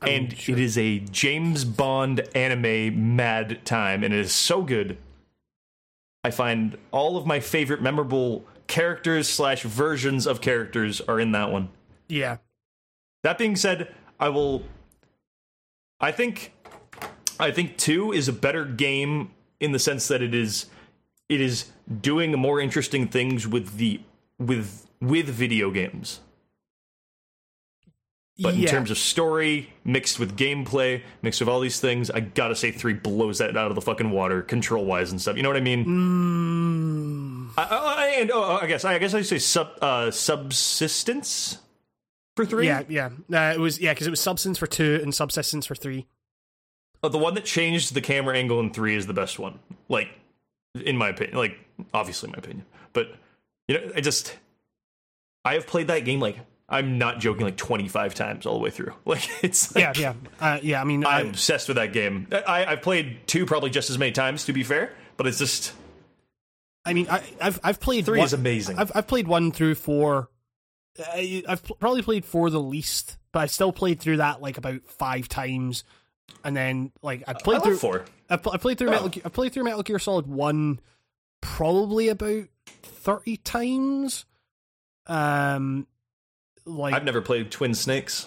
[0.00, 0.54] I mean, and sure.
[0.54, 4.98] it is a James Bond anime mad time, and it is so good.
[6.24, 11.52] I find all of my favorite memorable characters slash versions of characters are in that
[11.52, 11.68] one.
[12.08, 12.38] Yeah,
[13.22, 14.62] That being said, I will.
[16.00, 16.54] I think,
[17.38, 20.66] I think two is a better game in the sense that it is,
[21.28, 21.70] it is
[22.00, 24.00] doing more interesting things with the
[24.38, 26.20] with with video games.
[28.40, 32.56] But in terms of story, mixed with gameplay, mixed with all these things, I gotta
[32.56, 35.36] say three blows that out of the fucking water, control wise and stuff.
[35.36, 35.84] You know what I mean?
[35.84, 41.58] Mm, I, I, and oh, I guess I guess I say sub uh, subsistence
[42.34, 42.66] for three.
[42.66, 45.74] yeah, yeah, uh, it was yeah because it was substance for two and subsistence for
[45.74, 46.06] three.
[47.02, 49.58] Uh, the one that changed the camera angle in three is the best one.
[49.90, 50.08] Like,
[50.74, 51.58] in my opinion, like
[51.92, 53.14] obviously my opinion, but
[53.68, 54.38] you know, I just
[55.44, 56.38] I have played that game like
[56.72, 58.92] I'm not joking, like 25 times all the way through.
[59.04, 60.80] Like it's like, Yeah, yeah, uh, yeah.
[60.80, 62.26] I mean, I'm I, obsessed with that game.
[62.32, 65.72] I, I've played two probably just as many times, to be fair, but it's just
[66.84, 68.78] I mean, I, I've I've played three one, is amazing.
[68.78, 70.30] I've I've played one through four.
[70.98, 74.58] I, I've pl- probably played four the least, but I still played through that like
[74.58, 75.84] about five times,
[76.44, 78.04] and then like I I played love through four.
[78.28, 78.92] I, pl- I played through Oh.
[78.92, 80.80] Metal Gear, I played through Metal Gear Solid One
[81.40, 82.44] probably about
[82.82, 84.24] thirty times.
[85.06, 85.86] Um,
[86.64, 88.26] like I've never played Twin Snakes.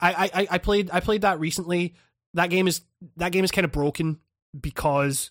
[0.00, 1.94] I, I I played I played that recently.
[2.34, 2.82] That game is
[3.16, 4.20] that game is kind of broken
[4.58, 5.30] because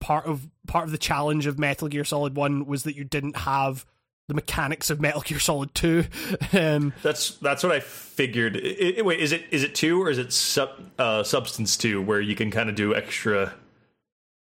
[0.00, 3.36] part of part of the challenge of Metal Gear Solid One was that you didn't
[3.36, 3.84] have
[4.28, 6.04] the mechanics of Metal Gear Solid Two.
[6.52, 8.56] um, That's that's what I figured.
[8.56, 12.00] I- I- wait, is it is it two or is it sub, uh, Substance two,
[12.00, 13.52] where you can kind of do extra?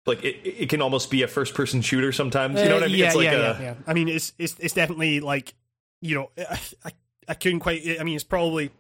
[0.06, 2.60] Like it, it can almost be a first person shooter sometimes.
[2.60, 2.98] You know what I mean?
[2.98, 3.74] Yeah, it's like yeah, a, yeah, yeah.
[3.88, 5.54] I mean, it's it's it's definitely like
[6.02, 6.92] you know, I, I
[7.28, 8.00] I couldn't quite.
[8.00, 8.72] I mean, it's probably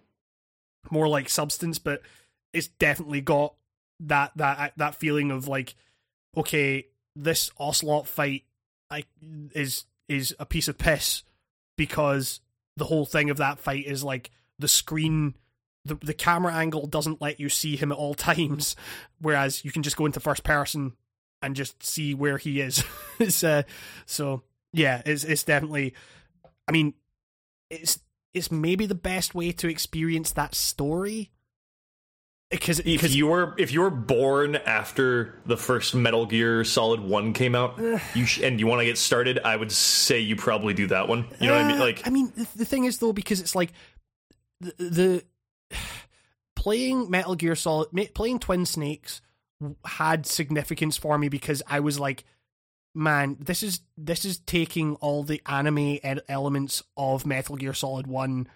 [0.91, 2.01] more like substance, but
[2.53, 3.55] it's definitely got
[4.01, 5.75] that that that feeling of like,
[6.35, 8.43] okay, this ocelot fight,
[8.89, 9.03] I
[9.53, 11.23] is is a piece of piss
[11.77, 12.41] because
[12.77, 15.35] the whole thing of that fight is like the screen.
[15.85, 18.75] The, the camera angle doesn't let you see him at all times,
[19.19, 20.93] whereas you can just go into first person
[21.41, 22.83] and just see where he is.
[23.43, 23.63] uh,
[24.05, 25.93] so yeah, it's it's definitely.
[26.67, 26.93] I mean,
[27.69, 27.99] it's
[28.33, 31.31] it's maybe the best way to experience that story
[32.49, 37.33] because If you were if you were born after the first Metal Gear Solid One
[37.33, 37.79] came out,
[38.13, 41.07] you sh- and you want to get started, I would say you probably do that
[41.07, 41.25] one.
[41.39, 41.81] You know what I mean?
[41.81, 43.71] Uh, Like I mean, the, the thing is though, because it's like
[44.61, 45.23] the, the
[46.55, 49.21] playing Metal Gear Solid, playing Twin Snakes
[49.85, 52.23] had significance for me because I was like,
[52.95, 55.97] man, this is this is taking all the anime
[56.29, 58.47] elements of Metal Gear Solid One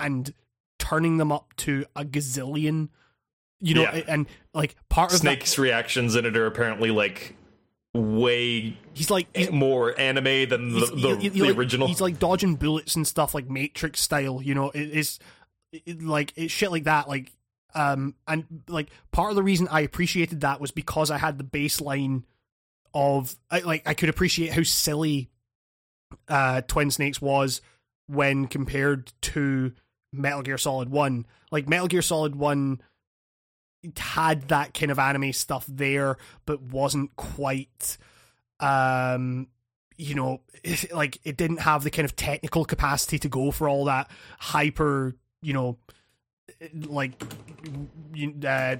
[0.00, 0.32] and
[0.78, 2.88] turning them up to a gazillion.
[3.60, 4.02] You know, Yeah.
[4.08, 7.36] and like part of that, Snake's reactions in it are apparently like
[7.94, 11.86] way he's like he's, more anime than the, the, he- he- the like, original.
[11.86, 14.42] He's like dodging bullets and stuff like Matrix style.
[14.42, 15.18] You know, it is
[15.72, 17.08] it, like it's shit like that.
[17.08, 17.32] Like,
[17.74, 21.44] um, and like part of the reason I appreciated that was because I had the
[21.44, 22.24] baseline
[22.94, 25.30] of like I could appreciate how silly
[26.28, 27.60] uh Twin Snakes was
[28.06, 29.72] when compared to
[30.12, 31.26] Metal Gear Solid One.
[31.50, 32.80] Like Metal Gear Solid One
[33.96, 36.16] had that kind of anime stuff there,
[36.46, 37.98] but wasn't quite
[38.60, 39.48] um
[39.96, 40.40] you know
[40.92, 44.08] like it didn't have the kind of technical capacity to go for all that
[44.38, 45.76] hyper you know
[46.86, 47.12] like
[48.46, 48.76] uh,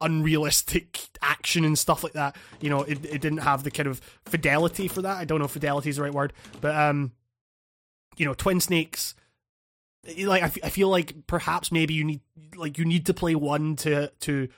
[0.00, 4.00] unrealistic action and stuff like that you know it, it didn't have the kind of
[4.26, 7.12] fidelity for that i don't know if fidelity is the right word but um
[8.16, 9.14] you know twin snakes
[10.24, 12.20] like I, f- I feel like perhaps maybe you need
[12.56, 14.48] like you need to play one to to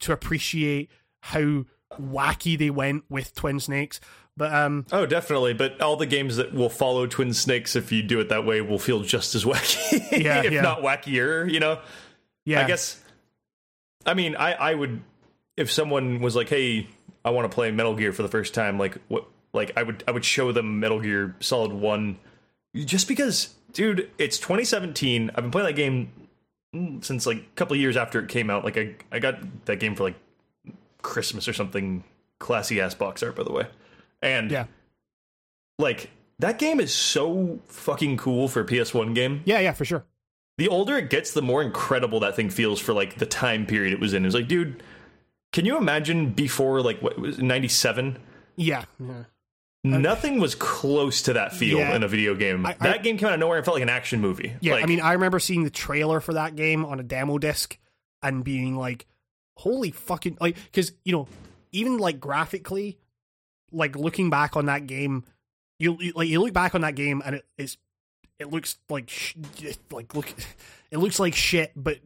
[0.00, 1.64] to appreciate how
[1.98, 4.00] wacky they went with twin snakes
[4.36, 5.52] but um oh, definitely.
[5.52, 8.62] But all the games that will follow Twin Snakes, if you do it that way,
[8.62, 10.62] will feel just as wacky, Yeah, if yeah.
[10.62, 11.50] not wackier.
[11.50, 11.78] You know.
[12.46, 12.98] yeah I guess.
[14.06, 15.02] I mean, I I would
[15.56, 16.88] if someone was like, "Hey,
[17.24, 19.26] I want to play Metal Gear for the first time." Like what?
[19.52, 22.18] Like I would I would show them Metal Gear Solid One,
[22.74, 24.10] just because, dude.
[24.18, 25.30] It's 2017.
[25.30, 26.12] I've been playing that game
[26.74, 28.64] mm, since like a couple of years after it came out.
[28.64, 30.16] Like I I got that game for like
[31.02, 32.04] Christmas or something.
[32.38, 33.66] Classy ass box art, by the way.
[34.22, 34.66] And yeah
[35.80, 40.04] like that game is so fucking cool for a PS1 game yeah yeah for sure
[40.60, 43.92] the older it gets, the more incredible that thing feels for like the time period
[43.92, 44.22] it was in.
[44.24, 44.82] It was like, dude,
[45.52, 48.18] can you imagine before like what was ninety seven?
[48.56, 49.24] yeah, yeah.
[49.82, 51.96] Nothing was close to that feel Yeah.
[51.96, 52.66] in a video game.
[52.66, 54.52] I- I- that game came out of nowhere and felt like an action movie.
[54.60, 57.38] Yeah, Like, I mean, I remember seeing the trailer for that game on a demo
[57.38, 57.78] disc
[58.22, 59.06] and being like,
[59.56, 61.26] "Holy fucking!" Like, because you know,
[61.72, 62.98] even like graphically,
[63.72, 65.24] like looking back on that game,
[65.78, 67.78] you, you like you look back on that game and it is,
[68.40, 69.36] it looks like sh-
[69.92, 70.32] like look,
[70.90, 71.98] it looks like shit, but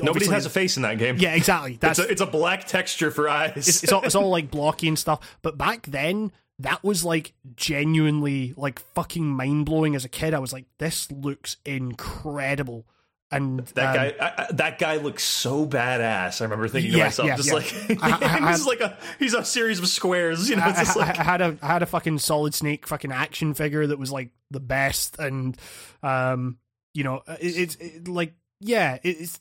[0.00, 1.16] nobody has a face in that game.
[1.18, 1.76] yeah, exactly.
[1.78, 3.52] That's it's a, it's a black texture for eyes.
[3.56, 5.38] it's, it's all it's all like blocky and stuff.
[5.42, 9.94] But back then, that was like genuinely like fucking mind blowing.
[9.94, 12.86] As a kid, I was like, "This looks incredible."
[13.32, 16.40] And that um, guy, I, I, that guy looks so badass.
[16.40, 17.54] I remember thinking to myself, yeah, just yeah.
[17.54, 20.50] like I- I- like a he's a series of squares.
[20.50, 23.86] You know, I, like had a I had a fucking solid snake fucking action figure
[23.86, 25.56] that was like the best, and
[26.02, 26.58] um,
[26.92, 29.40] you know, it, it's it, like yeah, it, it's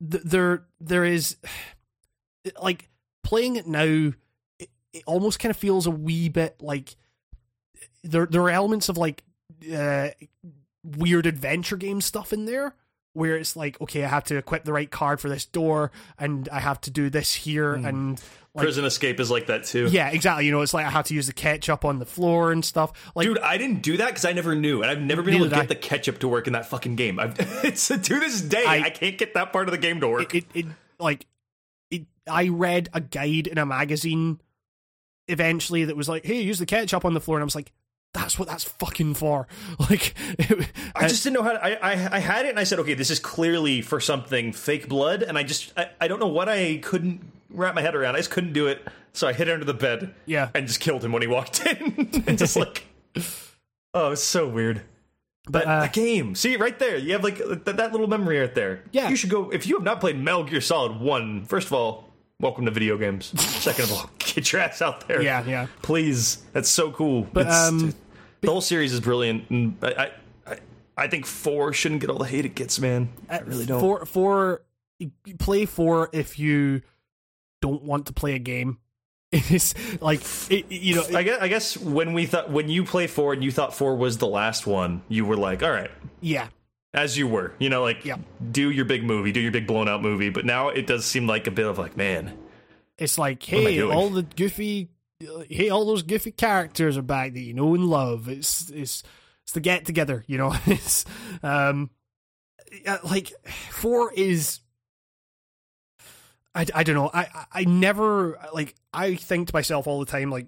[0.00, 1.36] there there is
[2.60, 2.88] like
[3.22, 4.12] playing it now.
[4.58, 6.96] It, it almost kind of feels a wee bit like
[8.02, 9.24] there there are elements of like
[9.74, 10.08] uh,
[10.82, 12.74] weird adventure game stuff in there.
[13.14, 16.48] Where it's like, okay, I have to equip the right card for this door, and
[16.50, 17.86] I have to do this here, hmm.
[17.86, 18.22] and
[18.54, 19.88] like, Prison Escape is like that too.
[19.90, 20.46] yeah, exactly.
[20.46, 22.92] You know, it's like I have to use the ketchup on the floor and stuff.
[23.16, 25.46] Like, Dude, I didn't do that because I never knew, and I've never been able
[25.46, 27.18] to get did the ketchup to work in that fucking game.
[27.18, 27.34] I've,
[27.64, 30.34] it's to this day I, I- can't get that part of the game to work.
[30.34, 30.66] it, it, it
[31.00, 31.26] like
[31.90, 32.06] it.
[32.28, 34.40] I read a guide in a magazine
[35.26, 37.72] eventually that was like, "Hey, use the ketchup on the floor," and I was like,
[38.14, 39.46] "That's what that's fucking for."
[39.78, 41.52] Like, it, I just didn't know how.
[41.52, 44.52] To, I, I I had it, and I said, okay, this is clearly for something
[44.52, 47.20] fake blood, and I just I, I don't know what I couldn't
[47.50, 48.14] wrap my head around.
[48.14, 48.80] I just couldn't do it,
[49.12, 50.48] so I hid under the bed, Yeah.
[50.54, 52.84] and just killed him when he walked in, and just like,
[53.94, 54.82] oh, it's so weird.
[55.44, 58.38] but But uh, the game, see right there, you have like that, that little memory
[58.38, 58.82] right there.
[58.92, 59.08] Yeah.
[59.08, 61.44] you should go if you have not played Metal Gear Solid One.
[61.44, 62.08] First of all,
[62.40, 63.26] welcome to video games.
[63.40, 65.20] Second of all, get your ass out there.
[65.22, 65.66] yeah, yeah.
[65.82, 66.38] please.
[66.52, 67.26] That's so cool.
[67.32, 67.94] But, It's- um,
[68.44, 70.12] the whole series is brilliant, and I,
[70.46, 70.58] I,
[70.96, 73.12] I, think four shouldn't get all the hate it gets, man.
[73.28, 73.80] I really don't.
[73.80, 74.62] For for
[75.38, 76.82] play four if you
[77.60, 78.78] don't want to play a game.
[79.32, 81.04] It's like it, you know.
[81.12, 83.96] I guess, I guess when we thought when you play four and you thought four
[83.96, 85.90] was the last one, you were like, all right,
[86.20, 86.48] yeah,
[86.94, 88.16] as you were, you know, like Yeah.
[88.52, 90.30] do your big movie, do your big blown out movie.
[90.30, 92.38] But now it does seem like a bit of like, man,
[92.96, 94.88] It's like, hey, all the goofy,
[95.20, 98.28] hey, all those goofy characters are back that you know and love.
[98.28, 99.02] It's it's
[99.42, 100.54] it's the get together, you know.
[100.66, 101.04] It's
[101.42, 101.90] um,
[103.04, 103.32] like
[103.70, 104.60] four is.
[106.54, 107.10] I, I don't know.
[107.12, 108.74] I I never like.
[108.92, 110.46] I think to myself all the time, like,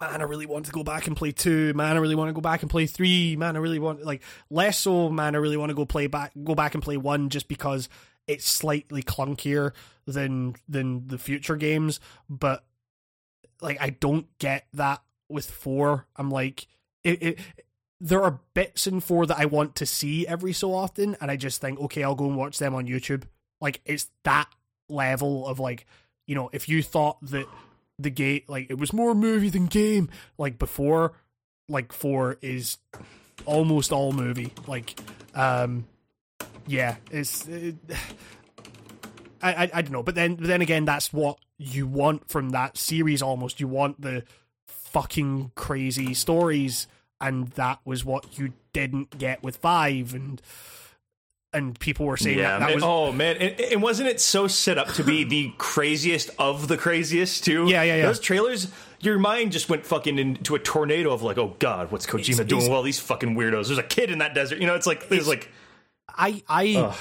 [0.00, 1.72] man, I really want to go back and play two.
[1.74, 3.36] Man, I really want to go back and play three.
[3.36, 5.08] Man, I really want like less so.
[5.08, 7.88] Man, I really want to go play back, go back and play one, just because
[8.26, 9.72] it's slightly clunkier
[10.06, 12.00] than than the future games.
[12.28, 12.64] But
[13.60, 16.06] like, I don't get that with four.
[16.16, 16.66] I'm like,
[17.04, 17.38] it, it
[18.00, 21.36] there are bits in four that I want to see every so often, and I
[21.36, 23.24] just think, okay, I'll go and watch them on YouTube.
[23.60, 24.48] Like it's that
[24.88, 25.86] level of like,
[26.26, 27.46] you know, if you thought that
[27.98, 31.14] the game like it was more movie than game, like before,
[31.68, 32.76] like four is
[33.46, 34.52] almost all movie.
[34.66, 34.98] Like,
[35.34, 35.86] um,
[36.66, 37.46] yeah, it's.
[37.48, 37.76] It,
[39.42, 42.50] I, I I don't know, but then but then again, that's what you want from
[42.50, 43.22] that series.
[43.22, 44.24] Almost, you want the
[44.66, 46.86] fucking crazy stories,
[47.20, 50.40] and that was what you didn't get with five, and
[51.52, 52.74] and people were saying Yeah, that, that man.
[52.74, 56.68] was oh man, and, and wasn't it so set up to be the craziest of
[56.68, 57.66] the craziest too?
[57.66, 58.06] Yeah, yeah, yeah.
[58.06, 58.70] Those trailers,
[59.00, 62.46] your mind just went fucking into a tornado of like, oh god, what's Kojima It's-
[62.46, 62.60] doing?
[62.62, 63.66] it's- Well, these fucking weirdos.
[63.68, 64.58] There's a kid in that desert.
[64.58, 65.50] You know, it's like there's like,
[66.08, 66.96] I I ugh.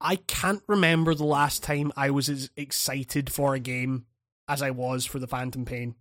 [0.00, 4.06] I can't remember the last time I was as excited for a game
[4.48, 5.94] as I was for the Phantom Pain.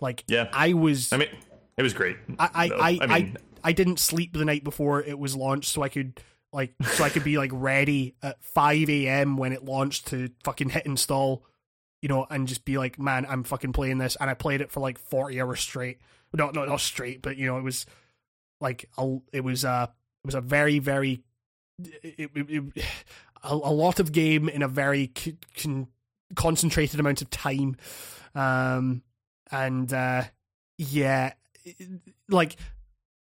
[0.00, 0.48] Like, Yeah.
[0.52, 1.12] I was.
[1.12, 1.28] I mean,
[1.76, 2.16] it was great.
[2.38, 2.64] I I.
[2.64, 5.90] I, I I, mean- I didn't sleep the night before it was launched, so I
[5.90, 6.20] could
[6.52, 9.36] like so I could be like ready at five a.m.
[9.36, 11.44] when it launched to fucking hit install,
[12.00, 14.70] you know, and just be like, man, I'm fucking playing this, and I played it
[14.72, 15.98] for like forty hours straight.
[16.32, 17.84] No, not not straight, but you know, it was
[18.62, 19.88] like a, it was uh
[20.24, 21.22] it was a very very
[22.02, 22.84] it, it, it,
[23.42, 25.12] a, a lot of game in a very
[25.56, 25.88] con-
[26.34, 27.76] concentrated amount of time,
[28.34, 29.02] um,
[29.50, 30.24] and uh,
[30.78, 31.32] yeah,
[32.28, 32.56] like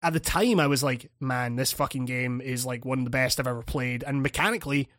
[0.02, 3.12] at the time I was like, man, this fucking game is like one of the
[3.12, 4.90] best I've ever played, and mechanically,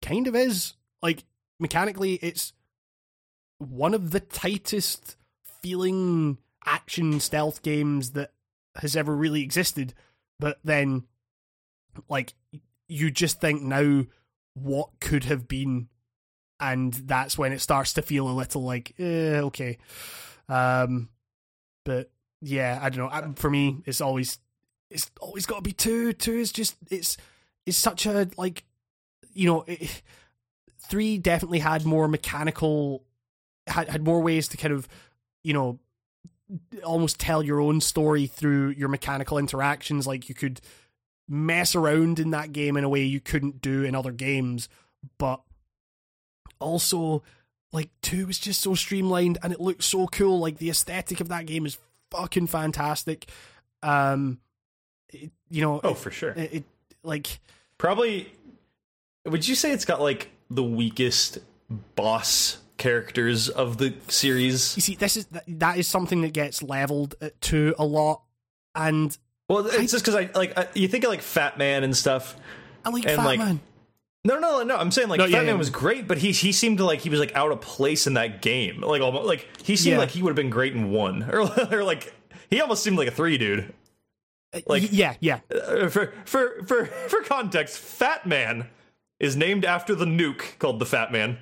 [0.00, 0.74] kind of is.
[1.02, 1.24] Like
[1.58, 2.52] mechanically, it's
[3.58, 5.16] one of the tightest
[5.62, 8.32] feeling action stealth games that
[8.76, 9.94] has ever really existed.
[10.38, 11.04] But then,
[12.08, 12.34] like,
[12.92, 14.04] you just think now,
[14.54, 15.88] what could have been,
[16.60, 19.78] and that's when it starts to feel a little like, eh, okay.
[20.48, 21.08] Um,
[21.84, 23.32] but yeah, I don't know.
[23.36, 24.38] For me, it's always
[24.90, 26.12] it's always got to be two.
[26.12, 27.16] Two is just it's
[27.66, 28.64] it's such a like
[29.32, 29.64] you know.
[29.66, 30.02] It,
[30.88, 33.04] three definitely had more mechanical
[33.66, 34.88] had had more ways to kind of
[35.42, 35.78] you know
[36.84, 40.60] almost tell your own story through your mechanical interactions like you could
[41.28, 44.68] mess around in that game in a way you couldn't do in other games
[45.18, 45.40] but
[46.58, 47.22] also
[47.72, 51.28] like 2 was just so streamlined and it looked so cool like the aesthetic of
[51.28, 51.78] that game is
[52.10, 53.30] fucking fantastic
[53.82, 54.38] um
[55.08, 56.30] it, you know oh for sure.
[56.32, 56.64] it, it
[57.02, 57.40] like
[57.82, 58.32] Probably,
[59.26, 61.38] would you say it's got like the weakest
[61.96, 64.76] boss characters of the series?
[64.76, 68.22] you see this is that, that is something that gets leveled at 2 a lot
[68.76, 71.96] and Well, it's just because I like I, you think of like Fat Man and
[71.96, 72.36] stuff.
[72.84, 73.60] I like And, Fat like, Man
[74.24, 74.76] No, no, no.
[74.76, 75.54] I'm saying like No, Fat yeah, Man yeah.
[75.54, 78.14] was great, but he he seemed to like he was like out of place in
[78.14, 78.80] that game.
[78.80, 79.98] Like almost like he seemed Yeah.
[79.98, 81.40] like he would have been great in one, or,
[81.72, 82.12] or like
[82.50, 83.72] he almost seemed like a three dude.
[84.54, 88.68] like like- yeah yeah Uh, for for for for context, Fat Man
[89.20, 91.38] is named after the nuke called the Fat Man.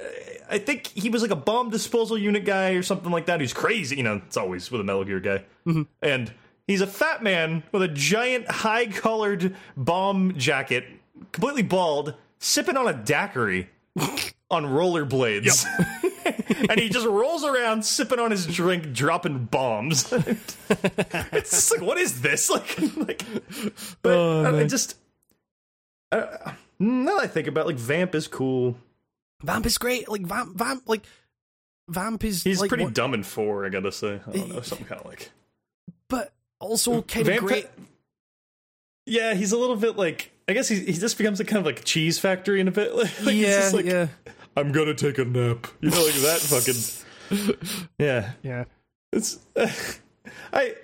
[0.00, 0.04] Uh,
[0.50, 3.40] I think he was like a bomb disposal unit guy or something like that.
[3.40, 4.22] He's crazy, you know.
[4.26, 5.44] It's always with a Metal Gear guy,
[6.02, 6.32] and
[6.68, 10.84] he's a fat man with a giant, high-collared bomb jacket,
[11.32, 13.68] completely bald, sipping on a daiquiri
[14.50, 15.64] on rollerblades.
[16.70, 20.12] and he just rolls around sipping on his drink, dropping bombs.
[20.12, 22.48] it's just like, what is this?
[22.48, 23.24] Like, like,
[24.02, 24.96] but Oh, I, I just
[26.12, 28.76] uh, now that I think about, it, like, Vamp is cool.
[29.42, 31.02] Vamp is great like Vamp Vamp like
[31.88, 34.20] Vamp is He's like, pretty what- dumb in four, I gotta say.
[34.26, 35.30] I don't know, something kind of like.
[36.08, 37.66] but also kind of Vamp- great
[39.06, 40.32] Yeah, he's a little bit like.
[40.48, 42.94] I guess he he just becomes a kind of like cheese factory in a bit.
[42.96, 44.08] Like, it's yeah just like, yeah
[44.56, 45.66] I'm gonna take a nap.
[45.80, 47.56] You know, like that fucking.
[47.98, 48.64] Yeah, yeah
[49.12, 49.38] it's.
[50.52, 50.74] I.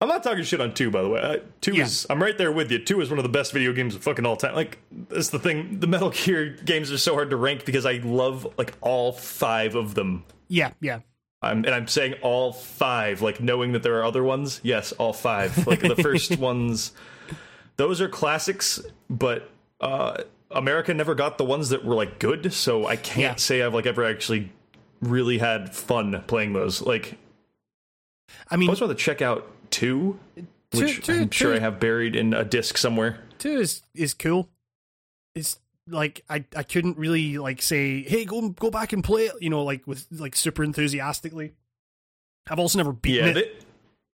[0.00, 1.20] I'm not talking shit on two, by the way.
[1.20, 1.84] I, two Yeah.
[1.84, 2.06] is.
[2.08, 2.78] I'm right there with you.
[2.78, 4.54] Two is one of the best video games of fucking all time.
[4.54, 5.80] Like that's the thing.
[5.80, 9.74] The Metal Gear games are so hard to rank because I love like all five
[9.74, 10.24] of them.
[10.48, 11.00] yeah yeah
[11.40, 14.60] I'm, and I'm saying all five, like knowing that there are other ones.
[14.64, 15.66] Yes, all five.
[15.66, 16.92] Like the first ones,
[17.76, 19.48] those are classics, but
[19.80, 22.52] uh, America never got the ones that were like good.
[22.52, 23.34] So I can't Yeah.
[23.36, 24.50] say I've like ever actually
[25.00, 26.82] really had fun playing those.
[26.82, 27.16] Like
[28.50, 30.18] I mean, I was rather check out two,
[30.72, 33.20] Two- which two- I'm sure two- I have buried in a disc somewhere.
[33.38, 34.48] two is is cool.
[35.36, 35.60] It's
[35.90, 39.50] like I I couldn't really like say hey go go back and play it you
[39.50, 41.52] know like with like super enthusiastically.
[42.50, 43.64] I've also never beaten Yeah, it.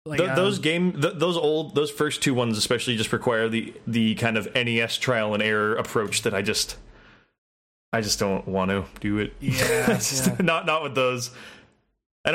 [0.06, 3.48] like, Th- um, those game, th- those old, those first two ones especially just require
[3.48, 6.76] the the kind of NES trial and error approach that I just,
[7.92, 9.34] I just don't want to do it.
[9.40, 10.36] Yeah, just yeah.
[10.40, 11.30] not not with those.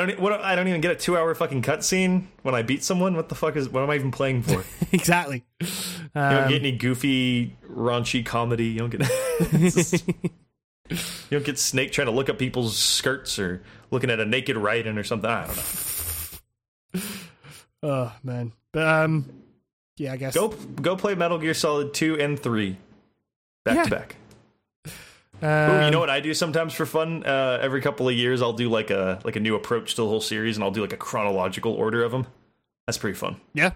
[0.00, 0.20] I don't.
[0.20, 3.16] What, I don't even get a two-hour fucking cutscene when I beat someone.
[3.16, 3.68] What the fuck is?
[3.68, 4.62] What am I even playing for?
[4.92, 5.44] Exactly.
[5.60, 5.66] You
[6.14, 8.66] don't Um, get any goofy, raunchy comedy.
[8.66, 9.00] You don't get.
[9.52, 10.06] just-
[10.88, 10.96] you
[11.30, 14.96] don't get Snake trying to look up people's skirts or looking at a naked Raiden
[14.98, 15.28] or something.
[15.30, 15.56] I don't
[16.94, 17.02] know.
[17.82, 19.26] oh man, but um,
[19.96, 22.76] yeah, I guess Go go play Metal Gear Solid two and three,
[23.64, 23.84] back Yeah.
[23.84, 24.16] to back.
[25.42, 27.24] Um, Ooh, you know what I do sometimes for fun?
[27.24, 30.08] Uh, every couple of years, I'll do like a like a new approach to the
[30.08, 32.26] whole series, and I'll do like a chronological order of them.
[32.86, 33.72] That's pretty fun Yeah,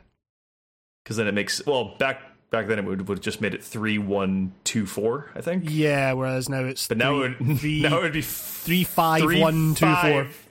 [1.04, 3.62] because then it makes well back back then it would would have just made it
[3.62, 5.64] three one two four, I think.
[5.66, 6.12] yeah.
[6.14, 9.40] Whereas now it's But now it would three, now it would be three, five, three,
[9.40, 9.94] one, two, four.
[10.24, 10.46] five.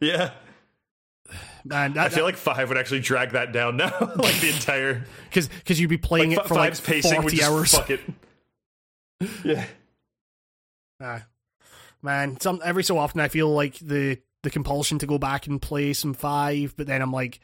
[0.00, 0.30] Yeah,
[1.64, 5.48] Man, I feel like five would actually drag that down now, like the entire because
[5.48, 7.72] because you'd be playing like, it for five's like forty hours.
[7.74, 8.00] fuck it.
[9.42, 9.64] Yeah,
[11.04, 11.26] Ah,
[12.02, 15.60] man, some every so often I feel like the the compulsion to go back and
[15.60, 17.40] play some five, but then I'm like,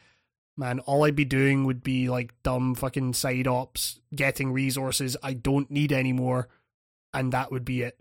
[0.57, 5.33] man, all I'd be doing would be like dumb fucking side ops, getting resources I
[5.33, 6.49] don't need anymore,
[7.13, 7.99] and that would be it.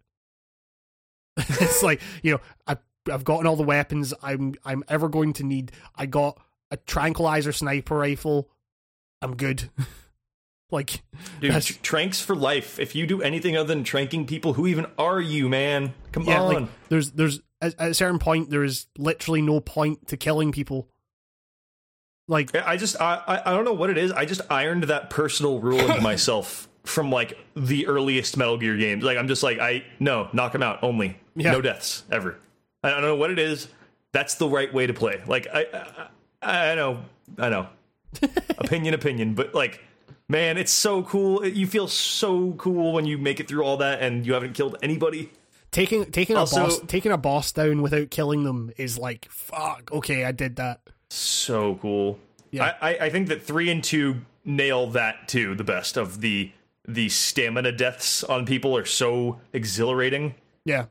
[1.36, 2.78] it's like you know, I
[3.10, 5.72] I've gotten all the weapons I'm I'm ever going to need.
[5.94, 6.40] I got
[6.70, 8.48] a tranquilizer sniper rifle.
[9.20, 9.70] I'm good.
[10.70, 11.02] like
[11.40, 12.78] dude, That's- tranks for life.
[12.78, 15.94] If you do anything other than tranking people, who even are you, man?
[16.12, 16.54] Come yeah, on.
[16.54, 20.52] like there's there's at, at a certain point there is literally no point to killing
[20.52, 20.88] people.
[22.28, 24.12] Like I just I I don't know what it is.
[24.12, 29.02] I just ironed that personal rule into myself from like the earliest Metal Gear games.
[29.02, 31.18] Like I'm just like I no knock him out only.
[31.34, 31.52] Yeah.
[31.52, 32.38] No deaths ever.
[32.84, 33.68] I don't know what it is.
[34.12, 35.20] That's the right way to play.
[35.26, 35.66] Like I
[36.40, 37.02] I, I know
[37.38, 37.68] I know.
[38.58, 39.82] opinion opinion, but like
[40.30, 41.44] man, it's so cool.
[41.46, 44.76] You feel so cool when you make it through all that and you haven't killed
[44.82, 45.30] anybody.
[45.72, 49.90] taking taking Also- a boss taking a boss down without killing them is like fuck.
[49.92, 50.80] Okay, I did that.
[51.10, 52.18] so cool.
[52.52, 52.74] Yeah.
[52.80, 55.54] I, I, think that three and two nail that too.
[55.54, 56.50] The best of the
[56.88, 60.34] the stamina deaths on people are so exhilarating.
[60.64, 60.86] Yeah,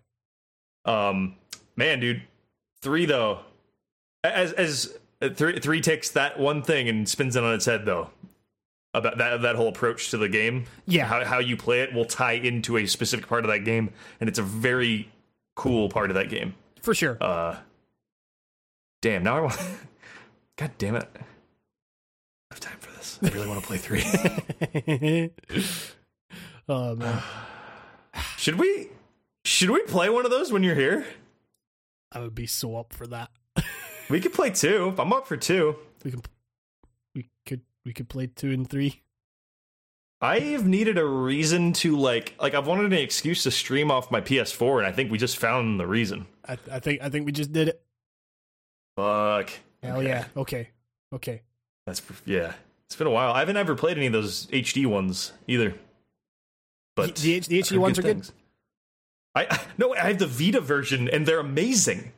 [0.86, 1.36] Um,
[1.76, 2.22] man, dude,
[2.82, 3.40] three though,
[4.24, 4.98] as as
[5.36, 8.10] three three takes that one thing and spins it on its head though.
[8.94, 11.06] About that that whole approach to the game, Yeah.
[11.06, 14.28] how how you play it will tie into a specific part of that game, and
[14.28, 15.12] it's a very
[15.56, 16.56] cool part of that game.
[16.82, 17.18] for sure.
[17.22, 17.58] Uh,
[19.04, 19.24] damn.
[19.24, 19.60] Now I want.
[20.58, 21.08] God damn it.
[21.16, 21.20] I
[22.56, 23.20] have time for this.
[23.22, 25.32] I really want to play three.
[26.68, 27.22] oh man,
[28.38, 28.90] should we?
[29.46, 31.06] Should we play one of those when you're here?
[32.12, 33.30] I would be so up for that.
[34.10, 34.96] We could play two.
[34.98, 35.76] I'm up for two.
[36.04, 36.22] We can
[37.14, 39.02] we could we could play two and three.
[40.22, 44.20] I've needed a reason to like like I've wanted an excuse to stream off my
[44.22, 46.28] PS4, and I think we just found the reason.
[46.48, 47.82] I I think I think we just did it.
[48.98, 49.52] Fuck.
[49.82, 50.08] Hell Okay.
[50.08, 50.26] yeah.
[50.36, 50.70] Okay.
[51.14, 51.42] Okay.
[51.86, 52.54] That's yeah.
[52.88, 53.32] It's been a while.
[53.32, 55.74] I haven't ever played any of those HD ones either.
[56.96, 58.30] But The- the the HD ones are good.
[59.36, 62.12] I no, I have the Vita version, and they're amazing.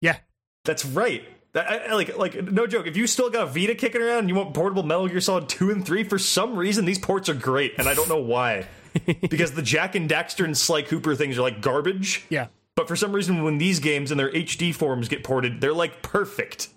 [0.00, 0.16] Yeah.
[0.64, 1.24] That's right.
[1.52, 2.86] That, I, like, like, no joke.
[2.86, 5.48] If you still got a Vita kicking around and you want portable Metal Gear Solid
[5.48, 8.66] 2 and 3, for some reason, these ports are great, and I don't know why.
[9.30, 12.24] because the Jak and Daxter and Sly Cooper things are like garbage.
[12.28, 12.48] Yeah.
[12.74, 16.02] But for some reason, when these games in their HD forms get ported, they're like
[16.02, 16.68] perfect.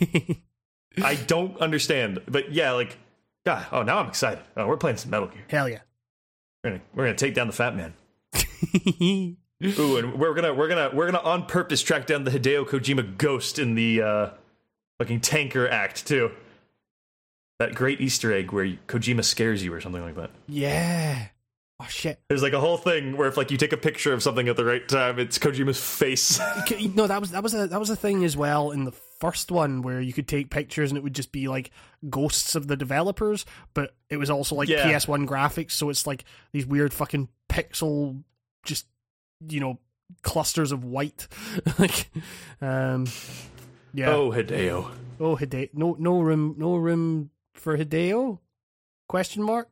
[1.02, 2.20] I don't understand.
[2.26, 2.98] But yeah, like,
[3.44, 4.42] God, oh, now I'm excited.
[4.56, 5.44] Oh, we're playing some Metal Gear.
[5.48, 5.80] Hell yeah.
[6.64, 7.94] We're gonna, we're gonna take down the Fat Man.
[9.64, 13.16] Ooh, and we're gonna we're gonna we're gonna on purpose track down the Hideo Kojima
[13.16, 14.30] ghost in the uh
[14.98, 16.30] fucking tanker act too.
[17.58, 20.30] That great Easter egg where Kojima scares you or something like that.
[20.46, 21.28] yeah.
[21.78, 22.18] Oh shit.
[22.30, 24.56] There's like a whole thing where if like you take a picture of something at
[24.56, 26.40] the right time, it's Kojima's face.
[26.94, 29.50] No, that was that was a that was a thing as well in the first
[29.50, 31.70] one where you could take pictures and it would just be like
[32.08, 33.44] ghosts of the developers,
[33.74, 34.90] but it was also like Yeah.
[34.90, 38.22] PS1 graphics, so it's like these weird fucking pixel,
[38.64, 38.86] just
[39.48, 39.78] you know,
[40.22, 41.28] clusters of white.
[41.78, 42.10] like,
[42.60, 43.06] um,
[43.92, 44.10] yeah.
[44.10, 44.90] oh, Hideo.
[45.18, 45.70] Oh, Hideo.
[45.74, 48.38] No, no room, no room for Hideo?
[49.08, 49.68] Question mark.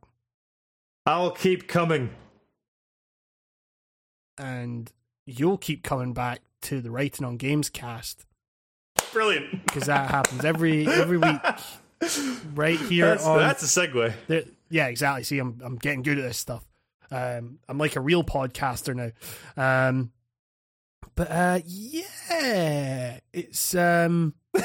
[1.06, 2.10] I'll keep coming.
[4.38, 4.90] And
[5.26, 8.24] you'll keep coming back to the Writing on Games cast
[9.12, 9.64] Brilliant.
[9.66, 11.40] because that happens every every week,
[12.54, 13.38] right here That's, on.
[13.38, 14.12] that's a segue.
[14.26, 15.22] the- yeah, exactly.
[15.24, 16.64] See, I'm I'm getting good at this stuff.
[17.14, 19.10] Um, I'm like a real podcaster now.
[19.88, 20.12] Um,
[21.14, 24.34] but uh, yeah, it's um.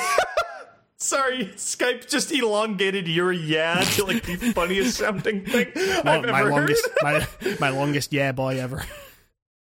[1.02, 6.28] Sorry, Skype just elongated your yeah to like the funniest sounding thing I've my, ever
[6.28, 6.52] my heard.
[6.52, 7.28] longest my,
[7.62, 8.84] my longest yeah boy ever.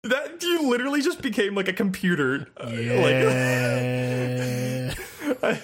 [0.03, 2.47] That you literally just became like a computer.
[2.59, 2.75] Uh, Like,
[5.41, 5.57] Yeah.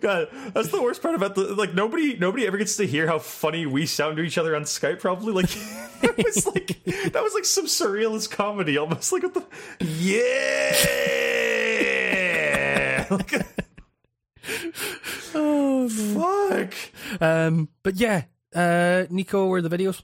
[0.00, 3.18] God, that's the worst part about the like nobody nobody ever gets to hear how
[3.18, 5.00] funny we sound to each other on Skype.
[5.00, 5.50] Probably like
[6.02, 9.44] it was like that was like some surrealist comedy, almost like what the
[9.84, 11.16] yeah.
[13.10, 13.44] Like,
[15.34, 16.58] oh, no.
[16.60, 16.74] fuck.
[17.20, 18.22] Um, but yeah,
[18.54, 20.02] uh, Nico, where are the videos?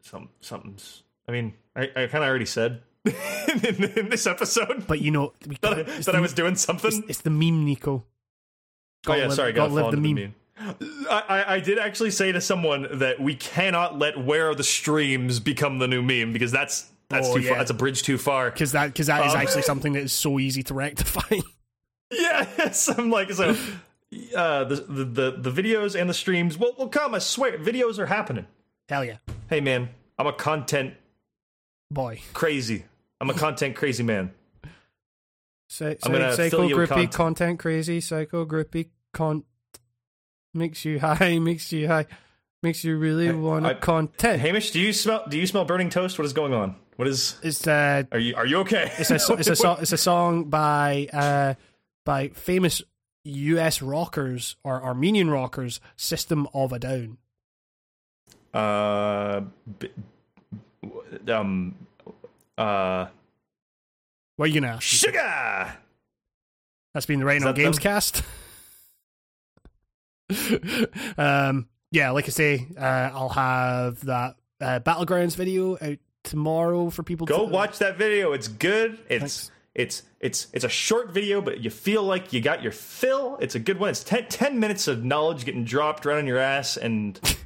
[0.00, 1.02] Some something's.
[1.28, 2.80] I mean, I, I kind of already said
[3.64, 6.56] in, in this episode But you know, we that, I, that the, I was doing
[6.56, 7.04] something.
[7.08, 7.92] it's the meme, Nico.
[7.92, 8.04] Oh
[9.04, 10.34] Gotta yeah, live- sorry, gotta gotta live the into the meme.
[10.80, 11.06] meme.
[11.10, 15.38] I, I, did actually say to someone that we cannot let "Where Are the Streams"
[15.38, 17.50] become the new meme because that's that's Oh, too yeah.
[17.50, 17.58] far.
[17.58, 18.50] That's a bridge too far.
[18.50, 21.20] Because that, cause that is Um, actually something that is so easy to rectify.
[22.10, 23.56] Yes, I'm like so.
[24.34, 27.14] Uh, the, the the the videos and the streams will will come.
[27.14, 28.46] I swear, videos are happening.
[28.88, 29.16] Hell yeah,
[29.50, 30.94] Hey man, I'm a content
[31.90, 32.20] boy.
[32.32, 32.84] crazy.
[33.20, 34.32] I'm a content crazy man.
[35.68, 37.12] Psy- I'm gonna psycho fill you with groupie, content.
[37.12, 39.44] content crazy, psycho groupie, con
[40.54, 42.06] makes you high, makes you high,
[42.62, 44.40] makes you really want to content.
[44.40, 46.18] Hamish, do you smell do you smell burning toast?
[46.18, 46.76] What is going on?
[46.96, 47.36] What is?
[47.42, 48.92] It's uh, Are you are you okay?
[48.98, 51.54] it's a it's a so- it's a song by uh
[52.04, 52.80] by famous
[53.24, 53.82] U.S.
[53.82, 57.18] rockers or Armenian rockers, System of a Down.
[58.54, 59.40] Uh,
[59.80, 59.90] b-
[61.32, 61.74] um,
[62.58, 63.06] uh,
[64.36, 64.82] What are you gonna ask?
[64.82, 65.76] sugar.
[66.94, 67.72] That's been the Is on that them?
[67.72, 68.22] Gamescast.
[71.18, 77.02] um, yeah, like I say, uh, I'll have that uh, Battlegrounds video out tomorrow for
[77.02, 78.32] people to Go to watch that video.
[78.32, 78.98] It's good.
[79.08, 79.50] It's Thanks.
[79.74, 83.36] it's it's it's a short video, but you feel like you got your fill.
[83.40, 83.90] It's a good one.
[83.90, 87.20] It's 10, 10 minutes of knowledge getting dropped right on your ass, and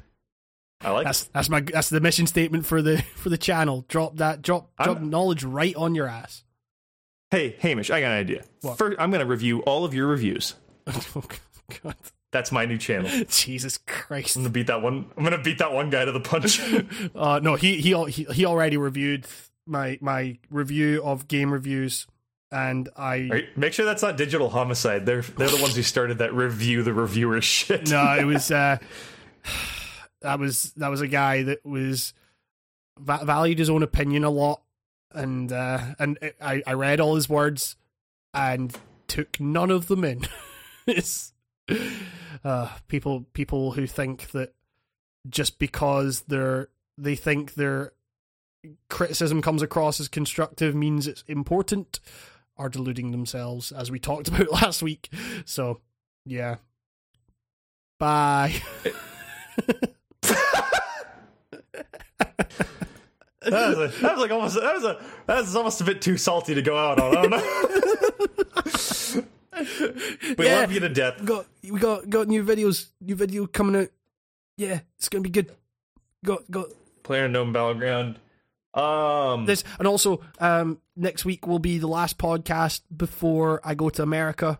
[0.83, 1.29] I like That's it.
[1.33, 3.85] that's my that's the mission statement for the for the channel.
[3.87, 6.43] Drop that drop drop I'm- knowledge right on your ass.
[7.29, 8.43] Hey, Hamish, I got an idea.
[8.59, 8.77] What?
[8.77, 10.55] First, I'm going to review all of your reviews.
[10.87, 11.23] oh
[11.81, 11.95] God,
[12.33, 13.09] That's my new channel.
[13.29, 14.35] Jesus Christ!
[14.35, 15.05] I'm gonna beat that one.
[15.15, 16.59] I'm gonna beat that one guy to the punch.
[17.15, 19.25] Uh, no, he he he he already reviewed
[19.65, 22.05] my my review of game reviews,
[22.51, 23.57] and I Right?
[23.57, 25.05] Make sure that's not digital homicide.
[25.05, 27.89] They're they're the ones who started that review the reviewer shit.
[27.89, 28.77] no, it was uh,
[30.21, 32.13] that was that was a guy that was
[32.99, 34.61] va- valued his own opinion a lot,
[35.11, 37.75] and uh, and I I read all his words
[38.33, 38.75] and
[39.07, 40.27] took none of them in.
[40.87, 41.33] it's
[42.43, 44.53] uh, people people who think that
[45.29, 47.93] just because they're they think their
[48.89, 51.99] criticism comes across as constructive means it's important
[52.57, 55.09] are deluding themselves as we talked about last week.
[55.45, 55.81] So
[56.25, 56.57] yeah.
[57.99, 58.61] Bye
[63.43, 65.99] That was, a, that was like almost that was a that was almost a bit
[65.99, 67.17] too salty to go out on.
[67.17, 69.23] I don't know.
[70.37, 70.59] we Yeah.
[70.59, 71.19] love you to death.
[71.19, 73.87] we got we got got new videos new video coming out
[74.57, 75.51] yeah it's gonna be good
[76.23, 76.67] got got
[77.03, 78.19] PlayerUnknown battleground.
[78.75, 83.89] Um, this and also um next week will be the last podcast before i go
[83.89, 84.59] to america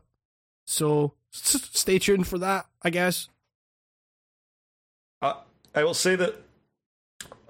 [0.66, 3.30] so s- stay tuned for that i guess
[5.22, 5.36] I,
[5.76, 6.36] I will say that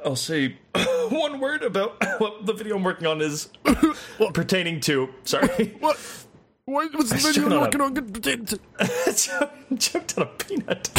[0.05, 0.57] I'll say
[1.09, 3.49] one word about what the video I'm working on is
[4.33, 5.09] pertaining to.
[5.23, 5.97] Sorry, what
[6.65, 7.61] what was the Shut video up.
[7.63, 8.57] working on good potato
[9.77, 10.89] choked on a peanut.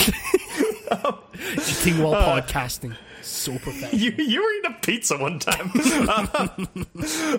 [1.71, 5.71] eating while Uh, podcasting so professional you you were eating a pizza one time.
[5.77, 6.49] uh,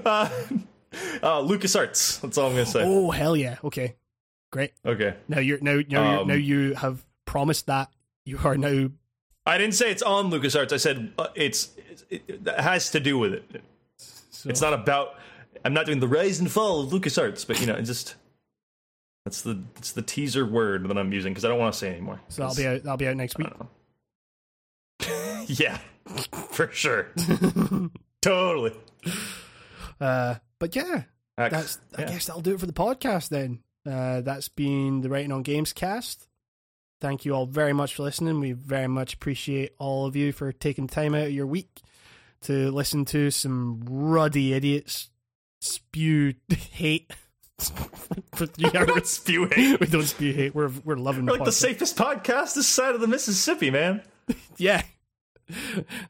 [0.05, 0.29] uh,
[1.21, 2.21] uh, LucasArts.
[2.21, 2.81] That's all I'm gonna say.
[2.85, 3.95] oh hell yeah okay
[4.51, 5.15] great Okay.
[5.27, 7.89] now you're now now you're, Um, now you have promised that
[8.25, 8.89] you are now
[9.45, 10.71] I didn't say it's on LucasArts.
[10.71, 11.71] I said uh, it's,
[12.09, 13.61] it, it has to do with it.
[13.97, 15.15] so, It's not about.
[15.65, 18.15] I'm not doing the rise and fall of LucasArts, but you know, just
[19.25, 21.91] that's the it's the teaser word that I'm using because I don't want to say
[21.91, 22.19] anymore.
[22.29, 23.47] so that'll be out that'll be out next week
[25.47, 25.77] yeah,
[26.51, 27.07] for sure,
[28.21, 28.73] totally.
[30.01, 31.03] uh but yeah
[31.37, 33.59] that's I guess that'll do it for the podcast then.
[33.85, 36.27] Uh, that's been the Writing on Games cast.
[37.03, 38.39] Thank you all very much for listening.
[38.39, 41.81] We very much appreciate all of you for taking time out of your week
[42.43, 45.09] to listen to some ruddy idiots
[45.59, 47.11] spew hate
[48.35, 49.09] for three hours.
[49.09, 49.81] spew hate.
[49.81, 50.55] we don't spew hate.
[50.55, 51.55] We're we're loving We're like the podcast.
[51.55, 54.01] safest podcast this side of the Mississippi, man.
[54.55, 54.81] Yeah.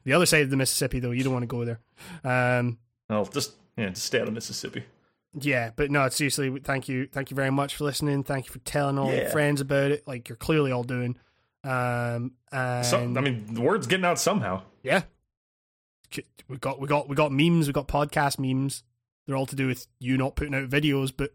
[0.04, 1.80] The other side of the Mississippi, though, you don't want to go there.
[2.22, 2.78] Um,
[3.10, 4.84] I'll just yeah, just stay out of Mississippi.
[5.38, 8.22] Yeah, but no, seriously, thank you, thank you very much for listening.
[8.22, 11.16] Thank you for telling all your friends about it, like you're clearly all doing.
[11.64, 14.62] Um, and So, I mean, the word's getting out somehow.
[14.82, 15.02] yeah,
[16.48, 18.84] we got we got we got memes, we got podcast memes.
[19.26, 21.34] They're all to do with you not putting out videos, but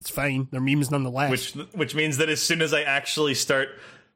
[0.00, 0.48] it's fine.
[0.50, 1.30] They're memes nonetheless.
[1.30, 3.68] Which which means that as soon as I actually start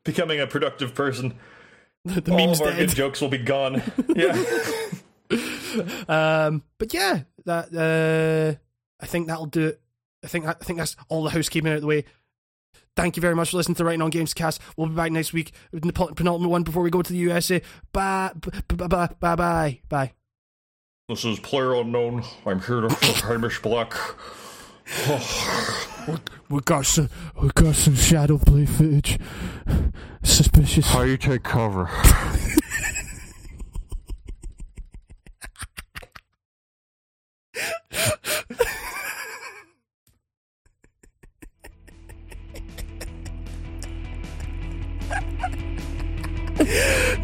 [0.03, 1.35] becoming a productive person,
[2.05, 2.89] the all memes of our dead.
[2.89, 3.83] good jokes will be gone.
[4.17, 4.33] yeah.
[6.09, 8.59] Um, but yeah, that uh,
[9.01, 9.81] I think that'll do it.
[10.23, 12.05] I think I think that's all the housekeeping out of the way.
[12.97, 14.61] Thank you very much for listening to Writing on Games Cast.
[14.77, 17.61] We'll be back next week with the penultimate one before we go to the USA.
[17.93, 18.31] Bye,
[18.69, 20.13] bye, bye, bye, bye, bye.
[21.09, 22.23] This is Player Unknown.
[22.47, 23.95] I'm here to for Hamish Black.
[26.51, 27.09] We got some,
[27.41, 29.19] we got some shadow play footage.
[30.23, 30.87] Suspicious.
[30.87, 31.89] How you take cover?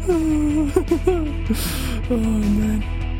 [0.09, 0.15] oh
[2.09, 3.10] man.